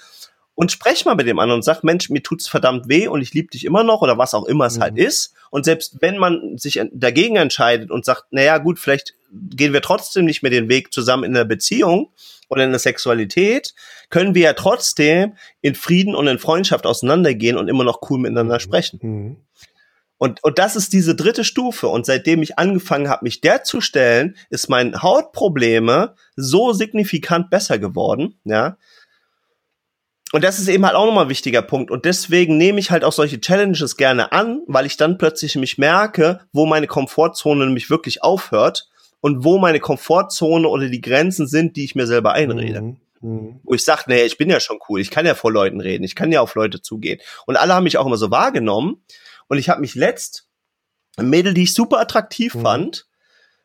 und 0.59 0.73
sprech 0.73 1.05
mal 1.05 1.15
mit 1.15 1.25
dem 1.25 1.39
anderen 1.39 1.59
und 1.59 1.63
sag, 1.63 1.85
Mensch, 1.85 2.09
mir 2.09 2.21
tut's 2.21 2.49
verdammt 2.49 2.89
weh 2.89 3.07
und 3.07 3.21
ich 3.21 3.33
liebe 3.33 3.47
dich 3.47 3.63
immer 3.63 3.85
noch 3.85 4.01
oder 4.01 4.17
was 4.17 4.33
auch 4.33 4.43
immer 4.43 4.65
es 4.65 4.77
halt 4.77 4.95
mhm. 4.95 4.99
halt 4.99 5.07
ist. 5.07 5.33
Und 5.51 5.63
selbst 5.63 6.01
wenn 6.01 6.17
man 6.17 6.57
sich 6.57 6.81
dagegen 6.91 7.37
entscheidet 7.37 7.91
und 7.91 8.03
sagt, 8.03 8.25
naja, 8.31 8.57
gut, 8.57 8.77
vielleicht 8.77 9.15
gehen 9.31 9.71
wir 9.71 9.81
trotzdem 9.81 10.25
nicht 10.25 10.43
mehr 10.43 10.51
den 10.51 10.67
Weg 10.67 10.91
zusammen 10.91 11.23
in 11.23 11.33
der 11.33 11.45
Beziehung 11.45 12.11
oder 12.49 12.65
in 12.65 12.71
der 12.71 12.79
Sexualität, 12.79 13.73
können 14.09 14.35
wir 14.35 14.41
ja 14.41 14.53
trotzdem 14.53 15.37
in 15.61 15.75
Frieden 15.75 16.13
und 16.13 16.27
in 16.27 16.39
Freundschaft 16.39 16.85
auseinandergehen 16.85 17.55
und 17.55 17.69
immer 17.69 17.85
noch 17.85 18.01
cool 18.09 18.19
miteinander 18.19 18.55
mhm. 18.55 18.59
sprechen. 18.59 18.99
Mhm. 19.01 19.37
Und, 20.17 20.43
und 20.43 20.59
das 20.59 20.75
ist 20.75 20.91
diese 20.91 21.15
dritte 21.15 21.45
Stufe. 21.45 21.87
Und 21.87 22.05
seitdem 22.05 22.43
ich 22.43 22.59
angefangen 22.59 23.07
habe, 23.07 23.23
mich 23.23 23.39
der 23.39 23.63
zu 23.63 23.79
stellen, 23.79 24.35
ist 24.49 24.67
mein 24.67 25.01
Hautprobleme 25.01 26.15
so 26.35 26.73
signifikant 26.73 27.49
besser 27.49 27.79
geworden, 27.79 28.37
ja, 28.43 28.75
und 30.31 30.43
das 30.43 30.59
ist 30.59 30.67
eben 30.67 30.85
halt 30.85 30.95
auch 30.95 31.05
nochmal 31.05 31.25
ein 31.25 31.29
wichtiger 31.29 31.61
Punkt. 31.61 31.89
Und 31.89 32.05
deswegen 32.05 32.57
nehme 32.57 32.79
ich 32.79 32.91
halt 32.91 33.03
auch 33.03 33.13
solche 33.13 33.41
Challenges 33.41 33.97
gerne 33.97 34.31
an, 34.31 34.61
weil 34.67 34.85
ich 34.85 34.95
dann 34.95 35.17
plötzlich 35.17 35.55
mich 35.55 35.77
merke, 35.77 36.41
wo 36.51 36.65
meine 36.65 36.87
Komfortzone 36.87 37.65
nämlich 37.65 37.89
wirklich 37.89 38.23
aufhört 38.23 38.89
und 39.21 39.43
wo 39.43 39.57
meine 39.57 39.79
Komfortzone 39.79 40.67
oder 40.67 40.87
die 40.87 41.01
Grenzen 41.01 41.47
sind, 41.47 41.75
die 41.75 41.83
ich 41.83 41.95
mir 41.95 42.05
selber 42.05 42.33
einrede. 42.33 42.81
Mhm. 42.81 42.97
Mhm. 43.21 43.59
Wo 43.63 43.73
ich 43.73 43.83
sage, 43.83 44.03
nee, 44.07 44.23
ich 44.23 44.37
bin 44.37 44.49
ja 44.49 44.59
schon 44.59 44.79
cool, 44.87 45.01
ich 45.01 45.09
kann 45.09 45.25
ja 45.25 45.35
vor 45.35 45.51
Leuten 45.51 45.81
reden, 45.81 46.03
ich 46.03 46.15
kann 46.15 46.31
ja 46.31 46.41
auf 46.41 46.55
Leute 46.55 46.81
zugehen. 46.81 47.19
Und 47.45 47.57
alle 47.57 47.73
haben 47.73 47.83
mich 47.83 47.97
auch 47.97 48.05
immer 48.05 48.17
so 48.17 48.31
wahrgenommen. 48.31 49.03
Und 49.47 49.57
ich 49.57 49.69
habe 49.69 49.81
mich 49.81 49.95
letzt, 49.95 50.47
ein 51.17 51.29
Mädel, 51.29 51.53
die 51.53 51.63
ich 51.63 51.73
super 51.73 51.99
attraktiv 51.99 52.55
mhm. 52.55 52.61
fand, 52.61 53.08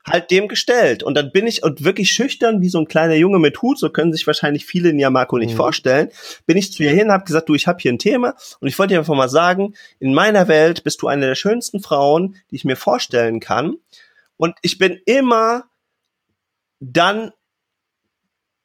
halt 0.06 0.30
dem 0.30 0.48
gestellt. 0.48 1.02
Und 1.02 1.14
dann 1.14 1.32
bin 1.32 1.46
ich 1.46 1.62
und 1.62 1.84
wirklich 1.84 2.12
schüchtern 2.12 2.60
wie 2.60 2.68
so 2.68 2.78
ein 2.78 2.86
kleiner 2.86 3.14
Junge 3.14 3.38
mit 3.38 3.62
Hut, 3.62 3.78
so 3.78 3.90
können 3.90 4.12
sich 4.12 4.26
wahrscheinlich 4.26 4.66
viele 4.66 4.90
in 4.90 4.98
Yamako 4.98 5.38
nicht 5.38 5.52
mhm. 5.52 5.56
vorstellen, 5.56 6.10
bin 6.46 6.56
ich 6.56 6.72
zu 6.72 6.82
ihr 6.82 6.90
hin, 6.90 7.10
habe 7.10 7.24
gesagt, 7.24 7.48
du, 7.48 7.54
ich 7.54 7.66
habe 7.66 7.78
hier 7.80 7.92
ein 7.92 7.98
Thema 7.98 8.34
und 8.60 8.68
ich 8.68 8.78
wollte 8.78 8.94
dir 8.94 8.98
einfach 8.98 9.14
mal 9.14 9.28
sagen, 9.28 9.74
in 9.98 10.12
meiner 10.12 10.48
Welt 10.48 10.84
bist 10.84 11.00
du 11.02 11.08
eine 11.08 11.26
der 11.26 11.34
schönsten 11.34 11.80
Frauen, 11.80 12.36
die 12.50 12.56
ich 12.56 12.64
mir 12.64 12.76
vorstellen 12.76 13.40
kann. 13.40 13.76
Und 14.36 14.54
ich 14.62 14.78
bin 14.78 15.00
immer 15.06 15.64
dann 16.80 17.32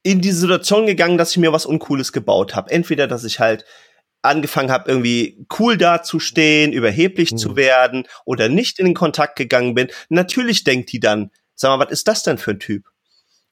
in 0.03 0.21
diese 0.21 0.39
Situation 0.39 0.87
gegangen, 0.87 1.17
dass 1.17 1.31
ich 1.31 1.37
mir 1.37 1.53
was 1.53 1.65
Uncooles 1.65 2.11
gebaut 2.11 2.55
habe. 2.55 2.71
Entweder, 2.71 3.07
dass 3.07 3.23
ich 3.23 3.39
halt 3.39 3.65
angefangen 4.21 4.71
habe, 4.71 4.89
irgendwie 4.89 5.45
cool 5.59 5.77
dazustehen, 5.77 6.73
überheblich 6.73 7.31
mhm. 7.31 7.37
zu 7.37 7.55
werden 7.55 8.07
oder 8.25 8.49
nicht 8.49 8.79
in 8.79 8.85
den 8.85 8.93
Kontakt 8.93 9.35
gegangen 9.35 9.75
bin, 9.75 9.89
natürlich 10.09 10.63
denkt 10.63 10.91
die 10.91 10.99
dann, 10.99 11.31
sag 11.55 11.69
mal, 11.69 11.85
was 11.85 11.91
ist 11.91 12.07
das 12.07 12.23
denn 12.23 12.37
für 12.37 12.51
ein 12.51 12.59
Typ? 12.59 12.85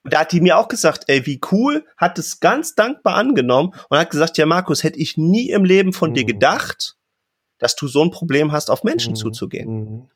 Und 0.04 0.14
da 0.14 0.22
hat 0.22 0.32
die 0.32 0.42
mir 0.42 0.58
auch 0.58 0.68
gesagt, 0.68 1.06
ey, 1.08 1.26
wie 1.26 1.42
cool, 1.52 1.86
hat 1.98 2.18
es 2.18 2.40
ganz 2.40 2.76
dankbar 2.76 3.16
angenommen 3.16 3.74
und 3.90 3.98
hat 3.98 4.10
gesagt, 4.10 4.38
ja, 4.38 4.46
Markus, 4.46 4.84
hätte 4.84 5.00
ich 5.00 5.18
nie 5.18 5.50
im 5.50 5.66
Leben 5.66 5.94
von 5.94 6.12
mhm. 6.12 6.16
dir 6.16 6.26
gedacht, 6.26 6.96
dass 7.58 7.76
du 7.76 7.88
so 7.88 8.04
ein 8.04 8.12
Problem 8.12 8.52
hast, 8.52 8.70
auf 8.70 8.84
Menschen 8.84 9.12
mhm. 9.12 9.18
zuzugehen. 9.18 10.10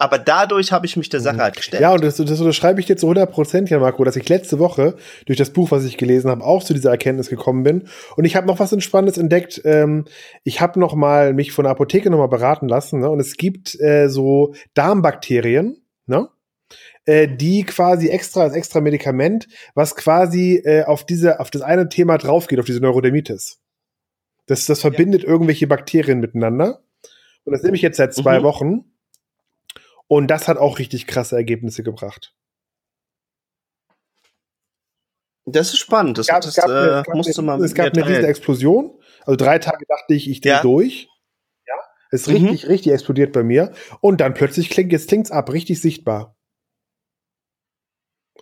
Aber 0.00 0.18
dadurch 0.18 0.70
habe 0.70 0.86
ich 0.86 0.96
mich 0.96 1.08
der 1.08 1.20
Sache 1.20 1.36
mhm. 1.36 1.40
halt 1.40 1.56
gestellt. 1.56 1.82
Ja, 1.82 1.92
und 1.92 2.04
das, 2.04 2.16
das 2.16 2.40
unterschreibe 2.40 2.78
ich 2.78 2.86
dir 2.86 2.96
zu 2.96 3.06
100 3.06 3.30
Prozent, 3.30 3.68
ja, 3.68 3.80
Marco, 3.80 4.04
dass 4.04 4.14
ich 4.14 4.28
letzte 4.28 4.60
Woche 4.60 4.94
durch 5.26 5.36
das 5.36 5.50
Buch, 5.50 5.72
was 5.72 5.84
ich 5.84 5.96
gelesen 5.96 6.30
habe, 6.30 6.44
auch 6.44 6.62
zu 6.62 6.72
dieser 6.72 6.90
Erkenntnis 6.90 7.28
gekommen 7.28 7.64
bin. 7.64 7.88
Und 8.16 8.24
ich 8.24 8.36
habe 8.36 8.46
noch 8.46 8.60
was 8.60 8.72
Entspannendes 8.72 9.18
entdeckt. 9.18 9.60
Ähm, 9.64 10.04
ich 10.44 10.60
habe 10.60 10.78
noch 10.78 10.94
mal 10.94 11.34
mich 11.34 11.50
von 11.50 11.64
der 11.64 11.72
Apotheke 11.72 12.10
noch 12.10 12.18
mal 12.18 12.28
beraten 12.28 12.68
lassen. 12.68 13.00
Ne? 13.00 13.10
Und 13.10 13.18
es 13.18 13.36
gibt 13.36 13.78
äh, 13.80 14.08
so 14.08 14.54
Darmbakterien, 14.74 15.82
ne? 16.06 16.28
Äh, 17.04 17.26
die 17.26 17.64
quasi 17.64 18.08
extra 18.08 18.42
als 18.42 18.54
extra 18.54 18.80
Medikament, 18.80 19.48
was 19.74 19.96
quasi 19.96 20.60
äh, 20.62 20.84
auf 20.84 21.04
diese 21.04 21.40
auf 21.40 21.50
das 21.50 21.62
eine 21.62 21.88
Thema 21.88 22.18
draufgeht, 22.18 22.60
auf 22.60 22.66
diese 22.66 22.80
Neurodermitis. 22.80 23.58
Das, 24.46 24.66
das 24.66 24.80
verbindet 24.80 25.22
ja. 25.22 25.28
irgendwelche 25.28 25.66
Bakterien 25.66 26.20
miteinander. 26.20 26.82
Und 27.44 27.52
das 27.52 27.62
nehme 27.62 27.76
ich 27.76 27.82
jetzt 27.82 27.96
seit 27.96 28.14
zwei 28.14 28.40
mhm. 28.40 28.44
Wochen. 28.44 28.84
Und 30.08 30.28
das 30.28 30.48
hat 30.48 30.56
auch 30.56 30.78
richtig 30.78 31.06
krasse 31.06 31.36
Ergebnisse 31.36 31.82
gebracht. 31.82 32.34
Das 35.44 35.68
ist 35.68 35.78
spannend. 35.78 36.18
Das, 36.18 36.26
gab, 36.26 36.42
das, 36.42 36.54
gab 36.54 36.68
äh, 36.68 37.02
musste 37.14 37.42
man. 37.42 37.62
Es 37.62 37.74
gab 37.74 37.94
eine 37.94 38.06
riesige 38.06 38.26
Explosion. 38.26 38.98
Also 39.24 39.36
drei 39.36 39.58
Tage 39.58 39.84
dachte 39.86 40.14
ich, 40.14 40.28
ich 40.28 40.40
drehe 40.40 40.52
ja. 40.52 40.62
durch. 40.62 41.08
Ja. 41.66 41.74
Es 42.10 42.26
ist 42.26 42.28
mhm. 42.28 42.48
richtig, 42.48 42.68
richtig 42.68 42.92
explodiert 42.92 43.32
bei 43.32 43.42
mir. 43.42 43.72
Und 44.00 44.20
dann 44.20 44.34
plötzlich 44.34 44.70
klingt, 44.70 44.92
jetzt 44.92 45.08
klingt's 45.08 45.30
ab, 45.30 45.52
richtig 45.52 45.80
sichtbar. 45.80 46.36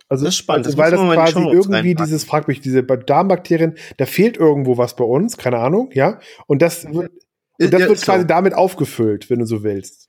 Also, 0.09 0.25
das 0.25 0.35
ist 0.35 0.37
spannend. 0.37 0.65
Also, 0.65 0.77
weil 0.77 0.91
das 0.91 0.99
quasi 0.99 1.39
irgendwie 1.39 1.95
dieses, 1.95 2.23
frag 2.23 2.47
mich, 2.47 2.61
diese 2.61 2.83
Darmbakterien, 2.83 3.77
da 3.97 4.05
fehlt 4.05 4.37
irgendwo 4.37 4.77
was 4.77 4.95
bei 4.95 5.03
uns, 5.03 5.37
keine 5.37 5.57
Ahnung, 5.57 5.89
ja. 5.93 6.19
Und 6.45 6.61
das 6.61 6.85
wird, 6.85 7.11
und 7.59 7.73
das 7.73 7.81
ja, 7.81 7.87
wird 7.89 8.01
quasi 8.01 8.21
so. 8.21 8.27
damit 8.27 8.53
aufgefüllt, 8.53 9.29
wenn 9.29 9.39
du 9.39 9.45
so 9.45 9.63
willst. 9.63 10.06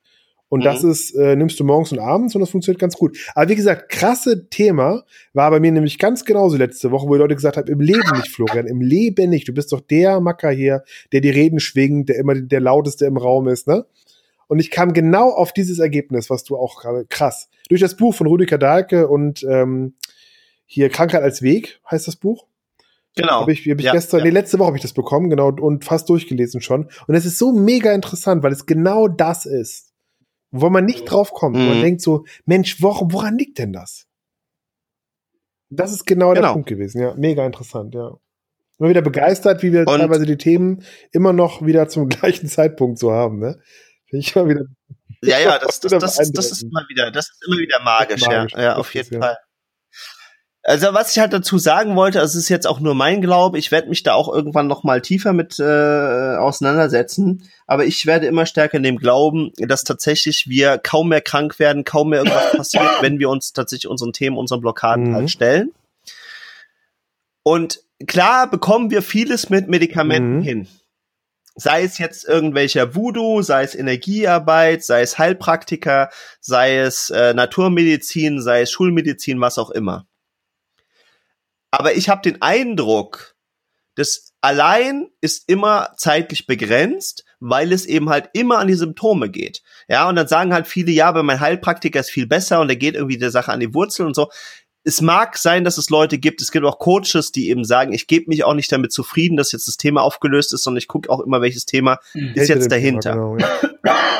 Und 0.48 0.60
mhm. 0.60 0.64
das 0.64 0.82
ist, 0.82 1.14
äh, 1.14 1.36
nimmst 1.36 1.60
du 1.60 1.64
morgens 1.64 1.92
und 1.92 1.98
abends 1.98 2.34
und 2.34 2.40
das 2.40 2.50
funktioniert 2.50 2.80
ganz 2.80 2.96
gut. 2.96 3.16
Aber 3.34 3.48
wie 3.48 3.56
gesagt, 3.56 3.90
krasse 3.90 4.48
Thema 4.48 5.04
war 5.34 5.50
bei 5.50 5.60
mir 5.60 5.72
nämlich 5.72 5.98
ganz 5.98 6.24
genauso 6.24 6.56
letzte 6.56 6.90
Woche, 6.90 7.06
wo 7.06 7.14
die 7.14 7.20
Leute 7.20 7.34
gesagt 7.34 7.56
haben, 7.56 7.68
im 7.68 7.80
Leben 7.80 8.16
nicht, 8.16 8.30
Florian, 8.30 8.66
im 8.66 8.80
Leben 8.80 9.30
nicht. 9.30 9.46
Du 9.48 9.52
bist 9.52 9.72
doch 9.72 9.80
der 9.80 10.20
Macker 10.20 10.50
hier, 10.50 10.84
der 11.12 11.20
die 11.20 11.30
Reden 11.30 11.60
schwingt, 11.60 12.08
der 12.08 12.16
immer 12.16 12.34
der 12.34 12.60
lauteste 12.60 13.06
im 13.06 13.16
Raum 13.16 13.48
ist, 13.48 13.68
ne? 13.68 13.84
Und 14.50 14.60
ich 14.60 14.70
kam 14.70 14.94
genau 14.94 15.28
auf 15.28 15.52
dieses 15.52 15.78
Ergebnis, 15.78 16.30
was 16.30 16.42
du 16.42 16.56
auch 16.56 16.82
krass. 17.10 17.50
Durch 17.68 17.82
das 17.82 17.96
Buch 17.96 18.14
von 18.14 18.26
Rüdiger 18.26 18.56
Dahlke 18.56 19.06
und 19.06 19.44
ähm, 19.44 19.92
hier 20.64 20.88
Krankheit 20.88 21.22
als 21.22 21.42
Weg 21.42 21.80
heißt 21.90 22.08
das 22.08 22.16
Buch. 22.16 22.46
Genau. 23.14 23.40
Habe 23.42 23.52
ich, 23.52 23.68
hab 23.68 23.78
ich 23.78 23.84
ja, 23.84 23.92
gestern, 23.92 24.20
ja. 24.20 24.24
nee, 24.24 24.30
letzte 24.30 24.58
Woche 24.58 24.68
habe 24.68 24.76
ich 24.78 24.82
das 24.82 24.94
bekommen, 24.94 25.28
genau, 25.28 25.48
und 25.48 25.84
fast 25.84 26.08
durchgelesen 26.08 26.62
schon. 26.62 26.88
Und 27.06 27.14
es 27.14 27.26
ist 27.26 27.36
so 27.36 27.52
mega 27.52 27.92
interessant, 27.92 28.42
weil 28.42 28.52
es 28.52 28.64
genau 28.64 29.06
das 29.08 29.44
ist 29.44 29.87
wo 30.50 30.70
man 30.70 30.84
nicht 30.84 31.04
drauf 31.04 31.32
kommt. 31.32 31.56
Mhm. 31.56 31.66
Man 31.66 31.80
denkt 31.80 32.00
so, 32.00 32.24
Mensch, 32.44 32.82
woran, 32.82 33.12
woran 33.12 33.38
liegt 33.38 33.58
denn 33.58 33.72
das? 33.72 34.06
Das 35.70 35.92
ist 35.92 36.06
genau, 36.06 36.32
genau, 36.32 36.40
der 36.46 36.52
Punkt 36.52 36.68
gewesen, 36.68 37.00
ja. 37.00 37.14
Mega 37.14 37.44
interessant, 37.44 37.94
ja. 37.94 38.16
Immer 38.78 38.90
wieder 38.90 39.02
begeistert, 39.02 39.62
wie 39.62 39.72
wir 39.72 39.80
und 39.80 39.86
teilweise 39.98 40.24
die 40.24 40.38
Themen 40.38 40.84
immer 41.12 41.32
noch 41.32 41.64
wieder 41.64 41.88
zum 41.88 42.08
gleichen 42.08 42.48
Zeitpunkt 42.48 42.98
so 42.98 43.12
haben, 43.12 43.38
ne? 43.38 43.60
Finde 44.06 44.26
ich 44.26 44.34
immer 44.34 44.48
wieder. 44.48 44.64
Ja, 45.22 45.38
ja, 45.40 45.58
das, 45.62 45.80
das, 45.80 45.92
das, 45.92 46.32
das, 46.32 46.52
ist 46.52 46.62
immer 46.62 46.84
wieder, 46.88 47.10
das 47.10 47.28
ist 47.30 47.44
immer 47.46 47.58
wieder 47.58 47.80
magisch, 47.82 48.24
magisch 48.24 48.52
ja. 48.52 48.62
Ja, 48.62 48.76
auf 48.76 48.94
jeden 48.94 49.20
Fall. 49.20 49.36
Also 50.68 50.92
was 50.92 51.12
ich 51.12 51.18
halt 51.18 51.32
dazu 51.32 51.56
sagen 51.56 51.96
wollte, 51.96 52.20
also 52.20 52.36
es 52.36 52.44
ist 52.44 52.50
jetzt 52.50 52.66
auch 52.66 52.78
nur 52.78 52.94
mein 52.94 53.22
Glaube, 53.22 53.58
ich 53.58 53.70
werde 53.70 53.88
mich 53.88 54.02
da 54.02 54.12
auch 54.12 54.28
irgendwann 54.30 54.66
noch 54.66 54.84
mal 54.84 55.00
tiefer 55.00 55.32
mit 55.32 55.58
äh, 55.58 56.36
auseinandersetzen, 56.36 57.48
aber 57.66 57.86
ich 57.86 58.04
werde 58.04 58.26
immer 58.26 58.44
stärker 58.44 58.76
in 58.76 58.82
dem 58.82 58.98
Glauben, 58.98 59.50
dass 59.56 59.82
tatsächlich 59.82 60.44
wir 60.46 60.76
kaum 60.76 61.08
mehr 61.08 61.22
krank 61.22 61.58
werden, 61.58 61.84
kaum 61.84 62.10
mehr 62.10 62.18
irgendwas 62.18 62.52
passiert, 62.56 63.00
wenn 63.00 63.18
wir 63.18 63.30
uns 63.30 63.54
tatsächlich 63.54 63.88
unseren 63.88 64.12
Themen, 64.12 64.36
unseren 64.36 64.60
Blockaden 64.60 65.08
mhm. 65.08 65.14
halt 65.14 65.30
stellen. 65.30 65.72
Und 67.42 67.80
klar 68.06 68.50
bekommen 68.50 68.90
wir 68.90 69.00
vieles 69.00 69.48
mit 69.48 69.68
Medikamenten 69.68 70.36
mhm. 70.40 70.42
hin. 70.42 70.68
Sei 71.54 71.82
es 71.82 71.96
jetzt 71.96 72.28
irgendwelcher 72.28 72.94
Voodoo, 72.94 73.40
sei 73.40 73.62
es 73.62 73.74
Energiearbeit, 73.74 74.84
sei 74.84 75.00
es 75.00 75.16
Heilpraktiker, 75.16 76.10
sei 76.42 76.76
es 76.76 77.08
äh, 77.08 77.32
Naturmedizin, 77.32 78.42
sei 78.42 78.60
es 78.60 78.70
Schulmedizin, 78.70 79.40
was 79.40 79.56
auch 79.56 79.70
immer. 79.70 80.04
Aber 81.70 81.94
ich 81.94 82.08
habe 82.08 82.22
den 82.22 82.40
Eindruck, 82.42 83.36
das 83.94 84.32
allein 84.40 85.08
ist 85.20 85.48
immer 85.48 85.90
zeitlich 85.96 86.46
begrenzt, 86.46 87.24
weil 87.40 87.72
es 87.72 87.84
eben 87.86 88.10
halt 88.10 88.30
immer 88.32 88.58
an 88.58 88.68
die 88.68 88.74
Symptome 88.74 89.30
geht. 89.30 89.62
Ja, 89.88 90.08
und 90.08 90.16
dann 90.16 90.28
sagen 90.28 90.52
halt 90.52 90.66
viele, 90.66 90.92
ja, 90.92 91.08
aber 91.08 91.22
mein 91.22 91.40
Heilpraktiker 91.40 92.00
ist 92.00 92.10
viel 92.10 92.26
besser 92.26 92.60
und 92.60 92.68
er 92.68 92.76
geht 92.76 92.94
irgendwie 92.94 93.18
der 93.18 93.30
Sache 93.30 93.52
an 93.52 93.60
die 93.60 93.74
Wurzel 93.74 94.06
und 94.06 94.14
so. 94.14 94.30
Es 94.84 95.00
mag 95.00 95.36
sein, 95.36 95.64
dass 95.64 95.76
es 95.76 95.90
Leute 95.90 96.18
gibt, 96.18 96.40
es 96.40 96.52
gibt 96.52 96.64
auch 96.64 96.78
Coaches, 96.78 97.32
die 97.32 97.50
eben 97.50 97.64
sagen, 97.64 97.92
ich 97.92 98.06
gebe 98.06 98.26
mich 98.28 98.44
auch 98.44 98.54
nicht 98.54 98.70
damit 98.72 98.92
zufrieden, 98.92 99.36
dass 99.36 99.52
jetzt 99.52 99.68
das 99.68 99.76
Thema 99.76 100.02
aufgelöst 100.02 100.54
ist, 100.54 100.62
sondern 100.62 100.78
ich 100.78 100.88
gucke 100.88 101.10
auch 101.10 101.20
immer, 101.20 101.42
welches 101.42 101.66
Thema 101.66 101.98
mhm. 102.14 102.32
ist 102.34 102.48
jetzt 102.48 102.70
dahinter. 102.70 103.12
Genau, 103.12 103.36
ja. 103.36 103.48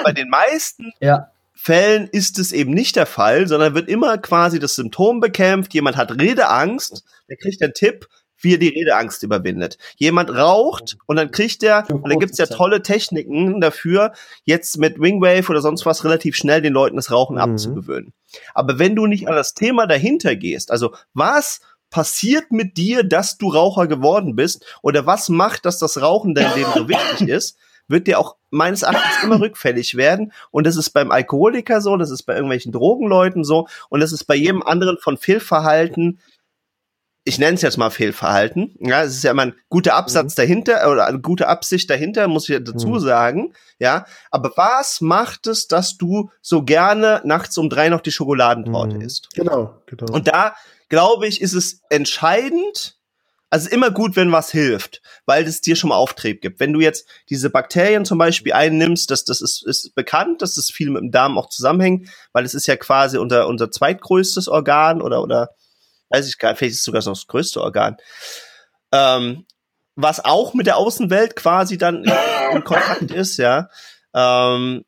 Bei 0.05 0.13
den 0.13 0.29
meisten 0.29 0.93
ja. 1.01 1.31
Fällen 1.61 2.07
ist 2.07 2.39
es 2.39 2.53
eben 2.53 2.71
nicht 2.73 2.95
der 2.95 3.05
Fall, 3.05 3.49
sondern 3.49 3.75
wird 3.75 3.89
immer 3.89 4.17
quasi 4.19 4.61
das 4.61 4.77
Symptom 4.77 5.19
bekämpft. 5.19 5.75
Jemand 5.75 5.97
hat 5.97 6.13
Redeangst, 6.13 7.03
der 7.29 7.37
kriegt 7.37 7.61
einen 7.61 7.75
Tipp, 7.75 8.07
wie 8.41 8.55
er 8.55 8.59
die 8.59 8.69
Redeangst 8.69 9.25
überwindet. 9.25 9.77
Jemand 9.97 10.31
raucht 10.31 10.97
und 11.07 11.17
dann 11.17 11.33
kriegt 11.33 11.65
er, 11.65 11.85
und 11.91 12.09
dann 12.09 12.21
gibt's 12.21 12.39
ja 12.39 12.47
tolle 12.47 12.81
Techniken 12.83 13.61
dafür, 13.61 14.13
jetzt 14.45 14.79
mit 14.79 15.01
Wingwave 15.01 15.51
oder 15.51 15.61
sonst 15.61 15.85
was 15.85 16.05
relativ 16.05 16.37
schnell 16.37 16.63
den 16.63 16.73
Leuten 16.73 16.95
das 16.95 17.11
Rauchen 17.11 17.35
mhm. 17.35 17.43
abzugewöhnen. 17.43 18.13
Aber 18.55 18.79
wenn 18.79 18.95
du 18.95 19.07
nicht 19.07 19.27
an 19.27 19.35
das 19.35 19.55
Thema 19.55 19.89
dahinter 19.89 20.37
gehst, 20.37 20.71
also 20.71 20.95
was 21.13 21.61
passiert 21.91 22.53
mit 22.53 22.77
dir, 22.77 23.03
dass 23.03 23.37
du 23.37 23.49
Raucher 23.49 23.89
geworden 23.89 24.37
bist 24.37 24.65
oder 24.81 25.07
was 25.07 25.29
macht, 25.29 25.65
dass 25.65 25.81
das 25.81 26.01
Rauchen 26.01 26.37
dein 26.37 26.55
Leben 26.57 26.71
so 26.73 26.89
wichtig 26.89 27.29
ist, 27.29 27.59
wird 27.89 28.07
dir 28.07 28.19
auch 28.19 28.37
meines 28.51 28.83
Erachtens 28.83 29.03
immer 29.25 29.41
rückfällig 29.41 29.97
werden. 29.97 30.33
Und 30.51 30.67
das 30.67 30.77
ist 30.77 30.91
beim 30.91 31.11
Alkoholiker 31.11 31.81
so, 31.81 31.97
das 31.97 32.11
ist 32.11 32.23
bei 32.23 32.35
irgendwelchen 32.35 32.73
Drogenleuten 32.73 33.45
so 33.45 33.67
und 33.89 34.01
das 34.01 34.13
ist 34.13 34.25
bei 34.25 34.35
jedem 34.35 34.63
anderen 34.63 34.99
von 34.99 35.17
Fehlverhalten. 35.17 36.21
Ich 37.25 37.39
nenne 37.39 37.57
es 37.57 37.63
jetzt 37.63 37.77
mal 37.77 37.91
Fehlverhalten. 37.91 38.75
Ja, 38.81 39.03
es 39.03 39.15
ist 39.15 39.25
ja 39.25 39.33
immer 39.33 39.43
ein 39.43 39.55
guter 39.69 39.97
Absatz 39.97 40.35
mhm. 40.35 40.41
dahinter 40.41 40.91
oder 40.91 41.07
eine 41.07 41.21
gute 41.21 41.47
Absicht 41.49 41.91
dahinter, 41.91 42.27
muss 42.27 42.49
ich 42.49 42.63
dazu 42.65 42.89
mhm. 42.89 43.01
sagen. 43.01 43.53
Ja, 43.79 44.07
aber 44.31 44.53
was 44.57 45.03
macht 45.03 45.47
es, 45.47 45.69
dass 45.69 45.99
du 45.99 46.31
so 46.41 46.63
gerne 46.63 47.21
nachts 47.25 47.59
um 47.59 47.69
drei 47.69 47.91
noch 47.91 48.01
die 48.01 48.13
Schokoladentorte 48.13 48.97
mhm. 48.97 49.03
isst? 49.03 49.29
Genau, 49.35 49.75
genau. 49.87 50.11
Und 50.15 50.29
da 50.29 50.55
glaube 50.89 51.27
ich, 51.27 51.43
ist 51.43 51.53
es 51.53 51.83
entscheidend, 51.91 52.98
also 53.51 53.71
immer 53.71 53.91
gut, 53.91 54.15
wenn 54.17 54.31
was 54.31 54.51
hilft, 54.51 55.01
weil 55.25 55.45
es 55.45 55.61
dir 55.61 55.75
schon 55.75 55.89
mal 55.89 55.97
Auftrieb 55.97 56.43
gibt. 56.43 56.61
Wenn 56.61 56.73
du 56.73 56.81
jetzt 56.81 57.09
diese 57.31 57.49
Bakterien 57.49 58.05
zum 58.05 58.19
Beispiel 58.19 58.53
einnimmst, 58.53 59.11
das, 59.11 59.25
das 59.25 59.41
ist, 59.41 59.67
ist 59.67 59.95
bekannt, 59.95 60.43
dass 60.43 60.57
das 60.57 60.71
viel 60.71 60.91
mit 60.91 61.03
dem 61.03 61.11
Darm 61.11 61.39
auch 61.39 61.49
zusammenhängt, 61.49 62.11
weil 62.33 62.45
es 62.45 62.55
ist 62.55 62.67
ja 62.67 62.77
quasi 62.77 63.17
unser, 63.17 63.47
unser 63.47 63.71
zweitgrößtes 63.71 64.49
Organ 64.49 65.01
oder, 65.01 65.23
oder 65.23 65.51
weiß 66.11 66.29
ich 66.29 66.39
gar 66.39 66.51
nicht, 66.51 66.59
vielleicht 66.59 66.73
ist 66.73 66.79
es 66.81 66.85
sogar 66.85 67.03
noch 67.03 67.13
das 67.13 67.27
größte 67.27 67.63
Organ. 67.63 67.97
Ähm, 68.93 69.47
was 69.95 70.25
auch 70.25 70.55
mit 70.55 70.67
der 70.67 70.77
Außenwelt 70.77 71.35
quasi 71.35 71.79
dann 71.79 72.05
in, 72.05 72.13
in 72.53 72.65
Kontakt 72.65 73.11
ist, 73.11 73.39
ja. 73.39 73.69
Ähm, 74.15 74.85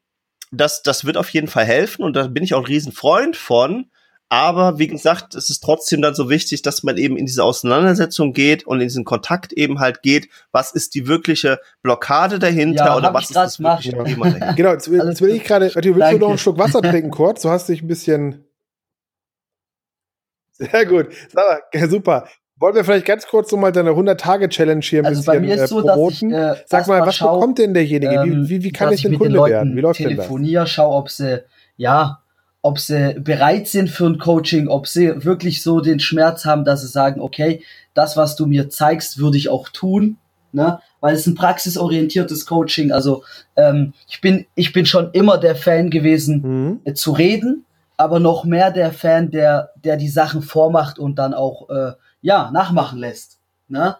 das, 0.52 0.82
das 0.82 1.04
wird 1.04 1.16
auf 1.16 1.30
jeden 1.30 1.48
Fall 1.48 1.64
helfen 1.64 2.02
und 2.02 2.14
da 2.14 2.26
bin 2.26 2.42
ich 2.42 2.54
auch 2.54 2.60
ein 2.60 2.66
Riesenfreund 2.66 3.36
von, 3.36 3.90
Aber 4.32 4.78
wie 4.78 4.86
gesagt, 4.86 5.34
es 5.34 5.50
ist 5.50 5.58
trotzdem 5.60 6.00
dann 6.02 6.14
so 6.14 6.30
wichtig, 6.30 6.62
dass 6.62 6.84
man 6.84 6.96
eben 6.96 7.16
in 7.16 7.26
diese 7.26 7.42
Auseinandersetzung 7.42 8.32
geht 8.32 8.64
und 8.64 8.80
in 8.80 8.86
diesen 8.86 9.04
Kontakt 9.04 9.52
eben 9.52 9.80
halt 9.80 10.02
geht. 10.02 10.28
Was 10.52 10.70
ist 10.70 10.94
die 10.94 11.08
wirkliche 11.08 11.58
Blockade 11.82 12.38
dahinter 12.38 12.84
Ja, 12.86 12.96
oder 12.96 13.12
was 13.12 13.24
ich 13.24 13.30
ist 13.30 13.36
das 13.36 13.58
wirkliche. 13.60 13.90
Thema 14.04 14.26
dahinter? 14.26 14.52
Genau, 14.54 14.70
jetzt, 14.70 14.88
will- 14.88 15.02
jetzt 15.04 15.20
will 15.20 15.30
ich 15.30 15.42
gerade, 15.42 15.64
willst 15.74 15.84
du 15.84 15.92
Danke. 15.94 16.18
noch 16.20 16.28
einen 16.28 16.38
Schluck 16.38 16.58
Wasser 16.58 16.80
trinken 16.80 17.10
kurz? 17.10 17.42
Du 17.42 17.48
hast 17.50 17.68
dich 17.68 17.82
ein 17.82 17.88
bisschen. 17.88 18.44
Sehr 20.52 20.86
gut. 20.86 21.08
Super. 21.88 22.28
Wollen 22.56 22.74
wir 22.74 22.84
vielleicht 22.84 23.06
ganz 23.06 23.26
kurz 23.26 23.50
nochmal 23.50 23.72
deine 23.72 23.90
100-Tage-Challenge 23.92 24.82
hier 24.82 25.00
ein 25.00 25.06
Also 25.06 25.20
bisschen 25.22 25.32
bei 25.34 25.40
mir 25.40 25.54
ist 25.54 25.60
äh, 25.62 25.66
so, 25.66 25.80
dass 25.80 25.96
ich 25.96 26.20
promoten? 26.20 26.32
äh, 26.32 26.56
Sag 26.66 26.86
mal, 26.86 27.00
was 27.00 27.16
schau, 27.16 27.34
bekommt 27.36 27.58
denn 27.58 27.72
derjenige? 27.72 28.12
ähm, 28.12 28.44
wie, 28.44 28.48
wie, 28.60 28.64
wie 28.64 28.70
kann 28.70 28.92
ich 28.92 29.00
denn 29.02 29.16
Kunde 29.16 29.34
Leuten 29.34 29.50
werden? 29.54 29.76
Wie 29.76 29.80
läuft 29.80 29.98
denn 30.00 30.08
das? 30.14 30.26
telefoniere, 30.26 30.66
schau, 30.66 30.94
ob 30.98 31.08
sie, 31.08 31.42
ja, 31.76 32.22
ob 32.62 32.78
sie 32.78 33.14
bereit 33.18 33.68
sind 33.68 33.88
für 33.90 34.06
ein 34.06 34.18
Coaching, 34.18 34.68
ob 34.68 34.86
sie 34.86 35.24
wirklich 35.24 35.62
so 35.62 35.80
den 35.80 36.00
Schmerz 36.00 36.44
haben, 36.44 36.64
dass 36.64 36.82
sie 36.82 36.88
sagen, 36.88 37.20
okay, 37.20 37.62
das, 37.94 38.16
was 38.16 38.36
du 38.36 38.46
mir 38.46 38.68
zeigst, 38.68 39.18
würde 39.18 39.38
ich 39.38 39.48
auch 39.48 39.68
tun, 39.70 40.16
ne? 40.52 40.80
Weil 41.00 41.14
es 41.14 41.26
ein 41.26 41.34
praxisorientiertes 41.34 42.44
Coaching. 42.44 42.92
Also 42.92 43.24
ähm, 43.56 43.94
ich 44.08 44.20
bin, 44.20 44.46
ich 44.54 44.72
bin 44.72 44.84
schon 44.84 45.10
immer 45.12 45.38
der 45.38 45.56
Fan 45.56 45.88
gewesen, 45.90 46.42
Mhm. 46.42 46.80
äh, 46.84 46.92
zu 46.92 47.12
reden, 47.12 47.64
aber 47.96 48.20
noch 48.20 48.44
mehr 48.44 48.70
der 48.70 48.92
Fan, 48.92 49.30
der, 49.30 49.70
der 49.82 49.96
die 49.96 50.08
Sachen 50.08 50.42
vormacht 50.42 50.98
und 50.98 51.18
dann 51.18 51.32
auch 51.32 51.70
äh, 51.70 51.92
ja 52.20 52.50
nachmachen 52.50 52.98
lässt. 52.98 53.38
Ne? 53.68 53.96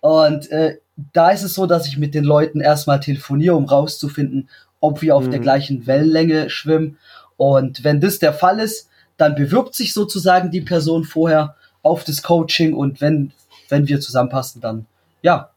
Und 0.00 0.50
äh, 0.52 0.78
da 1.12 1.30
ist 1.30 1.42
es 1.42 1.54
so, 1.54 1.66
dass 1.66 1.86
ich 1.88 1.98
mit 1.98 2.14
den 2.14 2.24
Leuten 2.24 2.60
erstmal 2.60 3.00
telefoniere, 3.00 3.56
um 3.56 3.64
rauszufinden, 3.64 4.48
ob 4.80 5.02
wir 5.02 5.16
auf 5.16 5.26
Mhm. 5.26 5.30
der 5.32 5.40
gleichen 5.40 5.86
Wellenlänge 5.86 6.48
schwimmen. 6.50 6.98
Und 7.36 7.84
wenn 7.84 8.00
das 8.00 8.18
der 8.18 8.32
Fall 8.32 8.60
ist, 8.60 8.88
dann 9.16 9.34
bewirbt 9.34 9.74
sich 9.74 9.92
sozusagen 9.92 10.50
die 10.50 10.60
Person 10.60 11.04
vorher 11.04 11.56
auf 11.82 12.04
das 12.04 12.22
Coaching 12.22 12.74
und 12.74 13.00
wenn, 13.00 13.32
wenn 13.68 13.88
wir 13.88 14.00
zusammenpassen, 14.00 14.60
dann 14.60 14.86
ja, 15.22 15.50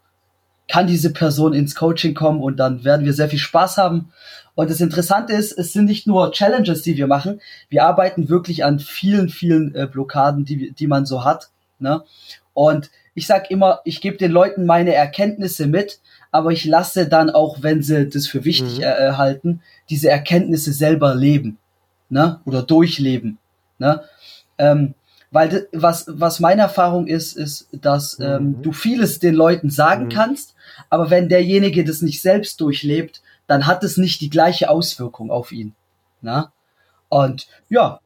kann 0.67 0.87
diese 0.87 1.11
Person 1.11 1.53
ins 1.53 1.75
Coaching 1.75 2.13
kommen 2.13 2.41
und 2.41 2.57
dann 2.57 2.83
werden 2.83 3.05
wir 3.05 3.13
sehr 3.13 3.29
viel 3.29 3.39
Spaß 3.39 3.77
haben. 3.77 4.11
Und 4.55 4.69
das 4.69 4.81
Interessante 4.81 5.33
ist, 5.33 5.51
es 5.57 5.73
sind 5.73 5.85
nicht 5.85 6.05
nur 6.05 6.31
Challenges, 6.31 6.83
die 6.83 6.97
wir 6.97 7.07
machen. 7.07 7.41
Wir 7.69 7.85
arbeiten 7.85 8.29
wirklich 8.29 8.63
an 8.63 8.79
vielen, 8.79 9.29
vielen 9.29 9.73
äh, 9.73 9.87
Blockaden, 9.87 10.45
die, 10.45 10.71
die 10.71 10.87
man 10.87 11.05
so 11.05 11.23
hat. 11.23 11.49
Ne? 11.79 12.03
Und 12.53 12.91
ich 13.15 13.25
sag 13.25 13.49
immer, 13.51 13.79
ich 13.83 14.01
gebe 14.01 14.17
den 14.17 14.31
Leuten 14.31 14.65
meine 14.65 14.93
Erkenntnisse 14.93 15.65
mit, 15.65 15.99
aber 16.31 16.51
ich 16.51 16.65
lasse 16.65 17.07
dann 17.07 17.29
auch, 17.29 17.63
wenn 17.63 17.81
sie 17.81 18.07
das 18.07 18.27
für 18.27 18.45
wichtig 18.45 18.77
Mhm. 18.77 18.83
äh, 18.83 19.11
halten, 19.13 19.61
diese 19.89 20.09
Erkenntnisse 20.09 20.73
selber 20.73 21.15
leben, 21.15 21.57
ne? 22.09 22.39
Oder 22.45 22.63
durchleben, 22.63 23.37
ne? 23.77 24.03
Ähm, 24.57 24.93
weil 25.31 25.67
was 25.71 26.05
was 26.07 26.39
meine 26.39 26.63
Erfahrung 26.63 27.05
ist, 27.07 27.37
ist, 27.37 27.67
dass 27.71 28.19
ähm, 28.19 28.57
Mhm. 28.57 28.61
du 28.63 28.71
vieles 28.71 29.19
den 29.19 29.35
Leuten 29.35 29.69
sagen 29.69 30.05
Mhm. 30.05 30.09
kannst, 30.09 30.55
aber 30.89 31.09
wenn 31.11 31.29
derjenige 31.29 31.83
das 31.83 32.01
nicht 32.01 32.21
selbst 32.21 32.59
durchlebt, 32.61 33.21
dann 33.47 33.67
hat 33.67 33.83
es 33.83 33.97
nicht 33.97 34.21
die 34.21 34.29
gleiche 34.29 34.69
Auswirkung 34.69 35.29
auf 35.31 35.51
ihn, 35.51 35.75
ne? 36.21 36.51
Und 37.09 37.47
ja, 37.69 37.99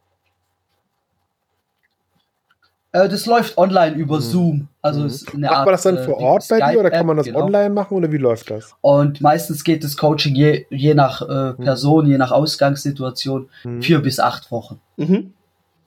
äh, 2.92 3.10
das 3.10 3.26
läuft 3.26 3.58
online 3.58 3.96
über 3.96 4.18
Mhm. 4.18 4.22
Zoom. 4.22 4.68
Also 4.84 5.00
Mhm. 5.00 5.06
ist 5.08 5.34
eine 5.34 5.48
Macht 5.48 5.56
Art, 5.56 5.66
man 5.66 5.74
das 5.74 5.82
dann 5.84 5.98
äh, 5.98 6.04
vor 6.04 6.18
Ort 6.18 6.46
bei 6.50 6.60
dir 6.72 6.80
oder 6.80 6.92
kann 6.92 7.06
man 7.06 7.16
das 7.16 7.26
genau. 7.26 7.46
online 7.46 7.70
machen 7.70 7.96
oder 7.96 8.12
wie 8.12 8.18
läuft 8.18 8.52
das? 8.52 8.76
Und 8.82 9.22
meistens 9.22 9.64
geht 9.64 9.82
das 9.84 9.96
Coaching 9.96 10.36
je, 10.36 10.66
je 10.70 10.94
nach 10.94 11.22
äh, 11.22 11.54
Person, 11.54 12.06
je 12.06 12.18
nach 12.18 12.32
Ausgangssituation 12.32 13.50
Mhm. 13.64 13.82
vier 13.82 14.00
bis 14.00 14.20
acht 14.20 14.52
Wochen. 14.52 14.82
Mhm. 14.98 15.34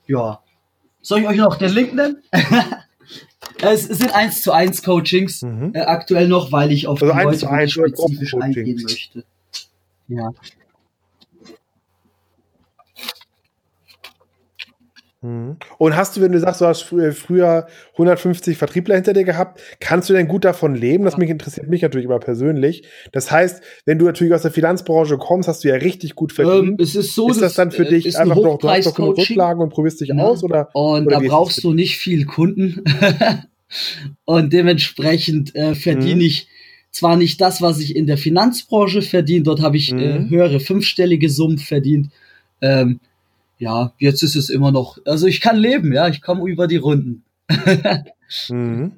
Ja. 0.06 0.40
Soll 1.02 1.20
ich 1.20 1.28
euch 1.28 1.36
noch 1.36 1.56
den 1.56 1.72
Link 1.72 1.94
nennen? 1.94 2.22
es 3.60 3.84
sind 3.84 4.14
eins 4.14 4.40
zu 4.42 4.52
eins 4.52 4.82
Coachings 4.82 5.42
Mhm. 5.42 5.72
äh, 5.74 5.80
aktuell 5.82 6.26
noch, 6.26 6.50
weil 6.50 6.72
ich 6.72 6.86
auf 6.88 7.02
Also 7.02 7.12
die 7.14 7.22
Leute 7.22 7.38
zu 7.38 7.48
eins 7.48 7.76
wirklich 7.76 7.78
oder 7.78 7.88
spezifisch 8.06 8.30
Gruppencoachings. 8.32 8.56
eingehen 8.56 8.82
möchte. 8.82 9.24
Ja. 10.08 10.30
Mhm. 15.22 15.56
Und 15.78 15.96
hast 15.96 16.16
du, 16.16 16.20
wenn 16.20 16.32
du 16.32 16.38
sagst, 16.38 16.60
du 16.60 16.66
hast 16.66 16.82
frü- 16.84 17.12
früher 17.12 17.66
150 17.92 18.58
Vertriebler 18.58 18.94
hinter 18.96 19.14
dir 19.14 19.24
gehabt, 19.24 19.60
kannst 19.80 20.10
du 20.10 20.12
denn 20.12 20.28
gut 20.28 20.44
davon 20.44 20.74
leben? 20.74 21.04
Das 21.04 21.16
mich 21.16 21.30
interessiert 21.30 21.68
mich 21.68 21.80
natürlich 21.82 22.04
immer 22.04 22.18
persönlich. 22.20 22.84
Das 23.12 23.30
heißt, 23.30 23.62
wenn 23.86 23.98
du 23.98 24.04
natürlich 24.04 24.34
aus 24.34 24.42
der 24.42 24.50
Finanzbranche 24.50 25.16
kommst, 25.16 25.48
hast 25.48 25.64
du 25.64 25.68
ja 25.68 25.76
richtig 25.76 26.14
gut 26.14 26.32
Ähm, 26.38 26.46
verdient. 26.46 26.80
es 26.80 26.94
ist 26.94 27.14
so, 27.14 27.30
ist 27.30 27.40
das 27.40 27.54
dann 27.54 27.70
für 27.72 27.86
äh, 27.86 27.88
dich 27.88 28.14
ein 28.16 28.30
einfach 28.30 28.42
noch, 28.42 28.58
du 28.58 28.68
hast 28.68 28.86
doch 28.86 28.94
genug. 28.94 29.16
Rücklagen 29.18 29.62
und 29.62 29.70
probierst 29.70 30.00
dich 30.02 30.08
Ja. 30.10 30.16
aus 30.16 30.44
oder? 30.44 30.68
Und 30.74 31.06
Oder 31.06 31.20
da 31.20 31.26
brauchst 31.26 31.64
du 31.64 31.72
nicht 31.72 31.96
viel 31.96 32.26
Kunden. 32.26 32.84
und 34.26 34.52
dementsprechend 34.52 35.54
äh, 35.54 35.74
verdiene 35.74 36.16
Mhm. 36.16 36.20
ich 36.26 36.48
zwar 36.90 37.16
nicht 37.16 37.40
das, 37.40 37.60
was 37.60 37.78
ich 37.80 37.94
in 37.96 38.06
der 38.06 38.16
Finanzbranche 38.18 39.02
verdiene, 39.02 39.42
dort 39.44 39.60
habe 39.60 39.76
ich 39.76 39.92
äh, 39.92 40.18
Mhm. 40.20 40.30
höhere 40.30 40.60
fünfstellige 40.60 41.28
Summen 41.28 41.58
verdient. 41.58 42.10
Ähm, 42.62 43.00
ja, 43.58 43.92
jetzt 43.98 44.22
ist 44.22 44.36
es 44.36 44.50
immer 44.50 44.70
noch, 44.72 44.98
also 45.04 45.26
ich 45.26 45.40
kann 45.40 45.56
leben, 45.56 45.92
ja, 45.92 46.08
ich 46.08 46.20
komme 46.22 46.48
über 46.48 46.66
die 46.66 46.76
Runden. 46.76 47.24
Mhm. 48.48 48.92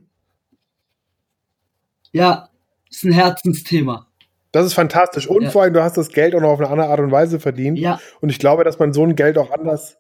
Ja, 2.12 2.48
ist 2.90 3.04
ein 3.04 3.12
Herzensthema. 3.12 4.06
Das 4.52 4.64
ist 4.64 4.72
fantastisch. 4.72 5.26
Und 5.28 5.42
Ja. 5.42 5.50
vor 5.50 5.62
allem, 5.62 5.74
du 5.74 5.82
hast 5.82 5.98
das 5.98 6.09
Geld 6.09 6.34
auch 6.34 6.40
noch 6.40 6.48
auf 6.48 6.59
eine 6.61 6.70
andere 6.70 6.88
Art 6.88 7.00
und 7.00 7.11
Weise 7.12 7.38
verdient. 7.38 7.78
Ja, 7.78 8.00
Und 8.22 8.30
ich 8.30 8.38
glaube, 8.38 8.64
dass 8.64 8.78
man 8.78 8.94
so 8.94 9.04
ein 9.04 9.14
Geld 9.14 9.36
auch 9.36 9.50
anders. 9.50 9.98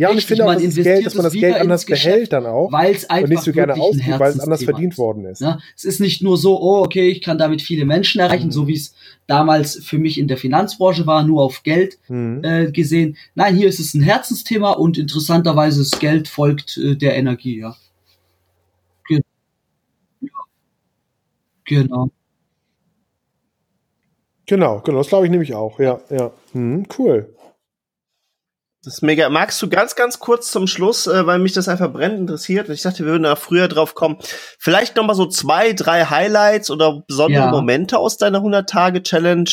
Ja, 0.00 0.08
und 0.10 0.16
ich 0.16 0.24
finde 0.24 0.44
auch, 0.44 0.48
man 0.48 0.56
dass 0.56 0.74
das 0.74 0.82
Geld, 0.82 1.04
dass 1.04 1.14
man 1.14 1.24
das 1.24 1.34
Geld 1.34 1.56
anders 1.56 1.84
behält 1.84 2.32
dann 2.32 2.46
auch. 2.46 2.72
weil 2.72 2.94
es 2.94 3.08
einfach 3.10 3.24
Und 3.24 3.30
nicht 3.34 3.42
so 3.42 3.52
gerne 3.52 3.74
ausgibt, 3.74 4.18
weil 4.18 4.30
es 4.30 4.40
anders 4.40 4.64
verdient 4.64 4.96
worden 4.96 5.26
ist. 5.26 5.42
Ne? 5.42 5.60
Es 5.76 5.84
ist 5.84 6.00
nicht 6.00 6.22
nur 6.22 6.38
so, 6.38 6.58
oh, 6.58 6.82
okay, 6.82 7.10
ich 7.10 7.20
kann 7.20 7.36
damit 7.36 7.60
viele 7.60 7.84
Menschen 7.84 8.18
erreichen, 8.20 8.46
Mhm. 8.46 8.52
so 8.52 8.66
wie 8.66 8.76
es 8.76 8.94
damals 9.26 9.76
für 9.84 9.98
mich 9.98 10.18
in 10.18 10.26
der 10.26 10.38
Finanzbranche 10.38 11.06
war, 11.06 11.22
nur 11.24 11.42
auf 11.42 11.62
Geld 11.64 11.98
Mhm. 12.08 12.40
äh, 12.42 12.72
gesehen. 12.72 13.18
Nein, 13.34 13.56
hier 13.56 13.68
ist 13.68 13.78
es 13.78 13.92
ein 13.92 14.00
Herzensthema 14.00 14.72
und 14.72 14.96
interessanterweise 14.96 15.80
das 15.80 16.00
Geld 16.00 16.28
folgt 16.28 16.78
äh, 16.78 16.96
der 16.96 17.16
Energie, 17.16 17.58
ja. 17.60 17.76
Ge 19.06 19.20
ja. 20.22 20.30
Genau. 21.66 22.10
Genau, 24.46 24.80
genau, 24.80 24.98
das 24.98 25.08
glaube 25.08 25.26
ich 25.26 25.30
nämlich 25.30 25.54
auch. 25.54 25.78
Ja, 25.78 26.00
ja. 26.10 26.32
Mhm, 26.54 26.86
cool. 26.98 27.28
Das 28.82 28.94
ist 28.94 29.02
mega. 29.02 29.28
Magst 29.28 29.60
du 29.60 29.68
ganz, 29.68 29.94
ganz 29.94 30.18
kurz 30.20 30.50
zum 30.50 30.66
Schluss, 30.66 31.06
äh, 31.06 31.26
weil 31.26 31.38
mich 31.38 31.52
das 31.52 31.68
einfach 31.68 31.92
brennend 31.92 32.20
interessiert 32.20 32.68
und 32.68 32.74
ich 32.74 32.80
dachte, 32.82 33.00
wir 33.00 33.12
würden 33.12 33.24
da 33.24 33.36
früher 33.36 33.68
drauf 33.68 33.94
kommen, 33.94 34.16
vielleicht 34.58 34.96
noch 34.96 35.04
mal 35.04 35.14
so 35.14 35.26
zwei, 35.26 35.74
drei 35.74 36.06
Highlights 36.06 36.70
oder 36.70 37.02
besondere 37.06 37.44
Ja. 37.44 37.50
Momente 37.50 37.98
aus 37.98 38.16
deiner 38.16 38.40
100-Tage-Challenge 38.40 39.50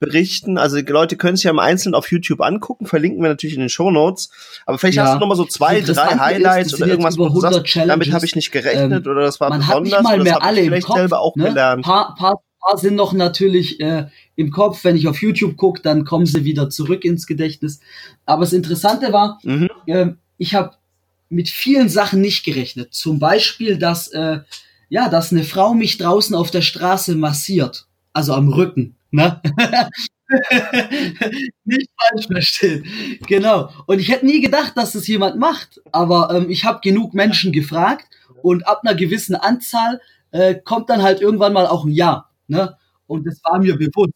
berichten. 0.00 0.58
Also 0.58 0.76
die 0.76 0.92
Leute 0.92 1.16
können 1.16 1.34
es 1.34 1.42
ja 1.42 1.50
im 1.50 1.58
Einzelnen 1.58 1.94
auf 1.94 2.12
YouTube 2.12 2.40
angucken, 2.42 2.86
verlinken 2.86 3.22
wir 3.22 3.30
natürlich 3.30 3.54
in 3.54 3.60
den 3.60 3.68
Shownotes. 3.70 4.30
Aber 4.66 4.78
vielleicht 4.78 4.96
Ja. 4.98 5.04
hast 5.06 5.14
du 5.14 5.18
noch 5.20 5.26
mal 5.28 5.34
so 5.34 5.44
zwei, 5.46 5.80
drei 5.80 6.16
Highlights 6.18 6.72
ist, 6.74 6.80
oder 6.80 6.88
irgendwas, 6.90 7.18
wo 7.18 7.26
du 7.28 7.40
sagst, 7.40 7.54
100 7.54 7.66
Challenges. 7.66 7.88
damit 7.94 8.12
habe 8.14 8.26
ich 8.26 8.36
nicht 8.36 8.52
gerechnet 8.52 9.06
Ähm, 9.06 9.10
oder 9.10 9.22
das 9.22 9.40
war 9.40 9.48
Man 9.48 9.66
hat 9.66 9.78
besonders 9.82 10.00
nicht 10.02 10.02
mal 10.10 10.18
mehr 10.22 10.34
habe 10.34 10.44
alle 10.44 10.62
vielleicht 10.62 10.86
Kopf. 10.86 10.96
selber 10.98 11.20
auch 11.20 11.34
ne? 11.36 11.44
gelernt. 11.48 11.84
Paar, 11.84 12.14
paar, 12.16 12.42
paar 12.60 12.78
sind 12.78 12.94
noch 12.94 13.12
natürlich 13.12 13.80
äh, 13.80 14.06
im 14.36 14.50
Kopf. 14.50 14.84
Wenn 14.84 14.96
ich 14.96 15.08
auf 15.08 15.20
YouTube 15.22 15.56
gucke, 15.56 15.82
dann 15.82 16.04
kommen 16.04 16.26
sie 16.26 16.44
wieder 16.44 16.70
zurück 16.70 17.04
ins 17.04 17.26
Gedächtnis. 17.26 17.80
Aber 18.26 18.42
das 18.42 18.52
Interessante 18.52 19.12
war, 19.12 19.38
Mhm. 19.42 19.68
ähm, 19.86 20.18
ich 20.38 20.54
habe 20.54 20.72
mit 21.30 21.48
vielen 21.48 21.88
Sachen 21.88 22.20
nicht 22.20 22.44
gerechnet. 22.44 22.94
Zum 22.94 23.18
Beispiel, 23.18 23.78
dass 23.78 24.08
äh, 24.08 24.40
ja, 24.90 25.08
dass 25.10 25.32
eine 25.32 25.44
Frau 25.44 25.74
mich 25.74 25.98
draußen 25.98 26.34
auf 26.34 26.50
der 26.50 26.62
Straße 26.62 27.14
massiert, 27.14 27.86
also 28.14 28.32
am 28.32 28.48
Rücken. 28.48 28.96
Ne? 29.10 29.40
nicht 31.64 31.90
falsch 31.98 32.26
verstehen. 32.26 32.84
Genau. 33.26 33.70
Und 33.86 33.98
ich 34.00 34.08
hätte 34.10 34.26
nie 34.26 34.40
gedacht, 34.40 34.72
dass 34.76 34.92
das 34.92 35.06
jemand 35.06 35.38
macht. 35.38 35.80
Aber 35.92 36.30
ähm, 36.34 36.50
ich 36.50 36.64
habe 36.64 36.80
genug 36.82 37.14
Menschen 37.14 37.52
gefragt 37.52 38.06
und 38.42 38.66
ab 38.66 38.80
einer 38.84 38.94
gewissen 38.94 39.34
Anzahl 39.34 40.00
äh, 40.30 40.54
kommt 40.54 40.90
dann 40.90 41.02
halt 41.02 41.20
irgendwann 41.20 41.52
mal 41.52 41.66
auch 41.66 41.84
ein 41.84 41.92
Ja. 41.92 42.27
Ne? 42.48 42.76
Und 43.06 43.26
das 43.26 43.40
war 43.44 43.58
mir 43.60 43.76
bewusst. 43.76 44.12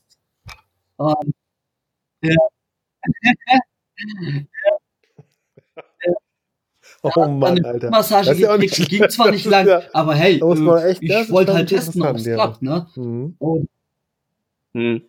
Ähm, 1.00 1.34
ja. 2.22 2.36
Oh 7.02 7.26
Mann, 7.28 7.58
eine 7.58 7.66
Alter. 7.66 7.90
Massage 7.90 8.28
Das 8.30 8.36
ist 8.38 8.42
ja 8.42 8.50
auch 8.54 8.58
gekriegt, 8.58 8.78
nicht- 8.78 8.90
ging 8.90 9.08
zwar 9.10 9.30
nicht 9.30 9.44
lang, 9.46 9.66
ja- 9.66 9.82
aber 9.92 10.14
hey, 10.14 10.34
äh, 10.36 10.92
ich 11.00 11.30
wollte 11.30 11.52
halt 11.54 11.68
testen, 11.68 12.02
ob 12.02 12.16
es 12.16 12.26
ja. 12.26 12.34
klappt, 12.34 12.62
ne? 12.62 12.86
Mhm. 12.96 13.34
Und 13.38 13.68
Mhm. 14.74 15.02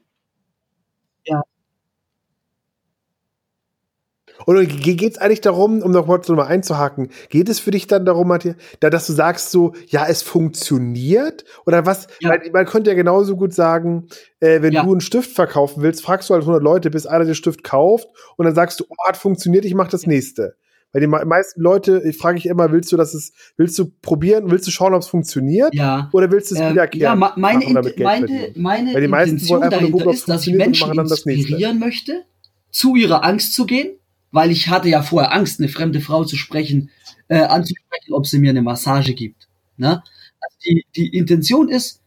Oder 4.46 4.66
ge- 4.66 4.96
geht's 4.96 5.18
eigentlich 5.18 5.42
darum, 5.42 5.82
um 5.82 5.92
noch 5.92 6.08
mal 6.08 6.20
mal 6.30 6.44
einzuhaken, 6.46 7.10
geht 7.30 7.50
es 7.50 7.60
für 7.60 7.72
dich 7.72 7.88
dann 7.88 8.06
darum, 8.06 8.28
Matthias, 8.28 8.56
da, 8.80 8.90
dass 8.90 9.08
du 9.08 9.14
sagst 9.14 9.52
so, 9.52 9.74
ja, 9.88 10.06
es 10.08 10.22
funktioniert? 10.22 11.46
Oder 11.66 11.86
was? 11.86 12.08
Ja. 12.20 12.30
Weil, 12.30 12.50
man 12.52 12.66
könnte 12.66 12.90
ja 12.92 12.96
genauso 12.96 13.36
gut 13.36 13.54
sagen, 13.54 14.08
äh, 14.40 14.62
wenn 14.62 14.74
Ja. 14.74 14.84
du 14.84 14.92
einen 14.92 15.02
Stift 15.02 15.32
verkaufen 15.32 15.84
willst, 15.84 16.04
fragst 16.04 16.30
du 16.30 16.34
halt 16.34 16.44
100 16.44 16.62
Leute, 16.64 16.90
bis 16.90 17.06
einer 17.06 17.26
den 17.26 17.36
Stift 17.36 17.64
kauft 17.64 18.08
und 18.38 18.46
dann 18.46 18.56
sagst 18.56 18.80
du, 18.80 18.86
oh, 18.90 18.96
hat 19.08 19.18
funktioniert, 19.18 19.66
ich 19.66 19.76
mach 19.76 19.88
das 19.88 20.06
nächste. 20.08 20.56
Weil 20.92 21.02
die 21.02 21.08
meisten 21.08 21.60
Leute, 21.60 22.04
ich 22.06 22.18
frage 22.18 22.38
ich 22.38 22.46
immer, 22.46 22.72
willst 22.72 22.92
du, 22.92 22.98
dass 22.98 23.16
es, 23.16 23.34
willst 23.58 23.80
du 23.80 23.90
probieren, 24.04 24.52
willst 24.52 24.68
du 24.68 24.72
schauen, 24.72 24.94
ob 24.94 25.02
es 25.02 25.08
funktioniert? 25.08 25.74
Ja. 25.74 26.08
Oder 26.14 26.30
willst 26.32 26.52
du 26.52 26.56
es 26.56 26.62
Ähm, 26.62 26.72
wiederkehren? 26.74 27.20
ja, 27.20 27.32
meine, 27.36 27.60
machen, 27.60 27.74
damit 27.74 27.96
Geld 27.96 28.06
meine, 28.06 28.52
meine 28.56 28.94
Weil 28.94 29.02
die 29.02 29.08
meisten 29.08 29.30
Intention 29.32 29.50
wollen 29.62 29.64
einfach 29.64 29.82
nur 29.82 29.90
dahinter 29.90 30.04
gucken, 30.06 30.14
ist, 30.20 30.30
dass 30.30 30.46
ich 30.48 30.54
Menschen 30.54 30.88
machen 30.88 30.98
dann 30.98 31.08
das 31.08 31.26
nächste. 31.26 31.48
inspirieren 31.48 31.80
möchte, 31.80 32.22
zu 32.70 32.96
ihrer 32.96 33.24
Angst 33.24 33.56
zu 33.56 33.66
gehen, 33.66 33.98
weil 34.34 34.52
ich 34.52 34.68
hatte 34.68 34.90
ja 34.90 35.02
vorher 35.04 35.32
Angst, 35.32 35.60
eine 35.62 35.70
fremde 35.70 36.02
Frau 36.02 36.26
zu 36.26 36.36
sprechen, 36.36 36.90
äh, 37.30 37.38
anzusprechen, 37.44 38.14
ob 38.14 38.28
sie 38.28 38.40
mir 38.40 38.50
eine 38.50 38.62
Massage 38.62 39.14
gibt. 39.14 39.48
Ne? 39.78 40.04
Also 40.42 40.58
die, 40.66 40.86
die 40.98 41.08
Intention 41.18 41.70
ist, 41.70 42.02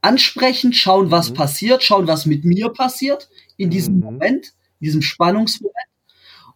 ansprechen, 0.00 0.72
schauen, 0.72 1.10
was 1.12 1.30
Mhm. 1.30 1.34
passiert, 1.34 1.82
schauen, 1.84 2.06
was 2.08 2.26
mit 2.26 2.44
mir 2.44 2.70
passiert 2.70 3.28
in 3.56 3.70
diesem 3.70 3.94
Mhm. 3.96 4.00
Moment, 4.00 4.46
in 4.80 4.84
diesem 4.86 5.02
Spannungsmoment. 5.02 5.76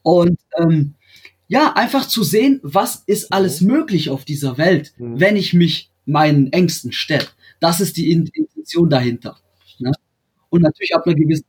Und 0.02 0.38
ähm, 0.58 0.94
ja, 1.48 1.72
einfach 1.74 2.06
zu 2.08 2.22
sehen, 2.22 2.60
was 2.62 3.02
ist 3.06 3.32
alles 3.32 3.60
möglich 3.60 4.08
auf 4.10 4.24
dieser 4.24 4.56
Welt, 4.58 4.94
Mhm. 4.98 5.20
wenn 5.20 5.36
ich 5.36 5.52
mich 5.52 5.90
meinen 6.06 6.52
Ängsten 6.52 6.92
stelle. 6.92 7.26
Das 7.60 7.80
ist 7.80 7.96
die 7.96 8.10
In- 8.10 8.26
Intention 8.32 8.88
dahinter. 8.88 9.38
Ne? 9.78 9.92
Und 10.48 10.62
natürlich 10.62 10.94
ab 10.94 11.06
einer 11.06 11.14
gewissen 11.16 11.44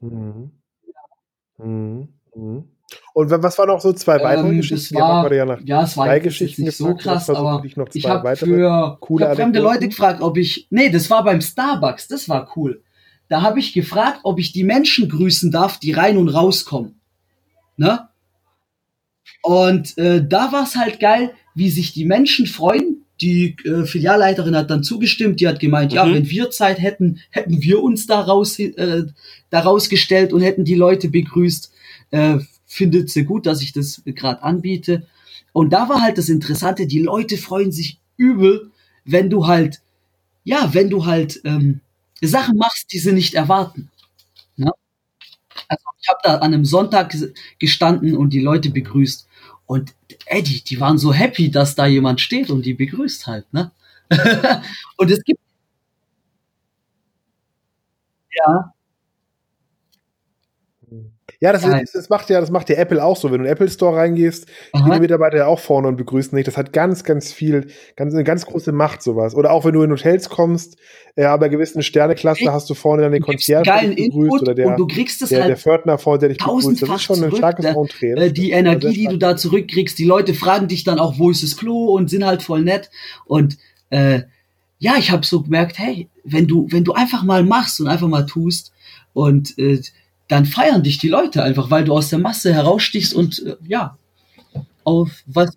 Mhm. 0.00 0.50
Mhm. 1.58 2.08
Mhm. 2.34 2.64
Und 3.12 3.30
wa- 3.30 3.42
was 3.42 3.58
waren 3.58 3.68
noch 3.68 3.80
so 3.80 3.92
zwei 3.92 4.22
weitere 4.22 4.48
ähm, 4.48 4.56
Geschichten? 4.58 4.94
war, 4.96 5.32
ja 5.32 5.44
nach 5.44 5.60
ja, 5.62 5.82
es 5.82 5.96
war 5.96 6.06
drei 6.06 6.20
Geschichten 6.20 6.62
nicht 6.62 6.76
so 6.76 6.94
krass, 6.94 7.28
aber 7.28 7.62
ich 7.64 7.74
zwei 7.74 8.08
habe 8.08 8.24
weitere 8.24 8.46
für 8.46 8.96
coole 9.00 9.24
ich 9.24 9.30
hab 9.30 9.36
fremde? 9.36 9.60
Leute 9.60 9.88
gefragt, 9.88 10.22
ob 10.22 10.38
ich, 10.38 10.66
nee, 10.70 10.88
das 10.88 11.10
war 11.10 11.24
beim 11.24 11.40
Starbucks, 11.40 12.08
das 12.08 12.28
war 12.28 12.50
cool. 12.56 12.82
Da 13.28 13.42
habe 13.42 13.58
ich 13.58 13.74
gefragt, 13.74 14.20
ob 14.22 14.38
ich 14.38 14.52
die 14.52 14.64
Menschen 14.64 15.08
grüßen 15.08 15.50
darf, 15.50 15.78
die 15.78 15.92
rein 15.92 16.16
und 16.16 16.28
rauskommen. 16.30 17.00
Ne? 17.76 18.08
Und 19.42 19.96
äh, 19.98 20.26
da 20.26 20.50
war 20.52 20.62
es 20.64 20.76
halt 20.76 20.98
geil, 20.98 21.32
wie 21.54 21.68
sich 21.70 21.92
die 21.92 22.04
Menschen 22.06 22.46
freuen. 22.46 23.04
Die 23.20 23.56
äh, 23.64 23.84
Filialleiterin 23.84 24.54
hat 24.56 24.70
dann 24.70 24.84
zugestimmt, 24.84 25.40
die 25.40 25.48
hat 25.48 25.58
gemeint, 25.60 25.92
ja, 25.92 26.04
Mhm. 26.04 26.14
wenn 26.14 26.30
wir 26.30 26.50
Zeit 26.50 26.80
hätten, 26.80 27.20
hätten 27.30 27.60
wir 27.62 27.82
uns 27.82 28.06
da, 28.06 28.20
raus, 28.20 28.58
äh, 28.58 29.04
da 29.50 29.60
rausgestellt 29.60 30.32
und 30.32 30.40
hätten 30.42 30.64
die 30.64 30.74
Leute 30.76 31.08
begrüßt. 31.08 31.72
Äh, 32.10 32.38
findet 32.66 33.10
sie 33.10 33.24
gut, 33.24 33.46
dass 33.46 33.62
ich 33.62 33.72
das 33.72 34.02
gerade 34.04 34.42
anbiete. 34.42 35.06
Und 35.52 35.72
da 35.72 35.88
war 35.88 36.02
halt 36.02 36.18
das 36.18 36.28
Interessante, 36.28 36.86
die 36.86 37.00
Leute 37.02 37.36
freuen 37.38 37.72
sich 37.72 37.98
übel, 38.16 38.70
wenn 39.04 39.30
du 39.30 39.46
halt, 39.46 39.80
ja, 40.44 40.70
wenn 40.74 40.90
du 40.90 41.06
halt 41.06 41.40
ähm, 41.44 41.80
Sachen 42.20 42.56
machst, 42.58 42.92
die 42.92 42.98
sie 42.98 43.12
nicht 43.12 43.34
erwarten. 43.34 43.90
Ne? 44.56 44.70
Also 45.68 45.84
ich 46.00 46.08
habe 46.08 46.18
da 46.22 46.34
an 46.36 46.54
einem 46.54 46.64
Sonntag 46.64 47.12
ges- 47.12 47.32
gestanden 47.58 48.16
und 48.16 48.32
die 48.32 48.40
Leute 48.40 48.70
begrüßt. 48.70 49.27
Und 49.68 49.94
ey, 50.26 50.42
die, 50.42 50.64
die 50.64 50.80
waren 50.80 50.98
so 50.98 51.12
happy, 51.14 51.50
dass 51.52 51.76
da 51.76 51.86
jemand 51.86 52.20
steht 52.22 52.50
und 52.50 52.64
die 52.66 52.74
begrüßt 52.74 53.28
halt, 53.28 53.52
ne? 53.52 53.70
und 54.96 55.10
es 55.10 55.22
gibt 55.24 55.40
ja, 58.30 58.72
Ja, 61.40 61.52
das, 61.52 61.64
ist, 61.64 61.94
das 61.94 62.08
macht 62.08 62.30
ja, 62.30 62.40
das 62.40 62.50
macht 62.50 62.68
ja 62.68 62.76
Apple 62.76 63.02
auch 63.02 63.16
so. 63.16 63.30
Wenn 63.30 63.38
du 63.38 63.44
in 63.44 63.44
den 63.44 63.52
Apple 63.52 63.70
Store 63.70 63.96
reingehst, 63.96 64.48
stehen 64.48 64.84
die 64.86 64.90
aha, 64.90 64.98
Mitarbeiter 64.98 65.36
ja 65.36 65.46
auch 65.46 65.60
vorne 65.60 65.86
und 65.86 65.96
begrüßen 65.96 66.34
dich. 66.34 66.44
Das 66.44 66.56
hat 66.56 66.72
ganz, 66.72 67.04
ganz 67.04 67.32
viel, 67.32 67.68
ganz, 67.94 68.12
eine 68.12 68.24
ganz 68.24 68.44
große 68.44 68.72
Macht, 68.72 69.02
sowas. 69.02 69.36
Oder 69.36 69.52
auch 69.52 69.64
wenn 69.64 69.72
du 69.72 69.82
in 69.82 69.90
Hotels 69.92 70.30
kommst, 70.30 70.78
äh, 71.14 71.24
aber 71.24 71.42
bei 71.42 71.48
gewissen 71.48 71.82
Sterneklasse 71.82 72.40
Echt? 72.40 72.50
hast 72.50 72.68
du 72.68 72.74
vorne 72.74 73.02
dann 73.02 73.12
den 73.12 73.22
der 73.22 73.36
dich 73.36 73.46
begrüßt, 73.46 73.98
Input 73.98 74.42
oder 74.42 74.54
der, 74.54 74.66
und 74.66 74.78
du 74.78 74.88
kriegst 74.88 75.22
es 75.22 75.28
der, 75.28 75.38
der 75.38 75.48
halt 75.50 75.58
Pförtner 75.60 75.96
vorne, 75.98 76.18
der 76.18 76.28
dich 76.30 76.38
begrüßt. 76.38 76.82
Das 76.82 76.88
ist 76.88 77.02
schon 77.02 77.22
ein 77.22 77.34
starkes 77.34 77.64
Ne? 77.64 77.70
Entree. 77.70 78.12
Äh, 78.14 78.32
die 78.32 78.50
Energie, 78.50 78.92
die 78.92 79.06
du 79.06 79.16
da 79.16 79.36
zurückkriegst, 79.36 79.96
die 79.96 80.04
Leute 80.04 80.34
fragen 80.34 80.66
dich 80.66 80.82
dann 80.82 80.98
auch, 80.98 81.20
wo 81.20 81.30
ist 81.30 81.44
das 81.44 81.56
Klo 81.56 81.94
und 81.94 82.10
sind 82.10 82.26
halt 82.26 82.42
voll 82.42 82.62
nett. 82.62 82.90
Und 83.26 83.58
äh, 83.90 84.22
ja, 84.80 84.94
ich 84.98 85.12
habe 85.12 85.24
so 85.24 85.42
gemerkt, 85.42 85.78
hey, 85.78 86.08
wenn 86.24 86.48
du, 86.48 86.66
wenn 86.70 86.82
du 86.82 86.94
einfach 86.94 87.22
mal 87.22 87.44
machst 87.44 87.80
und 87.80 87.86
einfach 87.86 88.08
mal 88.08 88.26
tust 88.26 88.72
und 89.12 89.56
äh, 89.58 89.80
dann 90.28 90.46
feiern 90.46 90.82
dich 90.82 90.98
die 90.98 91.08
Leute 91.08 91.42
einfach, 91.42 91.70
weil 91.70 91.84
du 91.84 91.94
aus 91.94 92.10
der 92.10 92.18
Masse 92.18 92.52
herausstichst 92.54 93.14
und 93.14 93.44
äh, 93.46 93.56
ja, 93.66 93.96
auf 94.84 95.10
was 95.26 95.56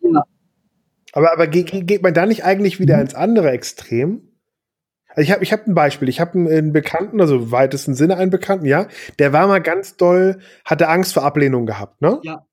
ja, 0.00 0.22
Aber, 1.12 1.32
aber 1.32 1.46
geht, 1.46 1.70
geht 1.86 2.02
man 2.02 2.14
da 2.14 2.26
nicht 2.26 2.44
eigentlich 2.44 2.80
wieder 2.80 2.96
Mhm. 2.96 3.02
ins 3.02 3.14
andere 3.14 3.50
Extrem? 3.50 4.28
Also 5.08 5.22
ich 5.22 5.32
habe 5.32 5.44
ich 5.44 5.52
hab 5.52 5.66
ein 5.66 5.74
Beispiel. 5.74 6.08
Ich 6.08 6.20
habe 6.20 6.34
einen, 6.34 6.48
einen 6.48 6.72
Bekannten, 6.72 7.20
also 7.20 7.36
im 7.36 7.50
weitesten 7.52 7.94
Sinne 7.94 8.16
einen 8.16 8.30
Bekannten, 8.30 8.66
ja. 8.66 8.88
Der 9.18 9.32
war 9.32 9.46
mal 9.48 9.60
ganz 9.62 9.96
doll, 9.96 10.40
hatte 10.64 10.88
Angst 10.88 11.14
vor 11.14 11.24
Ablehnung 11.24 11.66
gehabt, 11.66 12.02
ne? 12.02 12.20
Ja. 12.22 12.46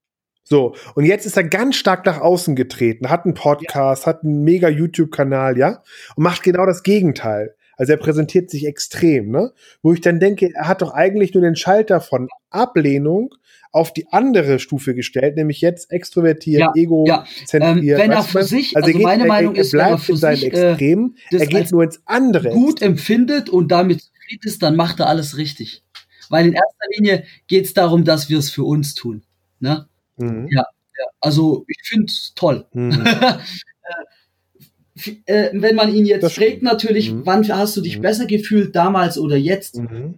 So, 0.50 0.74
und 0.96 1.06
jetzt 1.06 1.28
ist 1.28 1.38
er 1.38 1.44
ganz 1.44 1.76
stark 1.76 2.08
nach 2.08 2.20
außen 2.20 2.56
getreten, 2.56 3.10
hat 3.12 3.26
einen 3.26 3.36
Podcast, 3.36 4.08
hat 4.08 4.24
einen 4.24 4.44
mega 4.44 4.68
YouTube-Kanal, 4.68 5.60
ja, 5.60 5.84
und 6.16 6.24
macht 6.24 6.42
genau 6.42 6.66
das 6.66 6.82
Gegenteil. 6.82 7.54
Also 7.78 7.94
er 7.94 7.98
präsentiert 7.98 8.50
sich 8.50 8.66
extrem, 8.66 9.30
ne? 9.30 9.54
Wo 9.84 9.94
ich 9.94 10.02
dann 10.02 10.20
denke, 10.20 10.50
er 10.54 10.68
hat 10.68 10.82
doch 10.82 10.92
eigentlich 10.92 11.36
nur 11.36 11.44
den 11.44 11.56
Schalter 11.56 12.02
von 12.02 12.28
Ablehnung 12.50 13.36
auf 13.72 13.94
die 13.94 14.08
andere 14.12 14.58
Stufe 14.58 14.96
gestellt, 14.96 15.36
nämlich 15.38 15.62
jetzt 15.62 15.92
extrovertiert, 15.92 16.62
Ja, 16.62 16.72
ego 16.76 17.06
ja. 17.08 17.26
zentriert. 17.46 18.00
Ähm, 18.00 18.06
wenn 18.06 18.12
er 18.12 18.24
für 18.24 18.44
sich- 18.44 18.76
er 18.76 18.84
also 18.84 18.98
meine 18.98 19.26
Meinung 19.26 19.54
er, 19.56 19.62
ist, 19.62 19.74
wenn 19.74 19.82
er 19.82 19.88
bleibt 19.90 20.04
für 20.04 20.12
in 20.14 20.18
seinen 20.18 20.36
sich, 20.38 20.54
äh, 20.54 20.72
Extremen, 20.72 21.16
das 21.32 21.42
er 21.42 21.48
geht 21.48 21.72
nur 21.72 21.84
ins 21.84 22.02
andere. 22.06 22.50
gut 22.50 22.82
empfindet 22.82 23.50
und 23.52 23.72
damit 23.72 24.02
zufrieden 24.02 24.48
ist, 24.48 24.64
dann 24.64 24.76
macht 24.76 25.00
er 25.00 25.08
alles 25.08 25.38
richtig. 25.38 25.84
Weil 26.30 26.48
in 26.48 26.54
erster 26.54 26.86
Linie 26.98 27.24
geht 27.48 27.66
es 27.66 27.74
darum, 27.76 28.04
dass 28.04 28.30
wir 28.30 28.40
es 28.40 28.50
für 28.50 28.64
uns 28.64 28.96
tun. 28.96 29.22
Ne? 29.60 29.86
Mhm. 30.20 30.48
Ja, 30.52 30.62
ja. 30.98 31.06
Also 31.22 31.66
ich 31.68 31.78
finde 31.84 32.06
es 32.06 32.34
toll. 32.36 32.66
Mhm. 32.74 32.92
F- 34.96 35.16
äh, 35.26 35.50
wenn 35.54 35.76
man 35.76 35.94
ihn 35.94 36.06
jetzt 36.06 36.24
Das 36.24 36.34
fragt, 36.34 36.62
natürlich, 36.64 37.12
Mhm. 37.12 37.26
wann 37.26 37.48
hast 37.48 37.78
du 37.78 37.82
dich 37.82 37.98
Mhm. 37.98 38.02
besser 38.02 38.26
gefühlt, 38.26 38.76
damals 38.76 39.18
oder 39.18 39.38
jetzt? 39.38 39.78
Mhm. 39.78 40.16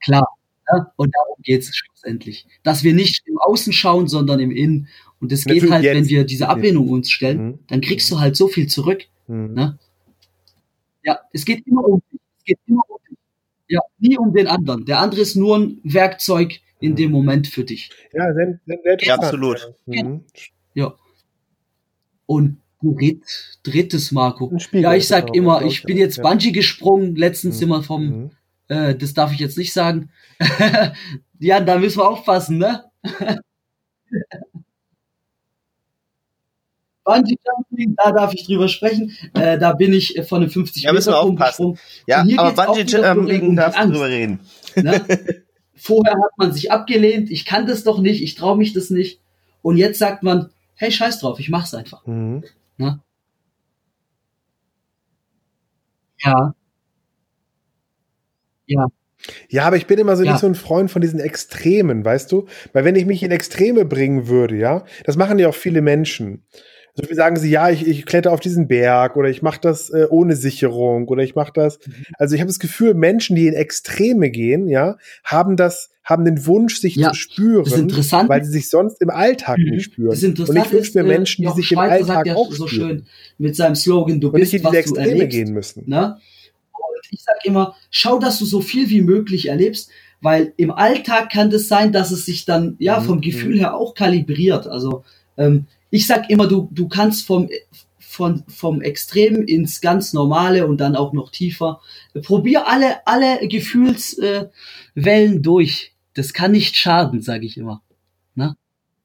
Klar. 0.00 0.28
Ne? 0.72 0.86
Und 0.96 1.14
darum 1.14 1.42
geht 1.42 1.62
es 1.62 1.74
schlussendlich. 1.76 2.46
Dass 2.62 2.82
wir 2.84 2.94
nicht 2.94 3.22
im 3.26 3.38
Außen 3.38 3.72
schauen, 3.72 4.08
sondern 4.08 4.40
im 4.40 4.50
Innen. 4.50 4.88
Und 5.20 5.30
es 5.32 5.44
geht 5.44 5.70
halt, 5.70 5.84
wenn 5.84 5.98
jetzt. 5.98 6.08
wir 6.10 6.24
diese 6.24 6.48
Ablehnung 6.48 6.88
uns 6.88 7.10
stellen, 7.10 7.46
Mhm. 7.46 7.58
dann 7.68 7.80
kriegst 7.80 8.10
du 8.10 8.18
halt 8.20 8.36
so 8.36 8.48
viel 8.48 8.66
zurück. 8.66 9.04
Ne? 9.26 9.78
Ja, 11.02 11.20
es 11.32 11.44
geht 11.44 11.66
immer 11.66 11.84
um 11.84 12.02
dich. 12.12 12.20
Es 12.38 12.44
geht 12.44 12.58
immer 12.66 12.82
um 12.88 12.98
dich. 13.08 13.18
Ja, 13.68 13.80
nie 13.98 14.18
um 14.18 14.32
den 14.34 14.46
anderen. 14.46 14.84
Der 14.86 14.98
andere 15.00 15.20
ist 15.22 15.34
nur 15.36 15.58
ein 15.58 15.80
Werkzeug 15.82 16.60
in 16.84 16.96
dem 16.96 17.10
Moment 17.10 17.46
für 17.48 17.64
dich. 17.64 17.90
Ja, 18.12 18.32
sehr, 18.34 18.58
sehr 18.66 18.92
interessant. 18.92 19.22
absolut. 19.24 19.74
Mhm. 19.86 20.24
Ja. 20.74 20.94
Und 22.26 22.58
dritt, 22.82 23.22
drittes, 23.62 24.12
Marco. 24.12 24.50
Ein 24.50 24.60
Spiegel 24.60 24.82
Ja, 24.82 24.94
ich 24.94 25.06
sag 25.08 25.34
immer, 25.34 25.62
ich 25.62 25.82
bin 25.84 25.96
jetzt 25.96 26.18
ja. 26.18 26.22
Bungee 26.22 26.52
gesprungen, 26.52 27.16
letztens 27.16 27.56
Mhm. 27.58 27.62
immer 27.62 27.82
vom, 27.82 28.04
Mhm. 28.06 28.30
äh, 28.68 28.94
das 28.94 29.14
darf 29.14 29.32
ich 29.32 29.38
jetzt 29.40 29.56
nicht 29.58 29.72
sagen. 29.72 30.10
ja, 31.38 31.60
da 31.60 31.78
müssen 31.78 31.98
wir 31.98 32.08
aufpassen, 32.08 32.58
ne? 32.58 32.84
Bungee 37.04 37.36
Jumping, 37.44 37.94
da 38.02 38.12
darf 38.12 38.32
ich 38.32 38.46
drüber 38.46 38.66
sprechen. 38.68 39.12
Äh, 39.34 39.58
da 39.58 39.74
bin 39.74 39.92
ich 39.92 40.16
äh, 40.16 40.22
von 40.22 40.40
einem 40.42 40.50
50 40.50 40.84
Ja, 40.84 40.92
müssen 40.92 41.12
wir 41.12 41.20
aufpassen. 41.20 41.72
gesprungen. 41.74 41.78
Ja, 42.06 42.24
aber 42.38 42.52
Bungee 42.66 42.96
um 42.98 43.04
Jumping 43.28 43.56
darfst 43.56 43.78
du 43.78 43.90
drüber 43.90 44.08
reden. 44.08 44.40
Ne? 44.76 45.04
Vorher 45.84 46.14
hat 46.14 46.38
man 46.38 46.50
sich 46.50 46.72
abgelehnt, 46.72 47.30
ich 47.30 47.44
kann 47.44 47.66
das 47.66 47.84
doch 47.84 48.00
nicht, 48.00 48.22
ich 48.22 48.36
traue 48.36 48.56
mich 48.56 48.72
das 48.72 48.88
nicht. 48.88 49.20
Und 49.60 49.76
jetzt 49.76 49.98
sagt 49.98 50.22
man, 50.22 50.48
hey, 50.76 50.90
scheiß 50.90 51.18
drauf, 51.20 51.38
ich 51.38 51.50
mach's 51.50 51.74
einfach. 51.74 52.06
Mhm. 52.06 52.42
Ne? 52.78 53.02
Ja. 56.22 56.54
Ja. 58.66 58.86
Ja, 59.50 59.64
aber 59.66 59.76
ich 59.76 59.86
bin 59.86 59.98
immer 59.98 60.16
so 60.16 60.24
Ja. 60.24 60.32
nicht 60.32 60.40
so 60.40 60.46
ein 60.46 60.54
Freund 60.54 60.90
von 60.90 61.02
diesen 61.02 61.20
Extremen, 61.20 62.04
weißt 62.04 62.32
du? 62.32 62.46
Weil 62.72 62.84
wenn 62.86 62.96
ich 62.96 63.06
mich 63.06 63.22
in 63.22 63.30
Extreme 63.30 63.84
bringen 63.84 64.26
würde, 64.28 64.56
ja, 64.56 64.84
das 65.04 65.16
machen 65.16 65.38
ja 65.38 65.48
auch 65.50 65.54
viele 65.54 65.82
Menschen. 65.82 66.44
So 66.96 67.10
wie 67.10 67.14
sagen 67.14 67.36
sie, 67.36 67.50
ja, 67.50 67.70
ich, 67.70 67.86
ich 67.86 68.06
kletter 68.06 68.30
auf 68.32 68.38
diesen 68.38 68.68
Berg 68.68 69.16
oder 69.16 69.28
ich 69.28 69.42
mache 69.42 69.60
das 69.60 69.90
äh, 69.90 70.06
ohne 70.10 70.36
Sicherung 70.36 71.08
oder 71.08 71.24
ich 71.24 71.34
mache 71.34 71.52
das. 71.52 71.80
Mhm. 71.84 72.04
Also 72.18 72.36
ich 72.36 72.40
habe 72.40 72.48
das 72.48 72.60
Gefühl, 72.60 72.94
Menschen, 72.94 73.34
die 73.34 73.48
in 73.48 73.54
Extreme 73.54 74.30
gehen, 74.30 74.68
ja, 74.68 74.96
haben 75.24 75.56
das, 75.56 75.90
haben 76.04 76.24
den 76.24 76.46
Wunsch, 76.46 76.78
sich 76.78 76.94
Ja, 76.94 77.10
zu 77.10 77.14
spüren, 77.16 77.64
Das 77.64 77.72
Interessante, 77.78 78.28
weil 78.28 78.44
sie 78.44 78.52
sich 78.52 78.68
sonst 78.70 79.00
im 79.00 79.10
Alltag 79.10 79.58
Mhm. 79.58 79.70
nicht 79.70 79.84
spüren. 79.86 80.10
das 80.10 80.22
Und 80.22 80.28
Interessante 80.28 80.68
ich 80.68 80.72
wünsche 80.72 80.92
mir 80.94 81.00
ist, 81.00 81.04
äh, 81.04 81.18
Menschen, 81.18 81.42
die 81.42 81.46
Jochen 81.46 81.56
sich 81.62 81.72
im 81.72 81.76
Schweizer 81.78 81.92
Alltag 81.92 82.06
sagt 82.06 82.26
ja 82.28 82.34
auch 82.36 82.52
so 82.52 82.68
spüren. 82.68 82.88
schön 82.88 83.06
mit 83.38 83.56
seinem 83.56 83.74
Slogan, 83.74 84.20
du 84.20 84.28
Und 84.28 84.34
nicht 84.34 84.52
bist, 84.52 84.54
in 84.54 84.62
was 84.64 84.72
du 84.72 84.78
Extreme 84.78 85.08
erlebst. 85.10 85.30
gehen 85.36 85.52
müssen. 85.52 85.82
Ne? 85.86 86.18
Und 86.72 87.06
ich 87.10 87.22
sag 87.24 87.44
immer, 87.44 87.74
schau, 87.90 88.18
dass 88.20 88.38
du 88.38 88.44
so 88.44 88.60
viel 88.60 88.88
wie 88.90 89.00
möglich 89.02 89.48
erlebst, 89.48 89.90
weil 90.20 90.52
im 90.56 90.70
Alltag 90.70 91.30
kann 91.30 91.50
das 91.50 91.66
sein, 91.66 91.90
dass 91.92 92.12
es 92.12 92.24
sich 92.24 92.44
dann 92.44 92.76
ja 92.78 93.00
Mhm, 93.00 93.04
vom 93.04 93.20
Gefühl 93.20 93.58
her 93.58 93.74
auch 93.74 93.94
kalibriert. 93.94 94.68
Also 94.68 95.04
ähm, 95.36 95.66
ich 95.94 96.08
sag 96.08 96.28
immer, 96.28 96.48
du 96.48 96.68
du 96.72 96.88
kannst 96.88 97.24
vom 97.24 97.48
von, 98.00 98.44
vom 98.48 98.80
Extrem 98.80 99.42
ins 99.44 99.80
ganz 99.80 100.12
Normale 100.12 100.66
und 100.66 100.78
dann 100.80 100.96
auch 100.96 101.12
noch 101.12 101.30
tiefer. 101.30 101.80
Probier 102.22 102.66
alle, 102.66 103.06
alle 103.06 103.46
Gefühlswellen 103.46 104.52
äh, 105.36 105.40
durch. 105.40 105.94
Das 106.14 106.32
kann 106.32 106.52
nicht 106.52 106.76
schaden, 106.76 107.22
sage 107.22 107.46
ich 107.46 107.56
immer. 107.56 107.82
Na? 108.34 108.56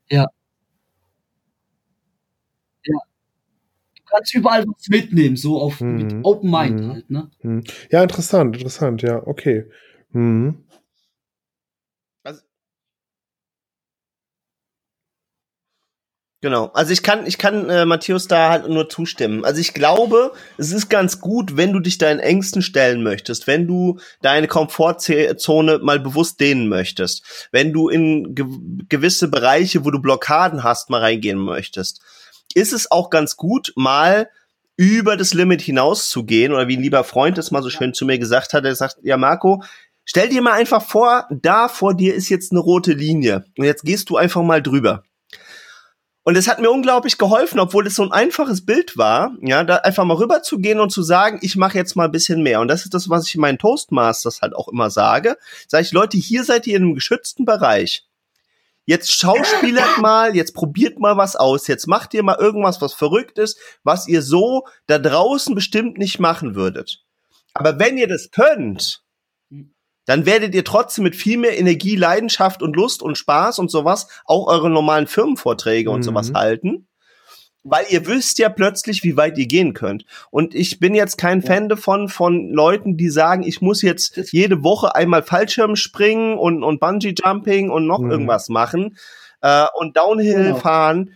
Ja. 0.10 0.28
Ja. 2.86 3.00
Du 3.96 4.04
kannst 4.06 4.34
überall 4.36 4.66
was 4.68 4.90
mitnehmen, 4.90 5.38
so 5.38 5.60
auf 5.60 5.82
mhm. 5.82 5.96
mit 5.96 6.16
Open 6.24 6.52
Mind 6.52 6.80
mhm. 6.80 6.92
halt, 6.92 7.10
ne? 7.10 7.32
Mhm. 7.42 7.64
Ja, 7.92 8.04
interessant, 8.04 8.56
interessant, 8.56 9.02
ja, 9.04 9.26
okay. 9.26 9.66
Mhm. 10.12 10.64
Genau. 16.42 16.68
Also 16.74 16.94
ich 16.94 17.04
kann, 17.04 17.28
ich 17.28 17.38
kann 17.38 17.70
äh, 17.70 17.86
Matthäus 17.86 18.28
da 18.28 18.50
halt 18.50 18.70
nur 18.70 18.88
zustimmen. 18.88 19.44
Also 19.44 19.60
ich 19.60 19.74
glaube, 19.74 20.32
es 20.58 20.72
ist 20.72 20.90
ganz 20.90 21.20
gut, 21.20 21.58
wenn 21.58 21.74
du 21.74 21.82
dich 21.82 21.98
deinen 21.98 22.22
Ängsten 22.22 22.62
stellen 22.62 23.04
möchtest, 23.04 23.46
wenn 23.46 23.68
du 23.68 24.00
deine 24.22 24.48
Komfortzone 24.48 25.80
mal 25.80 26.00
bewusst 26.00 26.40
dehnen 26.40 26.70
möchtest, 26.70 27.50
wenn 27.52 27.74
du 27.74 27.90
in 27.90 28.36
ge 28.36 28.46
gewisse 28.88 29.28
Bereiche, 29.28 29.84
wo 29.84 29.92
du 29.92 30.00
Blockaden 30.00 30.64
hast, 30.64 30.90
mal 30.90 31.02
reingehen 31.02 31.40
möchtest, 31.40 32.02
ist 32.54 32.72
es 32.72 32.90
auch 32.90 33.10
ganz 33.10 33.36
gut, 33.36 33.74
mal 33.76 34.30
über 34.78 35.18
das 35.18 35.34
Limit 35.34 35.62
hinauszugehen 35.62 36.54
oder 36.54 36.70
wie 36.70 36.78
ein 36.78 36.82
lieber 36.82 37.04
Freund 37.04 37.38
es 37.38 37.52
mal 37.52 37.62
so 37.62 37.70
schön 37.70 37.94
zu 37.94 38.06
mir 38.06 38.18
gesagt 38.18 38.54
hat, 38.54 38.64
er 38.64 38.76
sagt, 38.76 38.96
ja 39.04 39.18
Marco, 39.18 39.62
stell 40.06 40.30
dir 40.30 40.42
mal 40.42 40.54
einfach 40.54 40.82
vor, 40.82 41.28
da 41.30 41.68
vor 41.68 41.94
dir 41.94 42.16
ist 42.16 42.30
jetzt 42.30 42.54
eine 42.54 42.62
rote 42.62 42.94
Linie 42.94 43.44
und 43.58 43.66
jetzt 43.66 43.84
gehst 43.84 44.10
du 44.10 44.16
einfach 44.16 44.42
mal 44.42 44.64
drüber. 44.64 45.04
Und 46.30 46.36
es 46.36 46.48
hat 46.48 46.60
mir 46.60 46.70
unglaublich 46.70 47.18
geholfen, 47.18 47.60
obwohl 47.60 47.88
es 47.88 47.96
so 47.96 48.04
ein 48.04 48.12
einfaches 48.12 48.64
Bild 48.64 49.00
war, 49.00 49.36
ja, 49.42 49.64
da 49.64 49.78
einfach 49.78 50.06
mal 50.06 50.14
rüber 50.14 50.44
zu 50.44 50.60
gehen 50.60 50.80
und 50.80 50.92
zu 50.92 51.02
sagen, 51.02 51.40
ich 51.42 51.56
mache 51.56 51.76
jetzt 51.76 51.96
mal 51.96 52.06
ein 52.06 52.12
bisschen 52.12 52.44
mehr. 52.44 52.62
Und 52.62 52.68
das 52.68 52.84
ist 52.84 52.94
das, 52.94 53.10
was 53.10 53.26
ich 53.26 53.34
in 53.34 53.42
meinen 53.42 53.58
Toastmasters 53.58 54.44
halt 54.44 54.56
auch 54.56 54.68
immer 54.68 54.92
sage. 54.92 55.40
Sage 55.68 55.86
ich, 55.86 55.92
Leute, 55.92 56.18
hier 56.18 56.44
seid 56.44 56.68
ihr 56.68 56.78
in 56.78 56.84
einem 56.84 56.94
geschützten 56.94 57.46
Bereich. 57.46 58.06
Jetzt 58.86 59.12
schauspielert 59.12 59.98
mal, 60.02 60.36
jetzt 60.36 60.54
probiert 60.54 61.00
mal 61.00 61.18
was 61.18 61.36
aus, 61.36 61.66
jetzt 61.66 61.88
macht 61.88 62.14
ihr 62.14 62.22
mal 62.22 62.38
irgendwas, 62.38 62.80
was 62.80 62.94
verrückt 62.94 63.40
ist, 63.40 63.58
was 63.84 64.08
ihr 64.08 64.22
so 64.22 64.68
da 64.86 65.00
draußen 65.00 65.56
bestimmt 65.56 65.98
nicht 65.98 66.20
machen 66.20 66.54
würdet. 66.54 67.04
Aber 67.56 67.80
wenn 67.80 67.98
ihr 67.98 68.08
das 68.08 68.30
könnt, 68.30 69.02
dann 70.10 70.26
werdet 70.26 70.56
ihr 70.56 70.64
trotzdem 70.64 71.04
mit 71.04 71.16
viel 71.16 71.38
mehr 71.38 71.60
Energie, 71.60 71.96
Leidenschaft 71.96 72.64
und 72.64 72.76
Lust 72.76 73.04
und 73.04 73.16
Spaß 73.16 73.60
und 73.60 73.70
sowas 73.70 74.08
auch 74.26 74.48
eure 74.48 74.68
normalen 74.68 75.06
Firmenvorträge 75.06 75.92
mhm. 75.92 75.96
und 75.98 76.02
sowas 76.02 76.32
halten. 76.34 76.88
Weil 77.62 77.86
ihr 77.90 78.08
wisst 78.08 78.40
ja 78.40 78.50
plötzlich, 78.50 79.04
wie 79.04 79.18
weit 79.18 79.38
ihr 79.38 79.46
gehen 79.46 79.76
könnt. 79.76 80.06
Und 80.32 80.56
ich 80.56 80.80
bin 80.80 80.96
jetzt 80.96 81.20
kein. 81.20 81.44
Fan 81.44 81.70
davon, 81.70 82.10
von 82.10 82.52
Leuten, 82.52 82.98
die 82.98 83.10
sagen, 83.10 83.44
ich 83.44 83.62
muss 83.62 83.84
jetzt 83.84 84.32
jede 84.32 84.64
Woche 84.64 84.96
einmal 84.96 85.22
Fallschirm 85.22 85.76
springen 85.76 86.40
und, 86.40 86.64
und 86.64 86.80
Bungee 86.80 87.14
Jumping 87.16 87.70
und 87.70 87.86
noch 87.86 88.00
mhm. 88.00 88.10
irgendwas 88.10 88.50
machen 88.50 88.98
äh, 89.42 89.68
und 89.76 89.96
Downhill 89.96 90.44
genau. 90.44 90.56
fahren 90.56 91.12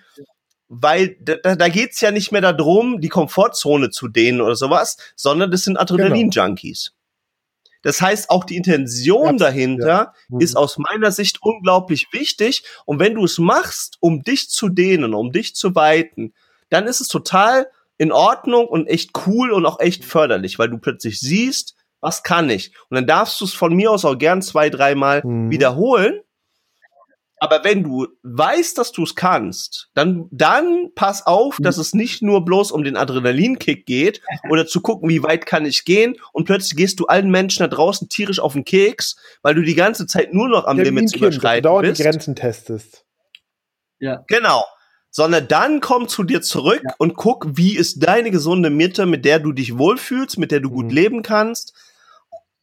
weil 0.76 1.18
da, 1.20 1.56
da 1.56 1.68
geht's 1.70 2.02
ja 2.02 2.10
nicht 2.10 2.32
mehr 2.32 2.42
darum, 2.42 3.00
die 3.00 3.10
Komfortzone 3.10 3.92
zu 3.92 4.08
dehnen 4.08 4.42
oder 4.42 4.56
sowas, 4.56 4.98
sondern 5.16 5.52
das 5.52 5.64
sind 5.64 5.78
genau. 5.78 5.84
Adrenalin-Junkies. 5.84 6.94
Das 7.84 8.02
heißt, 8.02 8.30
auch 8.30 8.44
die 8.46 8.56
Intention 8.56 9.38
ja, 9.38 9.46
dahinter 9.46 9.88
ja. 9.88 10.14
Mhm. 10.30 10.42
ist 10.42 10.56
aus 10.56 10.78
meiner 10.80 11.12
Sicht 11.12 11.40
unglaublich 11.42 12.08
wichtig. 12.12 12.64
Und 12.86 13.00
wenn 13.00 13.14
du 13.14 13.26
es 13.26 13.38
machst, 13.38 13.98
um 14.00 14.24
dich 14.24 14.50
zu 14.50 14.70
dehnen, 14.70 15.14
um 15.14 15.32
dich 15.32 15.56
zu 15.56 15.76
weiten, 15.76 16.34
dann 16.70 16.88
ist 16.88 17.02
es 17.02 17.08
total 17.08 17.68
in 17.98 18.12
Ordnung 18.12 18.68
und 18.68 18.88
echt 18.88 19.12
cool 19.28 19.52
und 19.52 19.66
auch 19.66 19.80
echt 19.80 20.04
förderlich, 20.04 20.58
weil 20.58 20.70
du 20.70 20.80
plötzlich 20.80 21.20
siehst, 21.20 21.76
was 22.02 22.24
kann 22.24 22.50
ich. 22.50 22.74
Und 22.90 22.96
dann 22.96 23.08
darfst 23.08 23.40
du 23.40 23.46
es 23.46 23.54
von 23.54 23.74
mir 23.74 23.92
aus 23.92 24.04
auch 24.04 24.18
gern 24.18 24.42
zwei, 24.42 24.70
dreimal 24.70 25.22
mhm. 25.24 25.52
wiederholen 25.52 26.22
aber 27.40 27.64
wenn 27.64 27.84
du 27.84 28.08
weißt, 28.24 28.78
dass 28.78 28.92
du 28.92 29.04
es 29.04 29.16
kannst, 29.16 29.90
dann, 29.94 30.28
dann 30.32 30.92
pass 30.96 31.26
auf, 31.26 31.58
dass 31.60 31.78
es 31.78 31.94
nicht 31.94 32.22
nur 32.22 32.46
bloß 32.46 32.72
um 32.72 32.84
den 32.84 32.96
Adrenalinkick 32.96 33.86
geht 33.86 34.22
oder 34.50 34.66
zu 34.66 34.82
gucken, 34.82 35.10
wie 35.10 35.24
weit 35.24 35.46
kann 35.46 35.66
ich 35.66 35.84
gehen 35.84 36.16
und 36.32 36.46
plötzlich 36.46 36.78
gehst 36.78 37.00
du 37.00 37.08
allen 37.08 37.30
Menschen 37.30 37.60
da 37.60 37.68
draußen 37.68 38.08
tierisch 38.10 38.40
auf 38.40 38.54
den 38.54 38.64
Keks, 38.64 39.18
weil 39.42 39.56
du 39.56 39.62
die 39.62 39.76
ganze 39.76 40.08
Zeit 40.08 40.34
nur 40.34 40.48
noch 40.48 40.66
am 40.66 40.78
Der 40.78 40.86
Limit 40.86 41.16
überschreiten 41.16 41.64
dauernd 41.64 41.88
bist. 41.88 42.00
die 42.00 42.04
Grenzen 42.04 42.36
testest. 42.36 43.06
Ja. 44.00 44.24
Genau. 44.28 44.64
Sondern 45.10 45.48
dann 45.48 45.80
komm 45.80 46.08
zu 46.08 46.24
dir 46.24 46.42
zurück 46.42 46.82
ja. 46.84 46.96
und 46.98 47.16
guck, 47.16 47.58
wie 47.58 47.76
ist 47.76 48.06
deine 48.06 48.32
gesunde 48.32 48.70
Mitte, 48.70 49.06
mit 49.06 49.26
der 49.26 49.40
du 49.40 49.52
dich 49.52 49.78
wohlfühlst, 49.78 50.40
mit 50.40 50.52
der 50.52 50.60
du 50.60 50.70
gut 50.70 50.86
mhm. 50.86 50.92
leben 50.92 51.22
kannst 51.24 51.74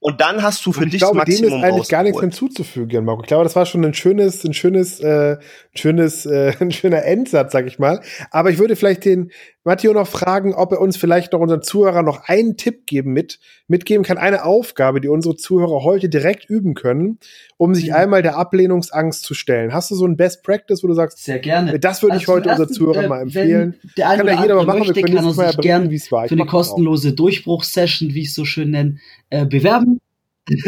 und 0.03 0.23
dann 0.23 0.43
hast 0.43 0.65
du 0.65 0.73
für 0.73 0.87
dich 0.87 0.99
glaube, 0.99 1.19
das 1.19 1.29
Maximum 1.29 1.51
dem 1.51 1.59
ist 1.59 1.65
eigentlich 1.65 1.89
gar 1.91 2.03
nichts 2.03 2.21
hinzuzufügen, 2.21 3.05
Marco. 3.05 3.21
Ich 3.21 3.29
glaube, 3.29 3.45
das 3.45 3.55
war 3.55 3.67
schon 3.67 3.85
ein 3.85 3.93
schönes, 3.93 4.43
ein 4.45 4.55
schönes, 4.55 4.99
äh, 5.01 5.37
ein 5.37 5.77
schönes, 5.77 6.25
äh, 6.25 6.55
ein 6.61 6.73
schöner 6.73 7.05
Endsatz, 7.05 7.53
sag 7.53 7.67
ich 7.67 7.79
mal. 7.79 8.01
Aber 8.31 8.51
ich 8.51 8.59
würde 8.59 8.77
vielleicht 8.77 9.05
den 9.05 9.31
Matteo 9.63 9.93
noch 9.93 10.09
fragen, 10.09 10.55
ob 10.55 10.73
er 10.73 10.81
uns 10.81 10.97
vielleicht 10.97 11.33
noch 11.33 11.41
unseren 11.41 11.63
Zuhörern 11.63 12.05
noch 12.05 12.25
einen 12.25 12.57
Tipp 12.57 12.87
geben 12.87 13.13
mit, 13.13 13.39
mitgeben 13.69 14.05
kann, 14.05 14.17
eine 14.17 14.45
Aufgabe, 14.45 15.03
die 15.03 15.09
unsere 15.09 15.37
Zuhörer 15.37 15.85
heute 15.85 16.09
direkt 16.09 16.49
üben 16.49 16.75
können, 16.75 17.19
um 17.59 17.75
sich 17.75 17.89
mhm. 17.89 17.95
einmal 17.95 18.23
der 18.23 18.37
Ablehnungsangst 18.37 19.23
zu 19.23 19.35
stellen. 19.35 19.75
Hast 19.75 19.91
du 19.91 19.97
so 19.97 20.07
ein 20.07 20.17
Best 20.17 20.43
Practice, 20.43 20.83
wo 20.83 20.87
du 20.87 20.95
sagst, 20.95 21.23
sehr 21.23 21.39
gerne. 21.39 21.79
Das 21.79 22.03
würde 22.03 22.15
also 22.15 22.23
ich 22.23 22.29
heute 22.29 22.51
unseren 22.51 22.71
Zuhörern 22.71 23.05
äh, 23.05 23.09
mal 23.09 23.21
empfehlen. 23.21 23.79
Der 23.99 24.07
kann 24.07 24.27
ja 24.27 24.41
jeder 24.41 24.55
mal 24.55 24.65
machen, 24.65 24.79
möchte, 24.79 24.95
wir 24.95 25.03
können 25.03 25.17
kann 25.17 25.39
er 25.39 25.53
sich 25.53 25.59
gern 25.59 25.91
wie 25.91 25.97
es 25.97 26.11
war. 26.11 26.25
Ich 26.25 26.31
für 26.31 26.37
eine 26.37 26.47
kostenlose 26.47 27.13
Durchbruchssession, 27.13 28.15
wie 28.15 28.23
ich 28.23 28.29
es 28.29 28.35
so 28.35 28.47
schön 28.47 28.71
nenne, 28.71 28.97
äh, 29.29 29.45
bewerben. 29.45 30.01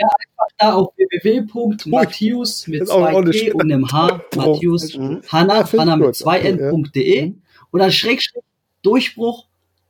ja. 0.00 0.08
einfach 0.08 0.56
da 0.58 0.74
auf 0.74 0.92
www.matthäus 0.96 2.66
mit 2.66 2.88
zwei 2.88 3.30
T 3.30 3.52
und 3.52 3.62
einem 3.62 3.90
H, 3.90 4.20
Matthäus, 4.36 4.96
mhm. 4.96 5.22
Hanna, 5.28 5.70
Hanna 5.70 5.96
mit 5.96 6.14
zwei 6.14 6.40
N.de 6.40 7.32
und 7.70 7.80
dann 7.80 7.92
Schrägstrich 7.92 8.42
Durchbruch 8.82 9.46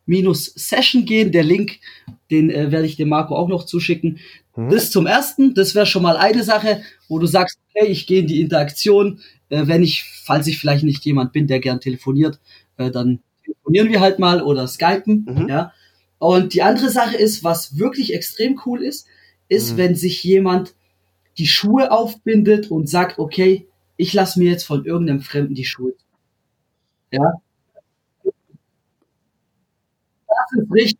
minus 0.06 0.46
Session 0.56 1.04
gehen. 1.04 1.32
Der 1.32 1.44
Link, 1.44 1.78
den 2.30 2.50
äh, 2.50 2.72
werde 2.72 2.86
ich 2.86 2.96
dem 2.96 3.08
Marco 3.08 3.36
auch 3.36 3.48
noch 3.48 3.64
zuschicken. 3.64 4.18
Mhm. 4.56 4.70
Das 4.70 4.90
zum 4.90 5.06
ersten, 5.06 5.54
das 5.54 5.74
wäre 5.74 5.86
schon 5.86 6.02
mal 6.02 6.16
eine 6.16 6.42
Sache, 6.42 6.82
wo 7.08 7.18
du 7.18 7.26
sagst, 7.26 7.58
okay, 7.68 7.86
ich 7.86 8.06
gehe 8.06 8.20
in 8.20 8.26
die 8.26 8.40
Interaktion. 8.40 9.20
Äh, 9.48 9.66
wenn 9.66 9.82
ich, 9.82 10.04
falls 10.24 10.46
ich 10.46 10.58
vielleicht 10.58 10.84
nicht 10.84 11.04
jemand 11.04 11.32
bin, 11.32 11.46
der 11.46 11.60
gern 11.60 11.80
telefoniert, 11.80 12.40
äh, 12.76 12.90
dann 12.90 13.20
telefonieren 13.44 13.90
wir 13.90 14.00
halt 14.00 14.18
mal 14.18 14.42
oder 14.42 14.66
skypen. 14.66 15.26
Mhm. 15.28 15.48
Ja. 15.48 15.72
Und 16.18 16.54
die 16.54 16.62
andere 16.62 16.90
Sache 16.90 17.16
ist, 17.16 17.44
was 17.44 17.78
wirklich 17.78 18.12
extrem 18.12 18.60
cool 18.66 18.82
ist, 18.82 19.06
ist, 19.50 19.72
mhm. 19.72 19.76
wenn 19.76 19.94
sich 19.94 20.24
jemand 20.24 20.74
die 21.36 21.46
Schuhe 21.46 21.90
aufbindet 21.90 22.70
und 22.70 22.88
sagt, 22.88 23.18
okay, 23.18 23.68
ich 23.96 24.14
lasse 24.14 24.38
mir 24.38 24.50
jetzt 24.50 24.64
von 24.64 24.86
irgendeinem 24.86 25.20
Fremden 25.20 25.54
die 25.54 25.64
Schuhe. 25.64 25.92
Ja. 27.12 27.34
Das 28.22 28.32
ist 30.62 30.72
richtig. 30.72 30.98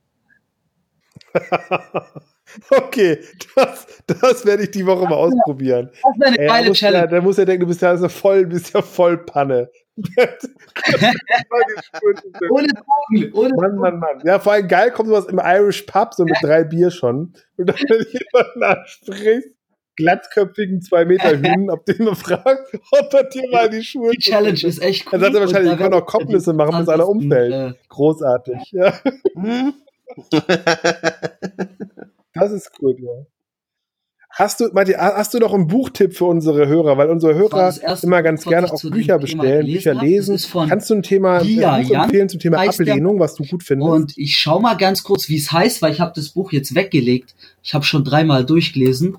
okay, 2.71 3.21
das, 3.55 3.87
das 4.07 4.45
werde 4.45 4.65
ich 4.65 4.73
die 4.73 4.85
Woche 4.85 5.05
mal 5.05 5.15
ausprobieren. 5.15 5.91
Das 6.03 6.19
wäre 6.19 6.31
eine 6.31 6.47
geile 6.47 6.73
Challenge. 6.73 7.05
Ja, 7.05 7.07
da 7.07 7.21
muss 7.21 7.39
er 7.39 7.47
denken, 7.47 7.61
du 7.61 7.69
bist 7.69 7.83
ja 7.83 8.09
voll, 8.09 8.47
bist 8.47 8.75
ja 8.75 8.83
voll 8.83 9.19
Panne. 9.19 9.71
ohne 12.51 12.69
Drogen, 12.69 13.33
ohne 13.35 13.55
Mann, 13.55 13.77
Mann, 13.77 13.99
Mann. 13.99 14.21
Ja, 14.25 14.39
vor 14.39 14.53
allem 14.53 14.69
geil 14.69 14.93
kommt 14.93 15.09
sowas 15.09 15.27
im 15.27 15.41
Irish 15.43 15.83
Pub, 15.83 16.15
so 16.15 16.25
mit 16.25 16.37
drei 16.43 16.65
Bier 16.65 16.91
schon. 16.91 17.35
Und 17.57 17.67
dann, 17.67 17.77
wenn 17.77 18.07
jemanden 18.11 18.63
ansprichst, 18.63 19.49
glattköpfigen 19.97 20.81
zwei 20.81 21.05
Meter 21.05 21.31
Hühn, 21.39 21.71
ob 21.71 21.85
den 21.87 22.05
man 22.05 22.15
fragt, 22.15 22.73
ob 22.93 23.13
er 23.13 23.25
dir 23.25 23.51
mal 23.51 23.69
die 23.69 23.83
Schuhe 23.83 24.13
Die 24.13 24.19
Challenge 24.19 24.63
ist 24.63 24.81
echt 24.83 25.07
cool. 25.07 25.19
Dann 25.19 25.21
sagt 25.21 25.35
er 25.35 25.41
wahrscheinlich, 25.43 25.73
ich 25.73 25.79
kann 25.79 25.93
auch 25.93 26.07
Kopfnüsse 26.07 26.53
machen, 26.53 26.79
bis 26.79 26.89
einer 26.89 27.09
umfällt. 27.09 27.53
Äh, 27.53 27.75
Großartig, 27.89 28.71
ja. 28.73 28.95
das 32.33 32.53
ist 32.53 32.71
cool, 32.81 32.97
ja. 32.99 33.27
Hast 34.41 34.59
du, 34.59 34.71
Matti, 34.73 34.93
hast 34.93 35.35
du 35.35 35.39
noch 35.39 35.53
einen 35.53 35.67
Buchtipp 35.67 36.17
für 36.17 36.25
unsere 36.25 36.67
Hörer? 36.67 36.97
Weil 36.97 37.11
unsere 37.11 37.35
Hörer 37.35 37.75
immer 38.03 38.23
ganz 38.23 38.45
gerne 38.45 38.73
auch 38.73 38.83
Bücher 38.85 39.19
bestellen, 39.19 39.67
Bücher 39.67 39.93
lesen. 39.93 40.41
Kannst 40.67 40.89
du 40.89 40.95
ein 40.95 41.03
Thema 41.03 41.41
Dia 41.41 41.75
ein 41.75 41.87
Buch 41.87 41.95
empfehlen 41.95 42.31
zum 42.31 42.41
Thema 42.41 42.63
Ablehnung, 42.67 43.21
was 43.21 43.35
du 43.35 43.45
gut 43.45 43.63
findest? 43.63 43.91
Und 43.91 44.17
ich 44.17 44.39
schau 44.39 44.59
mal 44.59 44.79
ganz 44.79 45.03
kurz, 45.03 45.29
wie 45.29 45.37
es 45.37 45.53
heißt, 45.53 45.83
weil 45.83 45.93
ich 45.93 46.01
habe 46.01 46.13
das 46.15 46.31
Buch 46.31 46.53
jetzt 46.53 46.75
weggelegt. 46.75 47.35
Ich 47.63 47.75
habe 47.75 47.85
schon 47.85 48.03
dreimal 48.03 48.47
durchgelesen. 48.47 49.19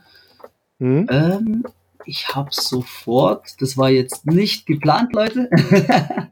Hm? 0.80 1.08
Ähm, 1.12 1.66
ich 2.08 2.30
habe 2.30 2.50
sofort, 2.52 3.46
das 3.60 3.78
war 3.78 3.92
jetzt 3.92 4.26
nicht 4.26 4.66
geplant, 4.66 5.14
Leute. 5.14 5.52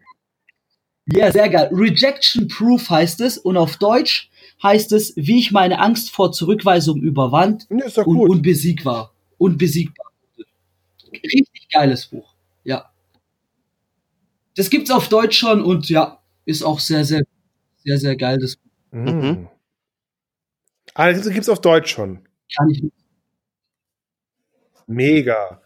ja, 1.06 1.32
sehr 1.32 1.50
geil. 1.50 1.70
Rejection 1.72 2.48
Proof 2.48 2.90
heißt 2.90 3.22
es 3.22 3.38
und 3.38 3.56
auf 3.56 3.78
Deutsch 3.78 4.32
heißt 4.62 4.92
es, 4.92 5.16
wie 5.16 5.40
ich 5.40 5.52
meine 5.52 5.80
Angst 5.80 6.12
vor 6.12 6.32
Zurückweisung 6.32 7.02
überwand 7.02 7.68
ja, 7.70 8.04
und 8.04 8.18
unbesiegbar. 8.18 9.14
Unbesiegbar. 9.38 10.12
Richtig 11.12 11.70
geiles 11.72 12.08
Buch. 12.08 12.36
Ja. 12.64 12.92
Das 14.56 14.70
gibt's 14.70 14.92
auf 14.92 15.08
Deutsch 15.10 15.38
schon 15.38 15.64
und 15.64 15.90
ja, 15.90 16.22
ist 16.46 16.64
auch 16.64 16.80
sehr, 16.80 17.06
sehr, 17.06 17.24
sehr, 17.84 17.98
sehr 17.98 18.16
geil. 18.16 18.40
Das 18.40 18.58
mhm. 18.92 19.48
Also 20.94 21.30
gibt's 21.30 21.50
auf 21.50 21.62
Deutsch 21.62 21.94
schon. 21.94 22.28
Kann 22.58 22.70
ich. 22.70 22.84
Mega. 24.88 25.62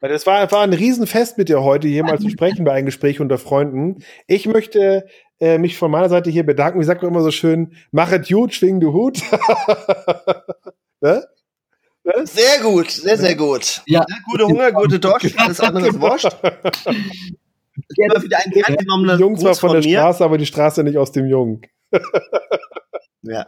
Weil 0.00 0.10
das 0.10 0.26
war, 0.26 0.50
war 0.52 0.62
ein 0.62 0.74
Riesenfest 0.74 1.38
mit 1.38 1.48
dir 1.48 1.62
heute, 1.62 1.88
hier 1.88 2.04
mal 2.04 2.18
zu 2.18 2.28
sprechen 2.28 2.64
bei 2.64 2.72
einem 2.72 2.86
Gespräch 2.86 3.20
unter 3.20 3.38
Freunden. 3.38 4.04
Ich 4.26 4.46
möchte 4.46 5.06
äh, 5.40 5.58
mich 5.58 5.76
von 5.76 5.90
meiner 5.90 6.08
Seite 6.08 6.30
hier 6.30 6.44
bedanken. 6.44 6.80
Wie 6.80 6.84
sagt 6.84 7.02
man 7.02 7.12
immer 7.12 7.22
so 7.22 7.30
schön, 7.30 7.74
machet 7.90 8.28
gut, 8.28 8.54
schwing 8.54 8.80
du 8.80 8.92
Hut. 8.92 9.20
ne? 11.00 11.26
ne? 12.04 12.26
Sehr 12.26 12.60
gut, 12.62 12.90
sehr, 12.90 13.18
sehr 13.18 13.36
gut. 13.36 13.82
Ja. 13.86 14.04
ja 14.08 14.16
gute 14.24 14.46
Hunger, 14.46 14.72
gute 14.72 14.98
Dorsch, 14.98 15.34
alles 15.36 15.60
andere 15.60 15.88
ist 15.88 16.00
wurscht. 16.00 16.34
Immer 17.96 18.22
wieder 18.22 18.38
ein 18.38 18.64
angenommener 18.64 19.18
Jungs 19.18 19.44
war 19.44 19.54
von, 19.54 19.70
von 19.70 19.80
der 19.80 19.88
mir. 19.88 19.98
Straße, 19.98 20.24
aber 20.24 20.38
die 20.38 20.46
Straße 20.46 20.82
nicht 20.82 20.96
aus 20.96 21.12
dem 21.12 21.26
Jungen. 21.26 21.62
ja. 23.22 23.46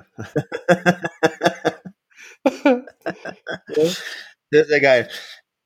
sehr, 4.51 4.65
sehr 4.65 4.81
geil 4.81 5.09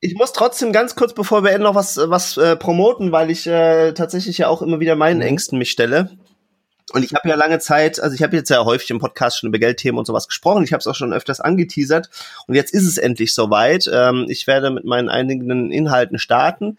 ich 0.05 0.17
muss 0.17 0.33
trotzdem 0.33 0.73
ganz 0.73 0.97
kurz, 0.97 1.15
bevor 1.15 1.45
wir 1.45 1.51
enden, 1.53 1.63
noch 1.63 1.77
was, 1.77 1.97
was 1.97 2.37
äh, 2.37 2.57
promoten, 2.57 3.13
weil 3.13 3.31
ich 3.31 3.47
äh, 3.47 3.93
tatsächlich 3.93 4.37
ja 4.37 4.49
auch 4.49 4.61
immer 4.61 4.81
wieder 4.81 4.97
meinen 4.97 5.19
mhm. 5.19 5.27
Ängsten 5.27 5.59
mich 5.59 5.71
stelle. 5.71 6.11
Und 6.93 7.05
ich 7.05 7.15
habe 7.15 7.29
ja 7.29 7.37
lange 7.37 7.61
Zeit, 7.61 8.01
also 8.01 8.13
ich 8.13 8.23
habe 8.25 8.37
jetzt 8.37 8.51
ja 8.51 8.65
häufig 8.65 8.91
im 8.91 8.99
Podcast 8.99 9.39
schon 9.39 9.49
über 9.49 9.61
Geldthemen 9.61 10.01
und 10.01 10.07
sowas 10.07 10.27
gesprochen. 10.27 10.65
Ich 10.65 10.73
habe 10.73 10.81
es 10.81 10.89
auch 10.89 10.97
schon 10.97 11.13
öfters 11.13 11.41
angeteasert. 11.41 12.11
Und 12.49 12.57
jetzt 12.57 12.75
ist 12.75 12.85
es 12.85 12.99
endlich 12.99 13.33
soweit. 13.33 13.89
Ähm, 13.93 14.27
ich 14.29 14.49
werde 14.49 14.71
mit 14.71 14.85
meinen 14.85 15.09
einigen 15.09 15.71
Inhalten 15.71 16.19
starten. 16.19 16.79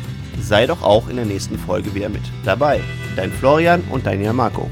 sei 0.44 0.68
doch 0.68 0.82
auch 0.82 1.08
in 1.10 1.16
der 1.16 1.26
nächsten 1.26 1.58
Folge 1.58 1.94
wieder 1.96 2.10
mit 2.10 2.24
dabei. 2.44 2.82
Dein 3.16 3.32
Florian 3.32 3.82
und 3.90 4.06
dein 4.06 4.22
Jan 4.22 4.36
Marco. 4.36 4.70